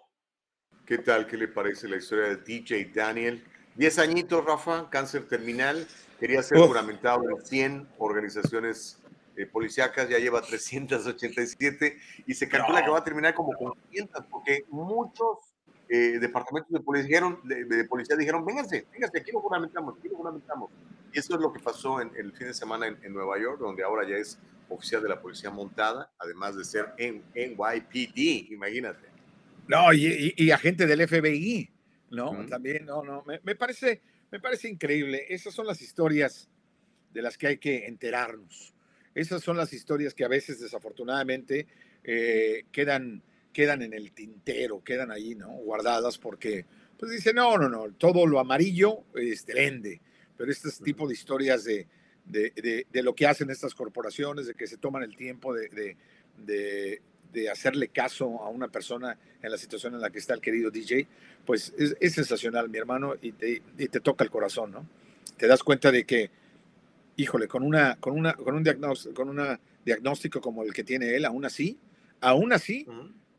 ¿qué 0.86 0.98
tal? 0.98 1.26
¿Qué 1.26 1.38
le 1.38 1.48
parece 1.48 1.88
la 1.88 1.96
historia 1.96 2.36
del 2.36 2.44
DJ 2.44 2.92
Daniel? 2.94 3.42
Diez 3.76 3.98
añitos, 3.98 4.44
Rafa, 4.44 4.90
cáncer 4.90 5.30
terminal. 5.30 5.88
Quería 6.20 6.44
ser 6.44 6.60
juramentado 6.60 7.24
en 7.30 7.44
100 7.46 7.88
organizaciones 7.98 8.98
eh, 9.36 9.46
policíacas, 9.48 10.10
ya 10.10 10.20
lleva 10.20 10.42
387 10.42 11.98
y 12.28 12.34
se 12.34 12.48
calcula 12.48 12.80
No. 12.80 12.86
que 12.86 12.92
va 12.92 13.00
a 13.00 13.04
terminar 13.04 13.34
como 13.34 13.54
con 13.54 13.74
500 13.90 14.26
porque 14.30 14.66
muchos 14.70 15.38
eh, 15.90 16.18
departamentos 16.20 16.72
de 16.72 16.80
policía, 16.80 17.08
dijeron, 17.08 17.40
de, 17.44 17.66
de 17.66 17.84
policía 17.86 18.16
dijeron, 18.16 18.46
vénganse, 18.46 18.88
vénganse, 18.92 19.20
aquí 19.20 19.32
lo 19.32 19.42
juramentamos, 19.42 19.98
aquí 20.00 20.08
lo 20.10 20.18
juramentamos. 20.18 20.72
Y 21.14 21.20
eso 21.20 21.36
es 21.36 21.42
lo 21.42 21.52
que 21.54 21.60
pasó 21.60 22.02
en, 22.02 22.12
el 22.16 22.32
fin 22.34 22.48
de 22.48 22.54
semana 22.54 22.88
en, 22.88 22.98
en 23.04 23.14
Nueva 23.14 23.40
York, 23.40 23.60
donde 23.60 23.84
ahora 23.84 24.08
ya 24.08 24.16
es 24.18 24.40
oficial 24.70 25.04
de 25.04 25.10
la 25.10 25.22
policía 25.22 25.52
montada, 25.52 26.12
además 26.18 26.56
de 26.58 26.64
ser 26.64 26.94
en 26.98 27.24
NYPD, 27.36 28.52
imagínate. 28.52 29.08
No, 29.68 29.94
y, 29.94 30.06
y- 30.08 30.34
y 30.46 30.52
agente 30.52 30.88
del 30.88 31.08
FBI, 31.08 31.70
¿no? 32.12 32.46
También, 32.48 32.86
no, 32.86 33.04
no. 33.04 33.24
Me, 33.24 33.40
me 33.44 33.56
parece, 33.56 34.02
me 34.32 34.40
parece 34.40 34.70
increíble. 34.70 35.26
Esas 35.30 35.54
son 35.54 35.68
las 35.68 35.82
historias 35.82 36.50
de 37.12 37.22
las 37.22 37.38
que 37.38 37.48
hay 37.48 37.58
que 37.60 37.86
enterarnos. 37.86 38.73
Esas 39.16 39.42
son 39.44 39.58
las 39.58 39.74
historias 39.74 40.14
que 40.14 40.26
a 40.26 40.28
veces, 40.28 40.60
desafortunadamente, 40.60 41.68
eh, 42.04 42.66
quedan, 42.72 43.22
quedan 43.52 43.82
en 43.82 43.94
el 43.94 44.12
tintero, 44.12 44.84
quedan 44.84 45.12
ahí, 45.12 45.36
¿no? 45.36 45.50
Guardadas 45.50 46.18
porque, 46.18 46.66
pues 46.98 47.12
dice, 47.12 47.34
no, 47.34 47.58
no, 47.58 47.70
no, 47.70 47.92
todo 47.94 48.26
lo 48.26 48.40
amarillo 48.40 49.04
este, 49.16 49.54
vende. 49.54 50.02
Pero 50.38 50.52
este 50.52 50.70
tipo 50.84 51.08
de 51.08 51.14
historias 51.14 51.64
de, 51.64 51.88
de, 52.26 52.52
de- 52.56 52.88
de 52.92 53.04
lo 53.04 53.14
que 53.14 53.28
hacen 53.28 53.50
estas 53.50 53.76
corporaciones, 53.76 54.48
de 54.48 54.56
que 54.56 54.66
se 54.68 54.78
toman 54.78 55.04
el 55.04 55.16
tiempo 55.16 55.54
de, 55.54 55.70
de- 55.70 55.98
de- 56.38 57.02
de 57.32 57.50
hacerle 57.50 57.88
caso 57.88 58.42
a 58.44 58.50
una 58.50 58.68
persona 58.68 59.18
en 59.42 59.50
la 59.52 59.58
situación 59.58 59.96
en 59.96 60.02
la 60.02 60.12
que 60.12 60.20
está 60.20 60.34
el 60.36 60.42
querido 60.42 60.70
DJ, 60.70 61.08
pues 61.46 61.74
es, 61.78 61.96
es 62.00 62.14
sensacional, 62.14 62.70
mi 62.70 62.78
hermano, 62.78 63.16
y 63.22 63.32
te, 63.32 63.62
y 63.78 63.88
te 63.88 64.00
toca 64.00 64.24
el 64.24 64.30
corazón, 64.30 64.72
¿no? 64.72 64.88
Te 65.38 65.48
das 65.48 65.64
cuenta 65.64 65.92
de 65.92 66.04
que, 66.06 66.30
híjole, 67.16 67.48
con, 67.48 67.64
una, 67.64 67.96
con, 67.98 68.18
una, 68.18 68.34
con, 68.34 68.56
un 68.56 68.64
diagnóstico, 68.64 69.14
con 69.14 69.30
una 69.30 69.60
diagnóstico 69.86 70.42
como 70.42 70.64
el 70.64 70.74
que 70.74 70.84
tiene 70.84 71.16
él, 71.16 71.26
aún 71.26 71.46
así, 71.46 71.80
aún 72.22 72.54
así, 72.54 72.88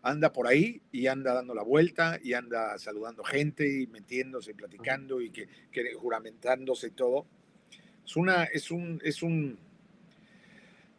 anda 0.02 0.32
por 0.32 0.46
ahí 0.46 0.82
y 0.92 1.06
anda 1.06 1.32
dando 1.32 1.54
la 1.54 1.62
vuelta 1.62 2.18
y 2.22 2.34
anda 2.34 2.78
saludando 2.78 3.24
gente 3.24 3.66
y 3.66 3.86
metiéndose 3.86 4.50
y 4.50 4.54
platicando 4.54 5.20
y 5.20 5.30
que, 5.30 5.48
que 5.72 5.94
juramentándose 5.94 6.88
y 6.88 6.90
todo. 6.90 7.26
Es 8.04 8.16
una, 8.16 8.44
es 8.44 8.70
un, 8.70 9.00
es 9.02 9.22
un, 9.22 9.58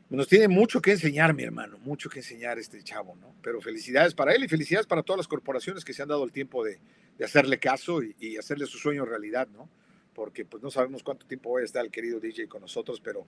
nos 0.10 0.28
tiene 0.28 0.48
mucho 0.48 0.82
que 0.82 0.92
enseñar, 0.92 1.36
mi 1.36 1.44
hermano, 1.44 1.78
mucho 1.80 2.10
que 2.10 2.20
enseñar 2.20 2.58
este 2.58 2.82
chavo, 2.84 3.16
¿no? 3.16 3.36
Pero 3.44 3.62
felicidades 3.62 4.16
para 4.16 4.34
él 4.34 4.44
y 4.44 4.48
felicidades 4.48 4.88
para 4.88 5.04
todas 5.04 5.20
las 5.20 5.28
corporaciones 5.28 5.86
que 5.86 5.94
se 5.94 6.02
han 6.02 6.10
dado 6.10 6.24
el 6.24 6.32
tiempo 6.32 6.64
de, 6.64 6.80
de 7.18 7.26
hacerle 7.26 7.60
caso 7.60 8.02
y, 8.02 8.16
y 8.20 8.38
hacerle 8.38 8.66
su 8.66 8.80
sueño 8.80 9.06
realidad, 9.06 9.48
¿no? 9.50 9.70
Porque 10.16 10.46
pues 10.46 10.64
no 10.64 10.72
sabemos 10.72 11.04
cuánto 11.04 11.28
tiempo 11.28 11.52
va 11.52 11.60
a 11.60 11.64
estar 11.64 11.86
el 11.86 11.92
querido 11.92 12.20
DJ 12.20 12.48
con 12.48 12.62
nosotros, 12.62 13.00
pero, 13.00 13.28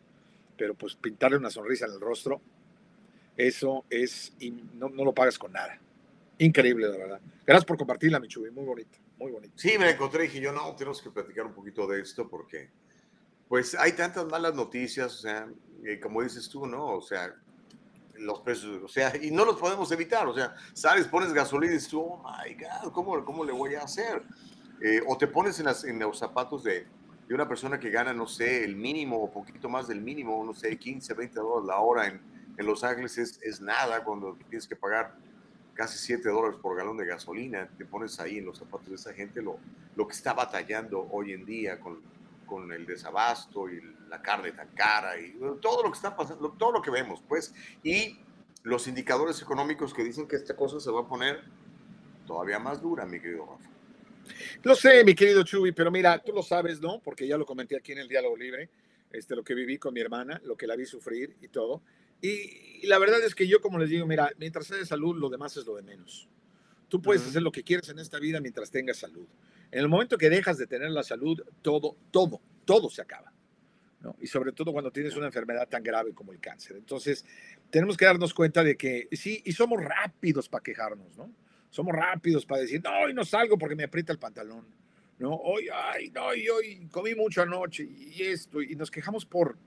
pero 0.57 0.73
pues 0.73 0.95
pintarle 0.95 1.37
una 1.37 1.51
sonrisa 1.51 1.85
en 1.85 1.91
el 1.91 1.99
rostro, 1.99 2.41
eso 3.35 3.85
es, 3.89 4.33
y 4.39 4.49
no, 4.49 4.89
no 4.89 5.05
lo 5.05 5.13
pagas 5.13 5.37
con 5.37 5.51
nada. 5.51 5.79
Increíble, 6.39 6.87
la 6.87 6.97
verdad. 6.97 7.21
Gracias 7.45 7.65
por 7.65 7.77
compartirla, 7.77 8.19
Michubi, 8.19 8.51
muy 8.51 8.65
bonita, 8.65 8.97
muy 9.17 9.31
bonita. 9.31 9.53
Sí, 9.57 9.77
me 9.77 9.85
la 9.85 9.91
encontré 9.91 10.23
y 10.23 10.27
dije 10.27 10.41
yo, 10.41 10.51
no, 10.51 10.75
tenemos 10.75 11.01
que 11.01 11.11
platicar 11.11 11.45
un 11.45 11.53
poquito 11.53 11.85
de 11.87 12.01
esto 12.01 12.27
porque, 12.27 12.69
pues, 13.47 13.75
hay 13.75 13.91
tantas 13.93 14.25
malas 14.25 14.55
noticias, 14.55 15.13
o 15.13 15.17
sea, 15.17 15.47
eh, 15.83 15.99
como 15.99 16.23
dices 16.23 16.47
tú, 16.49 16.65
¿no? 16.65 16.85
O 16.95 17.01
sea, 17.01 17.35
los 18.15 18.41
precios, 18.41 18.81
o 18.83 18.87
sea, 18.87 19.13
y 19.21 19.31
no 19.31 19.45
los 19.45 19.57
podemos 19.57 19.91
evitar, 19.91 20.27
o 20.27 20.33
sea, 20.33 20.55
sales, 20.73 21.07
pones 21.07 21.33
gasolina 21.33 21.73
y 21.73 21.75
dices 21.75 21.89
tú, 21.89 22.01
oh 22.01 22.23
my 22.23 22.53
God, 22.55 22.91
¿cómo, 22.91 23.23
cómo 23.25 23.43
le 23.43 23.51
voy 23.51 23.75
a 23.75 23.83
hacer? 23.83 24.23
Eh, 24.81 25.01
o 25.07 25.17
te 25.17 25.27
pones 25.27 25.59
en, 25.59 25.65
las- 25.65 25.83
en 25.83 25.99
los 25.99 26.19
zapatos 26.19 26.63
de, 26.63 26.85
de 27.27 27.35
una 27.35 27.47
persona 27.47 27.79
que 27.79 27.89
gana, 27.89 28.13
no 28.13 28.27
sé, 28.27 28.63
el 28.63 28.75
mínimo 28.75 29.17
o 29.23 29.31
poquito 29.31 29.69
más 29.69 29.87
del 29.87 30.01
mínimo, 30.01 30.43
no 30.45 30.53
sé, 30.53 30.77
15, 30.77 31.13
20 31.13 31.39
dólares 31.39 31.65
la 31.67 31.79
hora 31.79 32.07
en, 32.07 32.21
en 32.57 32.65
Los 32.65 32.83
Ángeles 32.83 33.17
es, 33.17 33.39
es 33.41 33.59
nada 33.61 34.03
cuando 34.03 34.35
tienes 34.49 34.67
que 34.67 34.75
pagar 34.75 35.15
casi 35.73 35.97
7 35.97 36.29
dólares 36.29 36.57
por 36.61 36.75
galón 36.75 36.97
de 36.97 37.05
gasolina, 37.05 37.67
te 37.77 37.85
pones 37.85 38.19
ahí 38.19 38.37
en 38.39 38.45
los 38.45 38.57
zapatos 38.57 38.87
de 38.89 38.95
esa 38.95 39.13
gente, 39.13 39.41
lo, 39.41 39.59
lo 39.95 40.07
que 40.07 40.13
está 40.13 40.33
batallando 40.33 41.07
hoy 41.11 41.33
en 41.33 41.45
día 41.45 41.79
con, 41.79 41.99
con 42.45 42.71
el 42.71 42.85
desabasto 42.85 43.69
y 43.69 43.81
la 44.09 44.21
carne 44.21 44.51
tan 44.53 44.69
cara 44.69 45.19
y 45.19 45.37
todo 45.61 45.83
lo 45.83 45.91
que 45.91 45.95
está 45.97 46.15
pasando, 46.15 46.51
todo 46.53 46.71
lo 46.71 46.81
que 46.81 46.89
vemos, 46.91 47.21
pues, 47.27 47.53
y 47.83 48.19
los 48.63 48.87
indicadores 48.87 49.41
económicos 49.41 49.93
que 49.93 50.03
dicen 50.03 50.27
que 50.27 50.35
esta 50.35 50.55
cosa 50.55 50.79
se 50.79 50.91
va 50.91 51.01
a 51.01 51.07
poner 51.07 51.43
todavía 52.25 52.59
más 52.59 52.81
dura, 52.81 53.05
mi 53.05 53.19
querido 53.19 53.45
Rafa. 53.45 53.69
Lo 54.63 54.75
sé, 54.75 55.03
mi 55.03 55.15
querido 55.15 55.43
Chuy, 55.43 55.71
pero 55.71 55.91
mira, 55.91 56.19
tú 56.19 56.31
lo 56.33 56.43
sabes, 56.43 56.81
¿no? 56.81 56.99
Porque 56.99 57.27
ya 57.27 57.37
lo 57.37 57.45
comenté 57.45 57.75
aquí 57.75 57.91
en 57.91 57.99
el 57.99 58.07
Diálogo 58.07 58.37
Libre, 58.37 58.69
este, 59.11 59.35
lo 59.35 59.43
que 59.43 59.53
viví 59.53 59.77
con 59.77 59.93
mi 59.93 60.01
hermana, 60.01 60.41
lo 60.45 60.55
que 60.55 60.67
la 60.67 60.75
vi 60.75 60.85
sufrir 60.85 61.37
y 61.41 61.47
todo. 61.47 61.81
Y, 62.21 62.81
y 62.81 62.87
la 62.87 62.99
verdad 62.99 63.23
es 63.23 63.35
que 63.35 63.47
yo, 63.47 63.61
como 63.61 63.77
les 63.79 63.89
digo, 63.89 64.05
mira, 64.05 64.31
mientras 64.37 64.67
sea 64.67 64.77
de 64.77 64.85
salud, 64.85 65.15
lo 65.15 65.29
demás 65.29 65.55
es 65.57 65.65
lo 65.65 65.75
de 65.75 65.83
menos. 65.83 66.27
Tú 66.89 67.01
puedes 67.01 67.25
hacer 67.25 67.41
lo 67.41 67.51
que 67.51 67.63
quieres 67.63 67.89
en 67.89 67.99
esta 67.99 68.19
vida 68.19 68.39
mientras 68.39 68.71
tengas 68.71 68.97
salud. 68.97 69.27
En 69.71 69.79
el 69.79 69.89
momento 69.89 70.17
que 70.17 70.29
dejas 70.29 70.57
de 70.57 70.67
tener 70.67 70.89
la 70.91 71.03
salud, 71.03 71.41
todo, 71.61 71.97
todo, 72.11 72.41
todo 72.65 72.89
se 72.89 73.01
acaba. 73.01 73.33
¿no? 73.99 74.15
Y 74.21 74.27
sobre 74.27 74.53
todo 74.53 74.71
cuando 74.71 74.91
tienes 74.91 75.15
una 75.15 75.25
enfermedad 75.25 75.67
tan 75.67 75.83
grave 75.83 76.13
como 76.13 76.31
el 76.31 76.39
cáncer. 76.39 76.77
Entonces, 76.77 77.25
tenemos 77.69 77.97
que 77.97 78.05
darnos 78.05 78.33
cuenta 78.33 78.63
de 78.63 78.77
que 78.77 79.09
sí, 79.11 79.41
y 79.45 79.51
somos 79.51 79.83
rápidos 79.83 80.47
para 80.47 80.63
quejarnos, 80.63 81.17
¿no? 81.17 81.31
Somos 81.69 81.93
rápidos 81.93 82.45
para 82.45 82.61
decir, 82.61 82.81
no, 82.83 82.89
hoy 82.99 83.13
no 83.13 83.25
salgo 83.25 83.57
porque 83.57 83.75
me 83.75 83.83
aprieta 83.83 84.11
el 84.11 84.19
pantalón, 84.19 84.65
¿no? 85.19 85.35
Hoy, 85.35 85.67
ay, 85.73 86.09
no, 86.11 86.33
y 86.33 86.47
hoy 86.49 86.87
comí 86.91 87.13
mucho 87.15 87.41
anoche 87.41 87.83
y 87.83 88.23
esto, 88.23 88.61
y 88.61 88.75
nos 88.75 88.89
quejamos 88.89 89.25
por, 89.25 89.57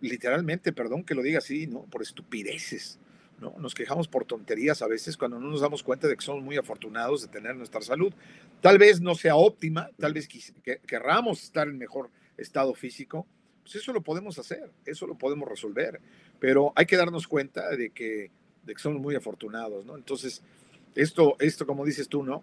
literalmente, 0.00 0.72
perdón 0.72 1.04
que 1.04 1.14
lo 1.14 1.22
diga 1.22 1.38
así, 1.38 1.66
¿no? 1.66 1.82
Por 1.84 2.02
estupideces, 2.02 2.98
¿no? 3.40 3.54
Nos 3.58 3.74
quejamos 3.74 4.08
por 4.08 4.24
tonterías 4.24 4.82
a 4.82 4.86
veces 4.86 5.16
cuando 5.16 5.40
no 5.40 5.48
nos 5.48 5.60
damos 5.60 5.82
cuenta 5.82 6.06
de 6.06 6.16
que 6.16 6.24
somos 6.24 6.42
muy 6.42 6.56
afortunados 6.56 7.22
de 7.22 7.28
tener 7.28 7.56
nuestra 7.56 7.80
salud. 7.80 8.12
Tal 8.60 8.78
vez 8.78 9.00
no 9.00 9.14
sea 9.14 9.36
óptima, 9.36 9.90
tal 9.98 10.12
vez 10.12 10.28
querramos 10.86 11.42
estar 11.42 11.66
en 11.68 11.78
mejor 11.78 12.10
estado 12.36 12.74
físico, 12.74 13.26
pues 13.62 13.76
eso 13.76 13.92
lo 13.92 14.02
podemos 14.02 14.38
hacer, 14.38 14.70
eso 14.84 15.06
lo 15.06 15.16
podemos 15.16 15.48
resolver, 15.48 16.00
pero 16.38 16.72
hay 16.74 16.86
que 16.86 16.96
darnos 16.96 17.28
cuenta 17.28 17.70
de 17.76 17.90
que, 17.90 18.30
de 18.64 18.74
que 18.74 18.80
somos 18.80 19.00
muy 19.00 19.14
afortunados, 19.14 19.86
¿no? 19.86 19.96
Entonces, 19.96 20.42
esto, 20.94 21.36
esto, 21.38 21.66
como 21.66 21.84
dices 21.84 22.08
tú, 22.08 22.22
¿no? 22.22 22.42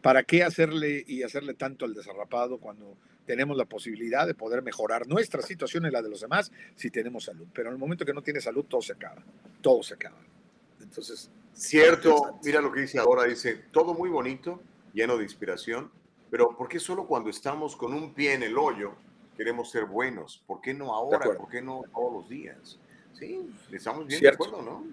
¿Para 0.00 0.22
qué 0.24 0.42
hacerle 0.42 1.04
y 1.06 1.22
hacerle 1.22 1.54
tanto 1.54 1.84
al 1.84 1.94
desarrapado 1.94 2.58
cuando 2.58 2.96
tenemos 3.26 3.56
la 3.56 3.64
posibilidad 3.64 4.26
de 4.26 4.34
poder 4.34 4.62
mejorar 4.62 5.06
nuestra 5.06 5.42
situación 5.42 5.86
y 5.86 5.90
la 5.90 6.02
de 6.02 6.10
los 6.10 6.20
demás 6.20 6.50
si 6.74 6.90
tenemos 6.90 7.24
salud? 7.24 7.46
Pero 7.52 7.68
en 7.68 7.74
el 7.74 7.78
momento 7.78 8.04
que 8.04 8.12
no 8.12 8.22
tienes 8.22 8.44
salud, 8.44 8.64
todo 8.64 8.82
se 8.82 8.92
acaba, 8.92 9.22
todo 9.60 9.82
se 9.82 9.94
acaba. 9.94 10.18
Entonces, 10.80 11.30
Cierto, 11.54 12.38
mira 12.42 12.60
lo 12.60 12.72
que 12.72 12.80
dice 12.80 12.98
ahora, 12.98 13.24
dice, 13.24 13.54
todo 13.70 13.94
muy 13.94 14.08
bonito, 14.08 14.60
lleno 14.92 15.16
de 15.16 15.24
inspiración, 15.24 15.90
pero 16.30 16.56
¿por 16.56 16.68
qué 16.68 16.80
solo 16.80 17.06
cuando 17.06 17.30
estamos 17.30 17.76
con 17.76 17.92
un 17.92 18.14
pie 18.14 18.34
en 18.34 18.42
el 18.42 18.56
hoyo 18.56 18.94
queremos 19.36 19.70
ser 19.70 19.84
buenos? 19.84 20.42
¿Por 20.46 20.60
qué 20.60 20.72
no 20.72 20.94
ahora? 20.94 21.36
¿Por 21.36 21.48
qué 21.48 21.60
no 21.60 21.82
todos 21.92 22.12
los 22.12 22.28
días? 22.28 22.78
Sí, 23.18 23.50
estamos 23.70 24.06
bien 24.06 24.20
Cierto. 24.20 24.44
de 24.44 24.50
acuerdo, 24.50 24.70
¿no? 24.70 24.86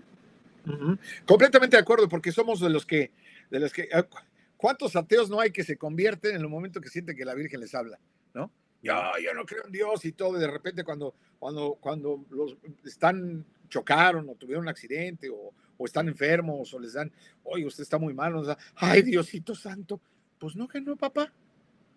Completamente 1.26 1.76
de 1.78 1.82
acuerdo, 1.82 2.08
porque 2.08 2.32
somos 2.32 2.60
de 2.60 2.70
los 2.70 2.86
que, 2.86 3.12
de 3.50 3.60
los 3.60 3.74
que, 3.74 3.90
ah, 3.94 4.04
cu- 4.04 4.18
¿cuántos 4.58 4.96
ateos 4.96 5.30
no 5.30 5.40
hay 5.40 5.52
que 5.52 5.64
se 5.64 5.78
convierten 5.78 6.36
en 6.36 6.42
el 6.42 6.50
momento 6.50 6.82
que 6.82 6.90
sienten 6.90 7.16
que 7.16 7.26
la 7.26 7.34
Virgen 7.36 7.60
les 7.60 7.74
habla, 7.76 8.00
no? 8.34 8.52
Yo, 8.82 8.94
yo 9.24 9.34
no 9.34 9.46
creo 9.46 9.66
en 9.66 9.72
Dios 9.72 10.06
y 10.06 10.12
todo, 10.14 10.38
y 10.38 10.40
de 10.40 10.48
repente 10.48 10.84
cuando, 10.84 11.14
cuando, 11.38 11.78
cuando 11.82 12.24
los 12.30 12.56
están, 12.86 13.46
chocaron 13.68 14.30
o 14.30 14.36
tuvieron 14.36 14.64
un 14.64 14.70
accidente 14.70 15.30
o, 15.30 15.54
o 15.78 15.86
están 15.86 16.08
enfermos 16.08 16.74
o 16.74 16.80
les 16.80 16.94
dan, 16.94 17.12
oye, 17.44 17.66
usted 17.66 17.84
está 17.84 17.98
muy 17.98 18.14
mal, 18.14 18.42
da, 18.46 18.58
ay, 18.76 19.02
Diosito 19.02 19.54
Santo, 19.54 20.00
pues 20.38 20.56
no 20.56 20.68
que 20.68 20.80
no, 20.82 20.96
papá, 20.96 21.32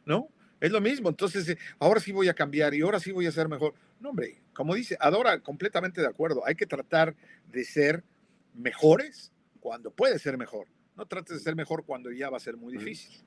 ¿no? 0.05 0.29
Es 0.61 0.71
lo 0.71 0.81
mismo, 0.81 1.09
entonces 1.09 1.49
eh, 1.49 1.59
ahora 1.81 1.99
sí 2.01 2.13
voy 2.13 2.29
a 2.29 2.35
cambiar 2.35 2.73
y 2.75 2.83
ahora 2.83 3.01
sí 3.01 3.11
voy 3.11 3.27
a 3.27 3.33
ser 3.33 3.49
mejor. 3.49 3.75
No, 3.99 4.11
hombre, 4.11 4.41
como 4.53 4.75
dice, 4.75 4.97
Adora, 5.01 5.41
completamente 5.41 6.01
de 6.01 6.07
acuerdo, 6.07 6.43
hay 6.47 6.55
que 6.55 6.67
tratar 6.67 7.15
de 7.53 7.65
ser 7.65 8.05
mejores 8.55 9.33
cuando 9.61 9.91
puede 9.91 10.19
ser 10.19 10.37
mejor. 10.37 10.69
No 10.97 11.07
trates 11.07 11.37
de 11.39 11.43
ser 11.43 11.57
mejor 11.57 11.85
cuando 11.85 12.11
ya 12.11 12.31
va 12.31 12.37
a 12.37 12.41
ser 12.41 12.57
muy 12.57 12.77
difícil. 12.77 13.25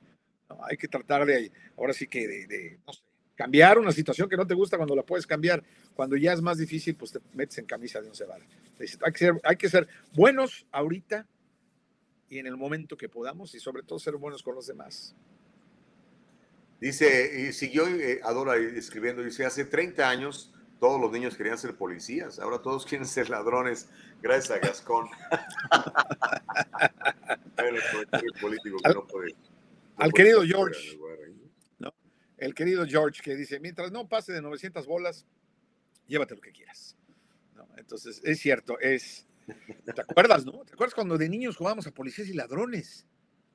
¿no? 0.48 0.58
Hay 0.64 0.76
que 0.76 0.88
tratar 0.88 1.26
de, 1.26 1.50
ahora 1.76 1.92
sí 1.92 2.06
que 2.06 2.26
de, 2.26 2.46
de, 2.46 2.78
no 2.86 2.92
sé, 2.92 3.02
cambiar 3.36 3.78
una 3.78 3.92
situación 3.92 4.28
que 4.28 4.36
no 4.36 4.46
te 4.46 4.54
gusta 4.54 4.76
cuando 4.76 4.96
la 4.96 5.02
puedes 5.02 5.26
cambiar. 5.26 5.62
Cuando 5.94 6.16
ya 6.16 6.32
es 6.32 6.40
más 6.40 6.58
difícil, 6.58 6.96
pues 6.96 7.12
te 7.12 7.20
metes 7.34 7.58
en 7.58 7.66
camisa 7.66 8.00
de 8.00 8.08
once 8.08 8.24
varas. 8.24 8.48
Hay 8.78 9.12
que 9.12 9.18
ser, 9.18 9.40
hay 9.44 9.56
que 9.56 9.68
ser 9.68 9.88
buenos 10.12 10.66
ahorita 10.72 11.26
y 12.28 12.38
en 12.38 12.46
el 12.46 12.56
momento 12.56 12.96
que 12.96 13.08
podamos 13.08 13.54
y 13.54 13.60
sobre 13.60 13.82
todo 13.82 13.98
ser 13.98 14.16
buenos 14.16 14.42
con 14.42 14.54
los 14.54 14.66
demás. 14.66 15.14
Dice, 16.80 17.48
y 17.48 17.52
siguió 17.52 17.86
eh, 17.88 18.20
Adora 18.22 18.56
escribiendo, 18.56 19.22
dice, 19.22 19.46
hace 19.46 19.64
30 19.64 20.08
años 20.08 20.52
todos 20.80 21.00
los 21.00 21.10
niños 21.12 21.36
querían 21.36 21.58
ser 21.58 21.76
policías, 21.76 22.38
ahora 22.38 22.60
todos 22.60 22.84
quieren 22.86 23.06
ser 23.06 23.30
ladrones, 23.30 23.88
gracias 24.22 24.50
a 24.50 24.58
Gascón. 24.58 25.08
Que 27.56 27.62
Al- 27.62 28.94
no 28.94 29.06
puede- 29.06 29.32
no 29.32 29.48
al 29.96 30.10
puede 30.10 30.12
querido 30.12 30.42
George. 30.42 30.98
¿no? 31.78 31.94
El 32.36 32.54
querido 32.54 32.86
George 32.86 33.22
que 33.22 33.34
dice, 33.34 33.60
mientras 33.60 33.90
no 33.92 34.08
pase 34.08 34.32
de 34.32 34.42
900 34.42 34.86
bolas, 34.86 35.26
llévate 36.06 36.34
lo 36.34 36.40
que 36.40 36.52
quieras. 36.52 36.96
¿no? 37.54 37.66
Entonces, 37.76 38.20
es 38.24 38.38
cierto, 38.40 38.78
es... 38.78 39.26
¿Te 39.84 40.00
acuerdas, 40.00 40.44
no? 40.44 40.64
¿Te 40.64 40.74
acuerdas 40.74 40.94
cuando 40.94 41.16
de 41.16 41.28
niños 41.28 41.56
jugábamos 41.56 41.86
a 41.86 41.92
policías 41.92 42.28
y 42.28 42.34
ladrones? 42.34 43.06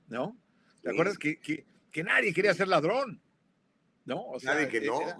¿No? 0.07 0.37
¿Te 0.81 0.89
Sí. 0.89 0.95
acuerdas 0.95 1.17
que, 1.17 1.39
que, 1.39 1.65
que 1.91 2.03
nadie 2.03 2.33
quería 2.33 2.53
ser 2.53 2.67
ladrón? 2.69 3.21
¿No? 4.05 4.21
O 4.21 4.39
Nadie 4.39 4.67
que 4.67 4.81
no. 4.81 5.01
era- 5.01 5.17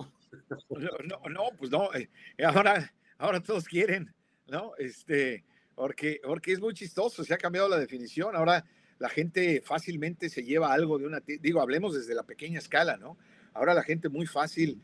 no, 0.70 1.30
no, 1.30 1.50
pues 1.58 1.72
no. 1.72 1.94
eh, 1.94 2.10
ahora, 2.46 2.94
ahora 3.18 3.42
todos 3.42 3.66
quieren, 3.66 4.14
¿no? 4.48 4.74
Este, 4.78 5.44
porque, 5.76 6.20
porque 6.24 6.54
es 6.54 6.60
muy 6.60 6.74
chistoso, 6.74 7.24
se 7.24 7.34
ha 7.34 7.38
cambiado 7.38 7.70
la 7.70 7.80
definición. 7.80 8.36
Ahora 8.36 8.66
la 9.00 9.10
gente 9.10 9.62
fácilmente 9.66 10.30
se 10.30 10.44
lleva 10.44 10.72
algo 10.72 11.00
de 11.00 11.08
una, 11.08 11.22
digo, 11.26 11.62
hablemos 11.62 11.96
desde 11.96 12.14
la 12.14 12.24
pequeña 12.24 12.60
escala, 12.60 12.98
¿no? 12.98 13.18
Ahora 13.54 13.74
la 13.74 13.84
gente 13.84 14.10
muy 14.10 14.28
fácil, 14.28 14.80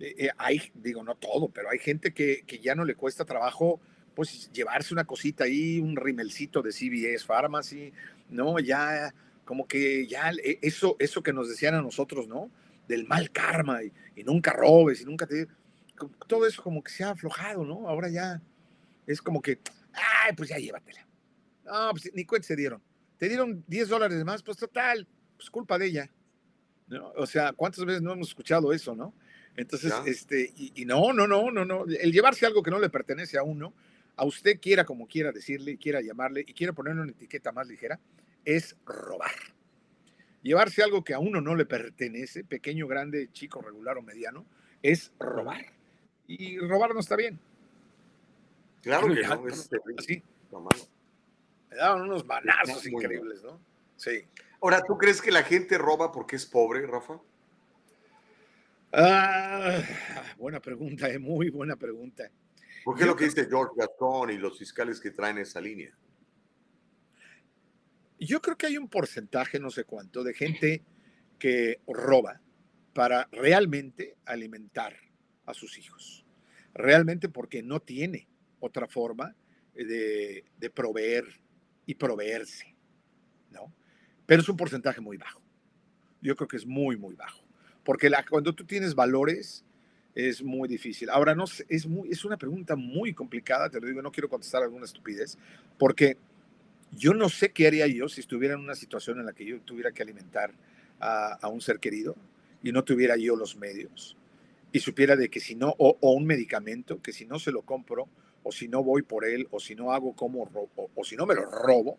eh, 0.00 0.14
eh, 0.18 0.30
hay, 0.38 0.62
digo, 0.74 1.02
no 1.02 1.14
todo, 1.16 1.48
pero 1.48 1.70
hay 1.70 1.78
gente 1.78 2.12
que, 2.14 2.44
que 2.46 2.60
ya 2.60 2.74
no 2.74 2.84
le 2.84 2.94
cuesta 2.94 3.24
trabajo, 3.24 3.80
pues 4.14 4.50
llevarse 4.52 4.94
una 4.94 5.04
cosita 5.04 5.44
ahí, 5.44 5.78
un 5.78 5.96
rimelcito 5.96 6.62
de 6.62 6.72
CVS 6.72 7.24
Pharmacy, 7.26 7.92
¿no? 8.30 8.58
Ya, 8.58 9.14
como 9.44 9.68
que 9.68 10.06
ya 10.06 10.30
eh, 10.30 10.58
eso, 10.62 10.96
eso 10.98 11.22
que 11.22 11.32
nos 11.32 11.48
decían 11.48 11.74
a 11.74 11.82
nosotros, 11.82 12.26
¿no? 12.26 12.50
Del 12.88 13.06
mal 13.06 13.30
karma 13.30 13.82
y, 13.84 13.92
y 14.16 14.24
nunca 14.24 14.52
robes 14.52 15.02
y 15.02 15.04
nunca 15.04 15.26
te... 15.26 15.46
Todo 16.26 16.46
eso 16.46 16.62
como 16.62 16.82
que 16.82 16.90
se 16.90 17.04
ha 17.04 17.10
aflojado, 17.10 17.64
¿no? 17.64 17.88
Ahora 17.88 18.08
ya 18.08 18.40
es 19.06 19.20
como 19.22 19.40
que, 19.42 19.60
ay, 19.92 20.32
pues 20.36 20.48
ya 20.48 20.58
llévatela. 20.58 21.06
No, 21.64 21.90
pues 21.92 22.10
ni 22.14 22.24
cuenta 22.24 22.46
se 22.48 22.56
dieron. 22.56 22.82
Te 23.18 23.28
dieron 23.28 23.64
10 23.66 23.88
dólares 23.88 24.16
de 24.16 24.24
más, 24.24 24.42
pues 24.42 24.56
total, 24.56 25.06
pues 25.36 25.50
culpa 25.50 25.76
de 25.78 25.86
ella. 25.86 26.10
¿no? 26.86 27.10
O 27.16 27.26
sea, 27.26 27.52
¿cuántas 27.52 27.84
veces 27.84 28.00
no 28.00 28.12
hemos 28.12 28.28
escuchado 28.28 28.72
eso, 28.72 28.94
no? 28.94 29.12
Entonces, 29.56 29.90
Ya. 29.90 30.02
este, 30.10 30.52
y, 30.56 30.72
y 30.76 30.84
no, 30.84 31.12
no, 31.12 31.26
no, 31.26 31.50
no, 31.50 31.64
no. 31.64 31.84
El 31.84 32.12
llevarse 32.12 32.46
algo 32.46 32.62
que 32.62 32.70
no 32.70 32.78
le 32.78 32.88
pertenece 32.90 33.36
a 33.38 33.42
uno, 33.42 33.74
a 34.16 34.24
usted 34.24 34.60
quiera 34.60 34.84
como 34.84 35.06
quiera 35.08 35.32
decirle, 35.32 35.72
y 35.72 35.76
quiera 35.78 36.00
llamarle, 36.00 36.44
y 36.46 36.54
quiera 36.54 36.72
ponerle 36.72 37.02
una 37.02 37.10
etiqueta 37.10 37.50
más 37.50 37.66
ligera, 37.66 37.98
es 38.44 38.76
robar. 38.86 39.32
Llevarse 40.48 40.82
algo 40.82 41.04
que 41.04 41.12
a 41.12 41.18
uno 41.18 41.42
no 41.42 41.54
le 41.54 41.66
pertenece, 41.66 42.42
pequeño, 42.42 42.86
grande, 42.86 43.30
chico, 43.32 43.60
regular 43.60 43.98
o 43.98 44.02
mediano, 44.02 44.46
es 44.82 45.12
robar. 45.18 45.66
Y 46.26 46.58
robar 46.58 46.94
no 46.94 47.00
está 47.00 47.16
bien. 47.16 47.38
Claro 48.80 49.08
que 49.08 49.22
no, 49.24 49.46
es 49.46 49.68
terrible. 49.68 49.96
Así, 49.98 50.22
me 51.68 51.76
daban 51.76 52.00
unos 52.00 52.24
manazos 52.24 52.86
increíbles, 52.86 53.42
¿no? 53.42 53.60
Sí. 53.96 54.24
Ahora, 54.62 54.82
¿tú 54.82 54.96
crees 54.96 55.20
que 55.20 55.30
la 55.30 55.42
gente 55.42 55.76
roba 55.76 56.12
porque 56.12 56.36
es 56.36 56.46
pobre, 56.46 56.86
Rafa? 56.86 57.20
Ah, 58.90 59.82
buena 60.38 60.60
pregunta, 60.60 61.10
eh, 61.10 61.18
muy 61.18 61.50
buena 61.50 61.76
pregunta. 61.76 62.30
Porque 62.86 63.02
es 63.02 63.06
lo 63.06 63.16
que 63.16 63.26
dice 63.26 63.44
George 63.50 63.74
Gascon 63.76 64.30
y 64.30 64.38
los 64.38 64.58
fiscales 64.58 64.98
que 64.98 65.10
traen 65.10 65.36
esa 65.36 65.60
línea. 65.60 65.94
Yo 68.18 68.40
creo 68.40 68.56
que 68.56 68.66
hay 68.66 68.76
un 68.76 68.88
porcentaje, 68.88 69.60
no 69.60 69.70
sé 69.70 69.84
cuánto, 69.84 70.24
de 70.24 70.34
gente 70.34 70.82
que 71.38 71.80
roba 71.86 72.40
para 72.92 73.28
realmente 73.30 74.16
alimentar 74.24 74.96
a 75.46 75.54
sus 75.54 75.78
hijos. 75.78 76.24
Realmente 76.74 77.28
porque 77.28 77.62
no 77.62 77.80
tiene 77.80 78.26
otra 78.60 78.88
forma 78.88 79.34
de, 79.74 80.44
de 80.58 80.70
proveer 80.70 81.24
y 81.86 81.94
proveerse, 81.94 82.74
¿no? 83.50 83.72
Pero 84.26 84.42
es 84.42 84.48
un 84.48 84.56
porcentaje 84.56 85.00
muy 85.00 85.16
bajo. 85.16 85.40
Yo 86.20 86.34
creo 86.34 86.48
que 86.48 86.56
es 86.56 86.66
muy, 86.66 86.96
muy 86.96 87.14
bajo. 87.14 87.42
Porque 87.84 88.10
la- 88.10 88.24
cuando 88.28 88.52
tú 88.54 88.64
tienes 88.64 88.94
valores, 88.94 89.64
es 90.14 90.42
muy 90.42 90.68
difícil. 90.68 91.08
Ahora, 91.10 91.34
no 91.34 91.44
es, 91.68 91.86
muy, 91.86 92.10
es 92.10 92.24
una 92.24 92.36
pregunta 92.36 92.74
muy 92.74 93.14
complicada, 93.14 93.70
te 93.70 93.80
lo 93.80 93.86
digo, 93.86 94.02
no 94.02 94.10
quiero 94.10 94.28
contestar 94.28 94.62
alguna 94.64 94.84
estupidez, 94.84 95.38
porque 95.78 96.16
yo 96.92 97.14
no 97.14 97.28
sé 97.28 97.52
qué 97.52 97.66
haría 97.66 97.86
yo 97.86 98.08
si 98.08 98.20
estuviera 98.20 98.54
en 98.54 98.60
una 98.60 98.74
situación 98.74 99.20
en 99.20 99.26
la 99.26 99.32
que 99.32 99.44
yo 99.44 99.60
tuviera 99.62 99.92
que 99.92 100.02
alimentar 100.02 100.52
a, 101.00 101.34
a 101.34 101.48
un 101.48 101.60
ser 101.60 101.78
querido 101.80 102.16
y 102.62 102.72
no 102.72 102.84
tuviera 102.84 103.16
yo 103.16 103.36
los 103.36 103.56
medios 103.56 104.16
y 104.72 104.80
supiera 104.80 105.16
de 105.16 105.30
que 105.30 105.40
si 105.40 105.54
no, 105.54 105.74
o, 105.78 105.96
o 106.00 106.12
un 106.12 106.26
medicamento, 106.26 107.00
que 107.02 107.12
si 107.12 107.26
no 107.26 107.38
se 107.38 107.52
lo 107.52 107.62
compro, 107.62 108.08
o 108.42 108.52
si 108.52 108.68
no 108.68 108.84
voy 108.84 109.02
por 109.02 109.24
él, 109.24 109.48
o 109.50 109.60
si 109.60 109.74
no 109.74 109.92
hago 109.92 110.14
como, 110.14 110.44
ro- 110.46 110.70
o, 110.76 110.90
o 110.94 111.04
si 111.04 111.16
no 111.16 111.26
me 111.26 111.34
lo 111.34 111.44
robo, 111.46 111.98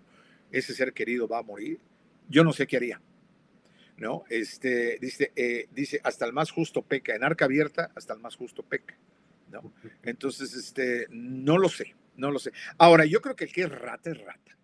ese 0.51 0.73
ser 0.73 0.93
querido 0.93 1.27
va 1.27 1.39
a 1.39 1.43
morir, 1.43 1.79
yo 2.29 2.43
no 2.43 2.53
sé 2.53 2.67
qué 2.67 2.77
haría. 2.77 3.01
¿no? 3.97 4.23
Este, 4.29 4.97
dice, 4.99 5.31
eh, 5.35 5.67
dice, 5.71 5.99
hasta 6.03 6.25
el 6.25 6.33
más 6.33 6.51
justo 6.51 6.81
peca, 6.83 7.15
en 7.15 7.23
arca 7.23 7.45
abierta, 7.45 7.91
hasta 7.95 8.13
el 8.13 8.19
más 8.19 8.35
justo 8.35 8.63
peca, 8.63 8.97
¿no? 9.51 9.73
Entonces, 10.03 10.53
este, 10.55 11.07
no 11.09 11.57
lo 11.57 11.69
sé, 11.69 11.95
no 12.17 12.31
lo 12.31 12.39
sé. 12.39 12.51
Ahora, 12.77 13.05
yo 13.05 13.21
creo 13.21 13.35
que 13.35 13.45
el 13.45 13.53
que 13.53 13.63
es 13.63 13.69
rata 13.71 14.11
es 14.11 14.19
rata. 14.19 14.57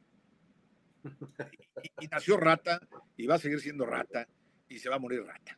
Y, 2.02 2.07
nació 2.07 2.38
rata 2.38 2.80
y 3.18 3.27
va 3.27 3.36
a 3.36 3.40
seguir 3.40 3.60
siendo 3.60 3.86
rata 3.86 4.27
y 4.69 4.80
se 4.80 4.90
va 4.90 4.95
a 4.95 4.99
morir 4.99 5.23
rata. 5.23 5.57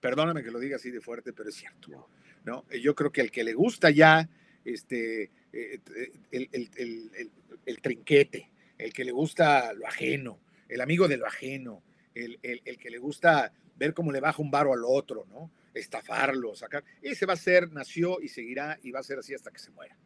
Perdóname 0.00 0.42
que 0.42 0.50
lo 0.50 0.58
diga 0.58 0.76
así 0.76 0.90
de 0.90 1.00
fuerte, 1.00 1.32
pero 1.32 1.48
es 1.48 1.54
cierto, 1.56 2.08
¿no? 2.44 2.64
Yo 2.70 2.94
creo 2.94 3.10
que 3.12 3.20
el 3.20 3.30
que 3.30 3.44
le 3.44 3.54
gusta 3.54 3.90
ya, 3.90 4.28
este, 4.64 5.30
eh, 5.52 5.80
el, 6.30 6.48
el- 6.52 6.70
el- 6.76 7.10
el- 7.16 7.30
el 7.66 7.80
trinquete, 7.80 8.50
el 8.78 8.92
que 8.92 9.04
le 9.04 9.12
gusta 9.12 9.72
lo 9.72 9.86
ajeno, 9.86 10.40
el 10.68 10.80
amigo 10.80 11.08
de 11.08 11.16
lo 11.16 11.26
ajeno, 11.26 11.82
el 12.14 12.78
que 12.78 12.90
le 12.90 12.98
gusta 12.98 13.52
ver 13.76 13.92
cómo 13.94 14.12
le 14.12 14.20
baja 14.20 14.40
un 14.42 14.50
varo 14.50 14.72
al 14.72 14.82
otro, 14.84 15.24
¿no? 15.26 15.50
Estafarlo, 15.72 16.54
sacar. 16.54 16.84
Ese 17.02 17.26
va 17.26 17.32
a 17.32 17.36
ser, 17.36 17.72
nació 17.72 18.20
y 18.20 18.28
seguirá 18.28 18.78
y 18.82 18.90
va 18.92 19.00
a 19.00 19.02
ser 19.02 19.18
así 19.18 19.34
hasta 19.34 19.50
que 19.50 19.58
se 19.58 19.70
muera. 19.72 19.96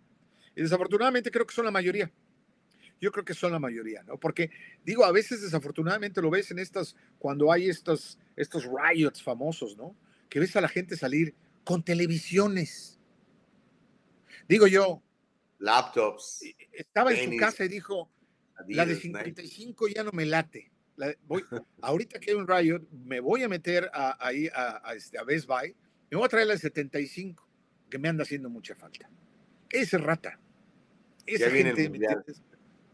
Y 0.57 0.63
desafortunadamente 0.63 1.31
creo 1.31 1.47
que 1.47 1.55
son 1.55 1.67
la 1.67 1.71
mayoría. 1.71 2.11
Yo 3.01 3.13
creo 3.13 3.25
que 3.25 3.35
son 3.35 3.53
la 3.53 3.59
mayoría, 3.59 4.03
¿no? 4.03 4.19
Porque 4.19 4.51
digo, 4.85 5.05
a 5.05 5.13
veces 5.13 5.41
desafortunadamente 5.41 6.21
lo 6.21 6.31
ves 6.31 6.51
en 6.51 6.59
estas, 6.59 6.97
cuando 7.19 7.53
hay 7.53 7.69
estos, 7.69 8.19
estos 8.37 8.65
riots 8.65 9.23
famosos, 9.23 9.77
¿no? 9.77 9.97
Que 10.29 10.41
ves 10.41 10.57
a 10.57 10.61
la 10.61 10.69
gente 10.69 10.97
salir 10.97 11.35
con 11.65 11.83
televisiones. 11.83 12.99
Digo 14.49 14.67
yo, 14.67 15.03
Laptops. 15.59 16.43
estaba 16.73 17.13
en 17.13 17.33
su 17.33 17.37
casa 17.37 17.65
y 17.65 17.69
dijo, 17.69 18.11
la 18.67 18.85
de 18.85 18.93
Adidas, 18.95 19.05
Nike. 19.05 19.43
55 19.43 19.89
ya 19.89 20.03
no 20.03 20.13
me 20.13 20.27
late. 20.27 20.71
La- 20.97 21.15
voy, 21.27 21.45
ahorita 21.83 22.19
que 22.19 22.33
hay 22.33 22.37
un 22.37 22.49
riot, 22.49 22.83
me 23.05 23.21
voy 23.21 23.43
a 23.43 23.49
meter 23.49 23.91
a, 23.93 24.17
ahí 24.27 24.49
a, 24.53 24.81
a 24.89 24.95
este, 24.95 25.19
a 25.19 25.25
Best 25.25 25.47
Buy, 25.47 25.75
me 26.11 26.17
voy 26.17 26.27
a 26.27 26.29
traer 26.29 26.47
la 26.47 26.55
de 26.55 26.61
75, 26.61 27.47
que 27.89 27.99
me 27.99 28.09
anda 28.09 28.23
haciendo 28.23 28.49
mucha 28.49 28.75
falta. 28.75 29.09
Ese 29.71 29.97
es 29.97 30.03
rata. 30.03 30.41
Esa 31.27 31.47
Ya 31.47 31.53
viene 31.53 31.71
el 31.71 31.77
gente, 31.77 31.91
¿me 31.91 31.99
mundial. 31.99 32.25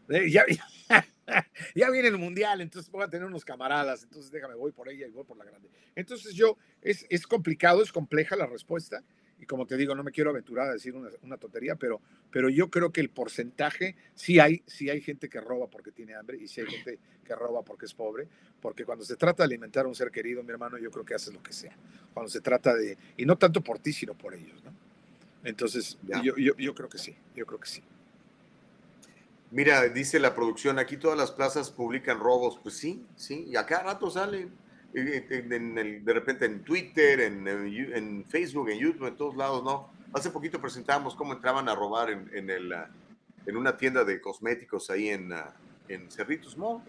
Eh, 0.09 0.29
Ya, 0.29 0.45
ya 1.75 1.89
viene 1.89 2.09
el 2.09 2.17
mundial, 2.17 2.61
entonces 2.61 2.91
voy 2.91 3.03
a 3.03 3.07
tener 3.07 3.27
unos 3.27 3.43
camaradas, 3.43 4.03
entonces 4.03 4.31
déjame, 4.31 4.55
voy 4.55 4.71
por 4.71 4.89
ella 4.89 5.07
y 5.07 5.11
voy 5.11 5.23
por 5.23 5.37
la 5.37 5.45
grande. 5.45 5.69
Entonces 5.95 6.33
yo, 6.33 6.57
es, 6.81 7.05
es 7.09 7.25
complicado, 7.25 7.81
es 7.81 7.91
compleja 7.91 8.35
la 8.35 8.45
respuesta, 8.45 9.03
y 9.39 9.45
como 9.45 9.65
te 9.65 9.75
digo, 9.75 9.95
no 9.95 10.03
me 10.03 10.11
quiero 10.11 10.29
aventurar 10.29 10.69
a 10.69 10.73
decir 10.73 10.93
una, 10.95 11.09
una 11.21 11.37
tontería, 11.37 11.75
pero, 11.75 11.99
pero 12.31 12.49
yo 12.49 12.69
creo 12.69 12.91
que 12.91 13.01
el 13.01 13.09
porcentaje, 13.09 13.95
sí 14.13 14.39
hay, 14.39 14.63
sí 14.65 14.89
hay 14.89 15.01
gente 15.01 15.27
que 15.27 15.41
roba 15.41 15.67
porque 15.67 15.91
tiene 15.91 16.13
hambre, 16.15 16.37
y 16.37 16.47
sí 16.47 16.61
hay 16.61 16.67
gente 16.67 16.99
que 17.25 17.35
roba 17.35 17.63
porque 17.63 17.85
es 17.85 17.93
pobre, 17.93 18.27
porque 18.61 18.85
cuando 18.85 19.03
se 19.03 19.15
trata 19.15 19.43
de 19.43 19.47
alimentar 19.47 19.85
a 19.85 19.87
un 19.87 19.95
ser 19.95 20.11
querido, 20.11 20.43
mi 20.43 20.51
hermano, 20.51 20.77
yo 20.77 20.91
creo 20.91 21.03
que 21.03 21.15
haces 21.15 21.33
lo 21.33 21.41
que 21.43 21.51
sea. 21.53 21.75
Cuando 22.13 22.29
se 22.29 22.39
trata 22.41 22.75
de, 22.75 22.97
y 23.17 23.25
no 23.25 23.37
tanto 23.37 23.61
por 23.61 23.79
ti, 23.79 23.91
sino 23.91 24.13
por 24.13 24.33
ellos, 24.35 24.63
¿no? 24.63 24.73
Entonces, 25.43 25.97
yo, 26.23 26.35
yo, 26.37 26.55
yo 26.57 26.73
creo 26.73 26.89
que 26.89 26.97
sí, 26.97 27.15
yo 27.35 27.45
creo 27.45 27.59
que 27.59 27.67
sí. 27.67 27.83
Mira, 29.55 29.87
dice 29.87 30.19
la 30.19 30.35
producción, 30.35 30.79
aquí 30.79 30.97
todas 30.97 31.17
las 31.17 31.31
plazas 31.31 31.71
publican 31.71 32.19
robos. 32.19 32.59
Pues 32.61 32.75
sí, 32.75 33.05
sí, 33.15 33.45
y 33.47 33.55
a 33.55 33.65
cada 33.65 33.83
rato 33.83 34.09
salen. 34.11 34.51
eh, 34.93 35.25
En, 35.29 35.53
en 35.53 35.77
el- 35.77 36.03
de 36.03 36.13
repente 36.13 36.43
en 36.45 36.61
Twitter, 36.63 37.21
en, 37.21 38.25
Facebook, 38.27 38.69
en 38.69 38.79
YouTube, 38.79 39.07
en 39.07 39.15
todos 39.15 39.35
lados, 39.37 39.63
¿no? 39.63 39.89
Hace 40.13 40.29
poquito 40.29 40.59
presentábamos 40.59 41.15
cómo 41.15 41.31
entraban 41.33 41.69
a 41.69 41.75
robar 41.75 42.09
en, 42.09 42.29
en 42.33 42.49
el, 42.49 42.71
ah, 42.73 42.89
en 43.45 43.55
una 43.55 43.77
tienda 43.77 44.03
de 44.03 44.19
cosméticos 44.19 44.89
ahí 44.89 45.07
en, 45.09 45.31
ah, 45.31 45.53
en 45.87 46.11
Cerritos 46.11 46.57
Mall. 46.57 46.81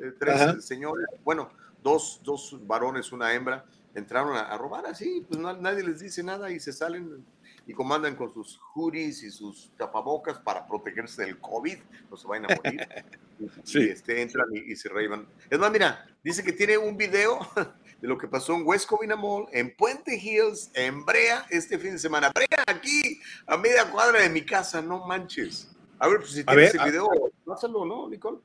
Eh, 0.00 0.12
tres 0.18 0.40
Ajá. 0.40 0.60
señores, 0.62 1.06
bueno, 1.24 1.50
dos, 1.82 2.20
dos 2.24 2.58
varones, 2.66 3.12
una 3.12 3.34
hembra, 3.34 3.64
entraron 3.94 4.34
a, 4.36 4.40
a 4.42 4.56
robar 4.56 4.86
así, 4.86 5.24
pues 5.28 5.38
no- 5.38 5.56
nadie 5.58 5.82
les 5.84 6.00
dice 6.00 6.22
nada 6.22 6.50
y 6.50 6.58
se 6.58 6.72
salen 6.72 7.22
y 7.66 7.72
comandan 7.72 8.16
con 8.16 8.32
sus 8.32 8.58
hoodies 8.58 9.22
y 9.22 9.30
sus 9.30 9.70
tapabocas 9.76 10.38
para 10.38 10.66
protegerse 10.66 11.24
del 11.24 11.38
COVID, 11.40 11.78
no 12.10 12.16
se 12.16 12.26
vayan 12.26 12.50
a 12.50 12.54
morir. 12.56 12.88
Y, 13.36 13.78
y, 13.78 13.88
este, 13.88 14.22
entran 14.22 14.46
y, 14.52 14.72
y 14.72 14.76
se 14.76 14.88
reivan. 14.88 15.26
Es 15.50 15.58
más, 15.58 15.72
mira, 15.72 16.06
dice 16.22 16.44
que 16.44 16.52
tiene 16.52 16.78
un 16.78 16.96
video 16.96 17.40
de 18.00 18.06
lo 18.06 18.16
que 18.16 18.28
pasó 18.28 18.54
en 18.54 18.62
West 18.64 18.86
Covina 18.86 19.16
Mall, 19.16 19.46
en 19.50 19.74
Puente 19.74 20.14
Hills, 20.16 20.70
en 20.72 21.04
Brea, 21.04 21.44
este 21.50 21.76
fin 21.76 21.92
de 21.94 21.98
semana. 21.98 22.30
Brea, 22.32 22.62
aquí, 22.68 23.18
a 23.48 23.56
media 23.56 23.90
cuadra 23.90 24.22
de 24.22 24.28
mi 24.28 24.42
casa, 24.42 24.80
no 24.80 25.04
manches. 25.04 25.74
A 25.98 26.06
ver, 26.06 26.18
pues 26.18 26.30
si 26.30 26.44
tienes 26.44 26.74
el 26.74 26.84
video, 26.84 27.08
pásalo, 27.44 27.84
¿no, 27.84 28.08
Nicole? 28.08 28.38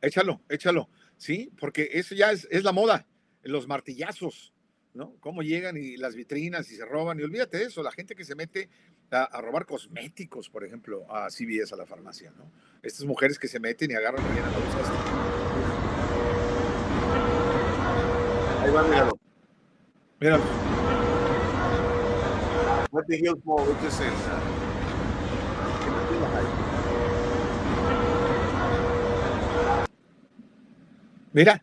Échalo, 0.00 0.40
échalo. 0.48 0.88
Sí, 1.16 1.52
porque 1.60 1.88
eso 1.92 2.14
ya 2.14 2.32
es, 2.32 2.46
es 2.50 2.64
la 2.64 2.72
moda, 2.72 3.06
los 3.42 3.68
martillazos, 3.68 4.52
¿no? 4.98 5.14
Cómo 5.20 5.42
llegan 5.42 5.76
y 5.76 5.96
las 5.96 6.16
vitrinas 6.16 6.70
y 6.72 6.76
se 6.76 6.84
roban. 6.84 7.20
Y 7.20 7.22
olvídate 7.22 7.58
de 7.58 7.64
eso, 7.64 7.84
la 7.84 7.92
gente 7.92 8.16
que 8.16 8.24
se 8.24 8.34
mete 8.34 8.68
a, 9.12 9.22
a 9.22 9.40
robar 9.40 9.64
cosméticos, 9.64 10.50
por 10.50 10.64
ejemplo, 10.64 11.06
a 11.08 11.28
CVS, 11.28 11.72
a 11.72 11.76
la 11.76 11.86
farmacia, 11.86 12.32
¿no? 12.36 12.50
Estas 12.82 13.06
mujeres 13.06 13.38
que 13.38 13.46
se 13.46 13.60
meten 13.60 13.92
y 13.92 13.94
agarran 13.94 14.24
y 14.26 14.34
llenan 14.34 14.50
la. 14.52 14.58
Ahí 18.64 18.70
va, 18.72 18.82
míralo. 18.82 19.18
Míralo. 20.20 20.42
Puente 22.90 23.16
Hills 23.16 23.44
Mall, 23.44 23.70
esto 23.70 23.86
es 23.86 24.00
en, 24.00 24.08
ah. 24.08 24.42
Mira, 31.32 31.62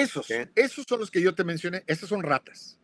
esos, 0.00 0.28
esos 0.54 0.84
son 0.88 1.00
los 1.00 1.10
que 1.10 1.20
yo 1.22 1.34
te 1.34 1.44
mencioné, 1.44 1.82
estos 1.86 2.08
son 2.08 2.22
ratas. 2.22 2.78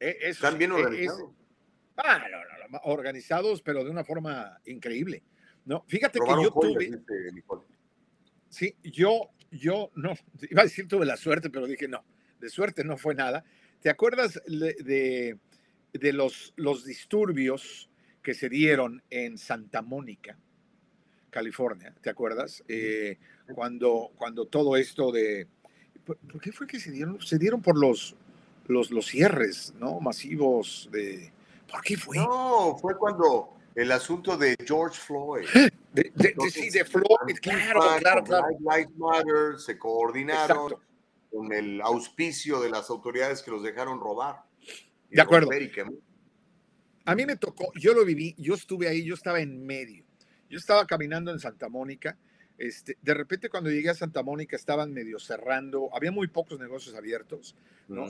Eh, 0.00 0.16
esos- 0.22 0.36
Están 0.44 0.58
bien 0.58 0.72
eh, 0.72 0.74
es- 0.76 0.80
organizados. 0.86 1.30
ah, 1.96 2.18
no, 2.30 2.38
no, 2.38 2.68
no, 2.70 2.78
organizados, 2.84 3.62
pero 3.62 3.84
de 3.84 3.90
una 3.90 4.04
forma 4.04 4.60
increíble. 4.66 5.22
No, 5.64 5.84
fíjate 5.88 6.18
Robaron 6.18 6.44
que 6.44 6.44
yo 6.44 6.60
tuve. 6.60 7.02
Sí, 8.48 8.74
yo, 8.82 9.30
yo 9.50 9.90
no, 9.94 10.14
iba 10.48 10.62
a 10.62 10.64
decir 10.64 10.86
tuve 10.88 11.04
la 11.06 11.16
suerte, 11.16 11.50
pero 11.50 11.66
dije 11.66 11.88
no, 11.88 12.04
de 12.40 12.48
suerte 12.48 12.84
no 12.84 12.96
fue 12.96 13.14
nada. 13.14 13.44
¿Te 13.80 13.90
acuerdas 13.90 14.40
de, 14.46 15.38
de 15.92 16.12
los, 16.12 16.52
los 16.56 16.84
disturbios 16.84 17.90
que 18.22 18.34
se 18.34 18.48
dieron 18.48 19.02
en 19.10 19.38
Santa 19.38 19.82
Mónica, 19.82 20.38
California? 21.30 21.94
¿Te 22.00 22.10
acuerdas? 22.10 22.64
Eh, 22.68 23.18
cuando, 23.54 24.12
cuando 24.16 24.46
todo 24.46 24.76
esto 24.76 25.12
de... 25.12 25.46
¿Por, 26.06 26.16
por 26.18 26.40
qué 26.40 26.52
fue 26.52 26.66
que 26.66 26.78
se 26.80 26.90
dieron? 26.90 27.20
Se 27.20 27.36
dieron 27.38 27.60
por 27.60 27.76
los, 27.78 28.14
los, 28.68 28.90
los 28.90 29.06
cierres, 29.06 29.74
¿no? 29.78 30.00
Masivos 30.00 30.88
de... 30.92 31.32
¿Por 31.70 31.82
qué 31.82 31.96
fue? 31.96 32.16
No, 32.18 32.76
fue 32.80 32.96
cuando 32.96 33.54
el 33.74 33.90
asunto 33.92 34.36
de 34.38 34.56
George 34.64 34.98
Floyd. 35.00 35.44
De, 35.96 36.12
de- 36.14 36.34
de- 36.36 36.50
sí, 36.50 36.68
de 36.68 36.84
Floyd, 36.84 37.38
claro, 37.40 37.80
claro, 38.00 38.22
claro. 38.22 38.46
Black 38.60 38.78
Lives 38.86 38.98
Matter 38.98 39.58
se 39.58 39.78
coordinaron 39.78 40.72
Exacto. 40.72 40.82
con 41.30 41.50
el 41.54 41.80
auspicio 41.80 42.60
de 42.60 42.68
las 42.68 42.90
autoridades 42.90 43.42
que 43.42 43.50
los 43.50 43.62
dejaron 43.62 43.98
robar. 43.98 44.42
De 45.08 45.22
acuerdo. 45.22 45.48
A 47.06 47.14
mí 47.14 47.24
me 47.24 47.36
tocó, 47.36 47.72
yo 47.76 47.94
lo 47.94 48.04
viví, 48.04 48.34
yo 48.36 48.52
estuve 48.52 48.88
ahí, 48.88 49.04
yo 49.06 49.14
estaba 49.14 49.40
en 49.40 49.64
medio. 49.64 50.04
Yo 50.50 50.58
estaba 50.58 50.86
caminando 50.86 51.30
en 51.30 51.38
Santa 51.38 51.70
Mónica. 51.70 52.18
Este, 52.58 52.96
de 53.02 53.14
repente 53.14 53.48
cuando 53.50 53.70
llegué 53.70 53.90
a 53.90 53.94
Santa 53.94 54.22
Mónica 54.22 54.56
estaban 54.56 54.92
medio 54.92 55.18
cerrando, 55.18 55.90
había 55.94 56.10
muy 56.10 56.28
pocos 56.28 56.58
negocios 56.58 56.94
abiertos. 56.94 57.54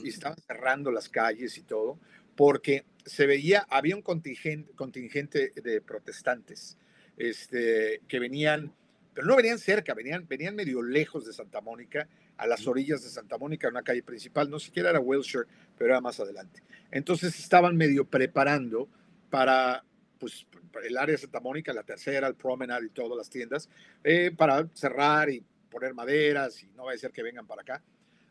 Y 0.02 0.09
estaban 0.09 0.39
cerrando 0.39 0.90
las 0.90 1.10
calles 1.10 1.59
y 1.59 1.62
todo, 1.62 1.98
porque 2.35 2.86
se 3.05 3.27
veía, 3.27 3.66
había 3.68 3.94
un 3.94 4.01
contingente, 4.01 4.73
contingente 4.74 5.52
de 5.55 5.82
protestantes 5.82 6.78
este, 7.18 8.01
que 8.09 8.18
venían, 8.18 8.73
pero 9.12 9.27
no 9.27 9.36
venían 9.36 9.59
cerca, 9.59 9.93
venían, 9.93 10.27
venían 10.27 10.55
medio 10.55 10.82
lejos 10.82 11.27
de 11.27 11.35
Santa 11.35 11.60
Mónica, 11.60 12.09
a 12.39 12.47
las 12.47 12.66
orillas 12.66 13.02
de 13.02 13.09
Santa 13.09 13.39
Mónica, 13.39 13.66
en 13.66 13.74
una 13.74 13.82
calle 13.82 14.02
principal, 14.02 14.51
no 14.51 14.59
siquiera 14.59 14.90
era 14.90 15.01
Wilshire, 15.01 15.44
pero 15.77 15.90
era 15.90 16.01
más 16.01 16.20
adelante. 16.20 16.62
Entonces 16.90 17.39
estaban 17.39 17.77
medio 17.77 18.05
preparando 18.05 18.89
para 19.31 19.85
pues, 20.18 20.47
el 20.84 20.97
área 20.97 21.12
de 21.12 21.18
Santa 21.18 21.40
Mónica, 21.40 21.72
la 21.72 21.82
tercera, 21.82 22.26
el 22.26 22.34
Promenade 22.34 22.86
y 22.86 22.90
todas 22.90 23.16
las 23.16 23.30
tiendas, 23.30 23.68
eh, 24.05 24.32
para 24.36 24.68
cerrar 24.74 25.30
y 25.30 25.44
poner 25.70 25.94
maderas 25.94 26.62
y 26.62 26.68
no 26.68 26.84
va 26.84 26.93
a 26.93 26.98
ser 26.98 27.12
que 27.12 27.22
vengan 27.22 27.47
para 27.47 27.62
acá. 27.62 27.82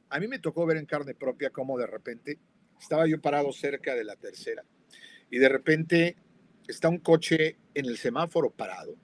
A 0.10 0.20
mí 0.20 0.28
me 0.28 0.40
tocó 0.40 0.66
ver 0.66 0.78
en 0.78 0.86
carne 0.86 1.16
propia 1.16 1.49
cómo 1.49 1.78
de 1.78 1.88
repente 1.88 2.40
estaba 2.80 3.07
yo 3.07 3.22
parado 3.22 3.52
cerca 3.52 3.95
de 3.95 4.03
la 4.03 4.16
tercera 4.16 4.64
y 5.30 5.38
de 5.38 5.49
repente 5.49 6.16
está 6.68 6.90
un 6.90 6.99
coche 6.99 7.57
en 7.74 7.86
el 7.86 7.98
semáforo 7.98 8.49
parado 8.49 8.95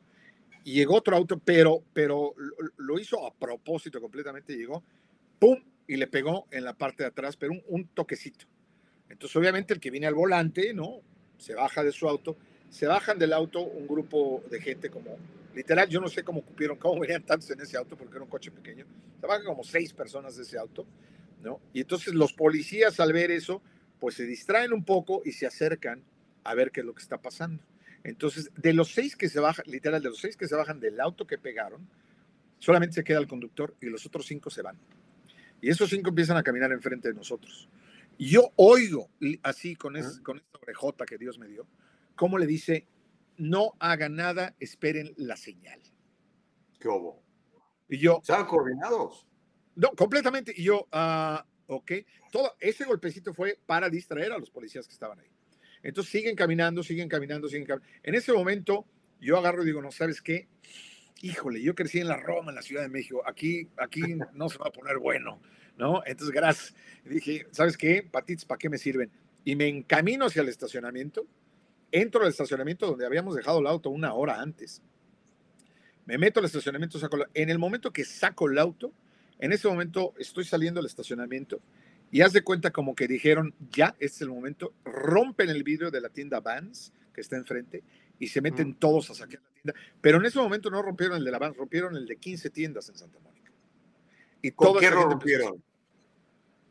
y 0.63 0.73
llegó 0.73 0.95
otro 0.95 1.15
auto, 1.15 1.39
pero, 1.39 1.83
pero 1.93 2.33
lo, 2.77 2.99
hizo 2.99 3.25
a 3.25 3.33
propósito 3.33 3.99
completamente, 3.99 4.55
llegó, 4.55 4.83
¡pum! 5.39 5.57
y 5.87 5.95
le 5.95 6.07
pegó 6.07 6.47
en 6.51 6.63
la 6.63 6.73
parte 6.73 7.03
de 7.03 7.09
atrás, 7.09 7.35
pero 7.35 7.53
un 7.67 7.87
toquecito. 7.87 8.45
Entonces, 9.09 9.35
obviamente, 9.35 9.73
el 9.73 9.79
que 9.79 9.89
viene 9.89 10.07
al 10.07 10.13
volante, 10.13 10.73
¿no? 10.73 11.01
Se 11.37 11.55
baja 11.55 11.83
de 11.83 11.91
su 11.91 12.07
auto, 12.07 12.37
se 12.71 12.87
bajan 12.87 13.19
del 13.19 13.33
auto 13.33 13.61
un 13.61 13.85
grupo 13.85 14.43
de 14.49 14.61
gente 14.61 14.89
como, 14.89 15.17
literal, 15.53 15.89
yo 15.89 15.99
no 15.99 16.07
sé 16.07 16.23
cómo 16.23 16.41
cupieron, 16.41 16.77
cómo 16.77 17.01
venían 17.01 17.21
tantos 17.21 17.51
en 17.51 17.59
ese 17.59 17.77
auto, 17.77 17.97
porque 17.97 18.15
era 18.15 18.23
un 18.23 18.29
coche 18.29 18.49
pequeño, 18.49 18.85
se 19.19 19.27
bajan 19.27 19.45
como 19.45 19.63
seis 19.63 19.93
personas 19.93 20.37
de 20.37 20.43
ese 20.43 20.57
auto, 20.57 20.87
¿no? 21.43 21.59
Y 21.73 21.81
entonces 21.81 22.13
los 22.13 22.31
policías 22.31 22.99
al 23.01 23.11
ver 23.11 23.29
eso, 23.29 23.61
pues 23.99 24.15
se 24.15 24.25
distraen 24.25 24.71
un 24.71 24.85
poco 24.85 25.21
y 25.25 25.33
se 25.33 25.45
acercan 25.45 26.01
a 26.45 26.55
ver 26.55 26.71
qué 26.71 26.79
es 26.79 26.85
lo 26.85 26.95
que 26.95 27.01
está 27.03 27.21
pasando. 27.21 27.61
Entonces, 28.03 28.49
de 28.55 28.73
los 28.73 28.93
seis 28.93 29.15
que 29.15 29.29
se 29.29 29.39
bajan, 29.39 29.65
literal, 29.67 30.01
de 30.01 30.09
los 30.09 30.19
seis 30.19 30.37
que 30.37 30.47
se 30.47 30.55
bajan 30.55 30.79
del 30.79 30.99
auto 31.01 31.27
que 31.27 31.37
pegaron, 31.37 31.87
solamente 32.57 32.95
se 32.95 33.03
queda 33.03 33.19
el 33.19 33.27
conductor 33.27 33.75
y 33.81 33.87
los 33.87 34.05
otros 34.05 34.25
cinco 34.25 34.49
se 34.49 34.61
van. 34.61 34.77
Y 35.61 35.69
esos 35.69 35.89
cinco 35.89 36.09
empiezan 36.09 36.37
a 36.37 36.43
caminar 36.43 36.71
enfrente 36.71 37.09
de 37.09 37.13
nosotros. 37.13 37.67
Y 38.17 38.29
yo 38.29 38.53
oigo, 38.55 39.09
así 39.43 39.75
con, 39.75 39.97
es, 39.97 40.19
con 40.21 40.37
esta 40.37 40.57
orejota 40.61 41.05
que 41.05 41.17
Dios 41.17 41.37
me 41.37 41.47
dio, 41.47 41.67
cómo 42.21 42.37
le 42.37 42.45
dice, 42.45 42.85
no 43.37 43.71
hagan 43.79 44.15
nada, 44.15 44.55
esperen 44.59 45.11
la 45.17 45.35
señal. 45.35 45.81
¿Qué 46.79 46.87
hubo? 46.87 47.23
Y 47.89 47.97
yo... 47.97 48.19
¿Estaban 48.21 48.45
coordinados? 48.45 49.25
No, 49.75 49.89
completamente. 49.93 50.53
Y 50.55 50.65
yo, 50.65 50.87
ah, 50.91 51.43
ok, 51.65 51.93
todo 52.31 52.55
ese 52.59 52.85
golpecito 52.85 53.33
fue 53.33 53.57
para 53.65 53.89
distraer 53.89 54.33
a 54.33 54.37
los 54.37 54.51
policías 54.51 54.85
que 54.85 54.93
estaban 54.93 55.19
ahí. 55.19 55.31
Entonces 55.81 56.11
siguen 56.11 56.35
caminando, 56.35 56.83
siguen 56.83 57.09
caminando, 57.09 57.49
siguen 57.49 57.65
caminando. 57.65 57.91
En 58.03 58.13
ese 58.13 58.31
momento 58.33 58.85
yo 59.19 59.39
agarro 59.39 59.63
y 59.63 59.65
digo, 59.65 59.81
no, 59.81 59.91
¿sabes 59.91 60.21
qué? 60.21 60.47
Híjole, 61.23 61.59
yo 61.59 61.73
crecí 61.73 62.01
en 62.01 62.07
la 62.07 62.17
Roma, 62.17 62.51
en 62.51 62.55
la 62.55 62.61
Ciudad 62.61 62.83
de 62.83 62.89
México. 62.89 63.23
Aquí, 63.25 63.67
aquí 63.77 64.01
no 64.33 64.47
se 64.47 64.59
va 64.59 64.67
a 64.67 64.71
poner 64.71 64.99
bueno, 64.99 65.41
¿no? 65.75 66.03
Entonces, 66.05 66.31
gracias. 66.35 66.75
dije, 67.03 67.47
¿sabes 67.49 67.75
qué? 67.77 68.03
Patitos, 68.03 68.45
¿para 68.45 68.59
qué 68.59 68.69
me 68.69 68.77
sirven? 68.77 69.09
Y 69.43 69.55
me 69.55 69.67
encamino 69.67 70.27
hacia 70.27 70.43
el 70.43 70.49
estacionamiento. 70.49 71.25
Entro 71.91 72.23
al 72.23 72.29
estacionamiento 72.29 72.87
donde 72.87 73.05
habíamos 73.05 73.35
dejado 73.35 73.59
el 73.59 73.67
auto 73.67 73.89
una 73.89 74.13
hora 74.13 74.41
antes. 74.41 74.81
Me 76.05 76.17
meto 76.17 76.39
al 76.39 76.45
estacionamiento, 76.45 76.99
saco 76.99 77.17
el, 77.17 77.25
En 77.33 77.49
el 77.49 77.59
momento 77.59 77.91
que 77.91 78.05
saco 78.05 78.49
el 78.49 78.57
auto, 78.57 78.93
en 79.39 79.51
ese 79.51 79.67
momento 79.67 80.13
estoy 80.17 80.45
saliendo 80.45 80.79
del 80.79 80.87
estacionamiento 80.87 81.61
y 82.11 82.21
haz 82.21 82.33
de 82.33 82.43
cuenta 82.43 82.71
como 82.71 82.93
que 82.93 83.07
dijeron, 83.07 83.55
ya, 83.71 83.95
este 83.99 84.17
es 84.17 84.21
el 84.21 84.29
momento, 84.29 84.73
rompen 84.83 85.49
el 85.49 85.63
vidrio 85.63 85.89
de 85.89 86.01
la 86.01 86.09
tienda 86.09 86.41
Vans, 86.41 86.93
que 87.13 87.21
está 87.21 87.37
enfrente, 87.37 87.83
y 88.19 88.27
se 88.27 88.41
meten 88.41 88.75
todos 88.75 89.09
a 89.09 89.15
saquear 89.15 89.41
la 89.41 89.49
tienda. 89.49 89.73
Pero 90.01 90.17
en 90.17 90.25
ese 90.25 90.37
momento 90.37 90.69
no 90.69 90.81
rompieron 90.81 91.17
el 91.17 91.23
de 91.23 91.31
la 91.31 91.39
Vans, 91.39 91.55
rompieron 91.55 91.95
el 91.95 92.05
de 92.05 92.17
15 92.17 92.49
tiendas 92.49 92.89
en 92.89 92.97
Santa 92.97 93.17
Mónica. 93.19 93.51
Y 94.41 94.51
¿Con 94.51 94.77
qué 94.77 94.89
lo 94.89 95.03
rompieron? 95.03 95.63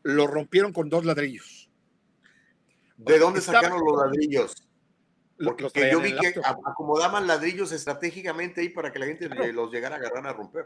Lo 0.03 0.27
rompieron 0.27 0.73
con 0.73 0.89
dos 0.89 1.05
ladrillos. 1.05 1.69
¿De 2.97 3.17
dónde 3.17 3.41
sacaron 3.41 3.81
los 3.83 3.97
ladrillos? 3.97 4.53
Porque 5.43 5.91
yo 5.91 5.99
vi 5.99 6.15
que 6.15 6.33
acomodaban 6.65 7.27
ladrillos 7.27 7.71
estratégicamente 7.71 8.61
ahí 8.61 8.69
para 8.69 8.91
que 8.91 8.99
la 8.99 9.05
gente 9.05 9.29
los 9.53 9.71
llegara 9.71 9.95
a 9.95 9.99
agarrar 9.99 10.27
a 10.27 10.33
romper 10.33 10.65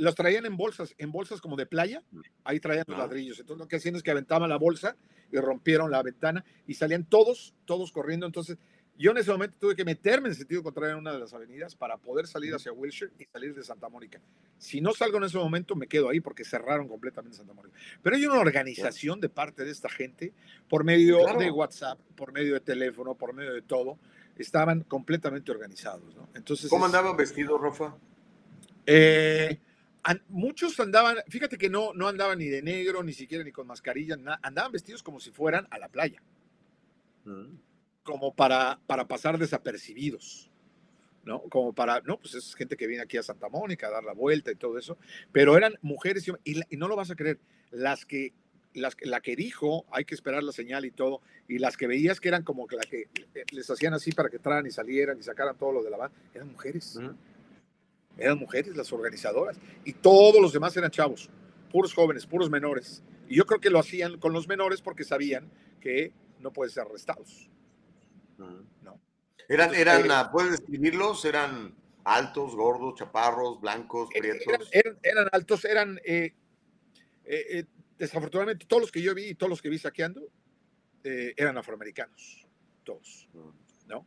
los 0.00 0.14
traían 0.14 0.46
en 0.46 0.56
bolsas, 0.56 0.94
en 0.96 1.12
bolsas 1.12 1.40
como 1.42 1.56
de 1.56 1.66
playa, 1.66 2.02
ahí 2.44 2.58
traían 2.58 2.84
los 2.88 2.96
ladrillos. 2.96 3.38
Entonces 3.38 3.60
lo 3.60 3.68
que 3.68 3.76
hacían 3.76 3.96
es 3.96 4.02
que 4.02 4.10
aventaban 4.10 4.48
la 4.48 4.56
bolsa 4.56 4.96
y 5.30 5.38
rompieron 5.38 5.90
la 5.90 6.02
ventana 6.02 6.44
y 6.66 6.74
salían 6.74 7.04
todos, 7.04 7.54
todos 7.66 7.92
corriendo. 7.92 8.24
Entonces 8.24 8.56
yo 9.00 9.12
en 9.12 9.16
ese 9.16 9.30
momento 9.30 9.56
tuve 9.58 9.74
que 9.74 9.84
meterme 9.84 10.28
en 10.28 10.34
sentido 10.34 10.62
contrario 10.62 10.92
en 10.92 10.98
una 10.98 11.12
de 11.12 11.18
las 11.18 11.32
avenidas 11.32 11.74
para 11.74 11.96
poder 11.96 12.26
salir 12.26 12.54
hacia 12.54 12.70
Wilshire 12.70 13.10
y 13.18 13.24
salir 13.24 13.54
de 13.54 13.64
Santa 13.64 13.88
Mónica. 13.88 14.20
Si 14.58 14.82
no 14.82 14.92
salgo 14.92 15.16
en 15.16 15.24
ese 15.24 15.38
momento, 15.38 15.74
me 15.74 15.86
quedo 15.86 16.10
ahí 16.10 16.20
porque 16.20 16.44
cerraron 16.44 16.86
completamente 16.86 17.38
Santa 17.38 17.54
Mónica. 17.54 17.74
Pero 18.02 18.16
hay 18.16 18.26
una 18.26 18.38
organización 18.38 19.18
de 19.18 19.30
parte 19.30 19.64
de 19.64 19.70
esta 19.70 19.88
gente 19.88 20.34
por 20.68 20.84
medio 20.84 21.24
de 21.38 21.50
WhatsApp, 21.50 21.98
por 22.14 22.32
medio 22.32 22.52
de 22.52 22.60
teléfono, 22.60 23.14
por 23.14 23.32
medio 23.32 23.54
de 23.54 23.62
todo. 23.62 23.98
Estaban 24.36 24.82
completamente 24.82 25.50
organizados. 25.50 26.14
¿no? 26.14 26.28
Entonces, 26.34 26.68
¿Cómo 26.68 26.84
andaban 26.84 27.16
vestidos, 27.16 27.58
Rafa? 27.58 27.96
Eh, 28.84 29.58
muchos 30.28 30.78
andaban, 30.78 31.16
fíjate 31.26 31.56
que 31.56 31.70
no, 31.70 31.94
no 31.94 32.06
andaban 32.06 32.38
ni 32.38 32.48
de 32.48 32.60
negro, 32.60 33.02
ni 33.02 33.14
siquiera 33.14 33.44
ni 33.44 33.52
con 33.52 33.66
mascarilla, 33.66 34.16
andaban 34.42 34.72
vestidos 34.72 35.02
como 35.02 35.20
si 35.20 35.30
fueran 35.30 35.66
a 35.70 35.78
la 35.78 35.88
playa, 35.88 36.22
mm. 37.24 37.69
Como 38.10 38.34
para, 38.34 38.80
para 38.86 39.06
pasar 39.06 39.38
desapercibidos, 39.38 40.50
¿no? 41.24 41.42
Como 41.42 41.72
para, 41.72 42.00
no, 42.00 42.18
pues 42.18 42.34
es 42.34 42.54
gente 42.54 42.76
que 42.76 42.86
viene 42.86 43.02
aquí 43.02 43.16
a 43.16 43.22
Santa 43.22 43.48
Mónica 43.48 43.86
a 43.86 43.90
dar 43.90 44.04
la 44.04 44.12
vuelta 44.12 44.50
y 44.50 44.56
todo 44.56 44.78
eso, 44.78 44.98
pero 45.32 45.56
eran 45.56 45.74
mujeres 45.82 46.26
y, 46.28 46.60
y 46.68 46.76
no 46.76 46.88
lo 46.88 46.96
vas 46.96 47.10
a 47.10 47.16
creer, 47.16 47.38
las 47.70 48.04
que, 48.04 48.32
las, 48.74 48.96
la 49.02 49.20
que 49.20 49.36
dijo, 49.36 49.84
hay 49.90 50.04
que 50.04 50.14
esperar 50.14 50.42
la 50.42 50.52
señal 50.52 50.84
y 50.84 50.90
todo, 50.90 51.20
y 51.48 51.58
las 51.58 51.76
que 51.76 51.86
veías 51.86 52.20
que 52.20 52.28
eran 52.28 52.42
como 52.42 52.66
que 52.66 52.76
la 52.76 52.82
que 52.82 53.08
eh, 53.34 53.44
les 53.52 53.70
hacían 53.70 53.94
así 53.94 54.12
para 54.12 54.28
que 54.28 54.36
entraran 54.36 54.66
y 54.66 54.70
salieran 54.70 55.18
y 55.18 55.22
sacaran 55.22 55.56
todo 55.56 55.72
lo 55.72 55.82
de 55.82 55.90
la 55.90 55.96
van, 55.96 56.12
eran 56.34 56.48
mujeres. 56.48 56.96
Mm 56.96 57.30
eran 58.20 58.38
mujeres 58.38 58.76
las 58.76 58.92
organizadoras 58.92 59.58
y 59.84 59.92
todos 59.94 60.40
los 60.40 60.52
demás 60.52 60.76
eran 60.76 60.90
chavos, 60.90 61.30
puros 61.70 61.94
jóvenes, 61.94 62.26
puros 62.26 62.50
menores. 62.50 63.02
Y 63.28 63.36
yo 63.36 63.46
creo 63.46 63.60
que 63.60 63.70
lo 63.70 63.78
hacían 63.78 64.18
con 64.18 64.32
los 64.32 64.46
menores 64.46 64.82
porque 64.82 65.04
sabían 65.04 65.50
que 65.80 66.12
no 66.40 66.52
pueden 66.52 66.72
ser 66.72 66.84
arrestados. 66.84 67.48
No. 68.82 69.00
Eran, 69.48 69.74
eran, 69.74 70.10
eh, 70.10 70.28
¿puedes 70.32 70.52
describirlos? 70.52 71.24
¿Eran 71.24 71.74
altos, 72.04 72.54
gordos, 72.54 72.94
chaparros, 72.98 73.60
blancos, 73.60 74.08
eh, 74.14 74.20
prietos? 74.20 74.70
Eran, 75.02 75.28
altos, 75.32 75.64
eran, 75.64 76.00
eh, 76.04 76.34
desafortunadamente, 77.98 78.66
todos 78.66 78.82
los 78.82 78.92
que 78.92 79.02
yo 79.02 79.14
vi 79.14 79.28
y 79.28 79.34
todos 79.34 79.50
los 79.50 79.62
que 79.62 79.68
vi 79.68 79.78
saqueando 79.78 80.22
eran 81.02 81.56
afroamericanos, 81.56 82.46
todos, 82.84 83.28
¿no? 83.86 84.06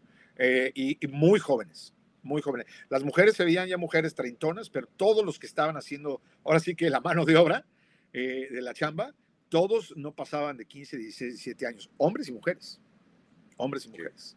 y 0.76 0.98
muy 1.08 1.40
jóvenes 1.40 1.94
muy 2.24 2.42
jóvenes. 2.42 2.68
Las 2.90 3.04
mujeres 3.04 3.36
se 3.36 3.46
veían 3.46 3.68
ya 3.68 3.78
mujeres 3.78 4.16
treintonas, 4.16 4.70
pero 4.70 4.88
todos 4.88 5.24
los 5.24 5.38
que 5.38 5.46
estaban 5.46 5.78
haciendo, 5.78 6.22
ahora 6.44 6.60
sí 6.60 6.76
que 6.76 6.90
la 6.90 7.02
mano 7.02 7.26
de 7.26 7.36
obra 7.36 7.66
eh, 8.14 8.48
de 8.50 8.62
la 8.62 8.74
chamba, 8.74 9.14
todos 9.50 9.94
no 9.96 10.14
pasaban 10.14 10.58
de 10.58 10.66
15, 10.66 10.98
16, 10.98 11.34
17 11.34 11.68
años, 11.68 11.90
hombres 11.98 12.28
y 12.28 12.32
mujeres. 12.32 12.80
Hombres 13.58 13.86
y 13.86 13.90
mujeres. 13.90 14.36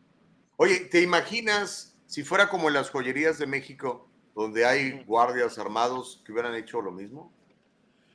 Oye, 0.57 0.81
¿te 0.81 1.03
imaginas 1.03 1.97
si 2.07 2.23
fuera 2.23 2.49
como 2.49 2.69
en 2.69 2.75
las 2.75 2.91
joyerías 2.91 3.39
de 3.39 3.47
México, 3.47 4.09
donde 4.35 4.65
hay 4.65 5.03
guardias 5.05 5.59
armados 5.59 6.23
que 6.25 6.33
hubieran 6.33 6.55
hecho 6.55 6.81
lo 6.81 6.93
mismo? 6.93 7.33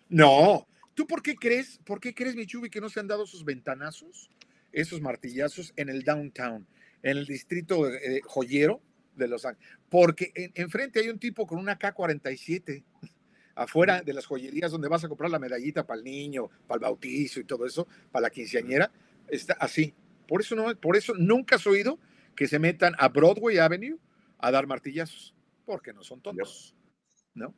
No. 0.09 0.65
¿Tú 0.93 1.07
por 1.07 1.21
qué 1.21 1.35
crees, 1.35 1.79
por 1.85 1.99
qué 1.99 2.13
crees, 2.13 2.35
Michubi, 2.35 2.69
que 2.69 2.81
no 2.81 2.89
se 2.89 2.99
han 2.99 3.07
dado 3.07 3.23
esos 3.23 3.45
ventanazos, 3.45 4.29
esos 4.71 5.01
martillazos 5.01 5.73
en 5.75 5.89
el 5.89 6.03
downtown, 6.03 6.67
en 7.03 7.17
el 7.17 7.25
distrito 7.25 7.87
eh, 7.87 8.21
joyero? 8.25 8.81
de 9.15 9.27
Los 9.27 9.45
Ángeles. 9.45 9.69
Porque 9.89 10.31
enfrente 10.55 10.99
hay 10.99 11.09
un 11.09 11.19
tipo 11.19 11.45
con 11.45 11.59
una 11.59 11.77
K-47 11.77 12.83
afuera 13.55 14.01
de 14.01 14.13
las 14.13 14.25
joyerías 14.25 14.71
donde 14.71 14.87
vas 14.87 15.03
a 15.03 15.09
comprar 15.09 15.29
la 15.29 15.39
medallita 15.39 15.85
para 15.85 15.99
el 15.99 16.03
niño, 16.03 16.49
para 16.67 16.77
el 16.77 16.81
bautizo 16.81 17.39
y 17.39 17.43
todo 17.43 17.65
eso, 17.65 17.87
para 18.11 18.23
la 18.23 18.29
quinceañera, 18.29 18.91
está 19.27 19.53
así. 19.53 19.93
Por 20.31 20.39
eso, 20.39 20.55
no, 20.55 20.73
por 20.79 20.95
eso 20.95 21.13
nunca 21.13 21.57
has 21.57 21.67
oído 21.67 21.99
que 22.37 22.47
se 22.47 22.57
metan 22.57 22.95
a 22.97 23.09
Broadway 23.09 23.57
Avenue 23.57 23.97
a 24.37 24.49
dar 24.49 24.65
martillazos, 24.65 25.35
porque 25.65 25.91
no 25.91 26.05
son 26.05 26.21
tontos, 26.21 26.73
¿no? 27.33 27.53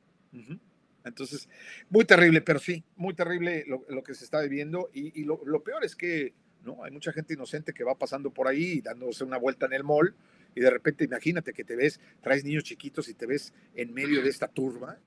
Entonces, 1.06 1.48
muy 1.92 2.04
terrible, 2.04 2.42
pero 2.42 2.58
sí, 2.58 2.84
muy 2.96 3.14
terrible 3.14 3.64
lo, 3.68 4.04
que 4.04 4.16
se 4.16 4.24
está 4.24 4.42
viviendo 4.42 4.90
y, 4.92 5.24
lo, 5.24 5.40
lo, 5.46 5.64
peor 5.64 5.86
es 5.86 5.96
que, 5.96 6.34
¿no? 6.64 6.84
Hay 6.84 6.90
mucha 6.90 7.14
gente 7.14 7.36
inocente 7.36 7.76
que 7.76 7.84
va 7.84 7.94
pasando 7.94 8.32
por 8.32 8.48
ahí 8.48 8.82
dándose 8.82 9.24
una 9.24 9.38
vuelta 9.38 9.68
en 9.68 9.74
el 9.74 9.84
mall 9.84 10.16
y 10.56 10.62
de 10.62 10.72
repente 10.72 11.04
imagínate 11.04 11.54
que 11.54 11.64
te 11.64 11.76
ves, 11.76 12.00
traes 12.24 12.44
niños 12.44 12.64
chiquitos 12.64 13.08
y 13.08 13.14
te 13.14 13.28
ves 13.28 13.54
en 13.76 13.94
medio 13.94 14.24
de 14.24 14.30
esta 14.32 14.48
turba. 14.48 14.98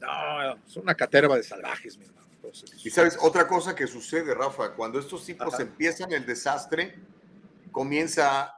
No, 0.00 0.58
son 0.64 0.84
una 0.84 0.94
caterva 0.94 1.36
de 1.36 1.42
salvajes, 1.42 1.98
mi 1.98 2.06
hermano. 2.06 2.29
Y 2.82 2.90
sabes, 2.90 3.18
otra 3.20 3.46
cosa 3.46 3.74
que 3.74 3.86
sucede, 3.86 4.34
Rafa, 4.34 4.74
cuando 4.74 4.98
estos 4.98 5.24
tipos 5.24 5.58
empiezan 5.60 6.12
el 6.12 6.24
desastre, 6.26 6.98
comienza 7.70 8.54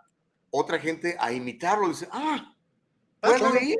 otra 0.50 0.78
gente 0.78 1.16
a 1.18 1.32
imitarlo. 1.32 1.88
Dice, 1.88 2.08
ah, 2.10 2.54
ah 3.22 3.28
¿puedo 3.28 3.56
ir? 3.56 3.78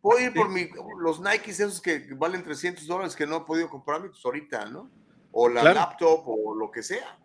Puedo 0.00 0.20
ir 0.20 0.34
por 0.34 0.48
mi, 0.48 0.68
los 1.00 1.20
Nikes 1.20 1.60
esos 1.60 1.80
que 1.80 2.08
valen 2.14 2.42
300 2.42 2.86
dólares 2.86 3.14
que 3.14 3.26
no 3.26 3.38
he 3.38 3.40
podido 3.40 3.68
comprarme 3.68 4.08
pues 4.08 4.24
ahorita, 4.24 4.64
¿no? 4.66 4.90
O 5.30 5.48
la 5.48 5.62
laptop 5.62 6.24
o 6.26 6.54
lo 6.54 6.70
que 6.70 6.82
sea. 6.82 7.18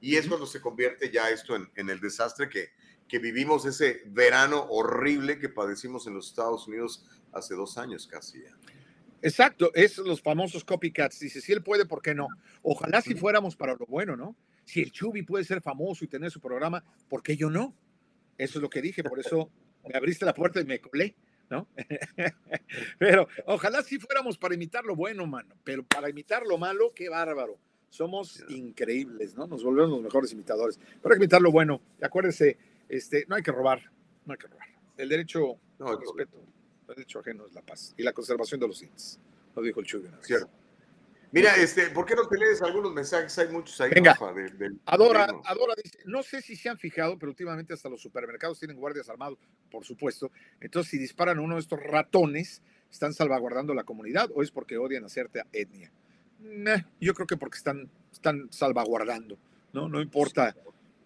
Y 0.00 0.16
es 0.16 0.26
cuando 0.26 0.46
se 0.46 0.60
convierte 0.60 1.10
ya 1.10 1.28
esto 1.30 1.54
en, 1.54 1.70
en 1.76 1.90
el 1.90 2.00
desastre 2.00 2.48
que, 2.48 2.70
que 3.06 3.18
vivimos 3.18 3.66
ese 3.66 4.02
verano 4.06 4.66
horrible 4.70 5.38
que 5.38 5.50
padecimos 5.50 6.06
en 6.06 6.14
los 6.14 6.28
Estados 6.28 6.66
Unidos 6.66 7.04
hace 7.32 7.54
dos 7.54 7.76
años 7.76 8.06
casi. 8.06 8.42
Exacto, 9.22 9.70
es 9.74 9.98
los 9.98 10.20
famosos 10.20 10.64
copycats. 10.64 11.20
Dice, 11.20 11.40
si 11.40 11.52
él 11.52 11.62
puede, 11.62 11.86
¿por 11.86 12.02
qué 12.02 12.14
no? 12.14 12.26
Ojalá 12.62 13.00
si 13.00 13.14
fuéramos 13.14 13.56
para 13.56 13.74
lo 13.74 13.86
bueno, 13.86 14.16
¿no? 14.16 14.36
Si 14.64 14.80
el 14.80 14.90
Chubi 14.90 15.22
puede 15.22 15.44
ser 15.44 15.60
famoso 15.62 16.04
y 16.04 16.08
tener 16.08 16.30
su 16.30 16.40
programa, 16.40 16.84
¿por 17.08 17.22
qué 17.22 17.36
yo 17.36 17.48
no? 17.48 17.74
Eso 18.36 18.58
es 18.58 18.62
lo 18.62 18.68
que 18.68 18.82
dije, 18.82 19.04
por 19.04 19.20
eso 19.20 19.50
me 19.88 19.96
abriste 19.96 20.24
la 20.24 20.34
puerta 20.34 20.60
y 20.60 20.64
me 20.64 20.80
colé, 20.80 21.14
¿no? 21.48 21.68
pero 22.98 23.28
ojalá 23.46 23.82
si 23.82 23.98
fuéramos 23.98 24.36
para 24.36 24.54
imitar 24.54 24.84
lo 24.84 24.96
bueno, 24.96 25.26
mano, 25.26 25.54
pero 25.62 25.84
para 25.84 26.10
imitar 26.10 26.44
lo 26.44 26.58
malo, 26.58 26.92
qué 26.94 27.08
bárbaro. 27.08 27.58
Somos 27.90 28.42
increíbles, 28.48 29.36
¿no? 29.36 29.46
Nos 29.46 29.62
volvemos 29.62 29.90
los 29.90 30.02
mejores 30.02 30.32
imitadores. 30.32 30.80
Pero 31.02 31.14
hay 31.14 31.18
que 31.18 31.24
imitar 31.24 31.42
lo 31.42 31.52
bueno. 31.52 31.82
Acuérdense, 32.00 32.56
este, 32.88 33.26
no 33.28 33.36
hay 33.36 33.42
que 33.42 33.52
robar, 33.52 33.82
no 34.24 34.32
hay 34.32 34.38
que 34.38 34.46
robar. 34.46 34.66
El 34.96 35.10
derecho 35.10 35.58
no, 35.78 35.92
el 35.92 36.00
respeto, 36.00 36.42
el 36.82 36.94
derecho 36.94 37.20
ajeno 37.20 37.46
es 37.46 37.52
la 37.52 37.62
paz 37.62 37.94
y 37.96 38.02
la 38.02 38.12
conservación 38.12 38.60
de 38.60 38.68
los 38.68 38.82
índices, 38.82 39.20
lo 39.54 39.62
dijo 39.62 39.80
el 39.80 39.86
Chuy. 39.86 40.08
Cierto. 40.20 40.50
Mira, 41.32 41.56
este, 41.56 41.88
¿por 41.88 42.04
qué 42.04 42.14
no 42.14 42.28
te 42.28 42.36
lees 42.36 42.60
algunos 42.60 42.92
mensajes? 42.92 43.38
Hay 43.38 43.48
muchos 43.48 43.80
ahí, 43.80 43.90
Venga. 43.90 44.12
Rafa, 44.12 44.34
del 44.34 44.78
Adora, 44.84 45.20
gobierno. 45.20 45.42
Adora 45.46 45.74
dice, 45.82 45.98
no 46.04 46.22
sé 46.22 46.42
si 46.42 46.56
se 46.56 46.68
han 46.68 46.76
fijado, 46.76 47.18
pero 47.18 47.30
últimamente 47.30 47.72
hasta 47.72 47.88
los 47.88 48.02
supermercados 48.02 48.58
tienen 48.58 48.76
guardias 48.76 49.08
armados, 49.08 49.38
por 49.70 49.82
supuesto. 49.82 50.30
Entonces, 50.60 50.90
si 50.90 50.98
disparan 50.98 51.38
a 51.38 51.40
uno 51.40 51.54
de 51.54 51.62
estos 51.62 51.80
ratones, 51.82 52.62
¿están 52.90 53.14
salvaguardando 53.14 53.72
la 53.72 53.84
comunidad 53.84 54.28
o 54.34 54.42
es 54.42 54.50
porque 54.50 54.76
odian 54.76 55.06
a 55.06 55.08
cierta 55.08 55.46
etnia? 55.52 55.90
Meh, 56.38 56.84
yo 57.00 57.14
creo 57.14 57.26
que 57.26 57.38
porque 57.38 57.56
están, 57.56 57.88
están 58.12 58.48
salvaguardando, 58.52 59.38
¿no? 59.72 59.88
No 59.88 60.02
importa, 60.02 60.54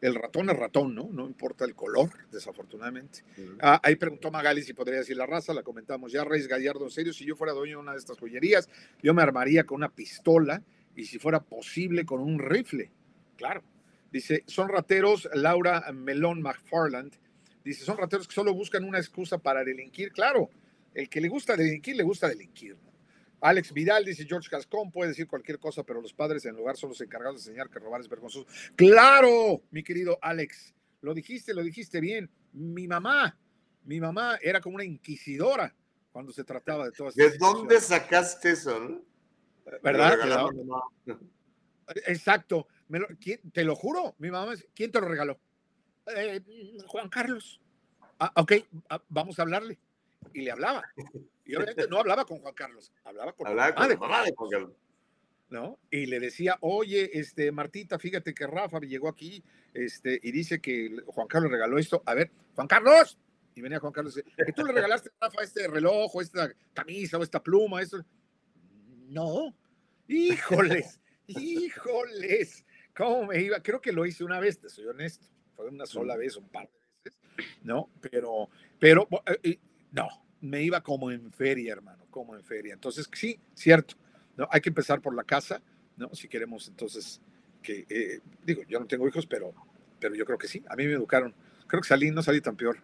el 0.01 0.14
ratón 0.14 0.51
es 0.51 0.56
ratón, 0.56 0.94
¿no? 0.94 1.09
No 1.10 1.27
importa 1.27 1.64
el 1.64 1.74
color, 1.74 2.10
desafortunadamente. 2.31 3.24
Ah, 3.60 3.81
ahí 3.82 3.97
preguntó 3.97 4.31
Magali 4.31 4.62
si 4.62 4.73
podría 4.73 4.98
decir 4.98 5.16
la 5.16 5.27
raza, 5.27 5.55
la 5.55 5.62
comentamos 5.62 6.12
ya. 6.12 6.24
Reyes 6.24 6.48
Gallardo, 6.48 6.85
en 6.85 6.90
serio, 6.90 7.12
si 7.12 7.24
yo 7.24 7.36
fuera 7.36 7.52
dueño 7.52 7.78
de 7.78 7.82
una 7.82 7.93
de 7.93 7.98
estas 7.98 8.18
joyerías, 8.18 8.68
yo 9.02 9.14
me 9.14 9.23
armaría 9.23 9.64
con 9.64 9.77
una 9.77 9.89
pistola 9.89 10.62
y 10.94 11.05
si 11.05 11.18
fuera 11.18 11.40
posible 11.40 12.05
con 12.05 12.20
un 12.20 12.39
rifle. 12.39 12.90
Claro. 13.36 13.62
Dice, 14.12 14.44
son 14.47 14.68
rateros, 14.68 15.28
Laura 15.35 15.93
Melón 15.93 16.40
McFarland. 16.43 17.12
Dice, 17.64 17.85
son 17.85 17.98
rateros 17.98 18.28
que 18.28 18.35
solo 18.35 18.55
buscan 18.55 18.85
una 18.85 18.98
excusa 18.98 19.39
para 19.39 19.64
delinquir. 19.64 20.12
Claro, 20.12 20.51
el 20.94 21.09
que 21.09 21.20
le 21.20 21.28
gusta 21.28 21.56
delinquir, 21.56 21.97
le 21.97 22.02
gusta 22.02 22.28
delinquir. 22.28 22.77
Alex 23.40 23.72
Vidal 23.72 24.04
dice, 24.04 24.24
George 24.26 24.48
Gascón 24.50 24.90
puede 24.90 25.10
decir 25.10 25.26
cualquier 25.28 25.58
cosa, 25.58 25.82
pero 25.84 26.00
los 26.00 26.12
padres 26.12 26.44
en 26.46 26.56
lugar 26.56 26.76
son 26.76 26.90
los 26.90 27.00
encargados 27.00 27.44
de 27.44 27.50
enseñar 27.50 27.68
que 27.70 27.78
robar 27.78 28.00
es 28.00 28.08
vergonzoso. 28.08 28.46
Claro, 28.74 29.62
mi 29.70 29.82
querido 29.82 30.18
Alex, 30.22 30.74
lo 31.02 31.12
dijiste, 31.14 31.52
lo 31.54 31.62
dijiste 31.62 32.00
bien. 32.00 32.30
Mi 32.52 32.88
mamá, 32.88 33.38
mi 33.84 34.00
mamá 34.00 34.38
era 34.40 34.60
como 34.60 34.76
una 34.76 34.84
inquisidora 34.84 35.74
cuando 36.12 36.32
se 36.32 36.44
trataba 36.44 36.86
de 36.86 36.92
todas 36.92 37.14
¿De 37.14 37.36
dónde 37.38 37.80
sacaste 37.80 38.50
eso? 38.52 38.80
no? 38.80 39.02
¿Verdad? 39.82 40.12
Regalaron, 40.12 40.56
Te 40.56 40.64
mamá. 40.64 41.20
Exacto. 42.06 42.66
Me 42.88 42.98
lo- 43.00 43.08
¿quién- 43.20 43.40
te 43.52 43.64
lo 43.64 43.74
juro, 43.76 44.14
mi 44.18 44.30
mamá, 44.30 44.54
es- 44.54 44.66
¿quién 44.74 44.90
te 44.90 45.00
lo 45.00 45.08
regaló? 45.08 45.38
"Eh, 46.06 46.40
Juan 46.86 47.08
Carlos. 47.08 47.60
Ah, 48.18 48.32
ok, 48.36 48.52
ah, 48.88 49.02
vamos 49.08 49.38
a 49.38 49.42
hablarle. 49.42 49.78
Y 50.32 50.43
le 50.43 50.51
hablaba. 50.51 50.82
Y 51.44 51.55
obviamente 51.55 51.86
no 51.88 51.98
hablaba 51.98 52.24
con 52.24 52.38
Juan 52.40 52.55
Carlos, 52.55 52.93
hablaba 53.05 53.32
con 53.32 53.47
Hablaba 53.47 53.68
la 53.68 53.74
con 53.74 53.82
mamá 53.82 53.94
la 53.94 54.01
mamá 54.01 54.24
de 54.24 54.34
Juan 54.34 54.51
Carlos. 54.51 54.72
¿no? 55.48 55.78
Y 55.90 56.06
le 56.06 56.20
decía, 56.20 56.59
oye, 56.60 57.18
este, 57.18 57.52
Martita, 57.52 57.98
fíjate 57.98 58.34
que 58.34 58.47
Rafa 58.47 58.80
llegó 58.80 59.09
aquí 59.09 59.44
este, 59.74 60.18
y 60.22 60.32
dice 60.32 60.60
que 60.60 60.97
Juan 61.06 61.28
Carlos 61.28 61.51
regaló 61.51 61.78
esto. 61.78 62.02
A 62.06 62.14
ver, 62.14 62.30
Juan 62.55 62.66
Carlos. 62.66 63.18
Y 63.55 63.62
venía 63.62 63.78
Juan 63.78 63.93
Carlos 63.93 64.16
y 64.16 64.22
dice, 64.22 64.44
que 64.44 64.52
tú 64.52 64.64
le 64.64 64.72
regalaste 64.72 65.10
a 65.20 65.26
Rafa 65.26 65.43
este 65.43 65.66
reloj 65.68 66.14
o 66.14 66.20
esta 66.20 66.52
camisa 66.74 67.18
o 67.18 67.22
esta 67.22 67.43
pluma, 67.43 67.80
esto. 67.80 68.05
No. 69.09 69.56
Híjoles, 70.09 71.01
híjoles. 71.26 72.64
¿Cómo 72.94 73.26
me 73.26 73.40
iba? 73.40 73.62
Creo 73.62 73.80
que 73.80 73.93
lo 73.93 74.05
hice 74.06 74.24
una 74.24 74.40
vez, 74.40 74.59
te 74.59 74.68
soy 74.68 74.86
honesto. 74.86 75.26
Fue 75.55 75.68
una 75.68 75.86
sola 75.86 76.16
vez, 76.16 76.36
un 76.36 76.48
par 76.48 76.68
de 76.68 76.78
veces, 77.05 77.20
¿no? 77.62 77.90
Pero, 78.01 78.51
pero, 78.78 79.09
eh, 79.26 79.38
eh, 79.43 79.59
no, 79.92 80.08
me 80.40 80.62
iba 80.62 80.80
como 80.82 81.10
en 81.10 81.32
feria, 81.32 81.72
hermano, 81.72 82.04
como 82.10 82.34
en 82.34 82.44
feria. 82.44 82.74
Entonces, 82.74 83.08
sí, 83.12 83.38
cierto, 83.54 83.96
¿no? 84.36 84.48
Hay 84.50 84.60
que 84.60 84.68
empezar 84.68 85.00
por 85.00 85.14
la 85.14 85.24
casa, 85.24 85.62
¿no? 85.96 86.14
Si 86.14 86.28
queremos, 86.28 86.68
entonces, 86.68 87.20
que, 87.62 87.86
eh, 87.88 88.20
digo, 88.44 88.62
yo 88.68 88.78
no 88.78 88.86
tengo 88.86 89.08
hijos, 89.08 89.26
pero, 89.26 89.52
pero 89.98 90.14
yo 90.14 90.24
creo 90.24 90.38
que 90.38 90.48
sí. 90.48 90.62
A 90.68 90.76
mí 90.76 90.86
me 90.86 90.92
educaron. 90.92 91.34
Creo 91.66 91.82
que 91.82 91.88
salí, 91.88 92.10
no 92.10 92.22
salí 92.22 92.40
tan 92.40 92.56
peor. 92.56 92.78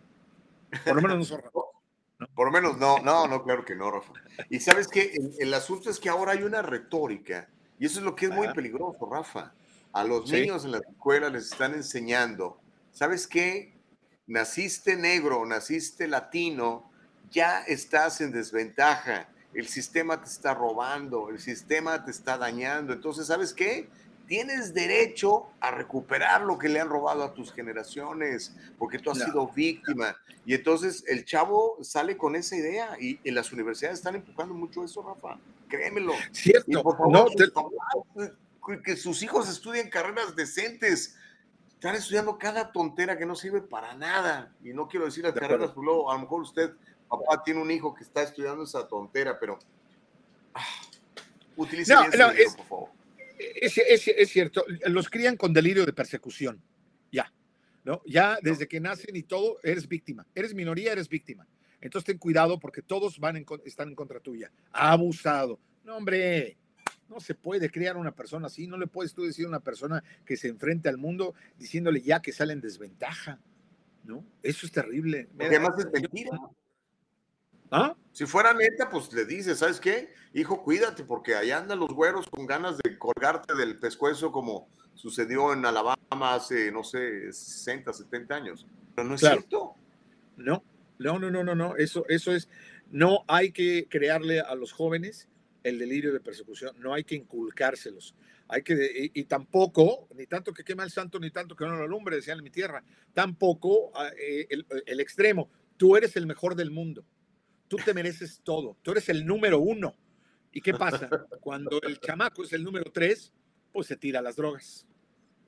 Por 0.84 0.96
lo 0.96 1.02
menos 1.02 1.18
no 1.18 1.24
son 1.24 1.42
Por 2.34 2.46
lo 2.46 2.52
menos 2.52 2.78
no, 2.78 2.98
no, 3.00 3.26
no, 3.26 3.42
claro 3.42 3.64
que 3.64 3.74
no, 3.74 3.90
Rafa. 3.90 4.12
Y 4.48 4.60
sabes 4.60 4.86
que 4.86 5.12
el, 5.12 5.34
el 5.40 5.54
asunto 5.54 5.90
es 5.90 5.98
que 5.98 6.08
ahora 6.08 6.32
hay 6.32 6.44
una 6.44 6.62
retórica, 6.62 7.48
y 7.78 7.86
eso 7.86 7.98
es 7.98 8.04
lo 8.04 8.14
que 8.14 8.26
es 8.26 8.32
muy 8.32 8.48
peligroso, 8.54 9.08
Rafa. 9.10 9.52
A 9.92 10.04
los 10.04 10.28
Sí. 10.28 10.36
niños 10.36 10.64
en 10.64 10.70
la 10.70 10.78
escuela 10.78 11.28
les 11.28 11.50
están 11.50 11.74
enseñando, 11.74 12.60
¿sabes 12.92 13.26
qué? 13.26 13.74
Naciste 14.26 14.96
negro, 14.96 15.44
naciste 15.44 16.06
latino, 16.06 16.91
ya 17.32 17.60
estás 17.62 18.20
en 18.20 18.30
desventaja. 18.30 19.28
El 19.54 19.66
sistema 19.66 20.22
te 20.22 20.28
está 20.30 20.54
robando, 20.54 21.28
el 21.30 21.38
sistema 21.40 22.04
te 22.04 22.10
está 22.10 22.38
dañando. 22.38 22.92
Entonces, 22.92 23.26
¿sabes 23.26 23.52
qué? 23.52 23.88
Tienes 24.26 24.72
derecho 24.72 25.48
a 25.60 25.70
recuperar 25.72 26.42
lo 26.42 26.56
que 26.58 26.68
le 26.68 26.80
han 26.80 26.88
robado 26.88 27.22
a 27.24 27.34
tus 27.34 27.52
generaciones, 27.52 28.54
porque 28.78 28.98
tú 28.98 29.10
has 29.10 29.18
No. 29.18 29.24
sido 29.26 29.48
víctima. 29.48 30.16
Y 30.46 30.54
entonces 30.54 31.04
el 31.06 31.24
chavo 31.24 31.76
sale 31.82 32.16
con 32.16 32.34
esa 32.36 32.56
idea 32.56 32.96
y 32.98 33.20
en 33.24 33.34
las 33.34 33.52
universidades 33.52 33.98
están 33.98 34.14
empujando 34.14 34.54
mucho 34.54 34.84
eso, 34.84 35.02
Rafa. 35.02 35.38
Créemelo. 35.68 36.12
Cierto. 36.30 36.64
Y 36.70 36.82
por 36.82 36.96
favor, 36.96 37.12
No, 37.12 37.24
te- 37.26 38.32
que 38.84 38.96
sus 38.96 39.22
hijos 39.22 39.48
estudien 39.48 39.90
carreras 39.90 40.36
decentes. 40.36 41.16
Están 41.74 41.96
estudiando 41.96 42.38
cada 42.38 42.70
tontera 42.70 43.18
que 43.18 43.26
no 43.26 43.34
sirve 43.34 43.60
para 43.60 43.92
nada. 43.94 44.52
Y 44.62 44.72
no 44.72 44.86
quiero 44.86 45.04
decir 45.06 45.24
las 45.24 45.34
De 45.34 45.40
carreras, 45.40 45.70
acuerdo. 45.70 45.74
porque 45.74 45.86
luego 45.86 46.10
a 46.10 46.14
lo 46.14 46.20
mejor 46.20 46.42
usted, 46.42 46.70
papá, 47.18 47.42
tiene 47.44 47.60
un 47.60 47.70
hijo 47.70 47.94
que 47.94 48.02
está 48.04 48.22
estudiando 48.22 48.64
esa 48.64 48.86
tontera, 48.88 49.38
pero 49.38 49.58
ah, 50.54 50.64
utilice 51.56 51.92
No, 51.92 52.02
ese 52.04 52.18
no, 52.18 52.30
dinero, 52.30 52.48
es- 52.48 52.56
por 52.56 52.66
favor. 52.66 52.88
Es, 53.38 53.76
es- 53.78 54.08
es 54.08 54.28
cierto, 54.30 54.64
los 54.86 55.08
crían 55.10 55.36
con 55.36 55.52
delirio 55.52 55.84
de 55.84 55.92
persecución. 55.92 56.62
Ya, 57.10 57.32
¿no? 57.84 58.00
Ya 58.06 58.38
desde 58.42 58.68
que 58.68 58.78
nacen 58.80 59.16
y 59.16 59.22
todo, 59.24 59.58
eres 59.62 59.88
víctima. 59.88 60.26
Eres 60.34 60.54
minoría, 60.54 60.92
eres 60.92 61.08
víctima. 61.08 61.46
Entonces 61.80 62.06
ten 62.06 62.18
cuidado 62.18 62.60
porque 62.60 62.82
todos 62.82 63.18
van 63.18 63.36
en 63.36 63.46
están 63.64 63.88
en 63.88 63.94
contra 63.96 64.20
tuya. 64.20 64.52
Abusado. 64.70 65.58
No, 65.82 65.96
hombre, 65.96 66.56
no 67.08 67.18
se 67.18 67.34
puede 67.34 67.68
criar 67.70 67.96
una 67.96 68.12
persona 68.14 68.46
así. 68.46 68.68
No 68.68 68.78
le 68.78 68.86
puedes 68.86 69.12
tú 69.12 69.24
decir 69.24 69.46
a 69.46 69.48
una 69.48 69.58
persona 69.60 70.04
que 70.24 70.36
se 70.36 70.46
enfrente 70.46 70.88
al 70.88 70.96
mundo 70.96 71.34
diciéndole 71.58 72.00
ya 72.00 72.22
que 72.22 72.32
sale 72.32 72.52
en 72.52 72.60
desventaja. 72.60 73.40
¿No? 74.04 74.24
Eso 74.42 74.66
es 74.66 74.72
terrible. 74.72 75.28
Porque 75.32 75.46
además 75.46 75.72
es 75.78 75.90
mentira. 75.92 76.30
¿Ah? 77.72 77.96
Si 78.12 78.26
fuera 78.26 78.52
neta, 78.52 78.90
pues 78.90 79.10
le 79.14 79.24
dices, 79.24 79.58
¿sabes 79.58 79.80
qué? 79.80 80.10
Hijo, 80.34 80.62
cuídate, 80.62 81.04
porque 81.04 81.34
allá 81.34 81.56
andan 81.58 81.80
los 81.80 81.94
güeros 81.94 82.28
con 82.28 82.46
ganas 82.46 82.76
de 82.76 82.98
colgarte 82.98 83.54
del 83.54 83.78
pescuezo 83.78 84.30
como 84.30 84.68
sucedió 84.94 85.54
en 85.54 85.64
Alabama 85.64 85.96
hace, 86.34 86.70
no 86.70 86.84
sé, 86.84 87.32
60, 87.32 87.90
70 87.94 88.34
años. 88.34 88.66
Pero 88.94 89.08
no 89.08 89.14
es 89.14 89.22
Claro. 89.22 89.36
cierto. 89.40 89.74
No, 90.36 90.62
no, 90.98 91.18
no, 91.18 91.30
no, 91.30 91.42
no, 91.42 91.54
no. 91.54 91.76
Eso, 91.76 92.04
eso 92.08 92.32
es. 92.34 92.46
No 92.90 93.24
hay 93.26 93.52
que 93.52 93.86
crearle 93.88 94.40
a 94.40 94.54
los 94.54 94.72
jóvenes 94.72 95.28
el 95.62 95.78
delirio 95.78 96.12
de 96.12 96.20
persecución. 96.20 96.76
No 96.78 96.92
hay 96.92 97.04
que 97.04 97.14
inculcárselos. 97.14 98.14
Hay 98.48 98.62
que, 98.62 98.74
y, 99.14 99.18
y 99.20 99.24
tampoco, 99.24 100.08
ni 100.14 100.26
tanto 100.26 100.52
que 100.52 100.62
quema 100.62 100.84
el 100.84 100.90
santo, 100.90 101.18
ni 101.18 101.30
tanto 101.30 101.56
que 101.56 101.64
no 101.64 101.74
lo 101.74 101.84
alumbre, 101.84 102.16
decían 102.16 102.36
en 102.36 102.44
mi 102.44 102.50
tierra. 102.50 102.84
Tampoco 103.14 103.92
ah, 103.94 104.10
eh, 104.18 104.46
el, 104.50 104.66
el 104.84 105.00
extremo. 105.00 105.48
Tú 105.78 105.96
eres 105.96 106.16
el 106.16 106.26
mejor 106.26 106.54
del 106.54 106.70
mundo. 106.70 107.02
Tú 107.72 107.78
te 107.78 107.94
mereces 107.94 108.42
todo. 108.44 108.76
Tú 108.82 108.90
eres 108.90 109.08
el 109.08 109.24
número 109.24 109.58
uno. 109.58 109.96
¿Y 110.52 110.60
qué 110.60 110.74
pasa? 110.74 111.08
Cuando 111.40 111.80
el 111.80 111.98
chamaco 112.00 112.42
es 112.42 112.52
el 112.52 112.62
número 112.62 112.92
tres, 112.92 113.32
pues 113.72 113.86
se 113.86 113.96
tira 113.96 114.20
las 114.20 114.36
drogas, 114.36 114.86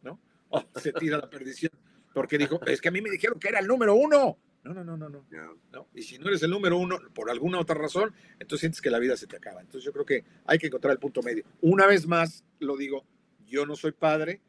¿no? 0.01 0.19
O 0.49 0.65
se 0.81 0.95
tira 0.95 1.19
la 1.19 1.29
perdición. 1.29 1.71
Porque 2.15 2.39
dijo, 2.39 2.59
es 2.65 2.81
que 2.81 2.89
a 2.89 2.93
mí 2.93 3.03
me 3.03 3.11
dijeron 3.11 3.39
que 3.39 3.49
era 3.49 3.59
el 3.59 3.67
número 3.67 3.95
uno. 3.95 4.39
No, 4.63 4.73
no, 4.73 4.83
no, 4.83 4.97
no, 4.97 5.11
no. 5.11 5.27
¿no? 5.71 5.89
Y 5.93 6.01
si 6.01 6.19
no 6.19 6.29
eres 6.29 6.43
el 6.43 6.51
número 6.51 6.79
uno, 6.79 6.99
por 7.13 7.29
alguna 7.29 7.61
otra 7.61 7.75
razón, 7.75 8.15
entonces 8.39 8.61
sientes 8.61 8.81
que 8.81 8.89
la 8.89 9.01
vida 9.01 9.19
se 9.19 9.27
te 9.27 9.37
acaba. 9.37 9.61
Entonces 9.61 9.85
yo 9.85 9.93
creo 9.93 10.07
que 10.07 10.25
hay 10.47 10.57
que 10.57 10.69
encontrar 10.69 10.93
el 10.93 11.01
punto 11.01 11.23
medio. 11.23 11.45
Una 11.61 11.87
vez 11.87 12.07
más, 12.07 12.43
lo 12.59 12.79
digo, 12.79 13.05
yo 13.45 13.67
no 13.67 13.77
soy 13.77 13.93
padre, 13.93 14.41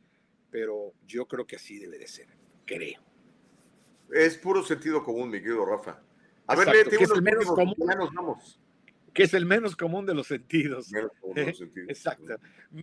pero 0.49 0.93
yo 1.05 1.27
creo 1.27 1.45
que 1.45 1.57
así 1.57 1.77
debe 1.77 1.99
de 1.99 2.07
ser. 2.07 2.29
Creo. 2.65 3.01
Es 4.13 4.37
puro 4.37 4.63
sentido 4.63 5.03
común, 5.03 5.29
mi 5.29 5.39
querido 5.39 5.65
Rafa. 5.65 6.01
A 6.47 6.55
ver, 6.55 6.67
léete 6.67 6.97
que 6.97 7.03
es 7.03 7.11
el 7.11 7.21
menos 7.21 7.45
común. 7.45 7.75
porque 7.77 7.93
ya 7.93 7.99
nos 7.99 8.13
vamos. 8.13 8.59
Que 9.13 9.23
es 9.23 9.33
el 9.33 9.45
menos 9.45 9.77
común 9.77 10.05
de 10.05 10.13
los 10.13 10.27
sentidos. 10.27 10.91
Menos 10.91 11.11
común 11.21 11.35
de 11.35 11.45
los 11.45 11.57
sentidos. 11.57 11.89
Exacto. 11.89 12.35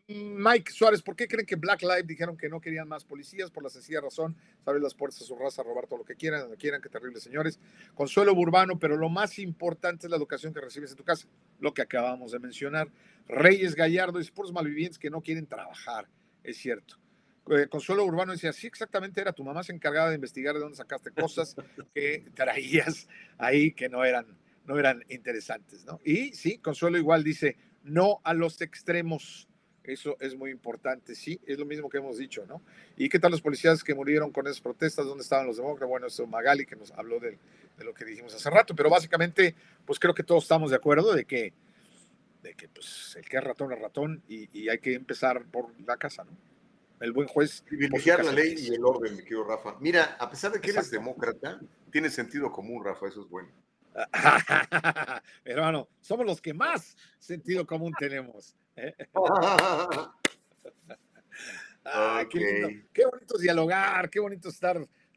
Mike 0.09 0.73
Suárez, 0.73 1.03
¿por 1.03 1.15
qué 1.15 1.29
creen 1.29 1.45
que 1.45 1.57
Black 1.57 1.83
Lives 1.83 2.07
dijeron 2.07 2.39
que 2.39 2.49
no 2.49 2.59
querían 2.59 2.89
más 2.89 3.05
policías? 3.05 3.51
Por 3.51 3.63
la 3.63 3.69
sencilla 3.69 4.01
razón, 4.01 4.35
abrir 4.65 4.83
las 4.83 4.95
puertas 4.95 5.21
a 5.21 5.25
su 5.27 5.37
raza, 5.37 5.63
robar 5.63 5.87
todo 5.87 5.99
lo 5.99 6.05
que 6.07 6.17
quieran, 6.17 6.41
donde 6.41 6.57
quieran, 6.57 6.81
qué 6.81 6.89
terribles 6.89 7.23
señores. 7.23 7.61
Consuelo 7.95 8.33
Urbano, 8.33 8.79
pero 8.79 8.97
lo 8.97 9.11
más 9.11 9.39
importante 9.39 10.07
es 10.07 10.11
la 10.11 10.17
educación 10.17 10.55
que 10.55 10.61
recibes 10.63 10.91
en 10.93 10.97
tu 10.97 11.05
casa, 11.05 11.29
lo 11.61 11.75
que 11.75 11.83
acabamos 11.83 12.33
de 12.33 12.39
mencionar. 12.39 12.89
Reyes 13.29 13.75
Gallardo 13.75 14.19
y 14.19 14.25
puros 14.31 14.53
malvivientes 14.53 14.99
que 14.99 15.11
no 15.11 15.21
quieren 15.21 15.47
trabajar, 15.47 16.09
es 16.43 16.57
cierto. 16.57 17.02
Eh, 17.51 17.66
Consuelo 17.69 18.05
Urbano 18.05 18.32
decía, 18.32 18.52
sí, 18.52 18.66
exactamente, 18.66 19.20
era 19.20 19.32
tu 19.32 19.43
mamá 19.43 19.62
se 19.64 19.73
encargada 19.73 20.10
de 20.10 20.14
investigar 20.14 20.55
de 20.55 20.60
dónde 20.60 20.77
sacaste 20.77 21.10
cosas 21.10 21.56
que 21.94 22.24
traías 22.35 23.09
ahí 23.39 23.73
que 23.73 23.89
no 23.89 24.05
eran, 24.05 24.27
no 24.64 24.78
eran 24.78 25.05
interesantes, 25.09 25.85
¿no? 25.85 26.01
Y 26.05 26.32
sí, 26.35 26.59
Consuelo 26.59 26.98
igual 26.98 27.24
dice, 27.24 27.56
no 27.82 28.20
a 28.24 28.35
los 28.35 28.60
extremos. 28.60 29.48
Eso 29.82 30.16
es 30.20 30.36
muy 30.36 30.52
importante, 30.52 31.16
sí, 31.16 31.40
es 31.44 31.59
lo 31.59 31.66
mismo 31.66 31.89
que 31.90 31.98
hemos 31.98 32.16
dicho, 32.16 32.47
¿no? 32.47 32.62
¿Y 32.97 33.09
qué 33.09 33.19
tal 33.19 33.32
los 33.32 33.43
policías 33.43 33.82
que 33.82 33.97
murieron 33.97 34.31
con 34.31 34.47
esas 34.47 34.60
protestas? 34.60 35.06
¿Dónde 35.06 35.24
estaban 35.24 35.44
los 35.44 35.56
demócratas? 35.56 35.89
Bueno, 35.89 36.06
eso 36.06 36.24
Magali 36.24 36.64
que 36.64 36.77
nos 36.77 36.93
habló 36.93 37.19
de, 37.19 37.36
lo 37.78 37.93
que 37.93 38.05
dijimos 38.05 38.32
hace 38.32 38.48
rato, 38.48 38.77
pero 38.77 38.89
básicamente, 38.89 39.56
pues 39.85 39.98
creo 39.98 40.14
que 40.14 40.23
todos 40.23 40.44
estamos 40.44 40.70
de 40.70 40.77
acuerdo 40.77 41.12
de 41.12 41.24
que 41.24 41.52
de 42.44 42.55
que 42.55 42.69
pues 42.69 43.16
el 43.16 43.28
que 43.28 43.36
es 43.36 43.44
ratón 43.44 43.73
es 43.73 43.81
ratón 43.81 44.23
y 44.28 44.69
hay 44.69 44.78
que 44.78 44.94
empezar 44.94 45.44
por 45.44 45.69
la 45.85 45.97
casa, 45.97 46.24
¿no? 46.24 46.32
El 47.03 47.12
buen 47.12 47.27
juez. 47.27 47.62
Privilegiar 47.62 48.24
la 48.24 48.31
ley 48.31 48.55
y 48.57 48.74
el 48.74 48.85
orden, 48.85 49.16
mi 49.16 49.24
querido 49.24 49.43
Rafa. 49.43 49.77
Mira, 49.81 50.16
a 50.20 50.31
pesar 50.31 50.53
de 50.53 50.61
que 50.61 50.70
eres 50.70 50.89
demócrata, 50.89 51.61
tienes 51.91 52.15
sentido 52.15 52.53
común, 52.53 52.85
Rafa, 52.85 53.09
eso 53.09 53.23
es 53.23 53.29
bueno. 53.29 53.49
Hermano, 55.45 55.89
somos 56.01 56.24
los 56.24 56.41
que 56.41 56.55
más 56.55 56.97
sentido 57.19 57.66
común 57.66 57.93
tenemos. 57.99 58.55
¿eh? 58.77 58.95
Ay, 61.83 62.27
qué, 62.31 62.39
lindo. 62.39 62.69
Ok. 62.69 62.74
Qué 62.93 63.05
bonito 63.05 63.37
dialogar, 63.37 64.09
qué 64.09 64.20
bonito 64.20 64.49
estar 64.49 64.77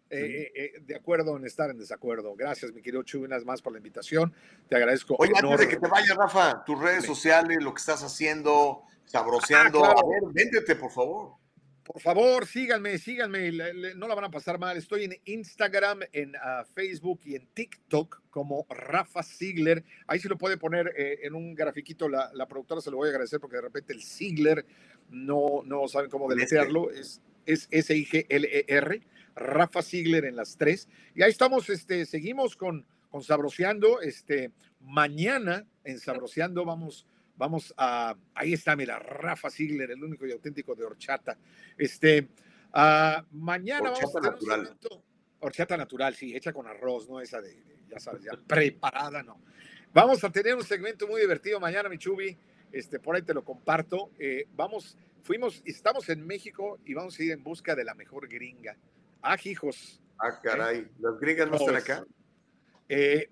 eh, 0.10 0.52
eh, 0.56 0.74
de 0.82 0.96
acuerdo 0.96 1.38
en 1.38 1.46
estar 1.46 1.70
en 1.70 1.78
desacuerdo. 1.78 2.36
Gracias, 2.36 2.74
mi 2.74 2.82
querido 2.82 3.04
Chuy, 3.04 3.28
más 3.46 3.62
por 3.62 3.74
la 3.74 3.78
invitación. 3.78 4.34
Te 4.68 4.76
agradezco. 4.76 5.16
Oye, 5.20 5.34
antes 5.36 5.60
de 5.60 5.68
que 5.68 5.78
te 5.78 5.88
vayas, 5.88 6.18
Rafa, 6.18 6.64
tus 6.66 6.82
redes 6.82 7.06
sociales, 7.06 7.60
lo 7.62 7.76
que 7.76 7.80
estás 7.80 8.02
haciendo, 8.02 8.82
sabroseando. 9.06 9.86
Ah, 9.86 9.94
claro. 9.94 10.08
A 10.08 10.10
ver, 10.10 10.34
véndete, 10.34 10.76
por 10.76 10.90
favor. 10.90 11.45
Por 11.86 12.02
favor, 12.02 12.48
síganme, 12.48 12.98
síganme, 12.98 13.52
le- 13.52 13.74
le- 13.76 13.94
no 13.96 14.08
la 14.08 14.16
van 14.16 14.26
a 14.26 14.32
pasar 14.32 14.58
mal. 14.58 14.76
Estoy 14.76 15.04
en 15.04 15.18
Instagram, 15.26 16.00
en 16.14 16.34
ah, 16.42 16.66
Facebook 16.74 17.22
y 17.26 17.36
en 17.36 17.46
TikTok 17.54 18.24
como 18.32 18.66
Rafa 18.70 19.22
Ziegler. 19.22 19.84
Ahí 20.08 20.18
sí 20.20 20.28
lo 20.28 20.36
puede 20.36 20.58
poner 20.58 20.92
eh, 20.98 21.20
en 21.22 21.36
un 21.36 21.54
grafiquito. 21.54 22.10
La, 22.10 22.32
la 22.34 22.48
productora 22.48 22.82
se 22.82 22.90
lo 22.90 22.98
voy 22.98 23.10
a 23.10 23.12
agradecer 23.12 23.40
porque 23.40 23.58
de 23.58 23.62
repente 23.62 23.94
el 23.94 24.02
Ziegler 24.02 24.66
no, 25.12 25.62
no 25.64 25.88
saben 25.88 26.10
cómo 26.10 26.28
deletrearlo. 26.28 26.90
Es, 26.90 27.22
es 27.46 27.68
S-I-G-L-E-R. 27.70 29.02
Rafa 29.36 29.84
Ziegler 29.84 30.26
en 30.26 30.38
las 30.38 30.58
tres. 30.58 30.90
Y 31.14 31.22
ahí 31.22 31.30
estamos, 31.30 31.70
este, 31.70 32.06
seguimos 32.08 32.56
con, 32.56 32.84
con 33.12 33.22
Sabroseando. 33.22 34.02
Este, 34.02 34.50
mañana 34.80 35.68
en 35.84 36.00
Sabroseando 36.00 36.66
vamos 36.66 37.06
Vamos 37.38 37.74
a. 37.78 38.16
Ahí 38.34 38.54
está, 38.54 38.76
mira, 38.76 38.98
Rafa 39.00 39.50
Ziegler, 39.50 39.92
el 39.92 40.04
único 40.04 40.26
y 40.26 40.32
auténtico 40.32 40.76
de 40.76 40.86
horchata. 40.86 41.38
Este. 41.78 42.30
ah, 42.74 43.26
mañana 43.32 43.92
vamos 43.92 44.00
a 44.02 44.06
Horchata 44.08 44.22
tener 44.22 44.34
un 44.34 44.40
natural. 44.50 44.78
segmento- 44.80 45.04
Horchata 45.40 45.78
natural, 45.78 46.16
sí, 46.16 46.36
hecha 46.36 46.52
con 46.54 46.66
arroz, 46.66 47.08
no 47.10 47.20
esa 47.22 47.40
de, 47.42 47.50
de, 47.64 47.78
ya 47.90 48.00
sabes, 48.00 48.24
ya 48.24 48.32
preparada, 48.48 49.22
no. 49.22 49.40
Vamos 49.94 50.24
a 50.24 50.32
tener 50.32 50.56
un 50.56 50.64
segmento 50.64 51.08
muy 51.08 51.22
divertido 51.22 51.60
mañana, 51.60 51.88
mi 51.90 51.98
Chubi. 51.98 52.36
Este, 52.72 53.00
por 53.00 53.16
ahí 53.16 53.22
te 53.22 53.34
lo 53.34 53.44
comparto. 53.46 54.12
Eh, 54.18 54.46
vamos, 54.56 54.98
fuimos, 55.24 55.62
estamos 55.66 56.10
en 56.10 56.26
México 56.26 56.80
y 56.84 56.94
vamos 56.94 57.18
a 57.20 57.24
ir 57.24 57.32
en 57.32 57.44
busca 57.44 57.76
de 57.76 57.84
la 57.84 57.94
mejor 57.94 58.28
gringa. 58.28 58.76
Ah, 59.22 59.38
hijos. 59.44 60.02
Ah, 60.18 60.40
caray. 60.42 60.88
¿Las 61.00 61.20
gringas 61.20 61.50
no 61.50 61.58
¿Cómo 61.58 61.70
están 61.72 61.98
acá? 62.00 62.08
Eh, 62.90 63.30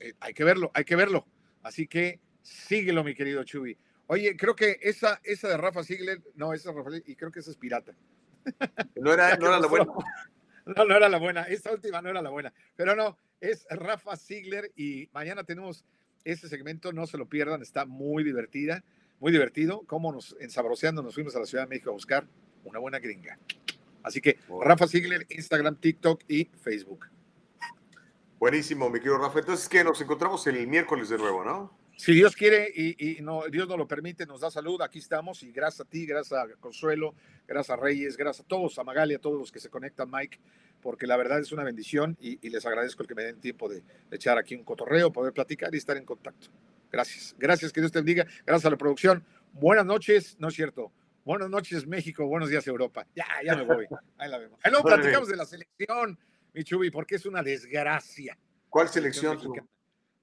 eh, 0.00 0.12
hay 0.20 0.34
que 0.34 0.44
verlo, 0.44 0.70
hay 0.74 0.84
que 0.84 0.96
verlo. 0.96 1.26
Así 1.62 1.86
que 1.88 2.20
síguelo, 2.48 3.04
mi 3.04 3.14
querido 3.14 3.44
Chubi. 3.44 3.76
Oye, 4.06 4.36
creo 4.36 4.56
que 4.56 4.78
esa, 4.82 5.20
esa 5.22 5.48
de 5.48 5.56
Rafa 5.56 5.84
Ziegler, 5.84 6.22
no, 6.34 6.54
esa 6.54 6.70
es 6.70 6.76
Rafael, 6.76 7.02
y 7.06 7.14
creo 7.14 7.30
que 7.30 7.40
esa 7.40 7.50
es 7.50 7.56
pirata. 7.56 7.94
No 8.96 9.12
era, 9.12 9.36
no 9.38 9.48
era 9.48 9.60
la 9.60 9.66
buena. 9.66 9.86
No, 10.76 10.84
no 10.84 10.94
era 10.94 11.08
la 11.08 11.16
buena. 11.16 11.44
Esta 11.44 11.72
última 11.72 12.02
no 12.02 12.10
era 12.10 12.20
la 12.20 12.28
buena. 12.28 12.52
Pero 12.76 12.94
no, 12.94 13.16
es 13.40 13.66
Rafa 13.70 14.14
Ziegler 14.18 14.70
y 14.76 15.08
mañana 15.14 15.42
tenemos 15.42 15.86
ese 16.24 16.46
segmento, 16.46 16.92
no 16.92 17.06
se 17.06 17.16
lo 17.16 17.26
pierdan, 17.26 17.62
está 17.62 17.86
muy 17.86 18.22
divertida, 18.22 18.84
muy 19.18 19.32
divertido. 19.32 19.80
Cómo 19.86 20.12
nos 20.12 20.36
ensabroceando 20.40 21.02
nos 21.02 21.14
fuimos 21.14 21.34
a 21.36 21.38
la 21.40 21.46
Ciudad 21.46 21.64
de 21.64 21.70
México 21.70 21.88
a 21.88 21.94
buscar 21.94 22.28
una 22.64 22.78
buena 22.80 22.98
gringa. 22.98 23.38
Así 24.02 24.20
que 24.20 24.38
Rafa 24.60 24.86
Ziegler, 24.86 25.26
Instagram, 25.30 25.76
TikTok 25.76 26.24
y 26.28 26.44
Facebook. 26.60 27.06
Buenísimo, 28.38 28.90
mi 28.90 28.98
querido 28.98 29.16
Rafa. 29.16 29.38
Entonces, 29.38 29.70
que 29.70 29.82
nos 29.82 29.98
encontramos 30.02 30.46
el 30.48 30.66
miércoles 30.66 31.08
de 31.08 31.16
nuevo, 31.16 31.44
¿no? 31.44 31.77
Si 31.98 32.14
Dios 32.14 32.36
quiere 32.36 32.70
y, 32.72 33.18
y 33.18 33.22
no, 33.22 33.42
Dios 33.50 33.66
nos 33.66 33.76
lo 33.76 33.88
permite, 33.88 34.24
nos 34.24 34.42
da 34.42 34.52
salud, 34.52 34.80
aquí 34.82 35.00
estamos 35.00 35.42
y 35.42 35.50
gracias 35.50 35.84
a 35.84 35.90
ti, 35.90 36.06
gracias 36.06 36.38
a 36.40 36.46
Consuelo, 36.60 37.12
gracias 37.44 37.76
a 37.76 37.80
Reyes, 37.82 38.16
gracias 38.16 38.44
a 38.46 38.48
todos, 38.48 38.78
a 38.78 38.84
Magali, 38.84 39.14
a 39.14 39.18
todos 39.18 39.36
los 39.36 39.50
que 39.50 39.58
se 39.58 39.68
conectan, 39.68 40.08
Mike, 40.08 40.38
porque 40.80 41.08
la 41.08 41.16
verdad 41.16 41.40
es 41.40 41.50
una 41.50 41.64
bendición 41.64 42.16
y, 42.20 42.38
y 42.40 42.50
les 42.50 42.64
agradezco 42.66 43.02
el 43.02 43.08
que 43.08 43.16
me 43.16 43.24
den 43.24 43.40
tiempo 43.40 43.68
de, 43.68 43.80
de 43.80 44.16
echar 44.16 44.38
aquí 44.38 44.54
un 44.54 44.62
cotorreo, 44.62 45.10
poder 45.10 45.32
platicar 45.32 45.74
y 45.74 45.78
estar 45.78 45.96
en 45.96 46.04
contacto. 46.04 46.50
Gracias, 46.92 47.34
gracias, 47.36 47.72
que 47.72 47.80
Dios 47.80 47.90
te 47.90 47.98
bendiga, 47.98 48.28
gracias 48.46 48.66
a 48.66 48.70
la 48.70 48.76
producción. 48.76 49.24
Buenas 49.54 49.84
noches, 49.84 50.36
no 50.38 50.48
es 50.48 50.54
cierto. 50.54 50.92
Buenas 51.24 51.50
noches, 51.50 51.84
México, 51.84 52.24
buenos 52.28 52.48
días, 52.48 52.64
Europa. 52.68 53.08
Ya, 53.16 53.26
ya 53.44 53.56
me 53.56 53.64
voy. 53.64 53.88
Ahí 54.18 54.30
la 54.30 54.38
vemos. 54.38 54.60
Ahí 54.62 54.70
luego 54.70 54.86
platicamos 54.86 55.28
de 55.28 55.34
la 55.36 55.44
selección, 55.44 56.16
mi 56.54 56.62
Chubi, 56.62 56.92
porque 56.92 57.16
es 57.16 57.26
una 57.26 57.42
desgracia. 57.42 58.38
¿Cuál 58.68 58.88
selección? 58.88 59.36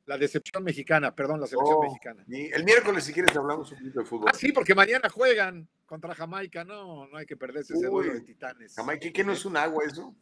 La 0.06 0.18
decepción 0.18 0.64
mexicana, 0.64 1.16
perdón, 1.16 1.42
la 1.42 1.48
selección 1.48 1.78
Oh, 1.80 1.84
mexicana. 1.84 2.24
y 2.28 2.52
el 2.52 2.64
miércoles, 2.64 3.04
si 3.06 3.12
quieres, 3.14 3.36
hablamos 3.36 3.72
un 3.72 3.78
poquito 3.80 4.00
de 4.02 4.06
fútbol. 4.06 4.30
Ah, 4.32 4.38
sí, 4.38 4.52
porque 4.52 4.76
mañana 4.76 5.10
juegan 5.10 5.68
contra 5.86 6.14
Jamaica. 6.14 6.64
No, 6.64 7.08
no 7.08 7.18
hay 7.18 7.26
que 7.26 7.36
perderse 7.36 7.74
ese 7.74 7.88
duelo 7.88 8.14
de 8.14 8.22
titanes. 8.22 8.76
Jamaica, 8.76 9.10
¿qué 9.12 9.24
no 9.24 9.32
es 9.34 9.44
un 9.46 9.58
agua 9.58 9.84
eso? 9.86 10.16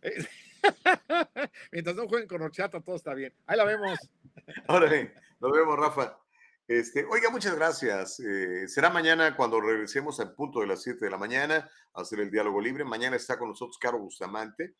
Eh, 0.00 0.24
Mientras 1.72 1.96
no 1.96 2.08
jueguen 2.08 2.28
con 2.28 2.40
horchata, 2.42 2.80
todo 2.80 2.96
está 2.96 3.12
bien. 3.14 3.32
Ahí 3.46 3.56
la 3.56 3.64
vemos. 3.64 3.98
Órale, 4.68 5.14
nos 5.40 5.52
vemos, 5.52 5.78
Rafa. 5.78 6.18
Este, 6.66 7.04
oiga, 7.04 7.30
muchas 7.30 7.54
gracias. 7.56 8.20
Eh, 8.20 8.68
será 8.68 8.90
mañana 8.90 9.36
cuando 9.36 9.60
regresemos 9.60 10.20
al 10.20 10.34
punto 10.34 10.60
de 10.60 10.68
las 10.68 10.82
7 10.82 11.04
de 11.04 11.10
la 11.10 11.18
mañana 11.18 11.68
a 11.94 12.00
hacer 12.02 12.20
el 12.20 12.30
diálogo 12.30 12.60
libre. 12.60 12.84
Mañana 12.84 13.16
está 13.16 13.38
con 13.38 13.48
nosotros 13.48 13.76
Caro 13.78 13.98
Bustamante. 13.98 14.74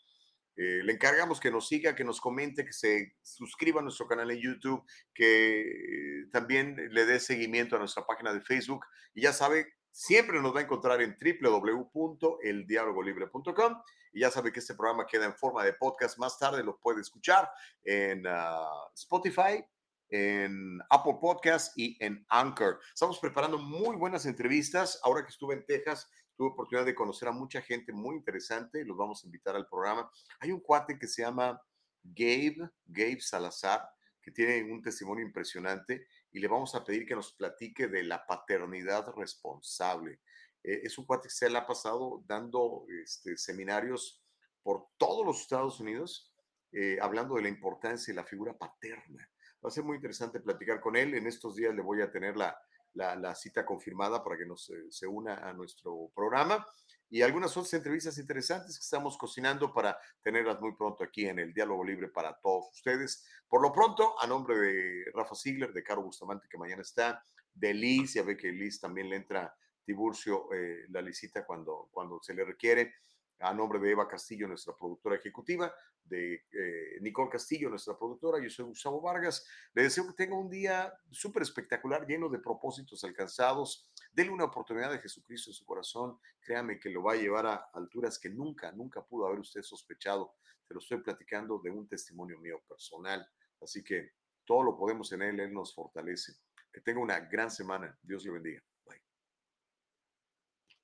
Eh, 0.61 0.85
le 0.85 0.93
encargamos 0.93 1.41
que 1.41 1.51
nos 1.51 1.69
siga, 1.69 1.95
que 1.95 2.05
nos 2.05 2.21
comente, 2.21 2.67
que 2.67 2.75
se 2.75 3.15
suscriba 3.23 3.81
a 3.81 3.83
nuestro 3.83 4.07
canal 4.07 4.31
en 4.31 4.43
YouTube, 4.43 4.85
que 5.15 6.27
también 6.31 6.77
le 6.91 7.07
dé 7.07 7.19
seguimiento 7.19 7.77
a 7.77 7.79
nuestra 7.79 8.05
página 8.05 8.35
de 8.35 8.43
Facebook. 8.43 8.85
Y 9.15 9.23
ya 9.23 9.33
sabe, 9.33 9.73
siempre 9.91 10.43
nos 10.43 10.55
va 10.55 10.61
a 10.61 10.65
encontrar 10.65 11.01
en 11.01 11.17
www.eldialogolibre.com. 11.19 13.83
Y 14.13 14.21
ya 14.21 14.31
sabe 14.31 14.53
que 14.53 14.61
este 14.61 14.75
programa 14.75 15.07
queda 15.07 15.25
en 15.25 15.35
forma 15.35 15.65
de 15.65 15.73
podcast. 15.73 16.19
Más 16.19 16.39
tarde 16.39 16.63
lo 16.63 16.79
puede 16.79 17.01
escuchar 17.01 17.51
en 17.83 18.27
ah, 18.27 18.69
Spotify, 18.95 19.65
en 20.11 20.79
Apple 20.91 21.17
Podcast 21.23 21.73
y 21.79 21.97
en 22.05 22.23
Anchor. 22.29 22.81
Estamos 22.93 23.19
preparando 23.19 23.57
muy 23.57 23.97
buenas 23.97 24.27
entrevistas. 24.27 25.01
Ahora 25.05 25.23
que 25.23 25.31
estuve 25.31 25.55
en 25.55 25.65
Texas, 25.65 26.11
tuve 26.41 26.53
oportunidad 26.53 26.87
de 26.87 26.95
conocer 26.95 27.29
a 27.29 27.33
mucha 27.33 27.61
gente 27.61 27.93
muy 27.93 28.17
interesante. 28.17 28.83
Los 28.83 28.97
vamos 28.97 29.23
a 29.23 29.27
invitar 29.27 29.55
al 29.57 29.67
programa. 29.69 30.11
Hay 30.39 30.51
un 30.51 30.61
cuate 30.61 30.99
que 30.99 31.07
se 31.07 31.21
llama 31.21 31.61
Gabe, 32.03 32.71
Gabe 32.87 33.21
Salazar, 33.21 33.87
que 34.23 34.31
tiene 34.31 34.73
un 34.73 34.81
testimonio 34.81 35.23
impresionante 35.23 36.07
y 36.33 36.39
le 36.39 36.49
vamos 36.49 36.75
a 36.75 36.83
pedir 36.83 37.05
que 37.05 37.15
nos 37.15 37.35
platique 37.35 37.89
de 37.89 38.05
la 38.05 38.27
paternidad 38.27 39.13
responsable. 39.19 40.23
Eh, 40.65 40.81
es 40.85 40.97
un 40.97 41.05
cuate 41.05 41.29
que 41.29 41.35
se 41.35 41.51
le 41.51 41.59
ha 41.59 41.67
pasado 41.67 42.25
dando 42.27 42.87
este, 42.89 43.37
seminarios 43.37 44.25
por 44.63 44.87
todos 44.97 45.27
los 45.27 45.43
Estados 45.43 45.79
Unidos, 45.79 46.33
eh, 46.73 46.97
hablando 47.03 47.35
de 47.35 47.43
la 47.43 47.49
importancia 47.51 48.15
de 48.15 48.17
la 48.17 48.27
figura 48.27 48.57
paterna. 48.57 49.29
Va 49.63 49.69
a 49.69 49.73
ser 49.73 49.85
muy 49.85 49.97
interesante 49.97 50.41
platicar 50.41 50.81
con 50.81 50.97
él. 50.97 51.13
En 51.13 51.27
estos 51.27 51.57
días 51.57 51.75
le 51.75 51.83
voy 51.83 52.01
a 52.01 52.11
tener 52.11 52.35
la, 52.39 52.59
la, 52.95 53.35
cita 53.35 53.65
confirmada 53.65 54.23
para 54.23 54.37
que 54.37 54.47
nos 54.47 54.69
eh, 54.71 54.91
se 54.91 55.07
una 55.07 55.35
a 55.49 55.53
nuestro 55.53 56.11
programa 56.15 56.67
y 57.09 57.23
algunas 57.23 57.57
otras 57.57 57.75
entrevistas 57.75 58.19
interesantes 58.19 58.79
que 58.79 58.85
estamos 58.85 59.19
cocinando 59.19 59.73
para 59.73 59.99
tenerlas 60.23 60.61
muy 60.61 60.75
pronto 60.77 61.03
aquí 61.03 61.27
en 61.27 61.41
el 61.41 61.53
Diálogo 61.53 61.85
Libre 61.85 62.09
para 62.09 62.39
todos 62.41 62.71
ustedes. 62.73 63.27
Por 63.49 63.63
lo 63.63 63.73
pronto, 63.73 64.15
a 64.21 64.27
nombre 64.27 64.57
de 64.57 65.05
Rafa 65.13 65.35
Ziegler, 65.35 65.73
de 65.73 65.83
Caro 65.83 66.03
Bustamante, 66.03 66.47
que 66.49 66.57
mañana 66.57 66.83
está, 66.83 67.25
de 67.53 67.75
Liz, 67.75 68.15
ya 68.15 68.23
ve 68.23 68.37
que 68.37 68.53
Liz 68.53 68.81
también 68.81 69.11
le 69.11 69.17
entra 69.17 69.53
Tiburcio 69.85 70.53
eh, 70.53 70.87
la 70.91 71.03
licita 71.03 71.45
cuando, 71.45 71.89
cuando 71.91 72.23
se 72.23 72.33
le 72.33 72.45
requiere, 72.45 72.95
a 73.41 73.55
nombre 73.55 73.79
de 73.79 73.91
Eva 73.91 74.07
Castillo, 74.07 74.47
nuestra 74.47 74.77
productora 74.77 75.17
ejecutiva, 75.17 75.75
de 76.05 76.35
eh, 76.53 76.99
Nicole 77.01 77.31
Castillo, 77.31 77.71
nuestra 77.71 77.97
productora, 77.97 78.43
yo 78.43 78.51
soy 78.51 78.67
Gustavo 78.67 79.01
Vargas. 79.01 79.47
Le 79.75 79.85
deseo 79.85 80.07
que 80.09 80.13
tenga 80.15 80.37
un 80.37 80.51
día 80.51 80.93
súper 81.11 81.43
espectacular, 81.43 82.07
lleno 82.07 82.29
de 82.29 82.39
propósitos 82.39 83.03
alcanzados. 83.05 83.89
Dele 84.13 84.31
una 84.31 84.45
oportunidad 84.45 84.91
de 84.91 84.99
Jesucristo 84.99 85.51
en 85.51 85.55
su 85.55 85.65
corazón. 85.65 86.19
Créame 86.41 86.79
que 86.79 86.91
lo 86.91 87.03
va 87.03 87.13
a 87.13 87.17
llevar 87.17 87.47
a 87.47 87.71
alturas 87.73 88.19
que 88.19 88.29
nunca, 88.29 88.73
nunca 88.73 89.03
pudo 89.05 89.27
haber 89.27 89.39
usted 89.39 89.63
sospechado. 89.63 90.35
Se 90.67 90.75
lo 90.75 90.81
estoy 90.81 90.99
platicando 90.99 91.59
de 91.59 91.71
un 91.71 91.87
testimonio 91.89 92.39
mío 92.39 92.61
personal. 92.69 93.27
Así 93.61 93.83
que 93.83 94.13
todo 94.45 94.63
lo 94.63 94.77
podemos 94.77 95.13
en 95.13 95.23
Él, 95.23 95.41
Él 95.41 95.53
nos 95.53 95.75
fortalece. 95.75 96.35
Que 96.73 96.81
tenga 96.81 97.01
una 97.01 97.21
gran 97.21 97.51
semana. 97.51 97.97
Dios 98.03 98.25
le 98.25 98.33
bendiga. 98.33 98.63